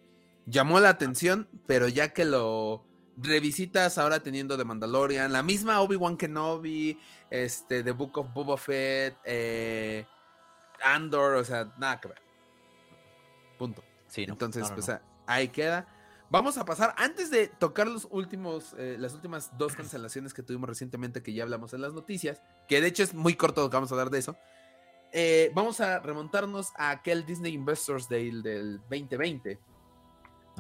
Llamó 0.46 0.80
la 0.80 0.90
atención, 0.90 1.48
pero 1.68 1.88
ya 1.88 2.10
que 2.10 2.26
lo 2.26 2.84
revisitas 3.18 3.98
ahora 3.98 4.22
teniendo 4.22 4.58
The 4.58 4.64
Mandalorian, 4.64 5.32
la 5.32 5.44
misma 5.44 5.82
Obi-Wan 5.82 6.18
Kenobi, 6.18 7.00
este, 7.30 7.84
The 7.84 7.92
Book 7.92 8.18
of 8.18 8.34
Boba 8.34 8.58
Fett, 8.58 9.18
eh, 9.24 10.06
Andor, 10.84 11.36
o 11.36 11.44
sea, 11.44 11.72
nada 11.78 12.00
que 12.00 12.08
ver. 12.10 12.22
Punto. 13.58 13.84
Sí, 14.08 14.24
Entonces, 14.24 14.70
pues 14.72 14.92
ahí 15.26 15.48
queda. 15.48 15.88
Vamos 16.30 16.58
a 16.58 16.66
pasar, 16.66 16.96
antes 16.98 17.30
de 17.30 17.48
tocar 17.48 17.88
los 17.88 18.08
últimos, 18.10 18.76
eh, 18.78 18.96
las 19.00 19.14
últimas 19.14 19.56
dos 19.58 19.76
cancelaciones 19.78 20.34
que 20.34 20.44
tuvimos 20.44 20.68
recientemente, 20.68 21.22
que 21.22 21.34
ya 21.34 21.44
hablamos 21.44 21.74
en 21.74 21.82
las 21.82 21.94
noticias, 21.94 22.42
que 22.68 22.82
de 22.82 22.88
hecho 22.88 23.04
es 23.04 23.14
muy 23.14 23.36
corto 23.36 23.62
lo 23.62 23.70
que 23.70 23.78
vamos 23.78 23.92
a 23.92 23.96
hablar 23.96 24.10
de 24.10 24.20
eso. 24.20 24.38
Eh, 25.12 25.52
vamos 25.54 25.80
a 25.80 26.00
remontarnos 26.00 26.72
a 26.76 26.90
aquel 26.90 27.24
Disney 27.26 27.54
Investors 27.54 28.10
Day 28.10 28.32
del 28.42 28.80
2020. 28.90 29.60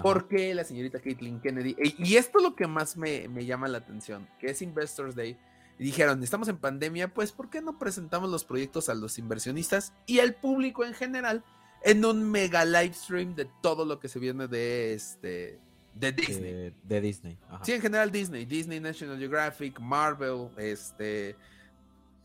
Porque 0.01 0.55
la 0.55 0.63
señorita 0.63 0.99
Caitlin 0.99 1.39
Kennedy, 1.39 1.75
y 1.99 2.15
esto 2.15 2.39
es 2.39 2.43
lo 2.43 2.55
que 2.55 2.65
más 2.65 2.97
me, 2.97 3.27
me 3.27 3.45
llama 3.45 3.67
la 3.67 3.77
atención, 3.77 4.27
que 4.39 4.47
es 4.47 4.61
Investors 4.61 5.15
Day, 5.15 5.37
y 5.77 5.83
dijeron, 5.83 6.23
estamos 6.23 6.47
en 6.47 6.57
pandemia, 6.57 7.13
pues 7.13 7.31
¿por 7.31 7.49
qué 7.49 7.61
no 7.61 7.77
presentamos 7.77 8.29
los 8.29 8.43
proyectos 8.43 8.89
a 8.89 8.95
los 8.95 9.17
inversionistas 9.17 9.93
y 10.05 10.19
al 10.19 10.35
público 10.35 10.83
en 10.85 10.93
general 10.93 11.43
en 11.83 12.05
un 12.05 12.29
mega 12.29 12.65
live 12.65 12.93
stream 12.93 13.35
de 13.35 13.47
todo 13.61 13.85
lo 13.85 13.99
que 13.99 14.07
se 14.07 14.19
viene 14.19 14.47
de 14.47 14.93
este 14.93 15.59
De 15.93 16.11
Disney. 16.11 16.51
De, 16.51 16.73
de 16.83 17.01
Disney. 17.01 17.37
Ajá. 17.49 17.65
Sí, 17.65 17.73
en 17.73 17.81
general 17.81 18.11
Disney. 18.11 18.45
Disney, 18.45 18.79
National 18.79 19.19
Geographic, 19.19 19.79
Marvel, 19.79 20.49
este. 20.57 21.35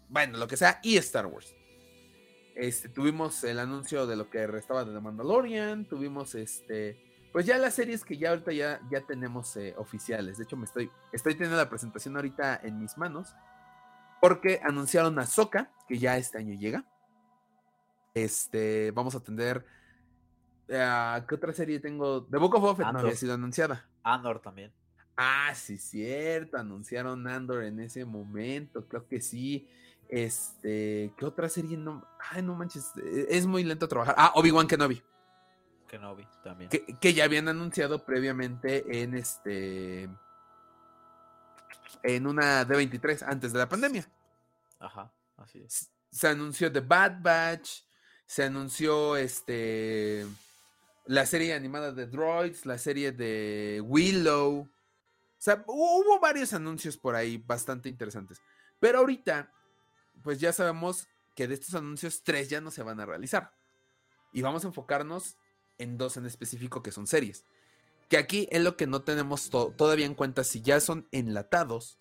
Bueno, 0.08 0.38
lo 0.38 0.48
que 0.48 0.56
sea, 0.56 0.80
y 0.82 0.96
Star 0.96 1.26
Wars. 1.26 1.54
Este, 2.54 2.88
tuvimos 2.88 3.44
el 3.44 3.58
anuncio 3.58 4.06
de 4.06 4.16
lo 4.16 4.30
que 4.30 4.46
restaba 4.46 4.84
de 4.84 4.92
The 4.92 5.00
Mandalorian. 5.00 5.84
Tuvimos 5.86 6.34
este. 6.34 7.07
Pues 7.32 7.46
ya 7.46 7.59
las 7.59 7.74
series 7.74 8.05
que 8.05 8.16
ya 8.16 8.30
ahorita 8.30 8.52
ya, 8.52 8.80
ya 8.90 9.00
tenemos 9.02 9.56
eh, 9.56 9.74
oficiales. 9.76 10.38
De 10.38 10.44
hecho, 10.44 10.56
me 10.56 10.64
estoy, 10.64 10.90
estoy 11.12 11.34
teniendo 11.34 11.56
la 11.56 11.68
presentación 11.68 12.16
ahorita 12.16 12.56
en 12.62 12.78
mis 12.78 12.96
manos. 12.98 13.34
Porque 14.20 14.60
anunciaron 14.64 15.18
a 15.18 15.26
Soka, 15.26 15.70
que 15.86 15.98
ya 15.98 16.16
este 16.16 16.38
año 16.38 16.55
llega. 16.59 16.84
Este, 18.14 18.90
vamos 18.92 19.14
a 19.14 19.20
tener. 19.20 19.64
ah, 20.72 21.24
¿Qué 21.28 21.34
otra 21.34 21.52
serie 21.52 21.78
tengo? 21.78 22.24
The 22.24 22.36
Book 22.38 22.55
of 22.56 22.62
Boba 22.62 22.74
Fett 22.74 22.84
no 22.84 22.88
Andor. 22.90 23.05
había 23.05 23.16
sido 23.16 23.34
anunciada. 23.34 23.88
Andor 24.02 24.40
también. 24.40 24.72
Ah, 25.16 25.52
sí, 25.55 25.78
cierto. 25.78 26.56
Anunciaron 26.56 27.26
Andor 27.28 27.64
en 27.64 27.78
ese 27.80 28.05
momento. 28.05 28.86
Creo 28.88 29.06
que 29.06 29.20
sí. 29.20 29.68
Este, 30.09 31.12
¿qué 31.16 31.24
otra 31.24 31.48
serie? 31.48 31.76
No, 31.76 32.05
ay, 32.30 32.42
no 32.42 32.55
manches. 32.55 32.90
eh, 33.05 33.26
Es 33.30 33.46
muy 33.46 33.62
lento 33.62 33.86
trabajar. 33.86 34.14
Ah, 34.18 34.32
Obi-Wan 34.34 34.66
Kenobi. 34.66 35.00
Kenobi 35.89 36.27
también. 36.44 36.70
Que, 36.70 36.85
que 36.86 37.15
ya 37.15 37.24
habían 37.24 37.48
anunciado 37.48 38.05
previamente 38.05 39.02
en 39.02 39.15
este. 39.15 40.09
En 42.02 42.27
una 42.27 42.66
D23 42.66 43.24
antes 43.27 43.52
de 43.52 43.59
la 43.59 43.69
pandemia. 43.69 44.09
Ajá, 44.78 45.10
así 45.36 45.60
es. 45.60 45.90
Se 46.10 46.28
anunció 46.28 46.70
The 46.70 46.81
Bad 46.81 47.20
Batch. 47.20 47.82
Se 48.27 48.44
anunció 48.44 49.16
este. 49.16 50.27
La 51.06 51.27
serie 51.27 51.55
animada 51.55 51.93
de 51.93 52.06
Droids. 52.06 52.66
La 52.66 52.78
serie 52.78 53.12
de 53.12 53.82
Willow. 53.85 54.60
O 54.60 55.40
sea, 55.40 55.65
hu- 55.65 55.73
hubo 55.73 56.20
varios 56.20 56.52
anuncios 56.52 56.97
por 56.97 57.15
ahí 57.15 57.39
bastante 57.39 57.89
interesantes. 57.89 58.40
Pero 58.81 58.98
ahorita, 58.98 59.52
pues 60.23 60.39
ya 60.40 60.52
sabemos 60.52 61.09
que 61.35 61.48
de 61.48 61.55
estos 61.55 61.74
anuncios, 61.74 62.23
tres 62.23 62.48
ya 62.48 62.60
no 62.60 62.70
se 62.70 62.82
van 62.82 63.01
a 63.01 63.06
realizar. 63.06 63.52
Y 64.32 64.43
vamos 64.43 64.65
a 64.65 64.69
enfocarnos 64.69 65.36
en 65.78 65.98
dos 65.98 66.16
en 66.16 66.26
específico 66.26 66.82
que 66.82 66.92
son 66.92 67.06
series. 67.06 67.44
Que 68.09 68.16
aquí 68.18 68.48
es 68.50 68.62
lo 68.62 68.76
que 68.76 68.86
no 68.86 69.02
tenemos 69.02 69.50
to- 69.50 69.72
todavía 69.76 70.06
en 70.06 70.14
cuenta 70.14 70.44
si 70.44 70.60
ya 70.62 70.80
son 70.80 71.06
enlatados 71.12 71.98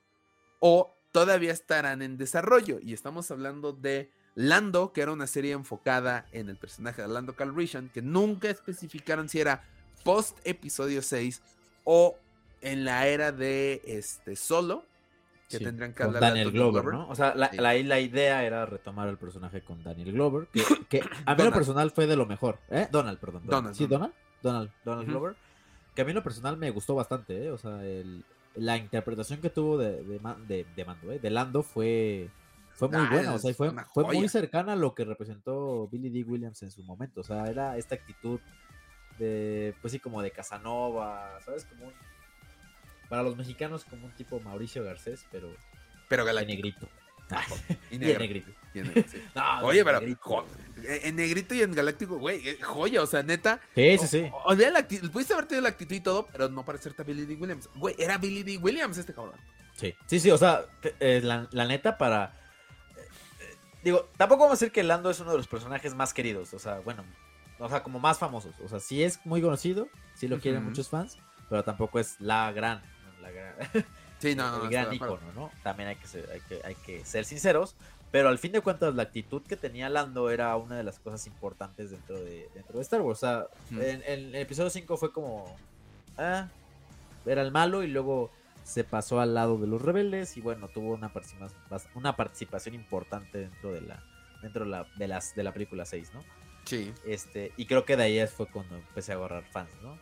o 0.60 0.94
todavía 1.12 1.52
estarán 1.52 2.02
en 2.02 2.18
desarrollo. 2.18 2.80
Y 2.82 2.94
estamos 2.94 3.30
hablando 3.32 3.74
de 3.74 4.12
Lando, 4.36 4.94
que 4.94 5.02
era 5.02 5.12
una 5.12 5.28
serie 5.28 5.54
enfocada 5.54 6.28
en 6.32 6.48
el 6.50 6.58
personaje 6.58 7.02
de 7.02 7.08
Lando 7.08 7.36
Calrissian, 7.36 7.90
que 7.90 8.02
nunca 8.02 8.50
especificaron 8.50 9.28
si 9.30 9.40
era 9.40 9.64
post 10.04 10.38
episodio 10.44 11.02
6 11.02 11.42
o 11.84 12.16
en 12.62 12.86
la 12.86 13.08
era 13.08 13.32
de 13.32 13.82
este 13.86 14.36
solo, 14.36 14.86
que 15.50 15.58
Sí, 15.60 15.64
tendrían 15.64 15.92
que 15.94 15.98
con 16.04 16.08
hablar 16.08 16.22
de 16.24 16.28
Daniel 16.30 16.54
Donald 16.54 16.72
Glover, 16.74 16.94
¿no? 16.94 17.10
O 17.10 17.16
sea, 17.16 17.34
la, 17.36 17.50
Sí. 17.50 17.58
la, 17.58 17.74
la 17.74 18.00
idea 18.00 18.44
era 18.44 18.66
retomar 18.66 19.08
el 19.08 19.18
personaje 19.18 19.62
con 19.62 19.82
Daniel 19.84 20.12
Glover, 20.12 20.48
que, 20.52 20.62
que 20.90 21.00
a 21.02 21.04
mí 21.04 21.10
lo 21.26 21.36
Donald. 21.36 21.54
personal 21.54 21.92
fue 21.92 22.06
de 22.08 22.16
lo 22.18 22.26
mejor. 22.26 22.60
¿Eh? 22.70 22.88
Donald, 22.92 23.18
perdón. 23.20 23.44
Donald, 23.46 23.76
Sí, 23.76 23.88
Donald. 23.88 24.14
Donald. 24.44 24.70
Donald, 24.70 24.72
Donald 24.86 25.04
Ujú. 25.10 25.12
Glover. 25.12 25.36
Que 25.96 26.02
a 26.02 26.06
mí 26.06 26.14
lo 26.14 26.22
personal 26.24 26.58
me 26.58 26.70
gustó 26.70 26.96
bastante, 26.96 27.46
¿eh? 27.46 27.52
O 27.52 27.58
sea, 27.58 27.84
el- 27.84 28.24
la 28.56 28.76
interpretación 28.78 29.40
que 29.40 29.50
tuvo 29.50 29.78
de, 29.78 30.04
de, 30.04 30.20
de- 30.48 30.66
de 30.76 30.86
Mando, 30.86 31.12
¿eh? 31.12 31.20
De 31.20 31.30
Lando 31.30 31.64
fue, 31.64 32.30
fue 32.74 32.88
muy 32.90 32.98
Ah, 33.00 33.10
buena. 33.12 33.34
O 33.34 33.40
sea, 33.40 33.54
fue, 33.54 33.72
fue 33.94 34.04
muy 34.04 34.28
cercana 34.30 34.74
a 34.74 34.76
lo 34.76 34.94
que 34.96 35.06
representó 35.06 35.88
Billy 35.92 36.10
D. 36.10 36.24
Williams 36.30 36.62
en 36.64 36.72
su 36.72 36.84
momento. 36.84 37.22
O 37.22 37.24
sea, 37.24 37.46
era 37.46 37.78
esta 37.78 37.96
actitud 37.96 38.40
de, 39.18 39.74
pues 39.82 39.92
sí, 39.94 40.00
como 40.00 40.22
de 40.22 40.32
Casanova, 40.32 41.40
¿sabes? 41.46 41.66
Como 41.66 41.86
un, 41.86 41.94
para 43.10 43.24
los 43.24 43.36
mexicanos, 43.38 43.86
como 43.86 44.06
un 44.06 44.12
tipo 44.14 44.40
Mauricio 44.42 44.84
Garcés, 44.84 45.26
pero 45.32 45.54
Pero 46.08 46.24
en 46.24 46.28
galáctico. 46.28 46.56
negrito. 46.56 46.90
Y 47.92 47.94
Y 47.94 47.96
en 47.96 48.02
negro, 48.02 48.20
negrito. 48.22 48.52
y 48.74 48.80
en 48.80 48.88
negro, 48.88 49.04
sí. 49.12 49.22
No, 49.36 49.60
Oye, 49.66 49.84
pero 49.84 50.00
negrito. 50.00 50.22
jo- 50.24 50.46
en 50.84 51.16
negrito 51.18 51.54
y 51.56 51.62
en 51.62 51.74
galáctico, 51.74 52.18
güey, 52.18 52.48
eh, 52.48 52.58
joya, 52.62 53.02
o 53.02 53.06
sea, 53.06 53.22
neta. 53.24 53.60
Sí, 53.76 53.98
sí, 53.98 54.08
sí. 54.08 54.30
O, 54.32 54.44
olvida 54.52 54.70
la 54.72 54.80
actitud, 54.80 55.12
pudiste 55.12 55.34
haber 55.34 55.46
tenido 55.46 55.64
la 55.64 55.70
actitud 55.70 55.96
y 55.96 56.00
todo, 56.02 56.28
pero 56.32 56.48
no 56.50 56.64
parecerte 56.64 57.02
a 57.02 57.06
Billy 57.06 57.26
D. 57.26 57.36
Williams. 57.36 57.70
Güey, 57.76 57.96
era 57.98 58.18
Billy 58.18 58.44
D. 58.44 58.58
Williams 58.58 58.98
este 58.98 59.14
cabrón. 59.14 59.36
Sí, 59.76 59.94
sí, 60.06 60.20
sí, 60.22 60.32
o 60.32 60.38
sea, 60.38 60.66
eh, 61.00 61.20
la, 61.24 61.48
la 61.52 61.66
neta 61.66 61.98
para... 61.98 62.34
eh, 62.96 63.02
eh, 63.42 63.56
digo, 63.84 64.10
tampoco 64.18 64.44
vamos 64.44 64.58
a 64.58 64.60
decir 64.60 64.72
que 64.72 64.84
Lando 64.84 65.10
es 65.12 65.20
uno 65.20 65.32
de 65.32 65.38
los 65.38 65.48
personajes 65.48 65.94
más 65.94 66.14
queridos, 66.14 66.54
o 66.54 66.60
sea, 66.60 66.80
bueno, 66.80 67.04
o 67.60 67.68
sea, 67.70 67.84
como 67.84 68.00
más 68.00 68.18
famosos. 68.20 68.56
O 68.64 68.70
sea, 68.70 68.80
sí 68.80 69.04
es 69.04 69.20
muy 69.26 69.42
conocido, 69.42 69.90
sí 70.16 70.28
lo 70.30 70.40
quieren 70.40 70.64
muchos 70.64 70.88
fans, 70.90 71.18
pero 71.50 71.64
tampoco 71.64 72.00
es 72.00 72.16
la 72.22 72.52
gran, 72.54 72.82
la 73.28 73.32
gran, 73.32 73.56
Sí, 74.20 74.36
no, 74.36 74.64
el 74.64 74.70
gran 74.70 74.94
icono, 74.94 75.32
¿no? 75.36 75.52
También 75.64 75.90
hay 75.90 75.96
que, 75.96 76.08
ser, 76.08 76.30
hay, 76.32 76.42
que, 76.42 76.62
hay 76.66 76.76
que 76.76 77.06
ser 77.06 77.26
sinceros, 77.26 77.76
pero 78.12 78.30
al 78.30 78.40
fin 78.40 78.52
de 78.52 78.62
cuentas 78.62 78.96
la 78.96 79.04
actitud 79.04 79.44
que 79.44 79.56
tenía 79.56 79.90
Lando 79.90 80.30
era 80.30 80.56
una 80.56 80.76
de 80.76 80.84
las 80.84 81.00
cosas 81.00 81.28
importantes 81.28 81.92
dentro 81.92 82.20
de, 82.20 82.50
dentro 82.56 82.78
de 82.78 82.82
Star 82.82 83.02
Wars. 83.02 83.24
O 83.24 83.26
sea, 83.26 83.48
en, 83.72 84.02
en 84.04 84.30
el 84.30 84.36
episodio 84.36 84.70
5 84.70 84.98
fue 84.98 85.12
como, 85.12 85.56
ah, 86.18 86.48
era 87.26 87.42
el 87.42 87.52
malo 87.52 87.84
y 87.84 87.88
luego 87.88 88.32
se 88.64 88.84
pasó 88.84 89.22
al 89.22 89.34
lado 89.34 89.58
de 89.58 89.68
los 89.68 89.82
rebeldes 89.82 90.36
y 90.36 90.42
bueno, 90.42 90.68
tuvo 90.68 90.94
una 90.94 91.14
participación, 91.14 91.62
una 91.96 92.16
participación 92.16 92.76
importante 92.76 93.38
dentro 93.38 93.72
de 93.72 93.82
la 93.82 94.04
dentro 94.42 94.66
de 94.66 94.72
la, 94.72 94.88
de 94.96 95.08
las, 95.08 95.36
de 95.36 95.44
la 95.44 95.54
película 95.54 95.86
6, 95.86 96.12
¿no? 96.14 96.24
Sí, 96.66 96.94
Este, 97.06 97.54
y 97.56 97.66
creo 97.66 97.86
que 97.86 97.96
de 97.96 98.04
ahí 98.04 98.28
fue 98.28 98.48
cuando 98.48 98.76
empecé 98.76 99.14
a 99.14 99.16
agarrar 99.16 99.46
fans, 99.46 99.70
¿no? 99.82 99.98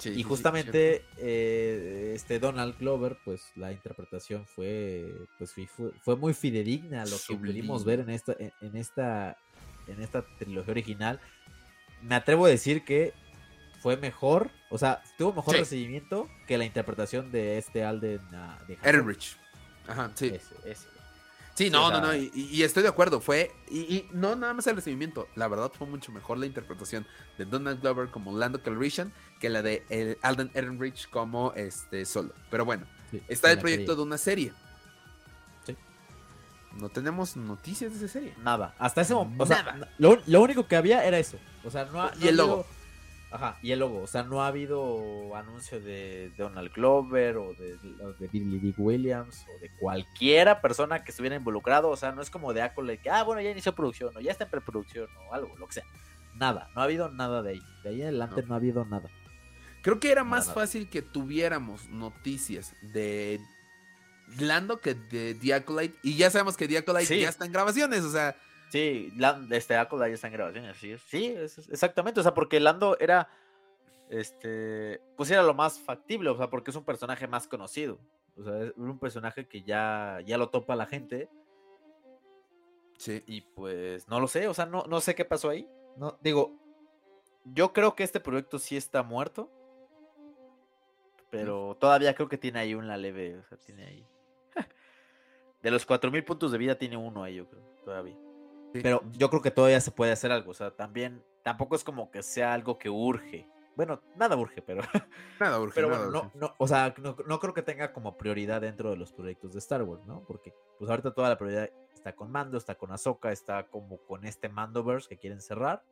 Sí. 0.00 0.08
Y 0.10 0.14
sí, 0.16 0.22
justamente 0.24 1.04
eh, 1.18 2.12
este 2.14 2.38
Donald 2.40 2.76
Glover, 2.78 3.16
pues 3.24 3.42
la 3.56 3.70
interpretación 3.72 4.46
fue, 4.46 5.14
pues 5.38 5.52
fue, 5.52 5.68
fue- 6.02 6.16
muy 6.16 6.34
fidedigna 6.34 7.02
a 7.02 7.06
lo 7.06 7.16
que 7.28 7.36
pudimos 7.36 7.84
ver 7.84 8.00
en 8.00 8.10
esta, 8.10 8.34
en, 8.38 8.76
esta, 8.76 9.36
en 9.86 10.02
esta 10.02 10.24
trilogía 10.38 10.72
original. 10.72 11.20
Me 12.02 12.14
atrevo 12.14 12.46
a 12.46 12.48
decir 12.48 12.84
que 12.84 13.12
fue 13.82 13.96
mejor, 13.96 14.50
o 14.70 14.78
sea, 14.78 15.02
tuvo 15.16 15.32
mejor 15.34 15.54
Sí. 15.54 15.60
recibimiento 15.60 16.28
que 16.46 16.58
la 16.58 16.64
interpretación 16.64 17.30
de 17.30 17.58
este 17.58 17.84
Alden 17.84 18.20
ah, 18.32 18.58
de. 18.66 18.78
Ehrenreich. 18.82 19.36
Ajá, 19.86 20.10
sí. 20.14 20.26
Ese, 20.26 20.54
ese. 20.64 20.88
Sí, 21.54 21.66
Sí, 21.66 21.70
no, 21.70 21.86
o 21.86 21.90
sea- 21.90 22.00
no, 22.00 22.06
no, 22.06 22.14
y, 22.14 22.30
y 22.34 22.62
estoy 22.62 22.82
de 22.82 22.88
acuerdo, 22.88 23.20
fue, 23.20 23.50
y, 23.68 23.80
y 23.80 24.08
no 24.12 24.34
nada 24.34 24.54
más 24.54 24.66
el 24.66 24.76
recibimiento, 24.76 25.28
la 25.34 25.46
verdad 25.46 25.70
fue 25.76 25.86
mucho 25.86 26.10
mejor 26.10 26.38
la 26.38 26.46
interpretación 26.46 27.06
de 27.36 27.44
Donald 27.44 27.82
Glover 27.82 28.08
como 28.08 28.34
Lando 28.38 28.62
Calrissian 28.62 29.12
que 29.40 29.48
la 29.50 29.62
de 29.62 29.82
el 29.88 30.18
Alden 30.22 30.50
Ehrenreich 30.54 31.08
como 31.10 31.52
este 31.54 32.04
solo. 32.04 32.32
Pero 32.50 32.64
bueno, 32.64 32.86
Sí, 33.10 33.20
está 33.26 33.50
el 33.50 33.58
proyecto 33.58 33.96
de 33.96 34.02
una 34.02 34.18
serie. 34.18 34.52
Sí. 35.66 35.74
No 36.78 36.88
tenemos 36.90 37.36
noticias 37.36 37.90
de 37.92 37.98
esa 38.06 38.08
serie. 38.12 38.34
Nada, 38.44 38.74
hasta 38.78 39.00
ese 39.00 39.14
momento. 39.14 39.42
O 39.42 39.46
sea, 39.46 39.88
lo, 39.98 40.18
lo 40.26 40.40
único 40.42 40.66
que 40.68 40.76
había 40.76 41.04
era 41.04 41.18
eso. 41.18 41.36
O 41.64 41.70
sea, 41.70 41.86
no 41.86 42.00
ha- 42.02 42.12
Y 42.14 42.20
no 42.20 42.26
ha 42.26 42.28
el 42.28 42.36
logo. 42.36 42.52
habido- 42.52 42.66
Ajá, 43.32 43.58
y 43.62 43.70
el 43.70 43.78
logo. 43.78 44.02
O 44.02 44.06
sea, 44.08 44.24
no 44.24 44.42
ha 44.42 44.48
habido 44.48 45.34
anuncio 45.36 45.80
de 45.80 46.32
Donald 46.36 46.72
Glover 46.72 47.36
o 47.36 47.54
de, 47.54 47.76
de 48.18 48.26
Billy 48.28 48.58
Dee 48.58 48.74
Williams 48.76 49.44
o 49.56 49.60
de 49.60 49.70
cualquiera 49.78 50.60
persona 50.60 51.04
que 51.04 51.12
estuviera 51.12 51.36
involucrado. 51.36 51.88
O 51.90 51.96
sea, 51.96 52.10
no 52.12 52.22
es 52.22 52.30
como 52.30 52.52
de 52.52 52.62
Accolade 52.62 52.98
que, 52.98 53.08
ah, 53.10 53.22
bueno, 53.22 53.40
ya 53.40 53.50
inició 53.50 53.72
producción 53.74 54.16
o 54.16 54.20
ya 54.20 54.32
está 54.32 54.44
en 54.44 54.50
preproducción 54.50 55.06
o 55.28 55.34
algo, 55.34 55.56
lo 55.58 55.66
que 55.68 55.74
sea. 55.74 55.84
Nada, 56.34 56.70
no 56.74 56.80
ha 56.80 56.84
habido 56.84 57.08
nada 57.10 57.40
de 57.42 57.50
ahí. 57.50 57.62
De 57.84 57.90
ahí 57.90 58.00
en 58.00 58.08
adelante 58.08 58.42
No. 58.42 58.48
no, 58.48 58.54
ha 58.54 58.56
habido 58.56 58.84
nada. 58.84 59.08
Creo 59.82 59.98
que 60.00 60.10
era 60.12 60.24
más 60.24 60.52
fácil 60.52 60.88
que 60.90 61.02
tuviéramos 61.02 61.88
noticias 61.88 62.74
de 62.92 63.40
Lando 64.38 64.80
que 64.80 64.94
de 64.94 65.34
The 65.34 65.54
Acolyte, 65.54 65.98
y 66.02 66.16
ya 66.16 66.30
sabemos 66.30 66.56
que 66.56 66.68
The 66.68 66.78
Acolyte 66.78 67.06
Sí. 67.06 67.20
ya 67.20 67.28
está 67.30 67.46
en 67.46 67.52
grabaciones, 67.52 68.04
o 68.04 68.10
sea, 68.10 68.36
Sí, 68.70 69.10
Lan- 69.16 69.52
este 69.52 69.74
Accolade 69.74 70.10
ya 70.12 70.14
está 70.14 70.28
en 70.28 70.32
grabaciones, 70.34 70.76
sí. 70.76 70.96
Sí, 71.08 71.26
es- 71.26 71.58
exactamente. 71.70 72.20
O 72.20 72.22
sea, 72.22 72.34
porque 72.34 72.60
Lando 72.60 72.96
era. 73.00 73.28
Este. 74.08 75.00
Pues 75.16 75.28
era 75.32 75.42
lo 75.42 75.54
más 75.54 75.80
factible. 75.80 76.30
O 76.30 76.36
sea, 76.36 76.50
porque 76.50 76.70
es 76.70 76.76
un 76.76 76.84
personaje 76.84 77.26
más 77.26 77.48
conocido. 77.48 77.98
O 78.36 78.44
sea, 78.44 78.62
es 78.62 78.72
un 78.76 79.00
personaje 79.00 79.48
que 79.48 79.62
ya, 79.62 80.20
ya 80.24 80.38
lo 80.38 80.50
topa 80.50 80.76
la 80.76 80.86
gente. 80.86 81.28
sí. 82.96 83.24
Y 83.26 83.40
pues 83.40 84.06
no 84.06 84.20
lo 84.20 84.28
sé. 84.28 84.46
O 84.46 84.54
sea, 84.54 84.66
no, 84.66 84.84
no 84.88 85.00
sé 85.00 85.16
qué 85.16 85.24
pasó 85.24 85.48
ahí. 85.50 85.68
No, 85.96 86.16
digo. 86.22 86.56
Yo 87.44 87.72
creo 87.72 87.96
que 87.96 88.04
este 88.04 88.20
proyecto 88.20 88.60
sí 88.60 88.76
está 88.76 89.02
muerto. 89.02 89.50
Pero 91.30 91.76
todavía 91.78 92.14
creo 92.14 92.28
que 92.28 92.38
tiene 92.38 92.58
ahí 92.58 92.74
una 92.74 92.96
leve. 92.96 93.38
O 93.38 93.44
sea, 93.44 93.58
tiene 93.58 93.84
ahí. 93.84 94.06
De 95.62 95.70
los 95.70 95.86
4000 95.86 96.24
puntos 96.24 96.52
de 96.52 96.58
vida 96.58 96.76
tiene 96.76 96.96
uno 96.96 97.22
ahí, 97.22 97.36
yo 97.36 97.48
creo. 97.48 97.62
Todavía. 97.84 98.16
sí. 98.72 98.80
Pero 98.82 99.02
yo 99.12 99.30
creo 99.30 99.42
que 99.42 99.50
todavía 99.50 99.80
se 99.80 99.90
puede 99.90 100.12
hacer 100.12 100.32
algo. 100.32 100.50
O 100.50 100.54
sea, 100.54 100.70
también 100.70 101.24
tampoco 101.42 101.76
es 101.76 101.84
como 101.84 102.10
que 102.10 102.22
sea 102.22 102.52
algo 102.52 102.78
que 102.78 102.90
urge. 102.90 103.48
Bueno, 103.76 104.02
nada 104.16 104.36
urge, 104.36 104.60
pero, 104.60 104.82
nada 105.40 105.58
urge, 105.60 105.74
pero 105.74 105.88
nada 105.88 106.04
bueno, 106.04 106.18
urge. 106.18 106.38
no, 106.38 106.48
no, 106.48 106.54
o 106.58 106.68
sea, 106.68 106.92
no, 106.98 107.16
no 107.26 107.38
creo 107.38 107.54
que 107.54 107.62
tenga 107.62 107.92
como 107.92 108.18
prioridad 108.18 108.60
dentro 108.60 108.90
de 108.90 108.96
los 108.96 109.12
proyectos 109.12 109.52
de 109.54 109.58
Star 109.60 109.82
Wars, 109.84 110.04
¿no? 110.04 110.22
Porque 110.26 110.52
pues 110.78 110.90
ahorita 110.90 111.14
toda 111.14 111.30
la 111.30 111.38
prioridad 111.38 111.70
está 111.94 112.14
con 112.14 112.30
Mando, 112.30 112.58
está 112.58 112.74
con 112.74 112.92
Ahsoka, 112.92 113.32
está 113.32 113.68
como 113.68 113.98
con 113.98 114.24
este 114.24 114.48
Mandoverse 114.48 115.08
que 115.08 115.18
quieren 115.18 115.40
cerrar. 115.40 115.82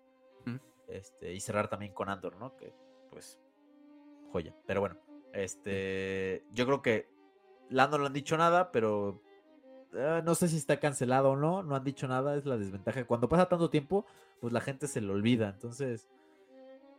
Este, 0.89 1.35
y 1.35 1.41
cerrar 1.41 1.69
también 1.69 1.93
con 1.93 2.09
Andor, 2.09 2.37
¿no? 2.37 2.57
Que 2.57 2.73
pues 3.11 3.39
joya. 4.33 4.55
Pero 4.67 4.81
bueno, 4.81 4.97
Este, 5.33 6.45
yo 6.53 6.67
creo 6.67 6.83
que 6.83 7.09
Lando 7.71 7.99
no 7.99 8.07
han 8.07 8.13
dicho 8.13 8.37
nada, 8.37 8.73
pero 8.73 9.23
eh, 9.95 10.23
no 10.25 10.35
sé 10.35 10.49
si 10.49 10.57
está 10.57 10.81
cancelado 10.81 11.31
o 11.31 11.37
no, 11.37 11.63
no 11.63 11.77
han 11.77 11.85
dicho 11.85 12.09
nada, 12.09 12.37
es 12.37 12.47
la 12.47 12.57
desventaja. 12.57 13.05
Cuando 13.05 13.29
pasa 13.29 13.49
tanto 13.49 13.71
tiempo, 13.71 14.07
pues 14.41 14.53
la 14.53 14.61
gente 14.61 14.87
se 14.87 15.01
lo 15.01 15.13
olvida, 15.15 15.51
entonces, 15.51 16.09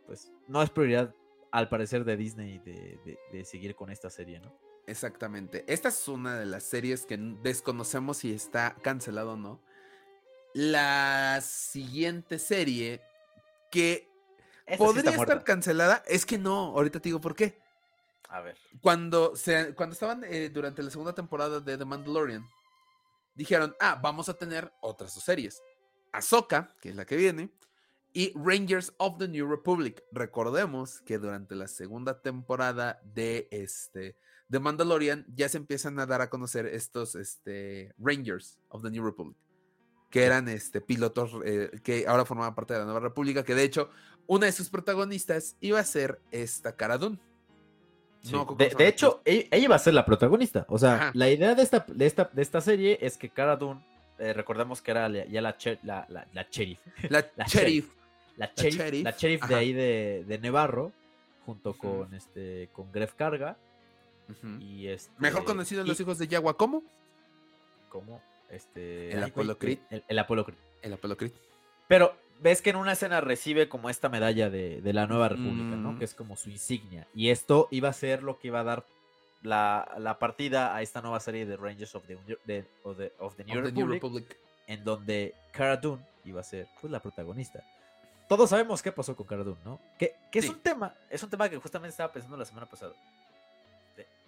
pues 0.06 0.32
no 0.48 0.62
es 0.62 0.70
prioridad 0.70 1.14
al 1.50 1.68
parecer 1.68 2.04
de 2.04 2.16
Disney 2.16 2.58
de, 2.60 3.18
de 3.32 3.44
seguir 3.44 3.74
con 3.74 3.90
esta 3.90 4.10
serie, 4.10 4.40
¿no? 4.40 4.52
Exactamente. 4.86 5.64
Esta 5.68 5.88
es 5.88 6.08
una 6.08 6.38
de 6.38 6.46
las 6.46 6.64
series 6.64 7.06
que 7.06 7.16
desconocemos 7.42 8.18
si 8.18 8.32
está 8.32 8.74
cancelado 8.82 9.32
o 9.32 9.36
no. 9.36 9.60
La 10.52 11.40
siguiente 11.42 12.40
serie 12.40 13.00
que 13.70 14.08
podría 14.78 15.12
estar 15.12 15.44
cancelada 15.44 16.02
es 16.08 16.26
que 16.26 16.38
no. 16.38 16.72
Ahorita 16.76 16.98
te 16.98 17.08
digo 17.08 17.20
por 17.20 17.36
qué. 17.36 17.60
A 18.30 18.40
ver. 18.40 18.56
Cuando, 18.80 19.34
se, 19.34 19.74
cuando 19.74 19.94
estaban 19.94 20.24
eh, 20.24 20.50
durante 20.50 20.82
la 20.82 20.90
segunda 20.90 21.14
temporada 21.14 21.60
de 21.60 21.76
The 21.76 21.84
Mandalorian, 21.84 22.48
dijeron, 23.34 23.74
ah, 23.80 23.98
vamos 24.00 24.28
a 24.28 24.34
tener 24.34 24.72
otras 24.80 25.14
dos 25.14 25.24
series. 25.24 25.60
Ahsoka, 26.12 26.74
que 26.80 26.90
es 26.90 26.96
la 26.96 27.04
que 27.04 27.16
viene, 27.16 27.50
y 28.12 28.32
Rangers 28.36 28.92
of 28.98 29.18
the 29.18 29.28
New 29.28 29.48
Republic. 29.48 30.02
Recordemos 30.12 31.00
que 31.02 31.18
durante 31.18 31.54
la 31.54 31.68
segunda 31.68 32.20
temporada 32.22 33.00
de 33.04 33.48
este 33.50 34.16
de 34.48 34.58
Mandalorian 34.58 35.24
ya 35.32 35.48
se 35.48 35.58
empiezan 35.58 35.98
a 36.00 36.06
dar 36.06 36.20
a 36.20 36.28
conocer 36.28 36.66
estos 36.66 37.14
este, 37.14 37.94
Rangers 37.98 38.58
of 38.68 38.82
the 38.82 38.90
New 38.90 39.04
Republic, 39.04 39.36
que 40.10 40.24
eran 40.24 40.48
este, 40.48 40.80
pilotos 40.80 41.30
eh, 41.44 41.70
que 41.84 42.04
ahora 42.08 42.24
formaban 42.24 42.56
parte 42.56 42.74
de 42.74 42.80
la 42.80 42.84
Nueva 42.84 42.98
República, 42.98 43.44
que 43.44 43.54
de 43.54 43.62
hecho 43.62 43.90
una 44.26 44.46
de 44.46 44.52
sus 44.52 44.68
protagonistas 44.68 45.56
iba 45.60 45.78
a 45.78 45.84
ser 45.84 46.20
esta 46.32 46.74
Cara 46.74 46.98
de, 48.22 48.88
hecho, 48.88 49.22
ella, 49.24 49.56
iba 49.56 49.76
a 49.76 49.78
ser 49.78 49.94
la 49.94 50.04
protagonista. 50.04 50.66
O 50.68 50.78
sea, 50.78 51.10
la 51.14 51.30
idea 51.30 51.54
de 51.54 51.62
esta, 51.62 51.84
de 51.88 52.06
esta, 52.06 52.30
de 52.32 52.42
esta 52.42 52.60
serie 52.60 52.98
es 53.00 53.16
que 53.16 53.30
Cara 53.30 53.56
Dune, 53.56 53.80
eh, 54.18 54.32
recordemos 54.32 54.82
que 54.82 54.90
era 54.90 55.08
ya 55.08 55.40
la, 55.40 55.56
la, 55.82 56.06
la, 56.08 56.26
la 56.32 56.46
sheriff. 56.50 56.80
La, 57.08 57.26
sheriff. 57.46 57.92
La 58.36 58.52
sheriff. 58.54 59.04
La 59.04 59.12
sheriff 59.12 59.44
de 59.46 59.54
ahí 59.54 59.72
de, 59.72 60.24
de 60.26 60.38
Nevarro, 60.38 60.92
junto 61.46 61.72
con, 61.74 62.12
este, 62.14 62.68
con 62.72 62.92
Gref 62.92 63.14
Carga. 63.14 63.56
y 64.60 64.88
este, 64.88 65.12
Mejor 65.18 65.44
conocido 65.44 65.80
en 65.80 65.88
los 65.88 65.98
hijos 66.00 66.18
de 66.18 66.28
Yagua, 66.28 66.56
¿cómo? 66.56 66.82
¿Cómo? 67.88 68.20
Este, 68.50 69.12
el 69.12 69.22
Apolo 69.22 69.58
Creed. 69.58 69.78
El, 69.90 70.04
el 70.06 70.18
Apolo 70.18 70.44
Creed. 70.44 70.58
El 70.82 70.92
Apolo 70.92 71.16
Creed. 71.16 71.32
Pero 71.88 72.14
ves 72.40 72.62
que 72.62 72.70
en 72.70 72.76
una 72.76 72.92
escena 72.92 73.20
recibe 73.20 73.68
como 73.68 73.90
esta 73.90 74.08
medalla 74.08 74.50
de, 74.50 74.80
la 74.92 75.06
Nueva 75.06 75.28
República, 75.28 75.76
¿no? 75.76 75.98
Que 75.98 76.04
es 76.04 76.14
como 76.14 76.36
su 76.36 76.50
insignia. 76.50 77.06
Y 77.14 77.30
esto 77.30 77.68
iba 77.70 77.88
a 77.88 77.92
ser 77.92 78.22
lo 78.22 78.38
que 78.38 78.48
iba 78.48 78.60
a 78.60 78.64
dar 78.64 78.84
la, 79.42 80.16
partida 80.18 80.74
a 80.74 80.82
esta 80.82 81.00
nueva 81.00 81.20
serie 81.20 81.46
de 81.46 81.56
Rangers 81.56 81.94
of 81.94 82.04
the, 82.06 82.64
of 82.84 82.96
the, 83.36 83.44
New, 83.44 83.86
Republic, 83.86 84.36
en 84.66 84.84
donde 84.84 85.34
Cara 85.52 85.76
Dune 85.76 86.04
iba 86.24 86.40
a 86.40 86.44
ser 86.44 86.68
pues, 86.80 86.90
la 86.90 87.00
protagonista. 87.00 87.62
Todos 88.28 88.50
sabemos 88.50 88.82
qué 88.82 88.92
pasó 88.92 89.16
con 89.16 89.26
Cara 89.26 89.42
Dune, 89.42 89.60
¿no? 89.64 89.80
Que, 89.98 90.14
es 90.32 90.48
un 90.48 90.60
tema, 90.60 90.94
es 91.08 91.22
un 91.22 91.30
tema 91.30 91.48
que 91.48 91.56
justamente 91.56 91.90
estaba 91.90 92.12
pensando 92.12 92.36
la 92.36 92.44
semana 92.44 92.66
pasada. 92.66 92.92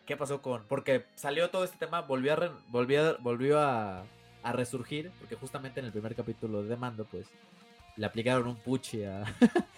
¿Qué 0.06 0.16
pasó 0.16 0.43
con...? 0.43 0.64
Porque 0.64 1.06
salió 1.14 1.48
todo 1.51 1.62
este 1.62 1.76
tema, 1.78 2.01
volvió 2.01 2.32
a, 2.32 2.60
volvió, 2.66 3.16
volvió 3.20 3.60
a, 3.60 4.05
a 4.43 4.52
resurgir, 4.52 5.12
porque 5.20 5.36
justamente 5.36 5.78
en 5.78 5.86
el 5.86 5.93
primer 5.93 6.16
capítulo 6.16 6.64
de 6.64 6.76
Mando, 6.76 7.05
pues 7.05 7.28
le 7.97 8.06
aplicaron 8.06 8.47
un 8.47 8.56
puchi 8.56 9.05
a. 9.05 9.24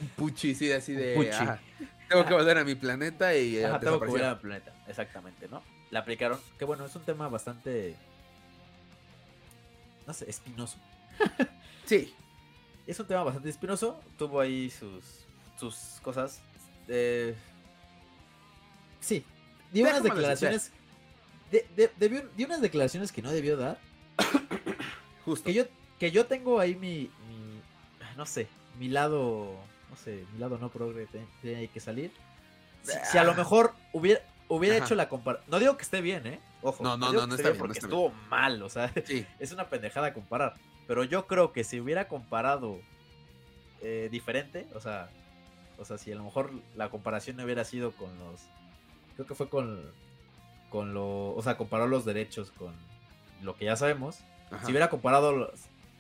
un 0.01 0.09
puchi, 0.17 0.55
sí, 0.55 0.71
así 0.73 0.93
de. 0.93 1.15
tengo 2.09 2.25
que 2.25 2.35
volver 2.35 2.59
a 2.59 2.65
mi 2.65 2.75
planeta 2.75 3.35
y. 3.37 3.63
Ajá, 3.63 3.81
tengo 3.81 4.01
que 4.01 4.07
volver 4.07 4.25
a 4.25 4.35
mi 4.35 4.41
planeta, 4.41 4.75
exactamente, 4.87 5.49
¿no? 5.49 5.63
Le 5.91 5.99
aplicaron. 5.99 6.39
Que 6.59 6.65
bueno, 6.65 6.85
es 6.85 6.95
un 6.95 7.03
tema 7.03 7.29
bastante. 7.29 7.97
No 10.07 10.13
sé, 10.13 10.29
espinoso. 10.29 10.77
sí. 11.85 12.15
Es 12.87 13.01
un 13.01 13.07
tema 13.07 13.23
bastante 13.23 13.49
espinoso. 13.49 14.01
Tuvo 14.19 14.41
ahí 14.41 14.71
sus, 14.71 15.05
sus 15.59 16.01
cosas. 16.03 16.41
Eh... 16.89 17.35
Sí. 19.01 19.25
Dio 19.73 19.87
unas 19.89 20.03
declaraciones. 20.03 20.71
De, 21.51 21.67
de, 21.77 22.29
dio 22.37 22.47
unas 22.47 22.61
declaraciones 22.61 23.11
que 23.11 23.23
no 23.23 23.31
debió 23.31 23.57
dar. 23.57 23.79
Justo. 25.25 25.47
Que 25.47 25.55
yo, 25.55 25.65
que 25.99 26.11
yo 26.11 26.27
tengo 26.27 26.61
ahí 26.61 26.75
mi, 26.75 27.11
no 28.17 28.27
sé, 28.27 28.49
mi 28.79 28.89
lado, 28.89 29.53
no 29.91 29.97
sé, 29.97 30.25
mi 30.33 30.39
lado 30.39 30.59
no 30.59 30.69
progre 30.69 31.07
tiene 31.43 31.69
que 31.69 31.81
salir. 31.81 32.11
Si, 32.83 33.17
a 33.17 33.25
lo 33.25 33.33
ah. 33.33 33.37
mejor 33.37 33.73
hubiera, 33.93 34.21
hubiera 34.49 34.77
hecho 34.77 34.95
la 34.95 35.09
comparación, 35.09 35.51
no 35.51 35.59
digo 35.59 35.77
que 35.77 35.83
esté 35.83 36.01
bien, 36.01 36.27
¿eh? 36.27 36.41
Ojo, 36.63 36.83
no, 36.83 36.97
no, 36.97 37.13
no, 37.13 37.27
no 37.27 37.35
está 37.35 37.51
bien, 37.51 37.59
porque 37.59 37.79
estuvo 37.79 38.11
mal, 38.29 38.63
o 38.63 38.69
sea, 38.69 38.93
es 39.39 39.53
una 39.53 39.69
pendejada 39.69 40.13
comparar. 40.13 40.55
Pero 40.87 41.05
yo 41.05 41.27
creo 41.27 41.53
que 41.53 41.65
si 41.65 41.81
hubiera 41.81 42.09
comparado 42.09 42.79
eh, 43.81 44.09
diferente, 44.11 44.67
o 44.75 44.81
sea, 44.81 45.09
o 45.79 45.85
sea, 45.85 45.99
si 45.99 46.13
a 46.13 46.17
lo 46.17 46.25
mejor 46.25 46.51
la 46.77 46.91
comparación 46.91 47.37
no 47.37 47.45
hubiera 47.45 47.65
sido 47.65 47.93
con 47.93 48.19
los, 48.19 48.43
creo 49.15 49.27
que 49.27 49.35
fue 49.35 49.49
con, 49.49 49.83
con 50.69 50.93
lo, 50.93 51.35
o 51.35 51.43
sea, 51.43 51.57
comparó 51.57 51.87
los 51.87 52.05
derechos 52.05 52.51
con 52.51 52.75
lo 53.43 53.57
que 53.57 53.65
ya 53.67 53.77
sabemos. 53.77 54.19
Si 54.65 54.71
hubiera 54.71 54.89
comparado 54.89 55.33
los, 55.33 55.51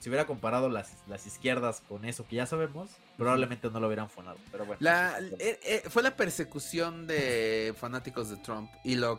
si 0.05 0.11
hubiera 0.11 0.27
comparado 0.27 0.69
las, 0.69 0.93
las 1.07 1.27
izquierdas 1.27 1.81
con 1.89 2.05
eso 2.05 2.27
que 2.29 2.37
ya 2.37 2.45
sabemos, 2.45 2.91
probablemente 3.17 3.71
no 3.71 3.81
lo 3.81 3.87
hubieran 3.87 4.11
fonado. 4.11 4.37
Pero 4.53 4.67
bueno. 4.67 4.79
Eh, 5.39 5.59
eh, 5.63 5.83
fue 5.89 6.03
la 6.03 6.15
persecución 6.15 7.07
de 7.07 7.75
fanáticos 7.75 8.29
de 8.29 8.37
Trump 8.37 8.71
y 8.85 8.97
lo, 8.97 9.19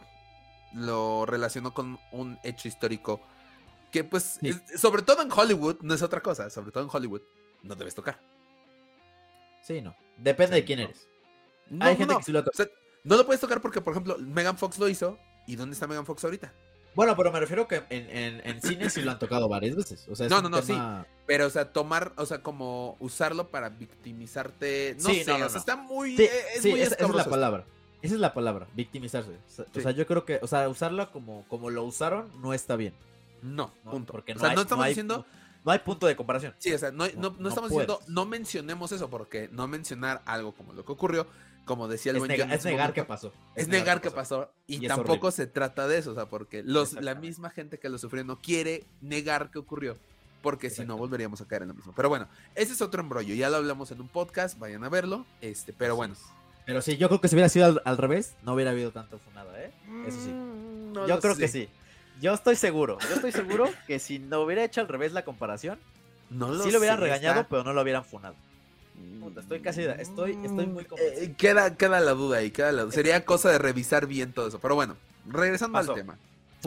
lo 0.76 1.26
relacionó 1.26 1.74
con 1.74 1.98
un 2.12 2.38
hecho 2.44 2.68
histórico 2.68 3.20
que 3.92 4.04
pues, 4.04 4.40
sobre 4.78 5.02
todo 5.02 5.24
en 5.24 5.32
Hollywood, 5.32 5.78
no 5.82 5.96
es 5.96 6.04
otra 6.04 6.22
cosa, 6.22 6.52
sobre 6.52 6.72
todo 6.72 6.84
en 6.84 6.90
Hollywood, 6.94 7.24
no 7.64 7.74
debes 7.74 7.96
tocar. 7.96 8.20
Sí, 9.64 9.82
no. 9.82 9.96
Depende 10.18 10.58
de 10.58 10.66
quién 10.66 10.82
eres. 10.82 11.08
No, 11.68 11.84
Hay 11.84 11.98
gente 11.98 12.14
que 12.24 12.32
lo 12.32 12.44
no 13.06 13.18
lo 13.18 13.26
puedes 13.26 13.42
tocar 13.42 13.60
porque, 13.60 13.82
por 13.82 13.94
ejemplo, 13.94 14.20
Megan 14.20 14.56
Fox 14.56 14.78
lo 14.78 14.88
hizo. 14.88 15.18
¿Y 15.48 15.56
dónde 15.56 15.74
está 15.74 15.88
Megan 15.88 16.06
Fox 16.06 16.24
ahorita? 16.24 16.54
Bueno, 16.96 17.16
pero 17.18 17.32
me 17.32 17.40
refiero 17.40 17.68
que 17.68 17.84
en, 17.90 18.10
en, 18.10 18.42
en 18.46 18.62
cine 18.62 18.90
sí 18.90 19.02
lo 19.02 19.12
han 19.12 19.20
tocado 19.20 19.50
varias 19.50 19.76
veces. 19.76 20.08
O 20.10 20.16
sea, 20.16 20.30
no, 20.30 20.42
no, 20.42 20.50
no, 20.50 20.62
sí. 20.62 20.78
Pero, 21.26 21.48
o 21.48 21.50
sea, 21.50 21.72
tomar, 21.72 22.14
o 22.16 22.26
sea, 22.26 22.42
como 22.42 22.96
usarlo 23.00 23.50
para 23.50 23.70
victimizarte. 23.70 24.96
No 25.00 25.10
sé, 25.10 25.22
o 25.22 25.50
sea, 25.50 25.60
está 25.60 25.76
muy. 25.76 26.16
Sí, 26.16 26.24
eh, 26.24 26.32
es 26.56 26.66
muy 26.66 26.82
esa, 26.82 26.96
es 26.96 27.10
la 27.10 27.26
palabra. 27.26 27.66
Esa 28.02 28.14
es 28.14 28.20
la 28.20 28.34
palabra, 28.34 28.68
victimizarse. 28.74 29.32
O 29.76 29.80
sea, 29.82 29.92
yo 29.92 30.06
creo 30.06 30.26
que, 30.26 30.40
o 30.42 30.48
sea, 30.48 30.70
usarlo 30.70 31.12
como, 31.12 31.44
como 31.48 31.70
lo 31.70 31.84
usaron 31.84 32.30
no 32.42 32.54
está 32.54 32.76
bien. 32.76 32.94
No, 33.42 33.74
punto. 33.90 34.14
Porque 34.14 34.34
no, 34.34 34.42
o 34.42 34.46
sea, 34.46 34.56
no 34.56 34.62
estamos 34.62 34.88
diciendo. 34.88 35.26
No 35.66 35.72
hay 35.72 35.80
punto 35.80 36.06
de 36.06 36.16
comparación. 36.16 36.54
Sí, 36.60 36.72
o 36.74 36.78
sea, 36.78 36.92
no, 36.92 37.06
no, 37.18 37.36
no 37.40 37.50
estamos 37.50 37.72
diciendo, 37.72 38.00
no 38.08 38.26
mencionemos 38.28 38.92
eso, 38.92 39.10
porque 39.10 39.50
no 39.52 39.68
mencionar 39.68 40.22
algo 40.26 40.54
como 40.54 40.74
lo 40.74 40.86
que 40.86 40.92
ocurrió 40.92 41.26
como 41.66 41.88
decía 41.88 42.12
el 42.12 42.18
es, 42.18 42.24
es 42.24 42.66
negar 42.66 42.94
que 42.94 43.04
pasó. 43.04 43.34
Es, 43.56 43.68
negar, 43.68 44.00
que 44.00 44.12
pasó. 44.12 44.52
Y, 44.68 44.88
tampoco 44.88 45.32
se 45.32 45.48
trata 45.48 45.88
de 45.88 45.98
eso, 45.98 46.12
o 46.12 46.16
sea, 46.16 46.28
porque 46.28 46.64
los, 46.64 46.94
la 46.94 47.16
misma 47.16 47.50
gente 47.50 47.80
que 47.80 47.90
lo 47.90 47.98
sufrió 47.98 48.24
no 48.24 48.40
quiere 48.40 48.86
negar 49.02 49.52
que 49.52 49.60
ocurrió. 49.60 49.98
Porque 50.42 50.70
si 50.70 50.86
no, 50.86 50.96
volveríamos 50.96 51.42
a 51.42 51.48
caer 51.48 51.64
en 51.64 51.70
lo 51.70 51.74
mismo. 51.74 51.92
Pero 51.96 52.08
bueno, 52.08 52.28
ese 52.54 52.74
es 52.74 52.82
otro 52.82 53.02
embrollo. 53.02 53.34
Ya 53.34 53.50
lo 53.50 53.58
hablamos 53.58 53.90
en 53.90 54.00
un 54.00 54.08
podcast, 54.08 54.60
vayan 54.60 54.84
a 54.84 54.90
verlo. 54.90 55.26
Este, 55.42 55.74
pero 55.74 55.96
bueno. 55.96 56.14
Pero 56.68 56.84
sí, 56.84 56.98
yo 56.98 57.08
creo 57.08 57.20
que 57.20 57.28
si 57.28 57.36
hubiera 57.36 57.50
sido 57.50 57.82
al, 57.84 57.98
revés, 57.98 58.36
no 58.44 58.54
hubiera 58.54 58.70
habido 58.70 58.92
tanto 58.92 59.18
funada, 59.18 59.60
¿eh? 59.60 59.72
Eso 60.08 60.22
sí. 60.22 60.30
Mm, 60.30 61.08
yo 61.08 61.20
creo 61.20 61.36
que 61.36 61.48
sí. 61.48 61.68
Yo 62.22 62.34
estoy 62.34 62.56
seguro. 62.56 63.00
Yo 63.10 63.16
estoy 63.16 63.32
seguro 63.32 63.68
que 63.88 63.98
si 63.98 64.20
no 64.20 64.42
hubiera 64.42 64.64
hecho 64.64 64.82
al 64.82 64.88
revés 64.88 65.14
la 65.14 65.26
comparación, 65.26 65.80
no 66.30 66.52
lo 66.52 66.64
sí 66.64 66.72
lo 66.72 66.78
hubieran 66.78 67.00
regañado, 67.00 67.48
pero 67.50 67.64
no 67.64 67.74
lo 67.74 67.82
hubieran 67.82 68.06
funado 68.06 68.36
estoy 69.40 69.62
casi, 69.62 69.84
estoy, 69.84 70.38
estoy 70.44 70.68
muy 70.68 70.88
eh, 70.98 71.34
queda, 71.38 71.76
queda 71.76 72.00
la 72.00 72.12
duda 72.12 72.38
ahí, 72.38 72.52
queda 72.52 72.72
la 72.72 72.84
duda. 72.84 72.94
Sería 72.94 73.26
cosa 73.26 73.52
de 73.52 73.58
revisar 73.58 74.08
bien 74.08 74.34
todo 74.34 74.48
eso. 74.48 74.60
Pero 74.60 74.76
bueno, 74.76 74.98
regresando 75.26 75.78
al 75.78 75.94
tema. 75.94 76.18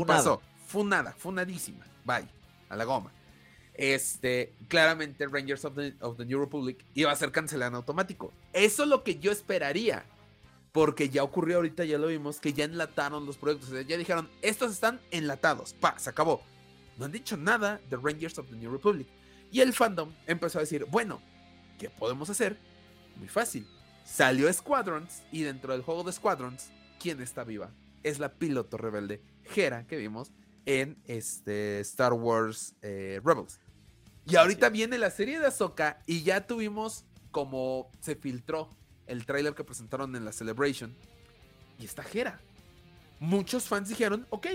Pasó. 0.07 0.41
Funada, 0.67 1.13
funadísima. 1.13 1.85
Bye. 2.05 2.29
A 2.69 2.77
la 2.77 2.85
goma. 2.85 3.11
Este, 3.75 4.53
claramente 4.67 5.27
Rangers 5.27 5.65
of 5.65 5.77
the, 5.77 5.95
of 6.01 6.17
the 6.17 6.25
New 6.25 6.41
Republic 6.41 6.85
iba 6.95 7.13
a 7.13 7.17
ser 7.17 7.31
cancelada 7.31 7.69
en 7.69 7.75
automático. 7.77 8.33
Eso 8.53 8.83
es 8.83 8.89
lo 8.89 9.03
que 9.03 9.19
yo 9.19 9.33
esperaría. 9.33 10.05
Porque 10.73 11.09
ya 11.09 11.23
ocurrió 11.23 11.57
ahorita, 11.57 11.85
ya 11.85 11.97
lo 11.97 12.09
vimos, 12.09 12.41
que 12.41 12.53
ya 12.53 12.65
enlataron 12.65 13.25
los 13.25 13.39
proyectos. 13.39 13.71
ya 13.87 13.97
dijeron, 13.97 14.29
estos 14.43 14.73
están 14.73 15.01
enlatados. 15.11 15.73
Pa, 15.73 15.99
se 15.99 16.11
acabó. 16.11 16.43
No 16.99 17.07
han 17.07 17.13
dicho 17.13 17.37
nada 17.37 17.81
de 17.89 17.97
Rangers 17.97 18.39
of 18.39 18.49
the 18.51 18.57
New 18.57 18.71
Republic. 18.71 19.07
Y 19.51 19.61
el 19.61 19.73
fandom 19.73 20.13
empezó 20.27 20.59
a 20.59 20.63
decir, 20.63 20.85
bueno, 20.91 21.23
¿Qué 21.79 21.89
podemos 21.91 22.29
hacer? 22.29 22.57
Muy 23.17 23.29
fácil. 23.29 23.67
Salió 24.05 24.53
Squadrons 24.53 25.23
y 25.31 25.43
dentro 25.43 25.73
del 25.73 25.83
juego 25.83 26.03
de 26.03 26.13
Squadrons, 26.13 26.71
¿quién 26.99 27.21
está 27.21 27.45
viva? 27.45 27.71
Es 28.03 28.19
la 28.19 28.35
piloto 28.35 28.77
rebelde 28.77 29.23
Hera 29.55 29.87
que 29.87 29.97
vimos 29.97 30.33
en 30.67 31.01
este 31.07 31.81
Star 31.81 32.13
Wars 32.13 32.75
eh, 32.83 33.21
Rebels. 33.25 33.61
Y 34.27 34.37
ahorita 34.37 34.71
viene 34.71 34.99
la 34.99 35.11
serie 35.11 35.39
de 35.39 35.47
Ahsoka 35.47 36.03
y 36.07 36.23
ya 36.23 36.47
tuvimos 36.47 37.05
como 37.31 37.91
se 38.01 38.17
filtró 38.17 38.69
el 39.07 39.25
tráiler 39.25 39.55
que 39.55 39.65
presentaron 39.65 40.17
en 40.17 40.25
la 40.25 40.33
Celebration 40.33 40.95
y 41.79 41.85
está 41.85 42.05
Hera. 42.13 42.41
Muchos 43.21 43.65
fans 43.65 43.89
dijeron, 43.89 44.27
ok, 44.31 44.47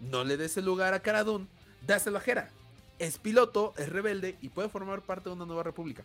no 0.00 0.24
le 0.24 0.36
des 0.36 0.56
el 0.56 0.64
lugar 0.64 0.94
a 0.94 1.02
Cara 1.02 1.24
Dune, 1.24 1.46
dáselo 1.86 2.18
a 2.18 2.22
Hera. 2.24 2.50
Es 2.98 3.18
piloto, 3.18 3.74
es 3.76 3.88
rebelde 3.90 4.38
y 4.40 4.48
puede 4.48 4.68
formar 4.68 5.02
parte 5.02 5.28
de 5.28 5.34
una 5.34 5.46
nueva 5.46 5.62
república. 5.62 6.04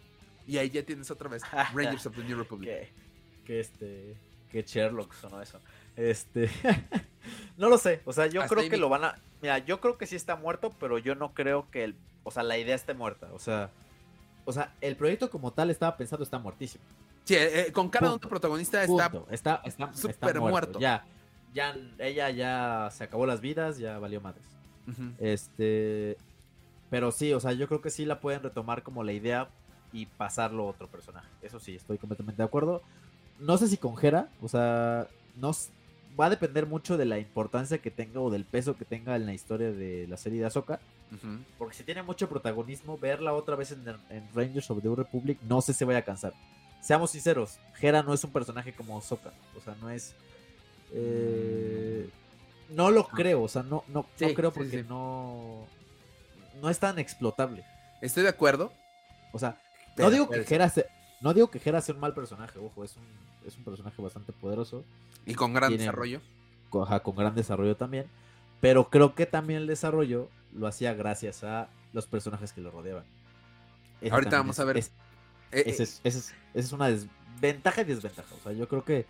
Y 0.52 0.58
ahí 0.58 0.70
ya 0.70 0.84
tienes 0.84 1.10
otra 1.10 1.30
vez 1.30 1.44
Rangers 1.74 2.06
of 2.08 2.14
the 2.16 2.24
New 2.26 2.38
Republic. 2.38 2.70
Que, 2.70 2.90
que 3.46 3.60
este. 3.62 4.18
Que 4.52 4.64
Sherlock 4.64 5.14
sonó 5.14 5.42
eso. 5.42 5.62
Este. 5.96 6.50
no 7.58 7.70
lo 7.70 7.78
sé. 7.78 8.02
O 8.04 8.12
sea, 8.12 8.28
yo 8.28 8.42
Hasta 8.42 8.54
creo 8.56 8.70
que 8.70 8.76
mi- 8.76 8.82
lo 8.82 8.90
van 8.90 9.06
a. 9.06 9.16
Mira, 9.42 9.60
yo 9.60 9.80
creo 9.80 9.98
que 9.98 10.06
sí 10.06 10.18
está 10.18 10.36
muerto, 10.36 10.72
pero 10.78 10.98
yo 10.98 11.16
no 11.16 11.34
creo 11.34 11.72
que 11.72 11.86
el. 11.86 11.96
O 12.26 12.32
sea, 12.32 12.44
la 12.44 12.58
idea 12.58 12.76
esté 12.76 12.94
muerta. 12.94 13.30
O 13.32 13.40
sea. 13.40 13.70
O 14.44 14.52
sea, 14.52 14.76
el 14.82 14.98
proyecto 14.98 15.30
como 15.30 15.54
tal 15.54 15.70
estaba 15.70 15.96
pensado 15.96 16.22
está 16.22 16.38
muertísimo. 16.38 16.84
Sí, 17.24 17.36
eh, 17.36 17.68
eh, 17.68 17.72
con 17.72 17.90
Dune 17.90 18.10
Punto. 18.10 18.28
de 18.28 18.30
protagonista 18.30 18.84
está 18.84 19.10
Punto. 19.10 19.32
Está, 19.32 19.62
está, 19.64 19.86
está 19.86 19.94
súper 19.94 20.38
muerto. 20.42 20.50
muerto. 20.50 20.80
Ya, 20.80 21.06
ya, 21.54 21.78
ella 22.00 22.30
ya 22.32 22.90
se 22.92 23.06
acabó 23.06 23.26
las 23.26 23.40
vidas, 23.40 23.78
ya 23.78 24.00
valió 24.00 24.20
madres. 24.20 24.44
Este, 25.20 26.18
pero 26.90 27.12
sí, 27.12 27.32
o 27.34 27.40
sea, 27.40 27.54
yo 27.54 27.68
creo 27.70 27.80
que 27.82 27.90
sí 27.90 28.04
la 28.04 28.20
pueden 28.20 28.44
retomar 28.44 28.84
como 28.84 29.04
la 29.06 29.14
idea 29.14 29.48
y 29.94 30.06
pasarlo 30.06 30.64
a 30.64 30.68
otro 30.72 30.88
personaje. 30.88 31.28
Eso 31.42 31.60
sí, 31.60 31.76
estoy 31.76 31.98
completamente 31.98 32.42
de 32.42 32.46
acuerdo. 32.46 32.82
No 33.40 33.58
sé 33.58 33.68
si 33.68 33.78
con 33.78 33.96
Hera, 34.04 34.30
o 34.42 34.48
sea, 34.48 35.08
no 35.36 35.52
va 36.20 36.26
a 36.26 36.30
depender 36.30 36.66
mucho 36.66 36.98
de 36.98 37.06
la 37.06 37.20
importancia 37.20 37.78
que 37.80 37.92
tenga 37.92 38.20
o 38.20 38.30
del 38.30 38.46
peso 38.46 38.76
que 38.78 38.86
tenga 38.86 39.16
en 39.16 39.26
la 39.26 39.34
historia 39.34 39.72
de 39.72 40.08
la 40.08 40.18
serie 40.18 40.40
de 40.40 40.46
Ahsoka. 40.46 40.80
Porque 41.58 41.76
si 41.76 41.84
tiene 41.84 42.04
mucho 42.04 42.30
protagonismo, 42.30 42.98
verla 42.98 43.34
otra 43.34 43.56
vez 43.56 43.72
en, 43.72 43.84
en 44.10 44.30
Rangers 44.34 44.70
of 44.72 44.82
the 44.82 44.96
Republic, 44.96 45.38
no 45.42 45.62
sé 45.62 45.74
si 45.74 45.84
vaya 45.84 46.00
a 46.00 46.04
cansar. 46.04 46.34
Seamos 46.82 47.12
sinceros, 47.12 47.60
Hera 47.82 48.02
no 48.02 48.14
es 48.14 48.24
un 48.24 48.32
personaje 48.32 48.74
como 48.74 48.98
Ahsoka. 48.98 49.34
O 49.58 49.62
sea, 49.62 49.76
no 49.82 49.90
es. 49.90 50.16
eh, 50.94 52.10
no 52.70 52.90
lo 52.90 53.06
creo, 53.08 53.44
o 53.44 53.48
sea, 53.50 53.64
no, 53.64 53.84
no, 53.90 54.06
no 54.20 54.34
creo 54.34 54.52
sí, 54.52 54.58
porque 54.58 54.82
sí. 54.82 54.86
no. 54.88 55.66
No 56.62 56.70
es 56.70 56.80
tan 56.80 57.00
explotable. 57.00 57.66
Estoy 58.02 58.24
de 58.24 58.30
acuerdo. 58.30 58.72
O 59.34 59.40
sea, 59.40 59.58
pero 59.96 60.08
no 60.10 60.12
digo 60.14 60.30
que. 60.30 60.46
Hera 60.56 60.70
se- 60.70 60.88
no 61.22 61.34
digo 61.34 61.50
que 61.52 61.62
Hera 61.64 61.82
sea 61.82 61.94
un 61.96 62.02
mal 62.02 62.14
personaje, 62.14 62.58
ojo, 62.60 62.84
es 62.84 62.96
un, 62.98 63.04
es 63.48 63.56
un 63.58 63.64
personaje 63.64 64.02
bastante 64.02 64.32
poderoso. 64.34 64.84
Y 65.26 65.36
con 65.36 65.54
gran 65.54 65.70
tiene- 65.70 65.84
desarrollo. 65.84 66.22
con, 66.70 66.84
ajá, 66.84 67.02
con 67.02 67.16
gran 67.16 67.36
desarrollo 67.36 67.76
también. 67.76 68.06
Pero 68.60 68.90
creo 68.90 69.16
que 69.16 69.26
también 69.26 69.62
el 69.62 69.68
desarrollo 69.68 70.30
lo 70.54 70.68
hacía 70.68 70.94
gracias 70.94 71.44
a 71.44 71.70
los 71.94 72.06
personajes 72.08 72.54
que 72.54 72.62
lo 72.62 72.72
rodeaban. 72.72 73.04
Ese 74.02 74.14
Ahorita 74.14 74.38
vamos 74.38 74.56
es- 74.56 74.60
a 74.60 74.64
ver. 74.66 74.78
es- 74.78 74.92
Eh, 75.52 75.64
ese 75.68 75.84
eh, 75.84 75.86
es, 75.86 76.02
ese 76.04 76.18
es- 76.20 76.34
esa 76.54 76.68
es 76.68 76.72
una 76.72 76.88
desventaja 76.88 77.82
y 77.82 77.86
desventaja. 77.86 78.34
O 78.36 78.44
sea, 78.44 78.52
yo 78.54 78.68
creo 78.68 78.84
que 78.86 79.06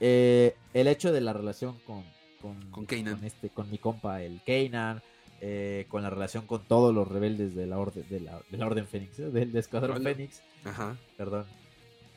eh, 0.00 0.56
el 0.74 0.86
hecho 0.88 1.12
de 1.12 1.20
la 1.20 1.32
relación 1.32 1.78
con, 1.86 2.04
con, 2.42 2.60
Con 2.70 2.84
con 2.86 3.24
este, 3.24 3.48
con 3.48 3.70
mi 3.70 3.78
compa, 3.78 4.22
el 4.22 4.40
Kanan, 4.44 5.02
eh, 5.46 5.84
con 5.88 6.02
la 6.02 6.08
relación 6.08 6.46
con 6.46 6.64
todos 6.64 6.94
los 6.94 7.06
rebeldes 7.06 7.54
de 7.54 7.66
la 7.66 7.78
Orden, 7.78 8.06
de 8.08 8.18
la, 8.20 8.40
de 8.50 8.56
la 8.56 8.64
Orden 8.66 8.86
Fénix, 8.88 9.18
¿eh? 9.18 9.30
del, 9.30 9.54
Escuadrón. 9.54 10.02
Fénix, 10.02 10.40
Ajá. 10.64 10.96
perdón, 11.18 11.44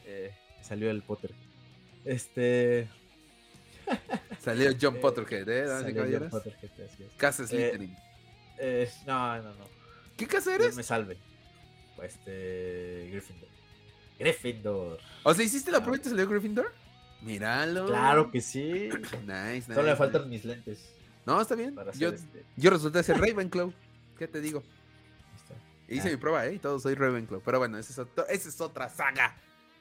eh, 0.06 0.34
salió 0.62 0.90
el 0.90 1.02
Potter. 1.02 1.32
Este. 2.06 2.88
Salió 4.40 4.72
John 4.82 4.96
Eh, 4.98 5.00
Potterhead, 5.02 5.50
¿eh? 5.50 5.68
salió 5.68 6.06
John? 6.10 6.30
Potterhead, 6.30 6.72
así 6.86 7.04
es. 7.04 7.12
Casa 7.18 7.46
Slytherin. 7.46 7.94
Eh, 8.60 8.90
no, 9.06 9.38
no, 9.44 9.54
no. 9.56 9.66
¿Qué 10.16 10.26
casa 10.26 10.52
Dios 10.52 10.62
eres? 10.62 10.76
me 10.78 10.84
salve. 10.84 11.18
Pues 11.98 12.14
este. 12.16 13.10
Gryffindor. 13.12 13.50
Gryffindor. 14.20 15.00
O 15.24 15.34
sea, 15.34 15.44
¿hiciste 15.44 15.70
la 15.70 15.80
Ah. 15.80 15.82
prueba 15.82 15.98
y 15.98 16.02
te 16.02 16.10
salió 16.10 16.28
Gryffindor? 16.30 16.74
Míralo. 17.22 17.88
Claro 17.88 18.32
que 18.32 18.40
sí. 18.40 18.90
Nice, 18.90 19.22
nice. 19.28 19.74
Solo 19.74 19.84
nice. 19.88 19.96
faltan 19.98 20.30
mis 20.30 20.46
lentes. 20.46 20.94
No, 21.28 21.42
está 21.42 21.56
bien. 21.56 21.76
Yo, 21.98 22.08
este. 22.10 22.46
yo 22.56 22.70
resulté 22.70 23.04
ser 23.04 23.20
Ravenclaw. 23.20 23.74
¿Qué 24.18 24.30
te 24.30 24.40
digo? 24.40 24.64
Hice 25.90 26.08
Ah. 26.08 26.12
mi 26.12 26.18
prueba, 26.18 26.46
¿eh? 26.46 26.54
Y 26.56 26.60
todo 26.60 26.80
soy 26.80 26.96
Ravenclaw. 26.96 27.42
Pero 27.44 27.60
bueno, 27.60 27.78
esa 27.78 28.06
es, 28.30 28.46
es 28.48 28.62
otra 28.62 28.88
saga. 28.88 29.36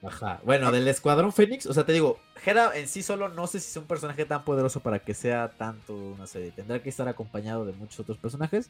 Ajá. 0.05 0.41
Bueno, 0.45 0.73
del 0.73 0.87
Escuadrón 0.89 1.33
Fénix, 1.33 1.67
o 1.67 1.73
sea, 1.73 1.87
te 1.87 1.93
digo, 1.93 2.19
Hera 2.45 2.77
en 2.77 2.89
sí 2.89 3.03
solo 3.03 3.29
no 3.29 3.47
sé 3.47 3.61
si 3.61 3.71
es 3.71 3.77
un 3.77 3.85
personaje 3.87 4.25
tan 4.25 4.45
poderoso 4.45 4.81
para 4.81 4.99
que 4.99 5.15
sea 5.15 5.49
tanto 5.57 5.95
una 5.97 6.27
serie. 6.27 6.51
Tendrá 6.51 6.83
que 6.83 6.89
estar 6.91 7.07
acompañado 7.09 7.65
de 7.65 7.73
muchos 7.73 8.01
otros 8.01 8.19
personajes. 8.19 8.69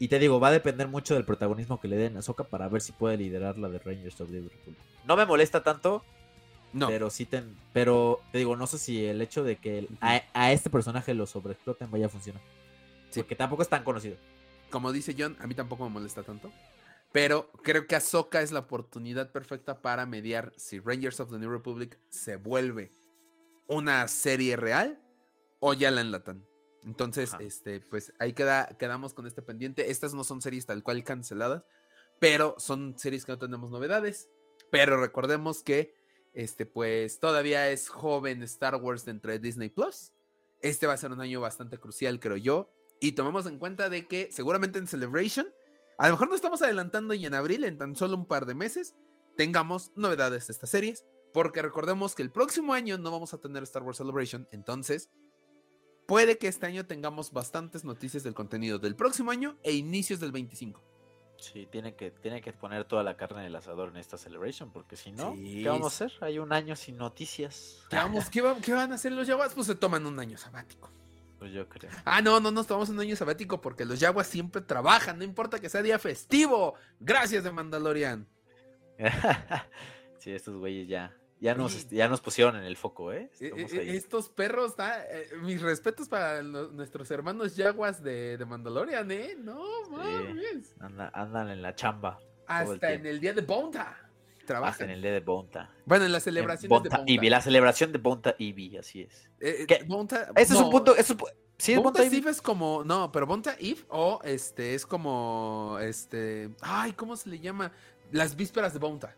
Y 0.00 0.08
te 0.08 0.18
digo, 0.18 0.40
va 0.40 0.48
a 0.48 0.52
depender 0.52 0.88
mucho 0.88 1.14
del 1.14 1.24
protagonismo 1.24 1.78
que 1.80 1.86
le 1.86 1.96
den 1.96 2.16
a 2.16 2.20
Ahsoka 2.20 2.42
para 2.44 2.68
ver 2.68 2.82
si 2.82 2.90
puede 2.90 3.16
liderar 3.18 3.56
la 3.56 3.68
de 3.68 3.78
Rangers 3.78 4.20
of 4.20 4.30
the 4.30 4.40
Republic. 4.40 4.78
No 5.06 5.16
me 5.16 5.26
molesta 5.26 5.62
tanto, 5.62 6.04
No. 6.72 6.86
Pero 6.88 7.10
sí 7.10 7.26
ten, 7.26 7.56
pero 7.72 8.20
te 8.32 8.38
digo, 8.38 8.56
no 8.56 8.66
sé 8.66 8.78
si 8.78 9.04
el 9.04 9.20
hecho 9.22 9.42
de 9.42 9.56
que 9.56 9.78
el- 9.80 9.88
a, 10.00 10.22
a 10.34 10.52
este 10.52 10.70
personaje 10.70 11.14
lo 11.14 11.26
sobreexploten 11.26 11.90
vaya 11.90 12.06
a 12.06 12.08
funcionar. 12.08 12.40
Sí. 13.10 13.20
Porque 13.20 13.34
tampoco 13.36 13.62
es 13.62 13.68
tan 13.68 13.82
conocido. 13.82 14.16
Como 14.70 14.92
dice 14.92 15.16
John, 15.18 15.36
a 15.40 15.46
mí 15.46 15.54
tampoco 15.54 15.84
me 15.84 15.90
molesta 15.90 16.22
tanto. 16.22 16.52
Pero 17.12 17.50
creo 17.64 17.88
que 17.88 17.96
Ahsoka 17.96 18.40
es 18.40 18.52
la 18.52 18.60
oportunidad 18.60 19.32
perfecta 19.32 19.82
para 19.82 20.06
mediar 20.06 20.52
si 20.56 20.78
Rangers 20.78 21.18
of 21.18 21.30
the 21.32 21.38
New 21.38 21.50
Republic 21.50 21.98
se 22.08 22.36
vuelve 22.36 22.92
una 23.66 24.06
serie 24.06 24.54
real 24.56 25.00
o 25.58 25.74
ya 25.74 25.90
la 25.90 26.02
enlatan. 26.02 26.46
Entonces, 26.84 27.34
Ajá. 27.34 27.42
este, 27.42 27.80
pues 27.80 28.12
ahí 28.20 28.32
queda, 28.32 28.66
quedamos 28.78 29.12
con 29.12 29.26
este 29.26 29.42
pendiente. 29.42 29.90
Estas 29.90 30.14
no 30.14 30.22
son 30.22 30.40
series 30.40 30.66
tal 30.66 30.84
cual 30.84 31.02
canceladas, 31.02 31.64
pero 32.20 32.54
son 32.58 32.96
series 32.96 33.24
que 33.24 33.32
no 33.32 33.38
tenemos 33.38 33.70
novedades. 33.72 34.28
Pero 34.70 35.00
recordemos 35.00 35.64
que, 35.64 35.94
este, 36.32 36.66
pues 36.66 37.20
todavía 37.20 37.70
es 37.70 37.88
joven 37.88 38.42
Star 38.42 38.76
Wars 38.76 39.04
dentro 39.04 39.32
de 39.32 39.38
Disney 39.38 39.68
Plus. 39.68 40.12
Este 40.60 40.86
va 40.86 40.92
a 40.92 40.98
ser 40.98 41.12
un 41.12 41.20
año 41.20 41.40
bastante 41.40 41.78
crucial, 41.78 42.20
creo 42.20 42.36
yo. 42.36 42.72
Y 43.00 43.12
tomemos 43.12 43.46
en 43.46 43.58
cuenta 43.58 43.88
de 43.88 44.06
que 44.06 44.28
seguramente 44.30 44.78
en 44.78 44.86
Celebration, 44.86 45.46
a 45.98 46.06
lo 46.08 46.14
mejor 46.14 46.28
nos 46.28 46.36
estamos 46.36 46.62
adelantando 46.62 47.14
y 47.14 47.24
en 47.26 47.34
abril, 47.34 47.64
en 47.64 47.78
tan 47.78 47.96
solo 47.96 48.16
un 48.16 48.26
par 48.26 48.46
de 48.46 48.54
meses, 48.54 48.94
tengamos 49.36 49.92
novedades 49.96 50.46
de 50.46 50.52
estas 50.52 50.70
series. 50.70 51.06
Porque 51.32 51.62
recordemos 51.62 52.14
que 52.14 52.22
el 52.22 52.30
próximo 52.30 52.74
año 52.74 52.98
no 52.98 53.10
vamos 53.10 53.32
a 53.32 53.38
tener 53.38 53.62
Star 53.62 53.82
Wars 53.82 53.98
Celebration. 53.98 54.48
Entonces, 54.50 55.10
puede 56.06 56.38
que 56.38 56.48
este 56.48 56.66
año 56.66 56.86
tengamos 56.86 57.32
bastantes 57.32 57.84
noticias 57.84 58.22
del 58.22 58.34
contenido 58.34 58.78
del 58.78 58.96
próximo 58.96 59.30
año 59.30 59.56
e 59.62 59.72
inicios 59.72 60.18
del 60.20 60.32
25. 60.32 60.89
Sí, 61.40 61.66
tiene 61.70 61.94
que, 61.94 62.10
tiene 62.10 62.40
que 62.42 62.52
poner 62.52 62.84
toda 62.84 63.02
la 63.02 63.16
carne 63.16 63.40
en 63.40 63.46
el 63.46 63.56
asador 63.56 63.88
en 63.88 63.96
esta 63.96 64.18
celebration, 64.18 64.70
porque 64.70 64.94
si 64.96 65.10
no, 65.10 65.34
Sí, 65.34 65.62
¿qué 65.62 65.68
vamos 65.68 65.84
a 66.00 66.04
hacer? 66.04 66.12
Hay 66.22 66.38
un 66.38 66.52
año 66.52 66.76
sin 66.76 66.96
noticias. 66.98 67.78
¿Qué, 67.88 67.96
vamos, 67.96 68.28
qué, 68.28 68.40
va- 68.42 68.56
qué 68.60 68.72
van 68.74 68.92
a 68.92 68.96
hacer 68.96 69.12
los 69.12 69.26
Jaguars? 69.26 69.54
Pues 69.54 69.66
se 69.66 69.74
toman 69.74 70.06
un 70.06 70.18
año 70.20 70.36
sabático. 70.36 70.90
Pues 71.38 71.52
yo 71.52 71.66
creo. 71.68 71.90
Ah, 72.04 72.20
no, 72.20 72.38
no 72.40 72.50
nos 72.50 72.66
tomamos 72.66 72.90
un 72.90 73.00
año 73.00 73.16
sabático 73.16 73.60
porque 73.62 73.86
los 73.86 73.98
Jaguars 73.98 74.28
siempre 74.28 74.60
trabajan, 74.60 75.16
no 75.18 75.24
importa 75.24 75.58
que 75.58 75.70
sea 75.70 75.80
día 75.82 75.98
festivo. 75.98 76.74
Gracias 77.00 77.42
de 77.44 77.50
Mandalorian. 77.50 78.28
sí, 80.18 80.32
estos 80.32 80.56
güeyes 80.56 80.86
ya, 80.88 81.16
ya 81.40 81.54
nos, 81.54 81.74
Oye. 81.74 81.96
ya 81.96 82.08
nos 82.08 82.20
pusieron 82.20 82.56
en 82.56 82.64
el 82.64 82.76
foco, 82.76 83.12
¿eh? 83.12 83.30
Eh, 83.40 83.52
ahí. 83.72 83.96
Estos 83.96 84.28
perros, 84.28 84.74
eh, 84.78 85.30
mis 85.42 85.60
respetos 85.62 86.08
para 86.08 86.42
nuestros 86.42 87.10
hermanos 87.10 87.54
Jaguars 87.56 88.02
de, 88.02 88.36
de 88.36 88.44
Mandalorian, 88.44 89.10
¿eh? 89.10 89.36
No, 89.38 89.62
mames. 89.90 90.74
Anda- 90.78 91.10
andan 91.14 91.48
en 91.48 91.62
la 91.62 91.74
chamba. 91.74 92.18
el 92.20 92.54
Hasta 92.72 92.92
en 92.92 93.06
el 93.06 93.20
día 93.20 93.32
de 93.32 93.40
Bonta. 93.42 93.90
Hasta 93.90 94.46
Trabajan. 94.46 94.88
en 94.90 94.96
el 94.96 95.02
día 95.02 95.12
de 95.12 95.20
Bonta. 95.20 95.70
Bueno, 95.86 96.04
en 96.06 96.12
las 96.12 96.22
En 96.26 96.32
celebraciones 96.32 96.68
Bonta 96.70 96.96
de 96.98 97.04
Bonta. 97.14 97.30
La 97.30 97.40
celebración 97.40 97.92
de 97.92 97.98
Bonta 97.98 98.34
Eve, 98.38 98.78
así 98.78 99.02
es. 99.02 99.30
Eh, 99.40 99.64
eh. 99.68 99.84
Bonta- 99.86 100.30
Ese 100.36 100.54
es 100.54 100.60
un 100.60 100.70
punto. 100.70 100.96
Es 100.96 101.08
un 101.10 101.18
sí, 101.56 101.72
es 101.72 101.76
Bonta 101.78 102.00
Bonta 102.00 102.04
Eve. 102.04 102.16
Eve 102.18 102.30
es 102.30 102.42
como, 102.42 102.82
no, 102.84 103.12
pero 103.12 103.26
Bonta 103.26 103.54
Eve 103.60 103.80
o 103.88 104.20
este 104.24 104.74
es 104.74 104.84
como, 104.84 105.78
este, 105.80 106.50
ay, 106.62 106.92
¿cómo 106.94 107.16
se 107.16 107.28
le 107.30 107.38
llama? 107.38 107.70
Las 108.10 108.34
vísperas 108.34 108.72
de 108.72 108.80
Bonta. 108.80 109.14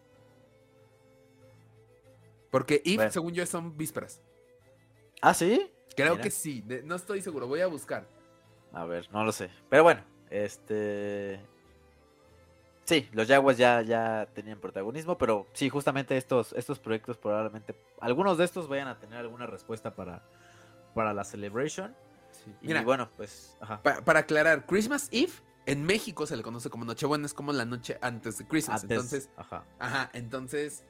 Porque 2.53 2.83
Eve, 2.85 2.97
Bueno. 2.97 3.11
según 3.11 3.33
yo, 3.35 3.45
son 3.47 3.77
vísperas. 3.77 4.21
Ah, 5.21 5.35
sí. 5.35 5.69
Creo 5.97 6.13
Mira. 6.13 6.23
que 6.23 6.31
sí, 6.31 6.63
de- 6.65 6.85
no 6.85 6.95
estoy 6.95 7.21
seguro, 7.23 7.49
voy 7.49 7.61
a 7.63 7.67
buscar. 7.67 8.07
A 8.73 8.85
ver, 8.85 9.11
no 9.11 9.25
lo 9.25 9.33
sé. 9.33 9.51
Pero 9.69 9.83
bueno, 9.83 10.05
este. 10.31 11.41
Sí, 12.85 13.09
los 13.13 13.29
Jaguars 13.29 13.57
ya, 13.59 13.81
ya 13.83 14.29
tenían 14.35 14.61
protagonismo, 14.61 15.17
pero 15.17 15.47
sí, 15.53 15.69
justamente 15.69 16.17
estos, 16.17 16.53
estos 16.53 16.79
proyectos 16.81 17.17
probablemente, 17.17 17.75
algunos 18.01 18.39
de 18.39 18.45
estos 18.45 18.69
vayan 18.69 18.89
a 18.89 18.99
tener 18.99 19.19
alguna 19.19 19.47
respuesta 19.47 19.95
para, 19.95 20.23
para 20.95 21.15
la 21.15 21.25
Celebration. 21.25 21.95
Y 22.61 22.67
Mira, 22.69 22.83
bueno, 22.83 23.09
pues, 23.17 23.57
ajá. 23.61 23.81
pa- 23.83 24.01
para 24.03 24.21
aclarar, 24.21 24.67
Christmas 24.67 25.09
Eve 25.13 25.33
en 25.65 25.85
México 25.85 26.27
se 26.27 26.37
le 26.37 26.43
conoce 26.43 26.71
como 26.71 26.85
Nochebuena, 26.85 27.25
es 27.25 27.35
como 27.35 27.53
la 27.53 27.65
noche 27.65 27.99
antes 28.03 28.37
de 28.39 28.47
Christmas. 28.47 28.83
Antes, 28.83 28.97
Entonces, 28.97 29.31
ajá. 29.37 29.65
ajá, 29.79 30.11
entonces, 30.13 30.85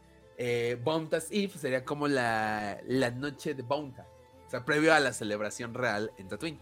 eh, 0.44 0.76
Bontas 0.82 1.28
Eve 1.30 1.52
sería 1.56 1.84
como 1.84 2.08
la, 2.08 2.80
la 2.86 3.10
noche 3.12 3.54
de 3.54 3.62
Bonta. 3.62 4.06
O 4.46 4.50
sea, 4.50 4.64
previo 4.64 4.92
a 4.92 4.98
la 5.00 5.12
celebración 5.12 5.72
real 5.72 6.10
en 6.18 6.26
Tatooine. 6.28 6.58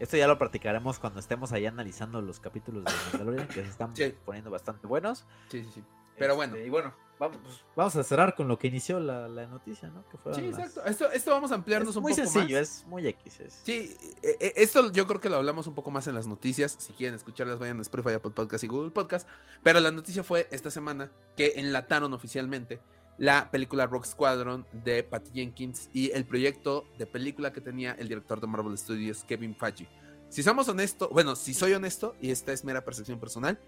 Esto 0.00 0.16
ya 0.16 0.26
lo 0.26 0.38
practicaremos 0.38 0.98
cuando 0.98 1.20
estemos 1.20 1.52
ahí 1.52 1.64
analizando 1.66 2.20
los 2.20 2.40
capítulos 2.40 2.84
de 2.84 2.90
Mandalorian, 3.12 3.46
que 3.46 3.62
se 3.62 3.68
están 3.68 3.94
Sí. 3.94 4.12
poniendo 4.24 4.50
bastante 4.50 4.88
buenos. 4.88 5.24
Sí, 5.50 5.62
sí, 5.64 5.70
sí. 5.76 5.84
Pero 6.18 6.32
Este, 6.34 6.36
bueno, 6.36 6.56
Y 6.66 6.68
bueno, 6.68 6.94
vamos, 7.18 7.38
pues, 7.42 7.64
vamos 7.76 7.96
a 7.96 8.02
cerrar 8.04 8.34
con 8.34 8.48
lo 8.48 8.58
que 8.58 8.68
inició 8.68 9.00
la, 9.00 9.28
la 9.28 9.46
noticia, 9.46 9.88
¿no? 9.90 10.04
Que 10.08 10.16
Sí, 10.34 10.42
las- 10.50 10.58
exacto. 10.58 10.84
Esto, 10.84 11.10
esto 11.12 11.30
vamos 11.30 11.52
a 11.52 11.56
ampliarnos 11.56 11.90
Es 11.90 11.96
un 11.96 12.02
muy 12.02 12.12
poco 12.14 12.28
sencillo, 12.28 12.58
más. 12.58 12.68
es 12.80 12.86
muy 12.86 13.06
X. 13.06 13.40
es- 13.40 13.60
Sí, 13.64 13.96
eh, 14.22 14.36
eh, 14.40 14.52
esto 14.56 14.90
yo 14.92 15.06
creo 15.06 15.20
que 15.20 15.28
lo 15.28 15.36
hablamos 15.36 15.66
un 15.66 15.74
poco 15.74 15.90
más 15.90 16.06
en 16.06 16.14
las 16.14 16.26
noticias. 16.26 16.76
Si 16.78 16.92
quieren 16.92 17.14
escucharlas, 17.14 17.58
vayan 17.58 17.78
a 17.78 17.82
Spotify, 17.82 18.14
Apple 18.14 18.30
Podcast 18.32 18.64
y 18.64 18.66
Google 18.68 18.90
Podcast. 18.90 19.28
Pero 19.62 19.80
la 19.80 19.90
noticia 19.90 20.22
fue 20.22 20.48
esta 20.50 20.70
semana 20.70 21.10
que 21.36 21.54
enlataron 21.56 22.12
oficialmente 22.12 22.80
la 23.18 23.50
película 23.50 23.86
Rock 23.86 24.04
Squadron 24.04 24.64
de 24.72 25.02
Patty 25.02 25.30
Jenkins 25.34 25.90
y 25.92 26.12
el 26.12 26.24
proyecto 26.24 26.86
de 26.98 27.06
película 27.06 27.52
que 27.52 27.60
tenía 27.60 27.92
el 27.98 28.06
director 28.08 28.40
de 28.40 28.46
Marvel 28.46 28.78
Studios, 28.78 29.24
Kevin 29.24 29.56
Feige. 29.56 29.88
Si 30.28 30.42
somos 30.42 30.68
honestos, 30.68 31.08
bueno, 31.10 31.34
si 31.34 31.52
soy 31.54 31.72
honesto, 31.72 32.14
y 32.20 32.30
esta 32.30 32.52
es 32.52 32.62
mera 32.62 32.84
percepción 32.84 33.18
personal, 33.18 33.58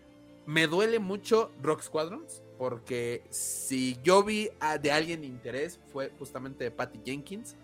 me 0.50 0.66
duele 0.66 0.98
mucho 0.98 1.52
Rock 1.62 1.82
Squadrons 1.82 2.42
porque 2.58 3.22
si 3.30 3.96
yo 4.02 4.24
vi 4.24 4.50
de 4.82 4.90
alguien 4.90 5.22
interés 5.22 5.78
fue 5.92 6.10
justamente 6.18 6.64
de 6.64 6.72
Patty 6.72 6.98
Jenkins 7.04 7.54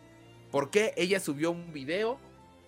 porque 0.52 0.94
ella 0.96 1.18
subió 1.18 1.50
un 1.50 1.72
video 1.72 2.20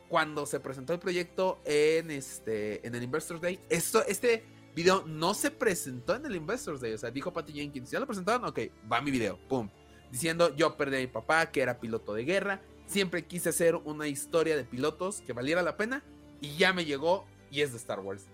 cuando 0.08 0.44
se 0.44 0.58
presentó 0.58 0.92
el 0.92 0.98
proyecto 0.98 1.60
en 1.64 2.10
este 2.10 2.84
en 2.84 2.96
el 2.96 3.04
Investors 3.04 3.40
Day. 3.40 3.60
Esto, 3.68 4.04
este 4.06 4.42
video 4.74 5.04
no 5.06 5.34
se 5.34 5.52
presentó 5.52 6.16
en 6.16 6.26
el 6.26 6.34
Investors 6.34 6.80
Day, 6.80 6.94
o 6.94 6.98
sea, 6.98 7.12
dijo 7.12 7.32
Patty 7.32 7.52
Jenkins, 7.52 7.88
¿ya 7.88 8.00
lo 8.00 8.06
presentaron? 8.06 8.44
Ok, 8.44 8.58
va 8.90 9.00
mi 9.00 9.12
video, 9.12 9.38
pum. 9.48 9.68
Diciendo, 10.10 10.52
yo 10.56 10.76
perdí 10.76 10.96
a 10.96 11.00
mi 11.00 11.06
papá, 11.06 11.52
que 11.52 11.60
era 11.60 11.78
piloto 11.78 12.12
de 12.14 12.24
guerra, 12.24 12.60
siempre 12.86 13.24
quise 13.24 13.50
hacer 13.50 13.76
una 13.76 14.08
historia 14.08 14.56
de 14.56 14.64
pilotos 14.64 15.20
que 15.20 15.32
valiera 15.32 15.62
la 15.62 15.76
pena, 15.76 16.02
y 16.40 16.56
ya 16.56 16.72
me 16.72 16.84
llegó, 16.84 17.24
y 17.50 17.60
es 17.60 17.70
de 17.70 17.78
Star 17.78 18.00
Wars. 18.00 18.26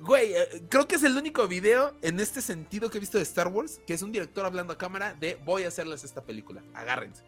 Güey, 0.00 0.34
eh, 0.34 0.66
creo 0.68 0.86
que 0.86 0.96
es 0.96 1.02
el 1.02 1.16
único 1.16 1.48
video 1.48 1.96
en 2.02 2.20
este 2.20 2.42
sentido 2.42 2.90
que 2.90 2.98
he 2.98 3.00
visto 3.00 3.18
de 3.18 3.24
Star 3.24 3.48
Wars, 3.48 3.80
que 3.86 3.94
es 3.94 4.02
un 4.02 4.12
director 4.12 4.44
hablando 4.44 4.72
a 4.72 4.78
cámara 4.78 5.14
de 5.14 5.38
voy 5.44 5.64
a 5.64 5.68
hacerles 5.68 6.04
esta 6.04 6.22
película, 6.22 6.62
agárrense 6.74 7.22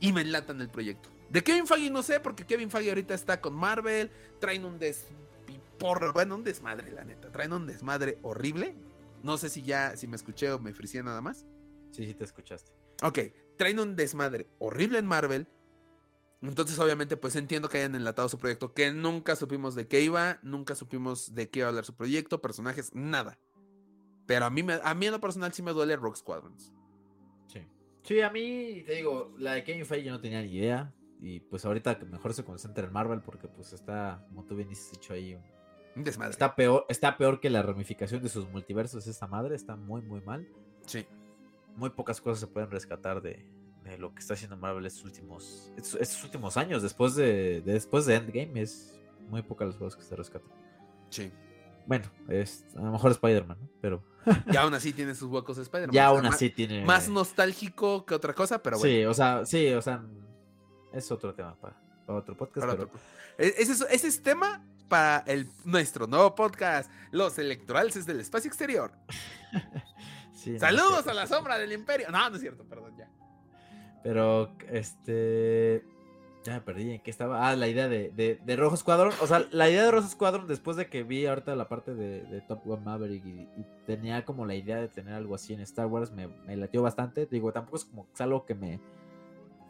y 0.00 0.12
me 0.12 0.22
enlatan 0.22 0.60
el 0.60 0.68
proyecto. 0.68 1.08
De 1.30 1.42
Kevin 1.42 1.66
Feige 1.66 1.90
no 1.90 2.02
sé, 2.02 2.20
porque 2.20 2.46
Kevin 2.46 2.70
Feige 2.70 2.90
ahorita 2.90 3.14
está 3.14 3.40
con 3.40 3.54
Marvel, 3.54 4.10
traen 4.40 4.64
un 4.64 4.78
despiporro, 4.78 6.12
bueno, 6.12 6.36
un 6.36 6.44
desmadre, 6.44 6.90
la 6.90 7.04
neta, 7.04 7.30
traen 7.30 7.52
un 7.52 7.66
desmadre 7.66 8.18
horrible. 8.22 8.74
No 9.22 9.36
sé 9.36 9.48
si 9.48 9.62
ya, 9.62 9.96
si 9.96 10.06
me 10.06 10.16
escuché 10.16 10.50
o 10.52 10.58
me 10.58 10.72
frisé 10.72 11.02
nada 11.02 11.20
más. 11.20 11.44
Sí, 11.90 12.06
sí, 12.06 12.14
te 12.14 12.24
escuchaste. 12.24 12.72
Ok, 13.02 13.18
traen 13.56 13.80
un 13.80 13.96
desmadre 13.96 14.46
horrible 14.58 14.98
en 14.98 15.06
Marvel. 15.06 15.48
Entonces, 16.40 16.78
obviamente, 16.78 17.16
pues 17.16 17.34
entiendo 17.34 17.68
que 17.68 17.78
hayan 17.78 17.96
enlatado 17.96 18.28
su 18.28 18.38
proyecto, 18.38 18.72
que 18.72 18.92
nunca 18.92 19.34
supimos 19.34 19.74
de 19.74 19.88
qué 19.88 20.02
iba, 20.02 20.38
nunca 20.42 20.74
supimos 20.76 21.34
de 21.34 21.50
qué 21.50 21.60
iba 21.60 21.66
a 21.66 21.70
hablar 21.70 21.84
su 21.84 21.94
proyecto, 21.96 22.40
personajes, 22.40 22.94
nada. 22.94 23.38
Pero 24.26 24.44
a 24.44 24.50
mí, 24.50 24.62
me, 24.62 24.74
a 24.82 24.94
mí 24.94 25.06
en 25.06 25.12
lo 25.12 25.20
personal 25.20 25.52
sí 25.52 25.62
me 25.62 25.72
duele 25.72 25.96
Rock 25.96 26.16
Squadrons. 26.16 26.72
Sí. 27.48 27.66
Sí, 28.02 28.20
a 28.20 28.30
mí, 28.30 28.84
te 28.86 28.94
digo, 28.94 29.34
la 29.38 29.54
de 29.54 29.64
Kevin 29.64 29.84
Feige 29.84 30.06
yo 30.06 30.12
no 30.12 30.20
tenía 30.20 30.42
ni 30.42 30.54
idea. 30.54 30.94
Y 31.20 31.40
pues 31.40 31.64
ahorita 31.64 31.98
mejor 32.08 32.32
se 32.32 32.44
concentra 32.44 32.86
en 32.86 32.92
Marvel 32.92 33.20
porque 33.22 33.48
pues 33.48 33.72
está, 33.72 34.24
como 34.28 34.44
tú 34.44 34.54
bien 34.54 34.68
dices, 34.68 34.92
dicho 34.92 35.12
ahí, 35.12 35.36
Un 35.96 36.04
desmadre. 36.04 36.30
está 36.30 36.54
peor, 36.54 36.86
está 36.88 37.16
peor 37.16 37.40
que 37.40 37.50
la 37.50 37.62
ramificación 37.62 38.22
de 38.22 38.28
sus 38.28 38.48
multiversos 38.48 39.08
esta 39.08 39.26
madre, 39.26 39.56
está 39.56 39.74
muy 39.74 40.00
muy 40.02 40.20
mal. 40.20 40.46
Sí. 40.86 41.04
Muy 41.74 41.90
pocas 41.90 42.20
cosas 42.20 42.38
se 42.38 42.46
pueden 42.46 42.70
rescatar 42.70 43.20
de, 43.20 43.44
de 43.88 43.98
lo 43.98 44.14
que 44.14 44.20
está 44.20 44.34
haciendo 44.34 44.56
Marvel 44.56 44.86
estos 44.86 45.04
últimos, 45.04 45.72
estos, 45.76 46.00
estos 46.00 46.22
últimos 46.24 46.56
años, 46.56 46.82
después 46.82 47.14
de, 47.14 47.60
de- 47.62 47.72
después 47.74 48.06
de 48.06 48.14
Endgame, 48.16 48.60
es 48.62 48.98
muy 49.28 49.42
pocas 49.42 49.68
las 49.68 49.76
cosas 49.76 49.96
que 49.96 50.02
se 50.04 50.16
rescatan. 50.16 50.48
Sí. 51.10 51.30
Bueno, 51.86 52.04
es 52.28 52.64
a 52.76 52.80
lo 52.82 52.92
mejor 52.92 53.10
Spider-Man, 53.12 53.56
¿no? 53.60 53.68
Pero 53.80 54.02
Y 54.52 54.56
aún 54.56 54.74
así 54.74 54.92
tiene 54.92 55.14
sus 55.14 55.30
huecos 55.30 55.56
Spider-Man. 55.58 55.94
ya 55.94 56.06
aún 56.06 56.26
así 56.26 56.50
tiene... 56.50 56.84
Más 56.84 57.08
nostálgico 57.08 58.04
que 58.04 58.14
otra 58.14 58.34
cosa, 58.34 58.62
pero 58.62 58.78
bueno. 58.78 58.94
Sí, 58.94 59.04
o 59.06 59.14
sea, 59.14 59.46
sí, 59.46 59.68
o 59.72 59.80
sea, 59.80 60.02
es 60.92 61.10
otro 61.10 61.34
tema 61.34 61.54
para, 61.58 61.80
para 62.06 62.18
otro 62.18 62.36
podcast. 62.36 62.60
para 62.66 62.72
pero- 62.72 62.88
otro- 62.88 63.00
E- 63.38 63.54
Ese 63.58 63.72
es, 63.72 63.80
ese 63.90 64.08
es 64.08 64.22
tema 64.22 64.62
para 64.88 65.18
el, 65.26 65.48
nuestro 65.64 66.06
nuevo 66.06 66.34
podcast, 66.34 66.90
Los 67.10 67.38
Electorales 67.38 68.04
del 68.06 68.20
Espacio 68.20 68.48
Exterior. 68.48 68.92
sí, 70.34 70.52
no, 70.52 70.58
Saludos 70.58 71.06
a 71.06 71.14
la 71.14 71.26
sombra 71.26 71.58
del 71.58 71.72
imperio. 71.72 72.10
No, 72.10 72.28
no 72.30 72.36
es 72.36 72.42
cierto, 72.42 72.64
perdón, 72.64 72.94
ya. 72.96 73.08
Pero, 74.02 74.52
este. 74.70 75.84
Ya 76.44 76.54
me 76.54 76.60
perdí 76.60 76.92
en 76.92 77.00
qué 77.02 77.10
estaba. 77.10 77.48
Ah, 77.48 77.56
la 77.56 77.66
idea 77.68 77.88
de, 77.88 78.10
de, 78.10 78.40
de 78.44 78.56
Rojo 78.56 78.76
Squadron. 78.76 79.12
O 79.20 79.26
sea, 79.26 79.44
la 79.50 79.68
idea 79.68 79.82
de 79.84 79.90
Rojo 79.90 80.08
Squadron, 80.08 80.46
después 80.46 80.76
de 80.76 80.86
que 80.86 81.02
vi 81.02 81.26
ahorita 81.26 81.54
la 81.56 81.68
parte 81.68 81.94
de, 81.94 82.22
de 82.22 82.40
Top 82.42 82.64
Gun 82.64 82.84
Maverick 82.84 83.26
y, 83.26 83.40
y 83.40 83.66
tenía 83.86 84.24
como 84.24 84.46
la 84.46 84.54
idea 84.54 84.76
de 84.76 84.88
tener 84.88 85.14
algo 85.14 85.34
así 85.34 85.52
en 85.52 85.60
Star 85.60 85.86
Wars, 85.86 86.12
me, 86.12 86.28
me 86.46 86.56
latió 86.56 86.80
bastante. 86.80 87.26
Digo, 87.26 87.52
tampoco 87.52 87.76
es 87.76 87.84
como 87.84 88.06
que 88.06 88.12
es 88.14 88.20
algo 88.20 88.46
que 88.46 88.54
me. 88.54 88.80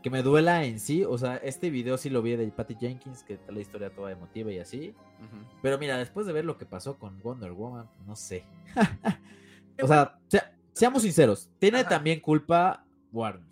Que 0.02 0.10
me 0.10 0.22
duela 0.22 0.62
en 0.64 0.78
sí. 0.78 1.04
O 1.04 1.16
sea, 1.18 1.36
este 1.38 1.70
video 1.70 1.96
sí 1.98 2.10
lo 2.10 2.22
vi 2.22 2.36
de 2.36 2.46
Patty 2.48 2.76
Jenkins, 2.78 3.24
que 3.24 3.34
está 3.34 3.50
la 3.50 3.60
historia 3.60 3.90
toda 3.90 4.12
emotiva 4.12 4.52
y 4.52 4.58
así. 4.60 4.94
Pero 5.62 5.78
mira, 5.78 5.96
después 5.96 6.26
de 6.26 6.32
ver 6.34 6.44
lo 6.44 6.58
que 6.58 6.66
pasó 6.66 6.98
con 6.98 7.20
Wonder 7.22 7.50
Woman, 7.52 7.88
no 8.06 8.14
sé. 8.14 8.44
o 9.82 9.86
sea, 9.88 10.16
sea- 10.28 10.52
seamos 10.72 11.02
sinceros, 11.02 11.50
tiene 11.58 11.80
Ajá. 11.80 11.88
también 11.88 12.20
culpa 12.20 12.84
Warner 13.10 13.47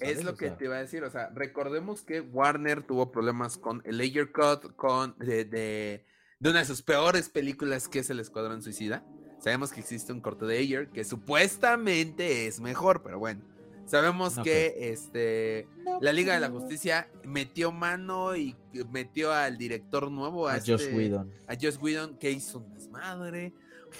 Es 0.00 0.24
lo 0.24 0.32
O 0.32 0.36
que 0.36 0.46
sea, 0.48 0.56
te 0.58 0.64
iba 0.66 0.76
a 0.76 0.80
decir, 0.80 1.04
o 1.04 1.10
sea, 1.10 1.30
recordemos 1.34 2.02
que 2.02 2.20
Warner 2.20 2.82
tuvo 2.82 3.10
problemas 3.12 3.58
con 3.58 3.82
el 3.84 3.98
Layer 3.98 4.30
Cut, 4.32 4.74
con 4.76 5.16
de, 5.18 5.44
de, 5.44 6.06
de 6.38 6.50
una 6.50 6.60
de 6.60 6.64
sus 6.64 6.82
peores 6.82 7.28
películas 7.28 7.88
que 7.88 8.00
es 8.00 8.10
El 8.10 8.20
Escuadrón 8.20 8.62
Suicida. 8.62 9.04
Sabemos 9.40 9.72
que 9.72 9.80
existe 9.80 10.12
un 10.12 10.20
corte 10.20 10.44
de 10.46 10.58
Ayer 10.58 10.88
que 10.90 11.04
supuestamente 11.04 12.46
es 12.46 12.60
mejor, 12.60 13.02
pero 13.02 13.18
bueno. 13.18 13.42
Sabemos 13.84 14.38
que 14.38 14.90
este 14.92 15.66
la 16.00 16.12
Liga 16.12 16.34
de 16.34 16.40
la. 16.40 16.48
Justicia 16.50 17.08
metió 17.24 17.72
mano 17.72 18.36
y 18.36 18.56
metió 18.90 19.32
al 19.32 19.58
director 19.58 20.10
nuevo, 20.10 20.46
a, 20.46 20.54
a 20.54 20.60
Josh 20.60 20.82
este- 20.82 20.96
Whedon. 20.96 21.32
a 21.48 21.56
Joss 21.60 21.78
Whedon, 21.82 22.16
que 22.16 22.30
hizo 22.30 22.58
un 22.58 22.72
desmadre. 22.72 23.52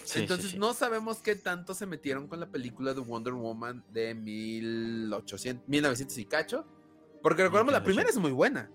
Sí, 0.04 0.20
Entonces 0.20 0.52
sí. 0.52 0.58
no 0.58 0.74
sabemos 0.74 1.18
qué 1.22 1.34
tanto 1.36 1.74
se 1.74 1.86
metieron 1.86 2.26
con 2.28 2.40
la 2.40 2.46
película 2.46 2.94
de 2.94 3.00
Wonder 3.00 3.34
Woman 3.34 3.84
de 3.92 4.14
1800, 4.14 5.68
1900 5.68 6.18
y 6.18 6.24
cacho. 6.26 6.66
Porque 7.22 7.42
recordemos, 7.44 7.72
la 7.72 7.84
primera 7.84 8.08
es 8.08 8.16
muy 8.18 8.32
buena. 8.32 8.70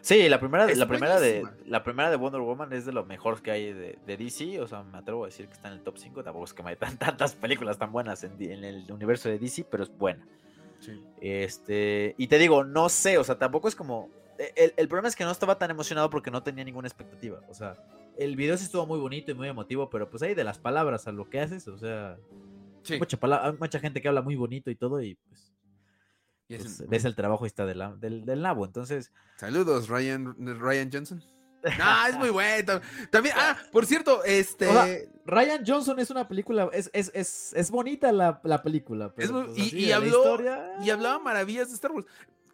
Sí, 0.00 0.28
la 0.28 0.38
primera, 0.38 0.70
Es 0.70 0.78
la 0.78 0.86
primera 0.86 1.18
de 1.18 1.44
la 1.66 1.82
primera 1.82 2.08
de 2.08 2.16
Wonder 2.16 2.40
Woman 2.40 2.72
es 2.72 2.86
de 2.86 2.92
lo 2.92 3.04
mejor 3.04 3.42
que 3.42 3.50
hay 3.50 3.72
de, 3.72 3.98
de 4.06 4.16
DC, 4.16 4.60
o 4.60 4.68
sea, 4.68 4.84
me 4.84 4.98
atrevo 4.98 5.24
a 5.24 5.26
decir 5.26 5.48
que 5.48 5.54
está 5.54 5.68
en 5.68 5.74
el 5.74 5.82
top 5.82 5.98
5, 5.98 6.22
tampoco 6.22 6.44
es 6.44 6.54
que 6.54 6.62
me 6.62 6.70
hay 6.70 6.76
tan- 6.76 6.96
tantas 6.98 7.34
películas 7.34 7.78
tan 7.78 7.90
buenas 7.90 8.22
en, 8.22 8.40
el 8.40 8.90
universo 8.92 9.28
de 9.28 9.38
DC, 9.38 9.64
pero 9.68 9.82
es 9.82 9.90
buena. 9.90 10.24
Este, 11.20 12.14
y 12.16 12.28
te 12.28 12.38
digo, 12.38 12.62
no 12.62 12.88
sé, 12.88 13.18
o 13.18 13.24
sea, 13.24 13.38
tampoco 13.38 13.66
es 13.66 13.74
como 13.74 14.08
e, 14.38 14.52
el, 14.54 14.74
el 14.76 14.88
problema 14.88 15.08
es 15.08 15.16
que 15.16 15.24
no 15.24 15.32
estaba 15.32 15.58
tan 15.58 15.70
emocionado 15.70 16.08
porque 16.10 16.30
no 16.30 16.42
tenía 16.44 16.62
ninguna 16.64 16.86
expectativa, 16.86 17.40
o 17.48 17.54
sea, 17.54 17.76
El 18.18 18.36
video 18.36 18.56
sí 18.58 18.64
estuvo 18.64 18.84
muy 18.86 18.98
bonito 18.98 19.30
y 19.30 19.34
muy 19.34 19.48
emotivo, 19.48 19.88
pero 19.90 20.10
pues 20.10 20.22
ahí 20.22 20.34
de 20.34 20.44
las 20.44 20.58
palabras 20.58 21.06
a 21.06 21.12
lo 21.12 21.28
que 21.30 21.40
haces, 21.40 21.66
o 21.68 21.78
sea, 21.78 22.18
Sí. 22.82 22.98
mucha, 22.98 23.78
gente 23.80 24.00
que 24.02 24.08
habla 24.08 24.22
muy 24.22 24.34
bonito 24.36 24.70
y 24.70 24.74
todo 24.76 25.00
y 25.02 25.14
pues, 25.14 25.52
Y 26.48 26.54
es 26.54 26.62
pues, 26.62 26.80
un- 26.80 26.88
ves 26.88 27.04
el 27.04 27.14
trabajo 27.14 27.44
y 27.44 27.48
está 27.48 27.64
del, 27.66 27.82
del, 28.00 28.24
del 28.24 28.42
nabo. 28.42 28.64
Entonces, 28.64 29.12
Saludos, 29.36 29.88
Ryan, 29.88 30.34
Ryan 30.60 30.90
Johnson. 30.92 31.22
No, 31.78 32.06
es 32.08 32.16
muy 32.16 32.30
bueno. 32.30 32.80
También, 33.10 33.34
ah, 33.36 33.56
por 33.72 33.84
cierto, 33.84 34.22
este. 34.24 34.68
O 34.68 34.72
sea, 34.72 34.86
Ryan 35.26 35.64
Johnson 35.66 35.98
es 35.98 36.08
una 36.08 36.26
película, 36.28 36.70
es, 36.72 36.88
es, 36.92 37.10
es, 37.14 37.52
es 37.52 37.70
bonita 37.70 38.12
la, 38.12 38.40
la 38.44 38.62
película. 38.62 39.12
Pero 39.14 39.26
Es 39.26 39.32
muy- 39.32 39.44
pues, 39.56 39.58
y- 39.58 39.62
así 39.86 39.92
habló- 39.92 40.18
historia, 40.20 40.72
y 40.84 40.90
hablaba 40.90 41.18
maravillas 41.18 41.68
de 41.68 41.74
Star 41.74 41.90
Wars. 41.90 42.06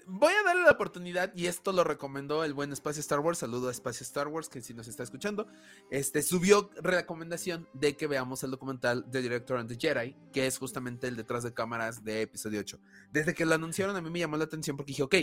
Voy 0.07 0.35
a 0.35 0.43
darle 0.43 0.65
la 0.65 0.73
oportunidad, 0.73 1.33
y 1.35 1.47
esto 1.47 1.73
lo 1.73 1.83
recomendó 1.83 2.45
el 2.45 2.53
buen 2.53 2.71
Espacio 2.73 3.01
Star 3.01 3.21
Wars. 3.21 3.39
Saludo 3.39 3.69
a 3.69 3.71
Espacio 3.71 4.05
Star 4.05 4.29
Wars, 4.29 4.51
que 4.51 4.61
si 4.61 4.75
nos 4.75 4.87
está 4.87 5.03
escuchando. 5.03 5.47
Este 5.91 6.21
subió 6.21 6.71
recomendación 6.83 7.67
de 7.73 7.97
que 7.97 8.07
veamos 8.07 8.43
el 8.43 8.51
documental 8.51 9.07
The 9.11 9.23
Director 9.23 9.57
and 9.57 9.69
the 9.69 9.79
Jedi, 9.81 10.15
que 10.31 10.47
es 10.47 10.59
justamente 10.59 11.09
el 11.09 11.17
detrás 11.17 11.43
de 11.43 11.55
cámaras 11.55 12.05
de 12.05 12.21
episodio 12.21 12.61
8. 12.61 12.79
Desde 13.13 13.33
que 13.33 13.47
lo 13.47 13.55
anunciaron, 13.55 13.97
a 13.97 14.03
mí 14.03 14.11
me 14.11 14.19
llamó 14.19 14.37
la 14.37 14.45
atención 14.45 14.77
porque 14.77 14.91
dije, 14.93 15.03
ok, 15.05 15.15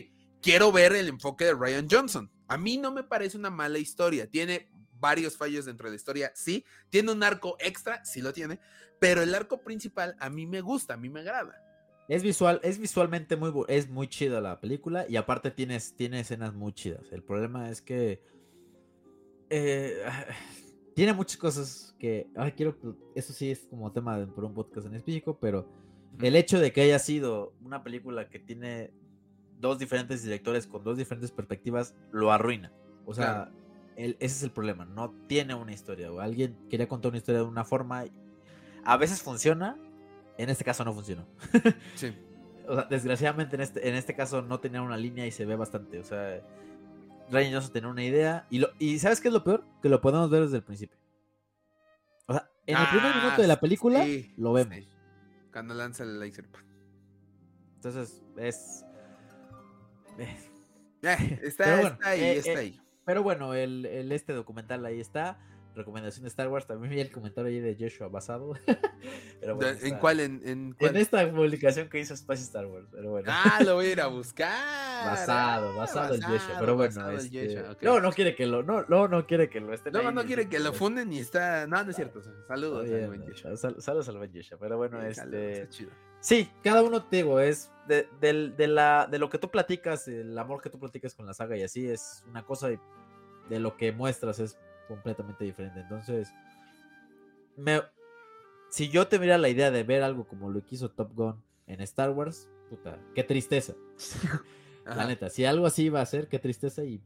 quiero 0.41 0.71
ver 0.71 0.93
el 0.93 1.09
enfoque 1.09 1.45
de 1.45 1.53
Ryan 1.53 1.87
Johnson. 1.89 2.31
A 2.47 2.57
mí 2.57 2.77
no 2.77 2.91
me 2.91 3.03
parece 3.03 3.37
una 3.37 3.51
mala 3.51 3.77
historia. 3.77 4.27
Tiene 4.31 4.71
varios 4.99 5.37
fallos 5.37 5.65
dentro 5.65 5.85
de 5.85 5.91
la 5.91 5.97
historia, 5.97 6.31
sí. 6.33 6.65
Tiene 6.89 7.11
un 7.11 7.21
arco 7.21 7.55
extra, 7.59 8.03
sí 8.03 8.19
lo 8.19 8.33
tiene. 8.33 8.59
Pero 8.99 9.21
el 9.21 9.35
arco 9.35 9.61
principal 9.61 10.15
a 10.19 10.31
mí 10.31 10.47
me 10.47 10.61
gusta, 10.61 10.95
a 10.95 10.97
mí 10.97 11.07
me 11.07 11.19
agrada. 11.19 11.70
Es 12.07 12.23
visual, 12.23 12.59
es 12.63 12.77
visualmente 12.79 13.35
muy 13.37 13.51
es 13.67 13.89
muy 13.89 14.07
chida 14.07 14.41
la 14.41 14.59
película 14.59 15.05
y 15.07 15.15
aparte 15.15 15.51
tienes, 15.51 15.95
tiene 15.95 16.19
escenas 16.19 16.53
muy 16.53 16.73
chidas. 16.73 17.11
El 17.11 17.23
problema 17.23 17.69
es 17.69 17.81
que 17.81 18.21
eh, 19.49 20.03
tiene 20.95 21.13
muchas 21.13 21.37
cosas 21.37 21.95
que 21.99 22.27
ay, 22.35 22.51
quiero 22.53 22.75
eso 23.15 23.33
sí 23.33 23.51
es 23.51 23.65
como 23.69 23.91
tema 23.91 24.17
de, 24.19 24.27
por 24.27 24.43
un 24.43 24.53
podcast 24.53 24.87
en 24.87 24.95
específico, 24.95 25.37
pero 25.39 25.67
el 26.19 26.35
hecho 26.35 26.59
de 26.59 26.73
que 26.73 26.81
haya 26.81 26.99
sido 26.99 27.53
una 27.63 27.83
película 27.83 28.27
que 28.29 28.39
tiene 28.39 28.91
dos 29.59 29.79
diferentes 29.79 30.23
directores 30.23 30.67
con 30.67 30.83
dos 30.83 30.97
diferentes 30.97 31.31
perspectivas 31.31 31.95
lo 32.11 32.31
arruina. 32.31 32.73
O 33.05 33.13
sea, 33.13 33.25
Claro. 33.45 33.51
el- 33.95 34.17
ese 34.19 34.35
es 34.37 34.43
el 34.43 34.51
problema, 34.51 34.85
no 34.85 35.11
tiene 35.27 35.53
una 35.55 35.71
historia 35.71 36.11
o 36.11 36.19
alguien 36.19 36.57
quería 36.69 36.87
contar 36.89 37.09
una 37.09 37.17
historia 37.19 37.41
de 37.41 37.47
una 37.47 37.63
forma 37.63 38.05
a 38.83 38.97
veces 38.97 39.21
funciona 39.21 39.77
En 40.41 40.49
este 40.49 40.63
caso 40.63 40.83
no 40.83 40.93
funcionó. 40.93 41.25
Sí. 41.95 42.13
O 42.67 42.75
sea, 42.75 42.83
desgraciadamente 42.85 43.55
en 43.55 43.61
este, 43.63 43.89
en 43.89 43.95
este 43.95 44.15
caso 44.15 44.43
no 44.43 44.59
tenía 44.59 44.81
una 44.81 44.95
línea 44.95 45.25
y 45.25 45.31
se 45.31 45.45
ve 45.45 45.55
bastante. 45.55 45.99
O 45.99 46.03
sea, 46.05 46.39
Ryan 47.29 47.53
Johnson 47.53 47.73
tenía 47.73 47.89
una 47.89 48.03
idea. 48.03 48.45
Y, 48.49 48.59
lo, 48.59 48.69
y 48.79 48.97
¿sabes 48.99 49.19
qué 49.19 49.27
es 49.29 49.33
lo 49.33 49.43
peor? 49.43 49.65
Que 49.81 49.89
lo 49.89 49.99
podemos 49.99 50.29
ver 50.29 50.43
desde 50.43 50.57
el 50.57 50.63
principio. 50.63 50.95
O 52.27 52.33
sea, 52.33 52.49
en 52.67 52.77
el 52.77 52.87
primer 52.87 53.11
Ah, 53.13 53.21
minuto 53.23 53.41
de 53.41 53.47
la 53.47 53.59
película 53.59 54.03
sí, 54.05 54.33
lo 54.37 54.53
vemos. 54.53 54.75
sí. 54.75 54.87
Cuando 55.51 55.73
lanza 55.73 56.03
el 56.03 56.17
laser. 56.19 56.47
Entonces, 57.77 58.21
es. 58.37 58.85
eh, 60.19 60.37
está, 61.41 61.75
bueno, 61.81 61.87
está 61.95 62.09
ahí, 62.09 62.21
eh, 62.21 62.37
está 62.37 62.51
eh, 62.53 62.57
ahí. 62.57 62.81
Pero 63.05 63.23
bueno, 63.23 63.53
el, 63.53 63.85
el 63.87 64.11
este 64.11 64.33
documental 64.33 64.85
ahí 64.85 64.99
está. 65.01 65.39
Recomendación 65.75 66.23
de 66.23 66.27
Star 66.29 66.47
Wars. 66.49 66.65
También 66.67 66.91
vi 66.93 66.99
el 66.99 67.11
comentario 67.11 67.49
ahí 67.49 67.59
de 67.59 67.75
Joshua 67.79 68.07
basado. 68.09 68.53
Pero 69.39 69.55
bueno, 69.55 69.77
¿En 69.81 69.97
cuál? 69.97 70.19
¿En, 70.19 70.41
en 70.45 70.73
cuál? 70.73 70.91
En 70.91 70.97
esta 71.01 71.31
publicación 71.31 71.89
que 71.89 71.99
hizo 71.99 72.13
Space 72.13 72.43
Star 72.43 72.65
Wars. 72.67 72.87
Pero 72.91 73.11
bueno. 73.11 73.27
Ah, 73.31 73.59
lo 73.65 73.75
voy 73.75 73.87
a 73.87 73.91
ir 73.91 74.01
a 74.01 74.07
buscar. 74.07 75.05
Basado, 75.05 75.75
basado 75.75 76.13
el 76.15 76.23
Joshua. 76.23 76.57
Pero 76.59 76.75
bueno, 76.75 77.09
este, 77.11 77.47
Joshua, 77.55 77.71
ok. 77.71 77.81
no, 77.83 77.99
no 77.99 78.11
quiere 78.11 78.35
que 78.35 78.45
lo, 78.45 78.63
no, 78.63 78.85
no, 78.87 79.07
no 79.07 79.25
quiere 79.25 79.49
que 79.49 79.59
lo 79.59 79.73
estén 79.73 79.93
No, 79.93 79.99
ahí 79.99 80.05
no 80.13 80.21
ni- 80.21 80.27
quiere 80.27 80.47
que 80.47 80.59
lo 80.59 80.71
ni- 80.71 80.77
funden 80.77 81.11
y 81.13 81.19
está. 81.19 81.65
No, 81.67 81.83
no 81.83 81.89
es 81.89 81.95
cierto. 81.95 82.21
Saludos. 82.47 82.83
Al 82.83 82.89
bien, 82.95 83.07
buen 83.07 83.27
Joshua. 83.27 83.55
sal- 83.57 83.81
Saludos 83.81 84.09
al 84.09 84.17
buen 84.17 84.31
Joshua. 84.33 84.57
Pero 84.59 84.77
bueno, 84.77 84.97
saludos, 85.13 85.41
este. 85.41 85.69
chido. 85.69 85.91
Sí, 86.19 86.51
cada 86.63 86.83
uno 86.83 87.03
te 87.05 87.15
digo, 87.17 87.39
es 87.39 87.71
de, 87.87 88.07
del- 88.19 88.55
de 88.55 88.67
la, 88.67 89.07
de 89.09 89.17
lo 89.17 89.27
que 89.29 89.39
tú 89.39 89.49
platicas, 89.49 90.07
el 90.07 90.37
amor 90.37 90.61
que 90.61 90.69
tú 90.69 90.77
platicas 90.77 91.15
con 91.15 91.25
la 91.25 91.33
saga 91.33 91.57
y 91.57 91.63
así 91.63 91.87
es 91.89 92.23
una 92.29 92.45
cosa 92.45 92.71
y 92.71 92.79
de 93.49 93.59
lo 93.59 93.75
que 93.75 93.91
muestras 93.91 94.39
es 94.39 94.55
completamente 94.91 95.45
diferente. 95.45 95.79
Entonces, 95.79 96.33
me, 97.55 97.81
si 98.69 98.89
yo 98.89 99.07
tuviera 99.07 99.37
la 99.37 99.49
idea 99.49 99.71
de 99.71 99.83
ver 99.83 100.03
algo 100.03 100.25
como 100.27 100.49
lo 100.49 100.63
que 100.65 100.75
hizo 100.75 100.91
Top 100.91 101.13
Gun 101.15 101.41
en 101.67 101.79
Star 101.81 102.09
Wars, 102.11 102.49
puta, 102.69 102.99
qué 103.15 103.23
tristeza. 103.23 103.73
La 104.85 105.05
neta, 105.07 105.29
si 105.29 105.45
algo 105.45 105.65
así 105.67 105.83
iba 105.85 106.01
a 106.01 106.05
ser, 106.05 106.27
qué 106.27 106.39
tristeza 106.39 106.83
y 106.83 107.01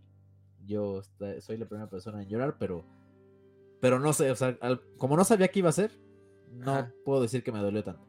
yo 0.65 1.01
soy 1.39 1.57
la 1.57 1.67
primera 1.67 1.89
persona 1.89 2.23
en 2.23 2.29
llorar, 2.29 2.55
pero, 2.57 2.83
pero 3.79 3.99
no 3.99 4.11
sé, 4.13 4.31
o 4.31 4.35
sea, 4.35 4.57
al- 4.61 4.81
como 4.97 5.15
no 5.15 5.23
sabía 5.23 5.49
qué 5.49 5.59
iba 5.59 5.69
a 5.69 5.73
ser, 5.73 5.91
no 6.51 6.71
Ajá. 6.71 6.93
puedo 7.03 7.21
decir 7.21 7.43
que 7.43 7.51
me 7.51 7.59
dolió 7.59 7.83
tanto. 7.83 8.01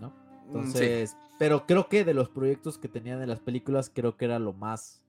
Mm, 0.00 0.06
sí. 0.08 0.46
Entonces, 0.46 1.16
pero 1.38 1.66
creo 1.66 1.88
que 1.88 2.04
de 2.04 2.14
los 2.14 2.28
proyectos 2.30 2.78
que 2.78 2.88
tenían 2.88 3.22
en 3.22 3.28
las 3.28 3.38
películas, 3.38 3.92
creo 3.94 4.16
que 4.16 4.24
era 4.24 4.40
lo 4.40 4.52
más 4.52 5.00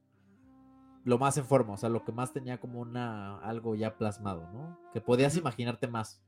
lo 1.04 1.18
más 1.18 1.38
en 1.38 1.46
forma, 1.46 1.74
o 1.74 1.78
sea, 1.78 1.90
lo 1.90 2.04
que 2.04 2.12
más 2.12 2.32
tenía 2.34 2.60
como 2.60 2.80
una 2.80 3.38
algo 3.40 3.76
ya 3.76 3.98
plasmado, 3.98 4.50
¿no? 4.54 4.80
Que 4.94 5.02
podías 5.02 5.36
imaginarte 5.38 5.88
más. 5.88 6.22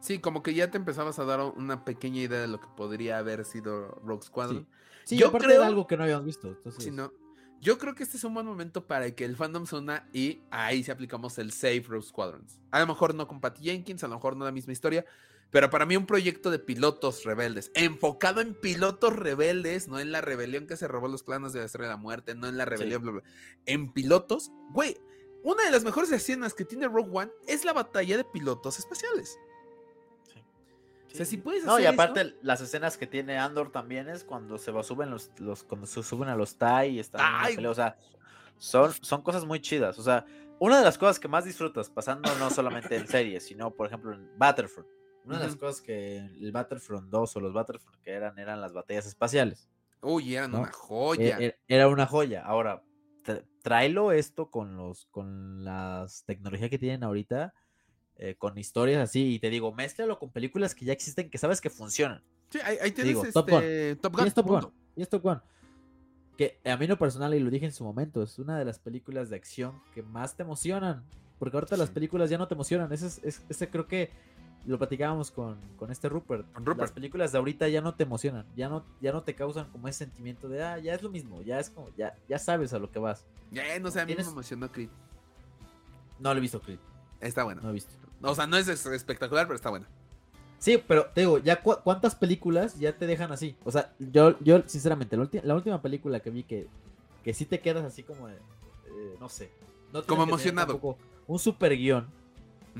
Sí, 0.00 0.18
como 0.18 0.42
que 0.42 0.52
ya 0.54 0.70
te 0.70 0.78
empezabas 0.78 1.18
a 1.18 1.24
dar 1.24 1.40
una 1.40 1.84
pequeña 1.84 2.20
idea 2.22 2.40
de 2.40 2.48
lo 2.48 2.60
que 2.60 2.66
podría 2.76 3.18
haber 3.18 3.44
sido 3.44 4.00
Rogue 4.04 4.22
Squadron. 4.26 4.66
Sí, 5.04 5.16
Yo 5.16 5.28
aparte 5.28 5.46
creo- 5.48 5.62
algo 5.62 5.86
que 5.86 5.96
no 5.96 6.02
habíamos 6.04 6.26
visto. 6.26 6.48
Entonces, 6.48 6.82
Si 6.82 6.90
no, 6.90 7.12
yo 7.60 7.78
creo 7.78 7.94
que 7.94 8.02
este 8.02 8.16
es 8.16 8.24
un 8.24 8.34
buen 8.34 8.46
momento 8.46 8.86
para 8.86 9.10
que 9.14 9.24
el 9.24 9.36
fandom 9.36 9.66
se 9.66 9.76
una 9.76 10.08
y 10.12 10.40
ahí 10.50 10.82
sí 10.82 10.90
aplicamos 10.90 11.38
el 11.38 11.52
Save 11.52 11.84
Rogue 11.86 12.02
Squadrons. 12.06 12.58
A 12.72 12.80
lo 12.80 12.86
mejor 12.88 13.14
no 13.14 13.28
con 13.28 13.40
Patty 13.40 13.62
Jenkins, 13.64 14.02
a 14.02 14.08
lo 14.08 14.16
mejor 14.16 14.36
no 14.36 14.44
la 14.44 14.50
misma 14.52 14.72
historia, 14.72 15.04
pero 15.50 15.68
para 15.70 15.84
mí 15.86 15.96
un 15.96 16.06
proyecto 16.06 16.50
de 16.50 16.58
pilotos 16.58 17.24
rebeldes, 17.24 17.70
enfocado 17.74 18.40
en 18.40 18.54
pilotos 18.54 19.14
rebeldes, 19.16 19.88
no 19.88 19.98
en 19.98 20.12
la 20.12 20.20
rebelión 20.20 20.66
que 20.66 20.76
se 20.76 20.86
robó 20.88 21.08
los 21.08 21.22
planos 21.22 21.52
de 21.52 21.60
la 21.60 21.66
Estrella 21.66 21.88
de 21.88 21.94
la 21.94 22.00
Muerte, 22.00 22.34
no 22.34 22.46
en 22.46 22.56
la 22.56 22.64
rebelión, 22.64 23.02
bla, 23.02 23.12
bla, 23.12 23.22
en 23.66 23.92
pilotos. 23.92 24.52
Güey, 24.70 24.96
una 25.42 25.64
de 25.64 25.70
las 25.70 25.84
mejores 25.84 26.12
escenas 26.12 26.54
que 26.54 26.64
tiene 26.64 26.86
Rogue 26.86 27.10
One 27.12 27.30
es 27.46 27.64
la 27.64 27.72
batalla 27.72 28.16
de 28.16 28.24
pilotos 28.24 28.78
espaciales. 28.78 29.38
O 31.12 31.16
sea, 31.16 31.26
si 31.26 31.38
puedes 31.38 31.64
No, 31.64 31.78
y 31.80 31.82
hacer 31.86 31.94
aparte 31.94 32.20
eso- 32.20 32.34
las 32.42 32.60
escenas 32.60 32.96
que 32.96 33.06
tiene 33.08 33.36
Andor 33.36 33.72
también 33.72 34.08
es 34.08 34.22
cuando 34.22 34.58
se 34.58 34.70
va, 34.70 34.84
suben 34.84 35.10
los, 35.10 35.32
los 35.38 35.64
cuando 35.64 35.86
se 35.88 36.02
suben 36.04 36.28
a 36.28 36.36
los 36.36 36.56
TIE 36.56 36.88
y 36.90 36.98
están 37.00 37.48
en 37.48 37.56
pelea, 37.56 37.70
o 37.70 37.74
sea, 37.74 37.98
son, 38.58 38.92
son 39.02 39.22
cosas 39.22 39.44
muy 39.44 39.60
chidas, 39.60 39.98
o 39.98 40.02
sea, 40.04 40.24
una 40.60 40.78
de 40.78 40.84
las 40.84 40.98
cosas 40.98 41.18
que 41.18 41.26
más 41.26 41.44
disfrutas 41.44 41.90
pasando 41.90 42.32
no 42.36 42.48
solamente 42.50 42.94
en 42.94 43.08
series, 43.08 43.44
sino 43.44 43.72
por 43.74 43.88
ejemplo 43.88 44.12
en 44.14 44.30
Battlefront. 44.38 44.86
Una 45.24 45.38
de 45.38 45.46
las 45.46 45.56
cosas 45.56 45.80
que 45.82 46.18
el 46.18 46.52
Battlefront 46.52 47.08
2 47.10 47.36
o 47.36 47.40
los 47.40 47.52
Battlefront 47.52 47.96
que 48.02 48.10
eran 48.12 48.38
eran 48.38 48.60
las 48.60 48.72
batallas 48.72 49.06
espaciales. 49.06 49.68
Uy, 50.02 50.34
eran 50.34 50.52
¿no? 50.52 50.60
una 50.60 50.72
joya. 50.72 51.38
E- 51.38 51.46
e- 51.46 51.58
Era 51.68 51.88
una 51.88 52.06
joya. 52.06 52.42
Ahora, 52.44 52.82
tráelo 53.62 54.12
esto 54.12 54.50
con 54.50 54.76
los 54.76 55.06
con 55.06 55.64
las 55.64 56.24
tecnologías 56.24 56.70
que 56.70 56.78
tienen 56.78 57.04
ahorita, 57.04 57.52
eh, 58.16 58.34
con 58.36 58.56
historias 58.58 58.98
así, 59.02 59.34
y 59.34 59.38
te 59.38 59.50
digo, 59.50 59.72
mézclalo 59.72 60.18
con 60.18 60.30
películas 60.30 60.74
que 60.74 60.84
ya 60.86 60.92
existen, 60.92 61.30
que 61.30 61.38
sabes 61.38 61.60
que 61.60 61.70
funcionan. 61.70 62.22
Sí, 62.50 62.58
ahí, 62.64 62.78
ahí 62.80 62.90
tienes 62.92 63.08
digo, 63.10 63.20
este, 63.24 63.32
Top 63.32 63.50
Gun. 63.50 63.60
Top 64.00 64.12
Y 64.14 64.16
Gun. 64.16 64.26
es 64.26 64.34
Top 64.34 64.46
Gun. 64.46 64.72
Y 64.96 65.02
es 65.02 65.08
Top 65.08 65.22
Gun. 65.22 65.40
Que 66.36 66.58
a 66.64 66.76
mí 66.78 66.86
lo 66.86 66.98
personal, 66.98 67.34
y 67.34 67.40
lo 67.40 67.50
dije 67.50 67.66
en 67.66 67.72
su 67.72 67.84
momento, 67.84 68.22
es 68.22 68.38
una 68.38 68.58
de 68.58 68.64
las 68.64 68.78
películas 68.78 69.28
de 69.28 69.36
acción 69.36 69.80
que 69.94 70.02
más 70.02 70.34
te 70.36 70.42
emocionan. 70.42 71.04
Porque 71.38 71.56
ahorita 71.56 71.76
las 71.76 71.88
Sí. 71.88 71.94
películas 71.94 72.28
ya 72.30 72.38
no 72.38 72.48
te 72.48 72.54
emocionan. 72.54 72.92
Ese, 72.92 73.06
es, 73.06 73.20
es- 73.24 73.42
ese 73.48 73.68
creo 73.68 73.86
que 73.86 74.10
lo 74.66 74.78
platicábamos 74.78 75.30
con, 75.30 75.58
con 75.76 75.90
este 75.90 76.08
Rupert. 76.08 76.50
Con 76.52 76.64
Rupert. 76.66 76.80
Las 76.80 76.92
películas 76.92 77.32
de 77.32 77.38
ahorita 77.38 77.68
ya 77.68 77.80
no 77.80 77.94
te 77.94 78.02
emocionan. 78.04 78.46
Ya 78.56 78.68
no, 78.68 78.84
ya 79.00 79.12
no 79.12 79.22
te 79.22 79.34
causan 79.34 79.68
como 79.70 79.88
ese 79.88 80.04
sentimiento 80.04 80.48
de, 80.48 80.62
ah, 80.62 80.78
ya 80.78 80.94
es 80.94 81.02
lo 81.02 81.10
mismo. 81.10 81.42
Ya 81.42 81.58
es 81.58 81.70
como, 81.70 81.88
ya, 81.96 82.16
ya 82.28 82.38
sabes 82.38 82.72
a 82.74 82.78
lo 82.78 82.90
que 82.90 82.98
vas. 82.98 83.24
Ya, 83.50 83.62
no 83.80 83.90
sé, 83.90 84.00
a 84.00 84.06
mí 84.06 84.14
me 84.14 84.22
emocionó 84.22 84.70
Creed. 84.70 84.90
No 86.18 86.32
lo 86.34 86.38
he 86.38 86.40
visto, 86.40 86.60
Creed. 86.60 86.78
Está 87.20 87.44
bueno. 87.44 87.62
No 87.62 87.70
he 87.70 87.72
visto. 87.72 87.92
O 88.22 88.34
sea, 88.34 88.46
no 88.46 88.56
es 88.56 88.68
es- 88.68 88.84
espectacular, 88.86 89.46
pero 89.46 89.56
está 89.56 89.70
bueno. 89.70 89.86
Sí, 90.58 90.82
pero 90.86 91.06
te 91.06 91.22
digo, 91.22 91.38
ya 91.38 91.62
cu- 91.62 91.78
cuántas 91.82 92.14
películas 92.14 92.78
ya 92.78 92.96
te 92.96 93.06
dejan 93.06 93.32
así. 93.32 93.56
O 93.64 93.70
sea, 93.72 93.94
yo, 93.98 94.38
yo 94.40 94.62
sinceramente, 94.66 95.16
la, 95.16 95.26
la 95.42 95.54
última 95.54 95.80
película 95.80 96.20
que 96.20 96.28
vi 96.30 96.42
que, 96.44 96.68
que 97.24 97.32
sí 97.32 97.46
te 97.46 97.60
quedas 97.60 97.82
así 97.84 98.02
como 98.02 98.28
de, 98.28 98.34
eh, 98.34 99.16
no 99.18 99.30
sé. 99.30 99.50
No 99.92 100.04
Como 100.04 100.22
emocionado. 100.24 100.78
Un 101.26 101.38
super 101.38 101.74
guion. 101.74 102.06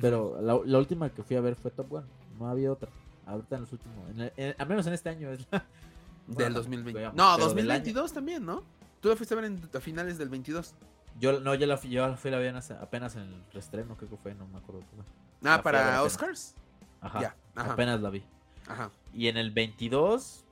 Pero 0.00 0.38
la, 0.40 0.58
la 0.64 0.78
última 0.78 1.08
que 1.10 1.22
fui 1.22 1.36
a 1.36 1.40
ver 1.40 1.54
fue 1.56 1.70
Top 1.70 1.88
Gun. 1.88 2.04
No 2.38 2.48
había 2.48 2.70
otra. 2.72 2.90
Ahorita 3.26 3.56
en 3.56 3.60
los 3.62 3.72
últimos. 3.72 3.96
en 4.10 4.20
el- 4.20 4.32
en- 4.36 4.54
al 4.58 4.68
menos 4.68 4.86
en 4.86 4.92
este 4.92 5.08
año 5.08 5.30
es 5.30 5.46
la. 5.50 5.58
Del 6.26 6.36
bueno, 6.36 6.54
2020. 6.56 7.00
veamos, 7.00 7.16
No, 7.16 7.24
pero 7.36 7.48
del 7.54 7.70
año. 7.70 7.78
2022 7.80 8.12
también, 8.12 8.44
¿no? 8.46 8.62
Tú 9.00 9.08
la 9.08 9.16
fuiste 9.16 9.34
a 9.34 9.36
ver 9.36 9.46
en, 9.46 9.68
a 9.74 9.80
finales 9.80 10.16
del 10.18 10.28
22. 10.28 10.74
Yo, 11.18 11.40
no, 11.40 11.54
yo 11.56 11.66
la, 11.66 11.76
fui- 11.76 11.90
yo 11.90 12.06
la 12.06 12.16
fui 12.16 12.32
a 12.32 12.38
ver 12.38 12.54
apenas 12.80 13.16
en 13.16 13.22
el 13.22 13.44
restreno, 13.52 13.96
creo 13.96 14.10
que 14.10 14.16
fue, 14.16 14.34
no 14.34 14.46
me 14.46 14.58
acuerdo. 14.58 14.82
cómo 14.90 15.02
fue. 15.02 15.12
Ah, 15.50 15.56
La 15.56 15.62
para. 15.62 16.02
Oscars. 16.04 16.54
Ajá. 17.00 17.20
Ya, 17.20 17.36
ajá. 17.56 17.72
Apenas 17.72 18.00
la 18.00 18.10
vi. 18.10 18.22
Ajá. 18.68 18.90
Y 19.12 19.26
en 19.26 19.38
el 19.38 19.50
22, 19.50 20.44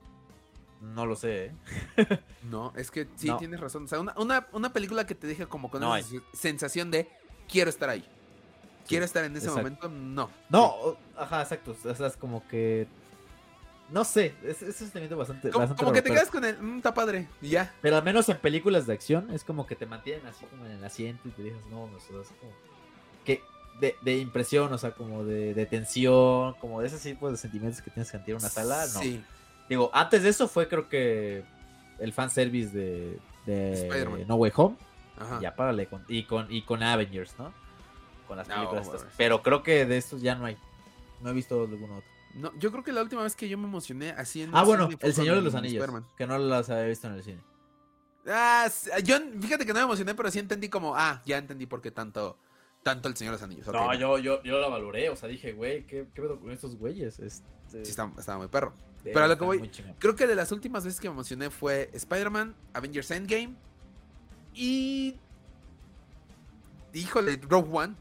no 0.82 1.06
lo 1.06 1.14
sé, 1.14 1.46
¿eh? 1.46 1.52
No, 2.50 2.72
es 2.76 2.90
que 2.90 3.06
sí, 3.16 3.28
No. 3.28 3.36
tienes 3.36 3.60
razón. 3.60 3.84
O 3.84 3.88
sea, 3.88 4.00
una, 4.00 4.14
una, 4.16 4.46
una 4.52 4.72
película 4.72 5.06
que 5.06 5.14
te 5.14 5.26
deja 5.28 5.46
como 5.46 5.70
con 5.70 5.80
No 5.80 5.94
esa 5.94 6.08
hay. 6.16 6.20
sensación 6.32 6.90
de 6.90 7.08
quiero 7.48 7.70
estar 7.70 7.88
ahí. 7.88 8.04
Quiero 8.88 9.04
estar 9.04 9.24
en 9.24 9.36
ese 9.36 9.46
exacto. 9.46 9.62
momento. 9.62 9.88
No. 9.88 10.30
No, 10.48 10.96
ajá, 11.16 11.42
exacto. 11.42 11.76
O 11.84 11.94
sea, 11.94 12.06
es 12.06 12.16
como 12.16 12.46
que. 12.48 12.86
No 13.90 14.04
sé, 14.04 14.34
es, 14.42 14.60
es 14.60 14.68
un 14.80 14.86
sentimiento 14.88 15.16
bastante. 15.16 15.50
Como, 15.50 15.60
bastante 15.60 15.82
como 15.82 15.92
que 15.94 16.02
te 16.02 16.10
quedas 16.10 16.30
con 16.30 16.44
el. 16.44 16.58
"Mm, 16.60 16.76
está 16.78 16.92
padre. 16.92 17.26
Y 17.40 17.48
ya. 17.50 17.72
Pero 17.80 17.96
al 17.96 18.02
menos 18.02 18.28
en 18.28 18.36
películas 18.38 18.86
de 18.86 18.92
acción 18.94 19.30
es 19.32 19.44
como 19.44 19.66
que 19.66 19.76
te 19.76 19.86
mantienen 19.86 20.26
así 20.26 20.44
como 20.46 20.66
en 20.66 20.72
el 20.72 20.84
asiento 20.84 21.28
y 21.28 21.30
te 21.32 21.42
dices, 21.42 21.64
no, 21.70 21.84
o 21.84 21.90
sea, 22.00 22.20
es 22.20 22.28
como 22.38 22.52
que 23.24 23.42
de, 23.80 23.94
de 24.02 24.18
impresión, 24.18 24.72
o 24.72 24.78
sea, 24.78 24.90
como 24.90 25.24
de, 25.24 25.54
de 25.54 25.64
tensión, 25.66 26.54
como 26.60 26.80
de 26.82 26.88
ese 26.88 26.98
tipo 27.12 27.30
de 27.30 27.36
sentimientos 27.38 27.80
que 27.80 27.90
tienes 27.90 28.10
que 28.10 28.18
sentir 28.18 28.34
en 28.34 28.40
una 28.40 28.48
sala, 28.50 28.84
no. 28.92 29.00
Sí. 29.00 29.22
Digo, 29.68 29.90
antes 29.94 30.22
de 30.22 30.30
eso 30.30 30.48
fue 30.48 30.68
creo 30.68 30.88
que 30.88 31.44
el 31.98 32.12
fanservice 32.12 32.76
de, 32.76 33.18
de. 33.46 34.24
No 34.26 34.34
Way 34.36 34.52
Home, 34.56 34.76
Ajá. 35.18 35.40
ya 35.40 35.54
párale, 35.54 35.86
con, 35.86 36.04
y, 36.08 36.24
con, 36.24 36.46
y 36.52 36.62
con 36.62 36.82
Avengers, 36.82 37.34
¿no? 37.38 37.52
Con 38.28 38.36
las 38.36 38.46
No, 38.48 38.54
películas 38.54 38.86
estas. 38.86 39.06
Pero 39.16 39.42
creo 39.42 39.62
que 39.64 39.84
de 39.86 39.96
estos 39.96 40.20
ya 40.22 40.34
no 40.36 40.44
hay. 40.44 40.56
No 41.20 41.30
he 41.30 41.32
visto 41.32 41.60
alguno 41.62 41.96
otro. 41.96 42.08
No, 42.34 42.52
yo 42.58 42.70
creo 42.70 42.84
que 42.84 42.92
la 42.92 43.02
última 43.02 43.22
vez 43.22 43.34
que 43.34 43.48
yo 43.48 43.58
me 43.58 43.66
emocioné 43.66 44.10
así 44.10 44.42
en 44.42 44.54
Ah, 44.54 44.60
el 44.60 44.66
bueno, 44.66 44.88
El 45.00 45.14
Señor 45.14 45.34
de 45.36 45.42
los 45.42 45.54
Anillos, 45.54 45.84
que 46.16 46.26
no 46.26 46.38
las 46.38 46.68
había 46.70 46.84
visto 46.84 47.08
en 47.08 47.14
el 47.14 47.24
cine. 47.24 47.40
Ah, 48.28 48.68
yo 49.02 49.16
fíjate 49.40 49.64
que 49.64 49.72
no 49.72 49.78
me 49.80 49.84
emocioné, 49.86 50.14
pero 50.14 50.30
sí 50.30 50.38
entendí 50.38 50.68
como, 50.68 50.94
ah, 50.94 51.22
ya 51.24 51.38
entendí 51.38 51.64
por 51.66 51.80
qué 51.80 51.90
tanto, 51.90 52.38
tanto 52.82 53.08
el 53.08 53.16
Señor 53.16 53.32
de 53.32 53.36
los 53.38 53.42
Anillos. 53.42 53.66
No, 53.68 53.94
yo, 53.94 54.18
yo, 54.18 54.42
yo 54.42 54.60
la 54.60 54.68
valoré, 54.68 55.08
o 55.08 55.16
sea, 55.16 55.28
dije, 55.28 55.52
güey, 55.52 55.86
¿qué, 55.86 56.06
qué 56.14 56.20
pedo 56.22 56.38
con 56.38 56.50
estos 56.50 56.76
güeyes? 56.76 57.18
Este, 57.18 57.44
Sí, 57.68 57.78
estaba, 57.90 58.12
estaba 58.18 58.38
muy 58.38 58.48
perro. 58.48 58.72
pero 59.02 59.24
a 59.24 59.28
lo 59.28 59.36
que 59.38 59.44
voy-. 59.44 59.70
Creo 59.98 60.14
que 60.14 60.26
de 60.26 60.34
las 60.34 60.52
últimas 60.52 60.84
veces 60.84 61.00
que 61.00 61.08
me 61.08 61.14
emocioné 61.14 61.50
fue 61.50 61.90
Spider-Man, 61.94 62.54
Avengers 62.74 63.10
Endgame 63.10 63.54
y. 64.54 65.16
Híjole, 66.94 67.38
Rogue 67.48 67.68
One 67.70 67.94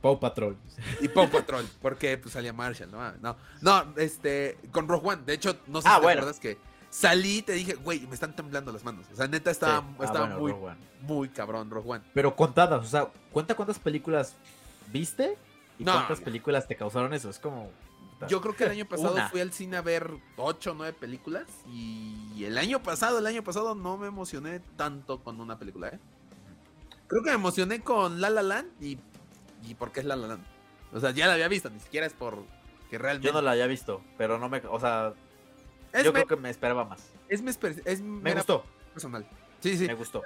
Paw 0.00 0.18
Patrol. 0.18 0.56
y 1.00 1.08
Paw 1.08 1.28
Patrol, 1.30 1.66
porque 1.82 2.16
pues 2.18 2.32
salía 2.32 2.52
Marshall, 2.52 2.90
¿no? 2.90 3.12
No, 3.20 3.36
no, 3.60 3.94
este, 3.98 4.58
con 4.72 4.88
Rogue 4.88 5.08
One. 5.08 5.22
De 5.26 5.34
hecho, 5.34 5.56
no 5.66 5.82
sé 5.82 5.88
Ah, 5.88 5.94
si 5.94 6.00
te 6.00 6.02
bueno. 6.04 6.20
acuerdas 6.20 6.40
que 6.40 6.58
salí 6.88 7.38
y 7.38 7.42
te 7.42 7.52
dije, 7.52 7.74
güey, 7.74 8.00
me 8.06 8.14
están 8.14 8.34
temblando 8.34 8.72
las 8.72 8.82
manos. 8.84 9.06
O 9.12 9.16
sea, 9.16 9.26
neta 9.28 9.50
estaba, 9.50 9.80
Sí. 9.80 9.86
Ah, 10.00 10.04
estaba 10.04 10.20
bueno, 10.26 10.40
muy, 10.40 10.52
Rogue 10.52 10.64
One. 10.66 10.76
muy 11.02 11.28
cabrón 11.28 11.70
Rogue 11.70 11.90
One. 11.90 12.04
Pero 12.14 12.34
contadas, 12.34 12.84
o 12.84 12.88
sea, 12.88 13.08
cuenta 13.30 13.54
cuántas 13.54 13.78
películas 13.78 14.34
viste 14.92 15.36
y 15.78 15.84
No, 15.84 15.92
cuántas 15.92 16.18
ya. 16.18 16.24
películas 16.24 16.66
te 16.66 16.76
causaron 16.76 17.12
eso. 17.14 17.28
Es 17.30 17.38
como. 17.38 17.70
Yo 18.28 18.42
creo 18.42 18.54
que 18.54 18.64
el 18.64 18.70
año 18.72 18.84
pasado 18.86 19.14
Una. 19.14 19.30
fui 19.30 19.40
al 19.40 19.50
cine 19.50 19.78
a 19.78 19.80
ver 19.82 20.10
8 20.36 20.72
o 20.72 20.74
9 20.74 20.92
películas 20.98 21.46
y 21.66 22.44
el 22.44 22.58
año 22.58 22.82
pasado, 22.82 23.18
el 23.18 23.26
año 23.26 23.42
pasado 23.42 23.74
no 23.74 23.96
me 23.96 24.08
emocioné 24.08 24.60
tanto 24.76 25.22
con 25.24 25.40
una 25.40 25.58
película, 25.58 25.88
¿eh? 25.88 25.98
Creo 27.06 27.22
que 27.22 27.30
me 27.30 27.36
emocioné 27.36 27.80
con 27.80 28.20
La 28.20 28.28
La 28.28 28.42
Land 28.42 28.68
y, 28.82 28.98
y 29.66 29.74
porque 29.74 30.00
es 30.00 30.06
La 30.06 30.16
La 30.16 30.26
Land. 30.28 30.44
O 30.92 31.00
sea, 31.00 31.10
ya 31.12 31.26
la 31.26 31.34
había 31.34 31.48
visto, 31.48 31.70
ni 31.70 31.78
siquiera 31.80 32.06
es 32.06 32.12
por 32.12 32.38
que 32.90 32.98
realmente... 32.98 33.28
Yo 33.28 33.32
no 33.32 33.40
la 33.42 33.52
había 33.52 33.66
visto, 33.66 34.02
pero 34.18 34.38
no 34.38 34.48
me. 34.48 34.60
O 34.68 34.80
sea, 34.80 35.12
es, 35.92 36.04
yo 36.04 36.12
me- 36.12 36.24
creo 36.24 36.36
que 36.36 36.42
me 36.42 36.50
esperaba 36.50 36.84
más. 36.84 37.10
es, 37.28 37.40
mi 37.42 37.50
esper- 37.50 37.80
es 37.84 38.00
Me 38.00 38.34
gustó, 38.34 38.64
personal. 38.92 39.26
Sí, 39.60 39.76
sí. 39.76 39.86
me 39.86 39.94
gustó. 39.94 40.22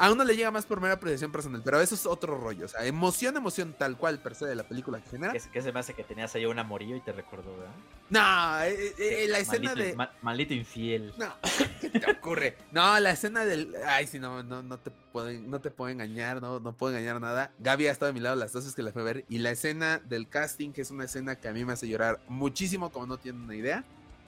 A 0.00 0.12
uno 0.12 0.22
le 0.22 0.36
llega 0.36 0.50
más 0.52 0.64
por 0.64 0.80
mera 0.80 0.94
apreciación 0.94 1.32
personal, 1.32 1.60
pero 1.64 1.80
eso 1.80 1.96
es 1.96 2.06
otro 2.06 2.38
rollo. 2.38 2.66
O 2.66 2.68
sea, 2.68 2.84
emoción, 2.86 3.36
emoción 3.36 3.74
tal 3.76 3.96
cual 3.96 4.20
per 4.20 4.36
se 4.36 4.46
de 4.46 4.54
la 4.54 4.62
película 4.62 5.00
que 5.00 5.10
genera. 5.10 5.32
¿Qué, 5.32 5.60
se 5.60 5.72
me 5.72 5.80
hace 5.80 5.92
que 5.92 6.04
tenías 6.04 6.32
ahí 6.36 6.46
un 6.46 6.56
amorillo 6.58 6.94
y 6.94 7.00
te 7.00 7.10
recordó, 7.12 7.50
¿verdad? 7.56 7.74
No, 8.08 8.62
eh, 8.64 8.94
eh, 8.96 9.26
la 9.28 9.40
escena 9.40 9.74
de... 9.74 9.94
ma- 9.96 10.12
maldito 10.22 10.54
infiel. 10.54 11.12
No, 11.18 11.34
¿qué 11.80 11.90
te 11.90 12.10
ocurre? 12.12 12.56
No, 12.70 12.98
la 13.00 13.10
escena 13.10 13.44
del. 13.44 13.74
Ay, 13.86 14.06
sí, 14.06 14.20
no, 14.20 14.42
no, 14.44 14.62
no 14.62 14.78
te 14.78 14.90
pueden, 14.90 15.50
no 15.50 15.60
te 15.60 15.70
puedo 15.72 15.90
engañar, 15.90 16.40
no, 16.40 16.60
no 16.60 16.72
puedo 16.72 16.94
engañar 16.96 17.20
nada. 17.20 17.50
Gaby 17.58 17.88
ha 17.88 17.90
estado 17.90 18.10
a 18.10 18.12
mi 18.14 18.20
lado 18.20 18.36
las 18.36 18.52
dos 18.52 18.62
veces 18.62 18.76
que 18.76 18.82
la 18.84 18.92
fue 18.92 19.02
a 19.02 19.04
ver. 19.04 19.24
Y 19.28 19.38
la 19.38 19.50
escena 19.50 19.98
del 19.98 20.28
casting, 20.28 20.70
que 20.72 20.82
es 20.82 20.92
una 20.92 21.06
escena 21.06 21.36
que 21.36 21.48
a 21.48 21.52
mí 21.52 21.64
me 21.64 21.72
hace 21.72 21.88
llorar 21.88 22.20
muchísimo, 22.28 22.90
como 22.92 23.06
no 23.06 23.18
tienen 23.18 23.42
una 23.42 23.56
idea. 23.56 23.84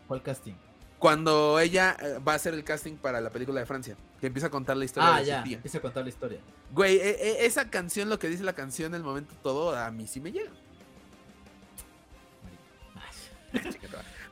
¿Cuál 0.09 0.21
casting? 0.23 0.55
Cuando 1.01 1.59
ella 1.59 1.97
eh, 1.99 2.19
va 2.19 2.33
a 2.33 2.37
hacer 2.37 2.55
el 2.55 2.63
casting 2.63 2.97
para 2.97 3.21
la 3.21 3.31
película 3.31 3.59
de 3.59 3.67
Francia, 3.67 3.97
que 4.21 4.27
empieza 4.29 4.47
a 4.47 4.51
contar 4.51 4.77
la 4.77 4.85
historia 4.85 5.17
Ah, 5.17 5.21
de 5.21 5.27
ya. 5.27 5.39
su 5.39 5.45
tía. 5.45 5.57
Empieza 5.57 5.79
a 5.79 5.81
contar 5.81 6.03
la 6.05 6.11
historia. 6.11 6.39
Güey, 6.73 6.97
eh, 6.99 7.17
eh, 7.19 7.37
esa 7.47 7.69
canción, 7.71 8.09
lo 8.11 8.19
que 8.19 8.29
dice 8.29 8.45
la 8.45 8.53
canción, 8.53 8.95
el 8.95 9.03
momento 9.03 9.35
todo, 9.43 9.75
a 9.75 9.91
mí 9.91 10.07
sí 10.07 10.21
me 10.21 10.31
llega. 10.31 10.51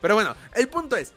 Pero 0.01 0.15
bueno, 0.15 0.35
el 0.55 0.69
punto 0.69 0.95
es, 0.95 1.11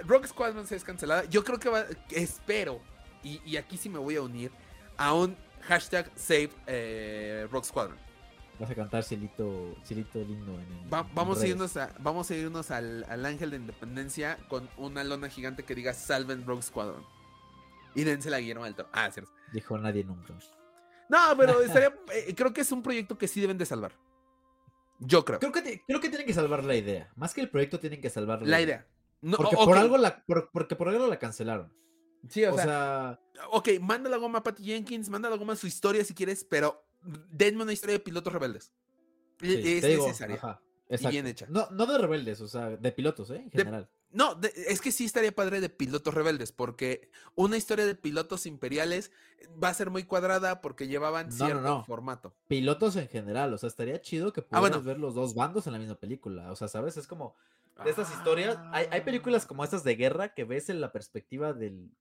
Rock 0.00 0.26
Squadron 0.26 0.66
se 0.66 0.76
es 0.76 0.84
cancelada. 0.84 1.24
Yo 1.24 1.42
creo 1.44 1.58
que 1.58 1.68
va, 1.70 1.86
espero, 2.10 2.80
y, 3.22 3.40
y 3.44 3.56
aquí 3.56 3.76
sí 3.78 3.88
me 3.88 3.98
voy 3.98 4.16
a 4.16 4.22
unir, 4.22 4.50
a 4.96 5.14
un 5.14 5.36
hashtag 5.62 6.10
save 6.16 6.50
eh, 6.66 7.46
Rock 7.50 7.64
Squadron. 7.64 7.96
Vas 8.60 8.70
a 8.70 8.74
cantar 8.74 9.02
Cielito, 9.02 9.74
Cielito 9.84 10.18
lindo 10.18 10.52
en 10.52 10.60
el. 10.60 10.92
Va- 10.92 11.00
en 11.00 11.14
vamos, 11.14 11.40
a 11.40 11.46
irnos 11.46 11.76
a, 11.78 11.94
vamos 11.98 12.30
a 12.30 12.34
irnos 12.36 12.70
al, 12.70 13.04
al 13.08 13.24
Ángel 13.24 13.50
de 13.50 13.56
Independencia 13.56 14.38
con 14.48 14.68
una 14.76 15.02
lona 15.02 15.28
gigante 15.30 15.64
que 15.64 15.74
diga 15.74 15.94
Salven 15.94 16.46
Rock 16.46 16.62
Squadron. 16.62 17.02
Y 17.94 18.04
dense 18.04 18.28
la 18.30 18.38
Guillermo 18.38 18.70
Toro. 18.74 18.88
Ah, 18.92 19.10
cierto. 19.10 19.32
Dijo 19.52 19.78
nadie 19.78 20.04
nunca. 20.04 20.34
No, 21.08 21.18
pero 21.36 21.60
estaría, 21.62 21.88
eh, 22.14 22.34
creo 22.36 22.52
que 22.52 22.60
es 22.60 22.70
un 22.70 22.82
proyecto 22.82 23.16
que 23.18 23.26
sí 23.26 23.40
deben 23.40 23.58
de 23.58 23.64
salvar. 23.66 23.92
Yo 24.98 25.24
creo. 25.24 25.38
Creo 25.40 25.50
que, 25.52 25.82
creo 25.86 26.00
que 26.00 26.08
tienen 26.10 26.26
que 26.26 26.34
salvar 26.34 26.62
la 26.62 26.76
idea. 26.76 27.10
Más 27.16 27.32
que 27.32 27.40
el 27.40 27.48
proyecto, 27.48 27.80
tienen 27.80 28.00
que 28.02 28.10
salvar 28.10 28.42
La 28.42 28.60
idea. 28.60 28.86
No, 29.22 29.38
Porque, 29.38 29.56
por 29.56 29.76
algo 29.78 29.96
la, 29.98 30.22
por- 30.24 30.50
porque 30.52 30.76
por 30.76 30.88
algo 30.88 31.06
la 31.06 31.18
cancelaron. 31.18 31.72
Sí, 32.28 32.44
o, 32.44 32.52
O 32.52 32.56
sea, 32.56 32.64
sea, 33.34 33.48
ok, 33.52 33.68
manda 33.80 34.10
la 34.10 34.18
goma 34.18 34.40
a 34.40 34.42
Patty 34.42 34.62
Jenkins, 34.64 35.08
manda 35.08 35.30
la 35.30 35.36
goma 35.36 35.54
a 35.54 35.56
su 35.56 35.66
historia 35.66 36.04
si 36.04 36.14
quieres, 36.14 36.44
pero 36.44 36.84
denme 37.02 37.62
una 37.62 37.72
historia 37.72 37.94
de 37.94 38.00
pilotos 38.00 38.32
rebeldes. 38.32 38.72
E- 39.40 39.62
sí, 39.62 39.72
es 39.78 39.84
digo, 39.86 40.06
necesaria. 40.06 40.36
ajá, 40.36 40.62
y 40.88 41.06
bien 41.08 41.26
hecha. 41.26 41.46
No, 41.48 41.68
no 41.70 41.86
de 41.86 41.98
rebeldes, 41.98 42.40
o 42.40 42.48
sea, 42.48 42.70
de 42.70 42.92
pilotos, 42.92 43.30
¿eh? 43.30 43.36
En 43.36 43.50
De- 43.50 43.58
general. 43.58 43.90
No, 44.12 44.34
de- 44.34 44.52
es 44.66 44.80
que 44.80 44.90
sí 44.90 45.04
estaría 45.04 45.30
padre 45.32 45.60
de 45.60 45.68
pilotos 45.70 46.12
rebeldes, 46.12 46.50
porque 46.50 47.10
una 47.36 47.56
historia 47.56 47.86
de 47.86 47.94
pilotos 47.94 48.44
imperiales 48.44 49.12
va 49.62 49.68
a 49.68 49.74
ser 49.74 49.88
muy 49.90 50.02
cuadrada 50.02 50.60
porque 50.60 50.88
llevaban 50.88 51.28
No, 51.28 51.32
cierto 51.46 51.60
no. 51.62 51.84
formato. 51.84 52.34
Pilotos 52.48 52.96
en 52.96 53.06
general, 53.08 53.54
o 53.54 53.58
sea, 53.58 53.68
estaría 53.68 54.00
chido 54.00 54.32
que 54.32 54.40
Ah, 54.40 54.44
pudieras 54.48 54.70
bueno. 54.70 54.82
ver 54.82 54.98
los 54.98 55.14
dos 55.14 55.34
bandos 55.34 55.66
en 55.68 55.74
la 55.74 55.78
misma 55.78 55.94
película. 55.94 56.50
O 56.50 56.56
sea, 56.56 56.66
¿sabes? 56.66 56.96
Es 56.96 57.06
como 57.06 57.36
de 57.84 57.88
estas 57.90 58.12
historias. 58.12 58.58
Hay, 58.72 58.86
hay 58.90 59.00
películas 59.02 59.46
como 59.46 59.62
estas 59.62 59.84
de 59.84 59.94
guerra 59.94 60.34
que 60.34 60.42
ves 60.44 60.68
en 60.70 60.80
la 60.80 60.90
perspectiva 60.90 61.52
del. 61.52 61.92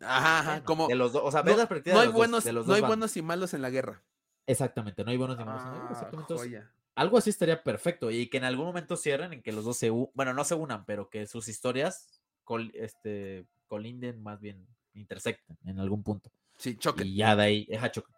Ajá, 0.00 0.38
ajá, 0.40 0.50
bueno, 0.52 0.64
como 0.64 0.88
de 0.88 0.94
los 0.94 1.12
dos. 1.12 1.22
O 1.24 1.30
sea, 1.30 1.42
ves 1.42 1.54
no, 1.56 1.62
la 1.62 1.68
perspectiva 1.68 1.94
no 1.94 2.00
de 2.00 2.06
hay 2.06 2.12
dos- 2.12 2.16
buenos, 2.16 2.44
de 2.44 2.52
los 2.54 2.66
no 2.66 2.72
dos 2.72 2.82
hay 2.82 2.86
buenos 2.88 3.16
y 3.16 3.22
malos 3.22 3.52
en 3.54 3.60
la 3.62 3.68
guerra. 3.70 4.02
Exactamente, 4.46 5.04
no 5.04 5.10
hay 5.10 5.16
buenos 5.16 5.36
ni 5.38 5.44
malos 5.44 5.62
Ah, 5.64 5.88
exactamente. 5.90 6.32
Entonces, 6.34 6.48
joya. 6.48 6.70
algo 6.94 7.18
así 7.18 7.30
estaría 7.30 7.62
perfecto. 7.62 8.10
Y 8.10 8.28
que 8.28 8.36
en 8.38 8.44
algún 8.44 8.66
momento 8.66 8.96
cierren, 8.96 9.32
en 9.32 9.42
que 9.42 9.52
los 9.52 9.64
dos 9.64 9.76
se 9.76 9.90
bueno, 9.90 10.32
no 10.34 10.44
se 10.44 10.54
unan, 10.54 10.84
pero 10.84 11.08
que 11.10 11.26
sus 11.26 11.48
historias 11.48 12.20
col- 12.44 12.70
este, 12.74 13.46
colinden, 13.66 14.22
más 14.22 14.40
bien 14.40 14.66
intersecten 14.94 15.56
en 15.64 15.78
algún 15.80 16.02
punto. 16.02 16.30
Sí, 16.56 16.76
choque. 16.76 17.04
Y 17.04 17.16
ya 17.16 17.34
de 17.36 17.42
ahí, 17.42 17.68
ajá, 17.76 17.90
chocan. 17.90 18.14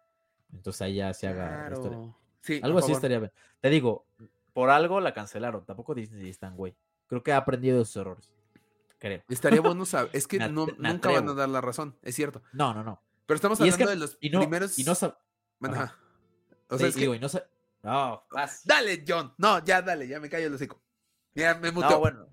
Entonces 0.53 0.81
ahí 0.81 0.95
ya 0.95 1.13
se 1.13 1.27
haga 1.27 1.69
la 1.69 1.75
historia. 1.75 1.99
Sí, 2.41 2.59
Algo 2.63 2.77
a 2.77 2.79
así 2.79 2.87
favor. 2.87 2.97
estaría 2.97 3.19
bien. 3.19 3.31
Te 3.59 3.69
digo, 3.69 4.05
por 4.53 4.69
algo 4.69 5.01
la 5.01 5.13
cancelaron. 5.13 5.65
Tampoco 5.65 5.93
Disney 5.93 6.29
es 6.29 6.39
tan 6.39 6.55
güey. 6.55 6.75
Creo 7.07 7.21
que 7.23 7.33
ha 7.33 7.37
aprendido 7.37 7.79
de 7.79 7.85
sus 7.85 7.97
errores. 7.97 8.31
Creo. 8.97 9.21
Estaría 9.29 9.61
bueno 9.61 9.85
saber. 9.85 10.09
Es 10.13 10.27
que 10.27 10.37
no, 10.49 10.67
nunca 10.77 11.11
van 11.11 11.27
a 11.27 11.33
dar 11.33 11.49
la 11.49 11.59
razón, 11.61 11.95
es 12.01 12.15
cierto. 12.15 12.41
No, 12.53 12.73
no, 12.73 12.83
no. 12.83 13.01
Pero 13.25 13.35
estamos 13.35 13.59
es 13.59 13.73
hablando 13.73 13.85
que- 13.85 13.91
de 13.91 13.95
los 13.97 14.17
Y 14.21 14.29
no, 14.29 14.39
primeros. 14.39 14.79
y 14.79 14.83
no 14.83 14.91
Ajá. 14.93 15.17
ajá. 15.61 15.97
O 16.69 16.77
sea, 16.77 16.85
sí, 16.85 16.89
es 16.89 16.95
que- 16.95 17.01
digo, 17.01 17.15
y 17.15 17.19
no 17.19 17.29
sa- 17.29 17.45
No, 17.83 18.23
vas. 18.31 18.61
Dale, 18.65 19.03
John. 19.07 19.33
No, 19.37 19.63
ya 19.63 19.81
dale, 19.81 20.07
ya 20.07 20.19
me 20.19 20.29
callo 20.29 20.47
el 20.47 20.53
hocico. 20.53 20.81
Ya 21.35 21.55
me 21.55 21.71
muteo. 21.71 21.89
No, 21.91 21.99
bueno. 21.99 22.25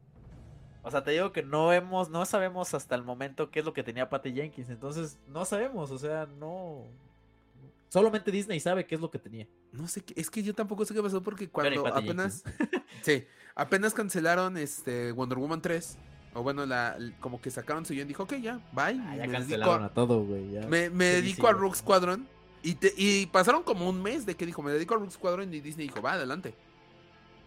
O 0.82 0.90
sea, 0.90 1.02
te 1.02 1.10
digo 1.10 1.32
que 1.32 1.42
no 1.42 1.72
hemos, 1.72 2.10
no 2.10 2.24
sabemos 2.26 2.72
hasta 2.74 2.94
el 2.94 3.02
momento 3.02 3.50
qué 3.50 3.58
es 3.60 3.64
lo 3.64 3.72
que 3.72 3.82
tenía 3.82 4.08
Patty 4.08 4.32
Jenkins. 4.32 4.70
Entonces, 4.70 5.18
No 5.26 5.44
sabemos, 5.44 5.90
o 5.90 5.98
sea, 5.98 6.26
no. 6.26 6.84
Solamente 7.88 8.30
Disney 8.30 8.58
sabe 8.60 8.84
qué 8.86 8.96
es 8.96 9.00
lo 9.00 9.10
que 9.10 9.18
tenía. 9.18 9.46
No 9.72 9.86
sé 9.88 10.02
es 10.16 10.28
que 10.30 10.42
yo 10.42 10.54
tampoco 10.54 10.84
sé 10.84 10.92
qué 10.94 11.02
pasó 11.02 11.22
porque 11.22 11.48
cuando 11.48 11.86
apenas. 11.86 12.42
sí, 13.02 13.24
apenas 13.54 13.94
cancelaron 13.94 14.56
este 14.56 15.12
Wonder 15.12 15.38
Woman 15.38 15.60
3. 15.62 15.96
O 16.34 16.42
bueno, 16.42 16.66
la, 16.66 16.98
como 17.20 17.40
que 17.40 17.50
sacaron 17.50 17.86
su 17.86 17.94
guion 17.94 18.06
y 18.06 18.08
dijo, 18.08 18.24
ok, 18.24 18.34
ya, 18.34 18.54
bye. 18.72 18.82
Ah, 18.82 18.92
ya 18.94 19.02
me 19.04 19.16
dedico 19.18 19.32
cancelaron 19.32 19.82
a, 19.82 19.86
a 19.86 19.94
todo, 19.94 20.22
güey. 20.24 20.50
ya. 20.50 20.66
me, 20.66 20.90
me 20.90 21.04
dedico 21.06 21.46
a. 21.48 21.52
Rook 21.52 21.76
Squadron. 21.76 22.28
Y, 22.66 22.74
te- 22.74 22.94
y 22.96 23.26
pasaron 23.26 23.62
como 23.62 23.88
un 23.88 24.02
mes 24.02 24.26
de 24.26 24.34
que 24.34 24.44
dijo, 24.44 24.60
me 24.62 24.72
dedico 24.72 24.94
a 24.94 24.98
Rook 24.98 25.10
Squadron. 25.12 25.54
Y 25.54 25.60
Disney 25.60 25.86
dijo, 25.86 26.02
va, 26.02 26.14
adelante. 26.14 26.54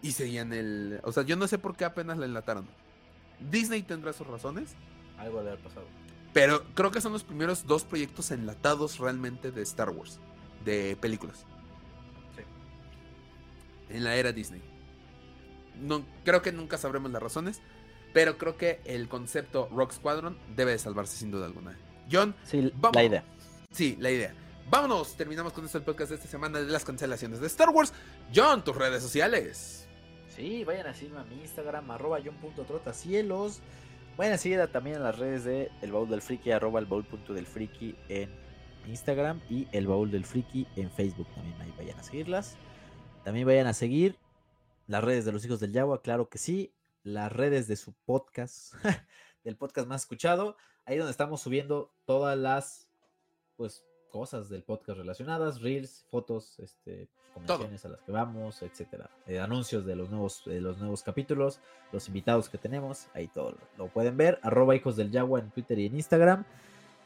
Y 0.02 0.12
seguían 0.12 0.52
el. 0.54 0.98
O 1.04 1.12
sea, 1.12 1.24
yo 1.24 1.36
no 1.36 1.46
sé 1.46 1.58
por 1.58 1.76
qué 1.76 1.84
apenas 1.84 2.16
la 2.16 2.24
enlataron. 2.24 2.66
Disney 3.50 3.82
tendrá 3.82 4.12
sus 4.14 4.26
razones. 4.26 4.74
algo 5.18 5.38
debe 5.38 5.50
haber 5.52 5.62
pasado. 5.64 5.86
Pero 6.32 6.64
creo 6.74 6.90
que 6.90 7.00
son 7.00 7.12
los 7.12 7.22
primeros 7.24 7.66
dos 7.66 7.84
proyectos 7.84 8.30
enlatados 8.30 8.98
realmente 8.98 9.50
de 9.50 9.62
Star 9.62 9.90
Wars, 9.90 10.20
de 10.64 10.96
películas. 11.00 11.44
En 13.88 14.04
la 14.04 14.14
era 14.14 14.32
Disney. 14.32 14.62
No, 15.80 16.04
creo 16.24 16.42
que 16.42 16.52
nunca 16.52 16.78
sabremos 16.78 17.10
las 17.10 17.22
razones, 17.22 17.60
pero 18.12 18.38
creo 18.38 18.56
que 18.56 18.80
el 18.84 19.08
concepto 19.08 19.68
Rock 19.72 19.92
Squadron 19.92 20.38
debe 20.54 20.72
de 20.72 20.78
salvarse 20.78 21.16
sin 21.16 21.30
duda 21.30 21.46
alguna. 21.46 21.76
John, 22.10 22.34
Sí, 22.44 22.70
Vamos. 22.76 22.94
la 22.94 23.04
idea. 23.04 23.24
sí, 23.72 23.96
la 23.98 24.10
idea. 24.10 24.34
Vámonos, 24.70 25.16
terminamos 25.16 25.52
con 25.52 25.64
esto 25.64 25.78
el 25.78 25.84
podcast 25.84 26.10
de 26.10 26.16
esta 26.16 26.28
semana 26.28 26.60
de 26.60 26.66
las 26.70 26.84
cancelaciones 26.84 27.40
de 27.40 27.46
Star 27.48 27.70
Wars. 27.70 27.92
John, 28.34 28.62
tus 28.62 28.76
redes 28.76 29.02
sociales. 29.02 29.88
Sí, 30.28 30.62
vayan 30.64 30.86
a 30.86 30.94
seguirme 30.94 31.18
a 31.20 31.24
mi 31.24 31.40
Instagram, 31.40 31.90
arroba 31.90 32.18
john.trotacielos. 32.24 33.60
Vayan 34.16 34.34
a 34.34 34.38
seguir 34.38 34.60
a- 34.60 34.68
también 34.70 34.96
en 34.96 35.02
las 35.02 35.18
redes 35.18 35.42
de 35.44 35.70
El 35.82 35.90
Baúl 35.92 36.08
del 36.08 36.22
Friki, 36.22 36.52
arroba 36.52 36.78
el 36.78 36.86
baúl 36.86 37.04
punto 37.04 37.34
del 37.34 37.46
friki 37.46 37.96
en 38.08 38.30
Instagram 38.86 39.40
y 39.50 39.66
El 39.72 39.88
Baúl 39.88 40.10
del 40.10 40.24
Friki 40.24 40.68
en 40.76 40.90
Facebook. 40.92 41.26
También 41.34 41.60
ahí 41.60 41.74
vayan 41.76 41.98
a 41.98 42.02
seguirlas. 42.04 42.56
También 43.24 43.46
vayan 43.46 43.66
a 43.66 43.72
seguir 43.74 44.16
las 44.86 45.02
redes 45.02 45.24
de 45.24 45.32
los 45.32 45.44
hijos 45.44 45.58
del 45.58 45.72
Yagua, 45.72 46.00
claro 46.00 46.28
que 46.28 46.38
sí. 46.38 46.72
Las 47.02 47.32
redes 47.32 47.66
de 47.66 47.76
su 47.76 47.92
podcast, 48.04 48.74
del 49.44 49.56
podcast 49.56 49.88
más 49.88 50.02
escuchado. 50.02 50.56
Ahí 50.84 50.96
donde 50.96 51.10
estamos 51.10 51.40
subiendo 51.40 51.92
todas 52.04 52.38
las 52.38 52.86
pues 53.56 53.84
cosas 54.10 54.48
del 54.48 54.62
podcast 54.62 54.98
relacionadas, 54.98 55.60
reels, 55.60 56.04
fotos, 56.10 56.58
este, 56.60 57.08
convenciones 57.32 57.84
a 57.84 57.88
las 57.88 58.02
que 58.02 58.12
vamos, 58.12 58.62
etcétera. 58.62 59.10
Eh, 59.26 59.38
anuncios 59.38 59.86
de 59.86 59.96
los 59.96 60.10
nuevos, 60.10 60.42
de 60.44 60.60
los 60.60 60.78
nuevos 60.78 61.02
capítulos, 61.02 61.60
los 61.92 62.08
invitados 62.08 62.48
que 62.48 62.58
tenemos, 62.58 63.06
ahí 63.14 63.28
todo 63.28 63.52
lo, 63.52 63.58
lo 63.78 63.88
pueden 63.88 64.16
ver. 64.16 64.38
Arroba 64.42 64.76
hijos 64.76 64.96
del 64.96 65.10
Yagua 65.10 65.40
en 65.40 65.50
Twitter 65.50 65.78
y 65.78 65.86
en 65.86 65.96
Instagram. 65.96 66.44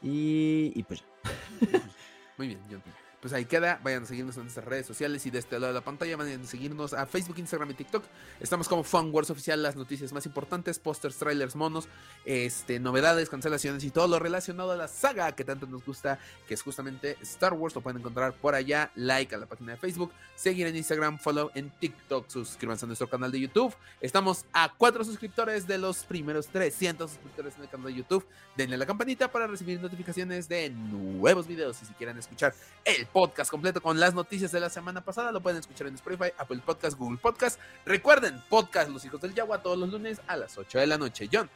Y, 0.01 0.71
y 0.75 0.83
pues 0.83 1.01
ya. 1.01 1.81
Muy 2.37 2.47
bien, 2.47 2.59
John. 2.69 3.04
Pues 3.25 3.33
ahí 3.33 3.45
queda, 3.45 3.79
vayan 3.83 4.03
a 4.03 4.05
seguirnos 4.05 4.37
en 4.37 4.43
nuestras 4.43 4.63
redes 4.67 4.85
sociales 4.85 5.25
y 5.25 5.31
de 5.31 5.39
este 5.39 5.55
lado 5.55 5.73
de 5.73 5.79
la 5.79 5.83
pantalla 5.83 6.15
vayan 6.15 6.41
a 6.41 6.45
seguirnos 6.45 6.93
a 6.93 7.07
Facebook, 7.07 7.39
Instagram 7.39 7.71
y 7.71 7.73
TikTok. 7.73 8.03
Estamos 8.39 8.67
como 8.67 8.83
Fun 8.83 9.09
Wars 9.11 9.31
Oficial, 9.31 9.63
las 9.63 9.75
noticias 9.75 10.13
más 10.13 10.27
importantes, 10.27 10.77
pósters, 10.77 11.17
trailers, 11.17 11.55
monos, 11.55 11.87
este, 12.23 12.79
novedades, 12.79 13.27
cancelaciones 13.27 13.83
y 13.83 13.89
todo 13.89 14.07
lo 14.07 14.19
relacionado 14.19 14.73
a 14.73 14.75
la 14.75 14.87
saga 14.87 15.31
que 15.31 15.43
tanto 15.43 15.65
nos 15.65 15.83
gusta, 15.83 16.19
que 16.47 16.53
es 16.53 16.61
justamente 16.61 17.17
Star 17.23 17.53
Wars. 17.53 17.73
Lo 17.73 17.81
pueden 17.81 17.97
encontrar 17.97 18.31
por 18.33 18.53
allá, 18.53 18.91
like 18.93 19.33
a 19.33 19.39
la 19.39 19.47
página 19.47 19.71
de 19.71 19.79
Facebook, 19.79 20.11
seguir 20.35 20.67
en 20.67 20.75
Instagram, 20.75 21.17
follow 21.17 21.49
en 21.55 21.71
TikTok, 21.71 22.29
suscríbanse 22.29 22.85
a 22.85 22.87
nuestro 22.89 23.09
canal 23.09 23.31
de 23.31 23.39
YouTube. 23.39 23.73
Estamos 24.01 24.45
a 24.53 24.71
cuatro 24.77 25.03
suscriptores 25.03 25.65
de 25.65 25.79
los 25.79 26.03
primeros 26.03 26.45
300 26.49 27.09
suscriptores 27.09 27.55
en 27.55 27.63
el 27.63 27.69
canal 27.69 27.87
de 27.87 27.95
YouTube. 27.95 28.23
Denle 28.55 28.77
la 28.77 28.85
campanita 28.85 29.31
para 29.31 29.47
recibir 29.47 29.81
notificaciones 29.81 30.47
de 30.47 30.69
nuevos 30.69 31.47
videos 31.47 31.81
y 31.81 31.87
si 31.87 31.93
quieren 31.93 32.19
escuchar 32.19 32.53
el 32.83 33.07
podcast 33.15 33.49
completo 33.49 33.81
con 33.81 33.97
las 33.97 34.13
noticias 34.13 34.51
de 34.51 34.59
la 34.59 34.69
semana 34.69 34.99
pasada. 34.99 35.31
Lo 35.31 35.39
pueden 35.39 35.57
escuchar 35.57 35.87
en 35.87 35.95
Spotify, 35.95 36.33
Apple 36.37 36.59
Podcast, 36.65 36.97
Google 36.97 37.17
Podcast. 37.17 37.57
Recuerden, 37.85 38.43
podcast 38.49 38.89
Los 38.89 39.05
Hijos 39.05 39.21
del 39.21 39.33
Yagua 39.33 39.61
todos 39.61 39.77
los 39.77 39.89
lunes 39.89 40.19
a 40.27 40.35
las 40.35 40.57
8 40.57 40.79
de 40.79 40.85
la 40.87 40.97
noche. 40.97 41.29
John, 41.31 41.49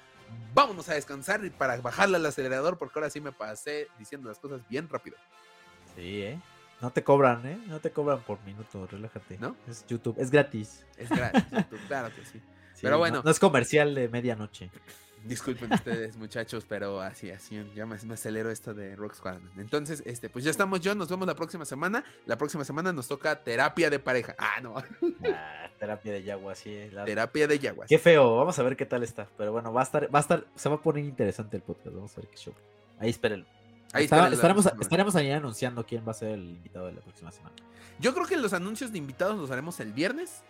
vámonos 0.53 0.87
a 0.87 0.93
descansar 0.93 1.43
y 1.43 1.49
para 1.49 1.75
bajarle 1.81 2.15
al 2.15 2.25
acelerador 2.25 2.77
porque 2.77 2.97
ahora 2.97 3.09
sí 3.09 3.19
me 3.19 3.33
pasé 3.33 3.89
diciendo 3.99 4.29
las 4.29 4.39
cosas 4.39 4.61
bien 4.69 4.87
rápido. 4.87 5.17
Sí, 5.97 6.21
¿eh? 6.21 6.39
No 6.79 6.91
te 6.91 7.03
cobran, 7.03 7.45
¿eh? 7.45 7.59
No 7.67 7.81
te 7.81 7.91
cobran 7.91 8.21
por 8.21 8.39
minuto, 8.45 8.87
relájate. 8.87 9.37
¿No? 9.37 9.57
Es 9.67 9.85
YouTube, 9.85 10.15
es 10.17 10.31
gratis. 10.31 10.85
Es 10.95 11.09
gratis, 11.09 11.43
YouTube, 11.51 11.79
claro 11.89 12.15
que 12.15 12.23
sí. 12.23 12.41
Sí, 12.75 12.83
Pero 12.83 12.93
no- 12.95 12.99
bueno. 12.99 13.21
No, 13.25 13.29
es 13.31 13.39
comercial 13.41 13.93
de 13.93 14.07
medianoche. 14.07 14.71
Disculpen 15.25 15.71
ustedes, 15.73 16.15
muchachos, 16.17 16.65
pero 16.67 17.01
así, 17.01 17.29
así, 17.29 17.61
ya 17.75 17.85
me, 17.85 17.97
me 18.03 18.13
acelero 18.13 18.49
esto 18.49 18.73
de 18.73 18.95
Rock 18.95 19.15
Squadron. 19.15 19.49
Entonces, 19.57 20.01
este, 20.05 20.29
pues 20.29 20.45
ya 20.45 20.51
estamos, 20.51 20.79
John, 20.83 20.97
nos 20.97 21.09
vemos 21.09 21.27
la 21.27 21.35
próxima 21.35 21.65
semana. 21.65 22.03
La 22.25 22.37
próxima 22.37 22.63
semana 22.63 22.93
nos 22.93 23.07
toca 23.07 23.43
terapia 23.43 23.89
de 23.89 23.99
pareja. 23.99 24.35
Ah, 24.37 24.61
no, 24.61 24.75
Ah, 24.77 25.69
terapia 25.77 26.13
de 26.13 26.23
Yagua, 26.23 26.55
sí. 26.55 26.69
eh, 26.71 26.89
la- 26.93 27.05
terapia 27.05 27.47
de 27.47 27.59
yaguas. 27.59 27.87
Qué 27.89 27.99
feo, 27.99 28.37
vamos 28.37 28.57
a 28.59 28.63
ver 28.63 28.75
qué 28.77 28.85
tal 28.85 29.03
está. 29.03 29.27
Pero 29.37 29.51
bueno, 29.51 29.71
va 29.73 29.81
a 29.81 29.83
estar, 29.83 30.13
va 30.13 30.19
a 30.19 30.21
estar, 30.21 30.45
se 30.55 30.69
va 30.69 30.75
a 30.75 30.81
poner 30.81 31.03
interesante 31.05 31.57
el 31.57 31.63
podcast. 31.63 31.93
Vamos 31.95 32.17
a 32.17 32.21
ver 32.21 32.29
qué 32.29 32.37
show. 32.37 32.53
Ahí 32.99 33.09
espérenlo. 33.09 33.45
Ahí 33.91 34.03
Está- 34.05 34.29
estaremos, 34.29 34.65
estaremos 34.79 35.15
ahí 35.15 35.31
anunciando 35.31 35.85
quién 35.85 36.05
va 36.07 36.11
a 36.11 36.15
ser 36.15 36.29
el 36.31 36.49
invitado 36.49 36.87
de 36.87 36.93
la 36.93 37.01
próxima 37.01 37.31
semana. 37.31 37.55
Yo 37.99 38.13
creo 38.13 38.25
que 38.25 38.37
los 38.37 38.53
anuncios 38.53 38.91
de 38.91 38.97
invitados 38.99 39.37
los 39.37 39.51
haremos 39.51 39.79
el 39.79 39.91
viernes 39.93 40.43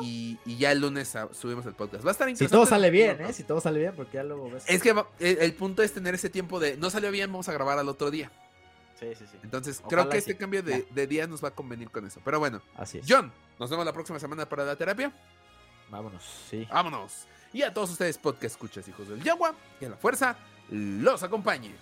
y, 0.00 0.38
y 0.44 0.56
ya 0.56 0.72
el 0.72 0.80
lunes 0.80 1.14
subimos 1.32 1.64
el 1.66 1.74
podcast. 1.74 2.04
Va 2.04 2.10
a 2.10 2.12
estar 2.12 2.26
Si 2.26 2.32
interesante. 2.32 2.56
todo 2.56 2.66
sale 2.66 2.90
bien, 2.90 3.18
¿no? 3.20 3.28
¿eh? 3.28 3.32
Si 3.32 3.44
todo 3.44 3.60
sale 3.60 3.78
bien, 3.80 3.92
porque 3.94 4.16
ya 4.16 4.24
luego 4.24 4.50
ves. 4.50 4.64
Es 4.66 4.82
que 4.82 4.92
va- 4.92 5.08
el, 5.18 5.38
el 5.38 5.54
punto 5.54 5.82
es 5.82 5.92
tener 5.92 6.14
ese 6.14 6.30
tiempo 6.30 6.58
de 6.60 6.76
no 6.76 6.90
salió 6.90 7.10
bien, 7.10 7.30
vamos 7.30 7.48
a 7.48 7.52
grabar 7.52 7.78
al 7.78 7.88
otro 7.88 8.10
día. 8.10 8.30
Sí, 8.98 9.06
sí, 9.16 9.24
sí. 9.30 9.38
Entonces, 9.44 9.78
Ojalá 9.84 9.88
creo 10.02 10.08
que 10.10 10.18
este 10.18 10.36
cambio 10.36 10.62
de, 10.62 10.84
de 10.90 11.06
día 11.06 11.26
nos 11.28 11.42
va 11.44 11.48
a 11.48 11.54
convenir 11.54 11.88
con 11.90 12.04
eso. 12.06 12.20
Pero 12.24 12.40
bueno, 12.40 12.60
Así 12.76 12.98
es. 12.98 13.06
John, 13.08 13.32
nos 13.58 13.70
vemos 13.70 13.86
la 13.86 13.92
próxima 13.92 14.18
semana 14.18 14.48
para 14.48 14.64
la 14.64 14.74
terapia. 14.74 15.12
Vámonos, 15.88 16.24
sí. 16.50 16.66
Vámonos. 16.70 17.26
Y 17.52 17.62
a 17.62 17.72
todos 17.72 17.90
ustedes, 17.90 18.18
podcast 18.18 18.54
escuchas, 18.56 18.86
hijos 18.88 19.08
del 19.08 19.22
Yagua, 19.22 19.54
que 19.78 19.88
la 19.88 19.96
fuerza 19.96 20.36
los 20.70 21.22
acompañe. 21.22 21.74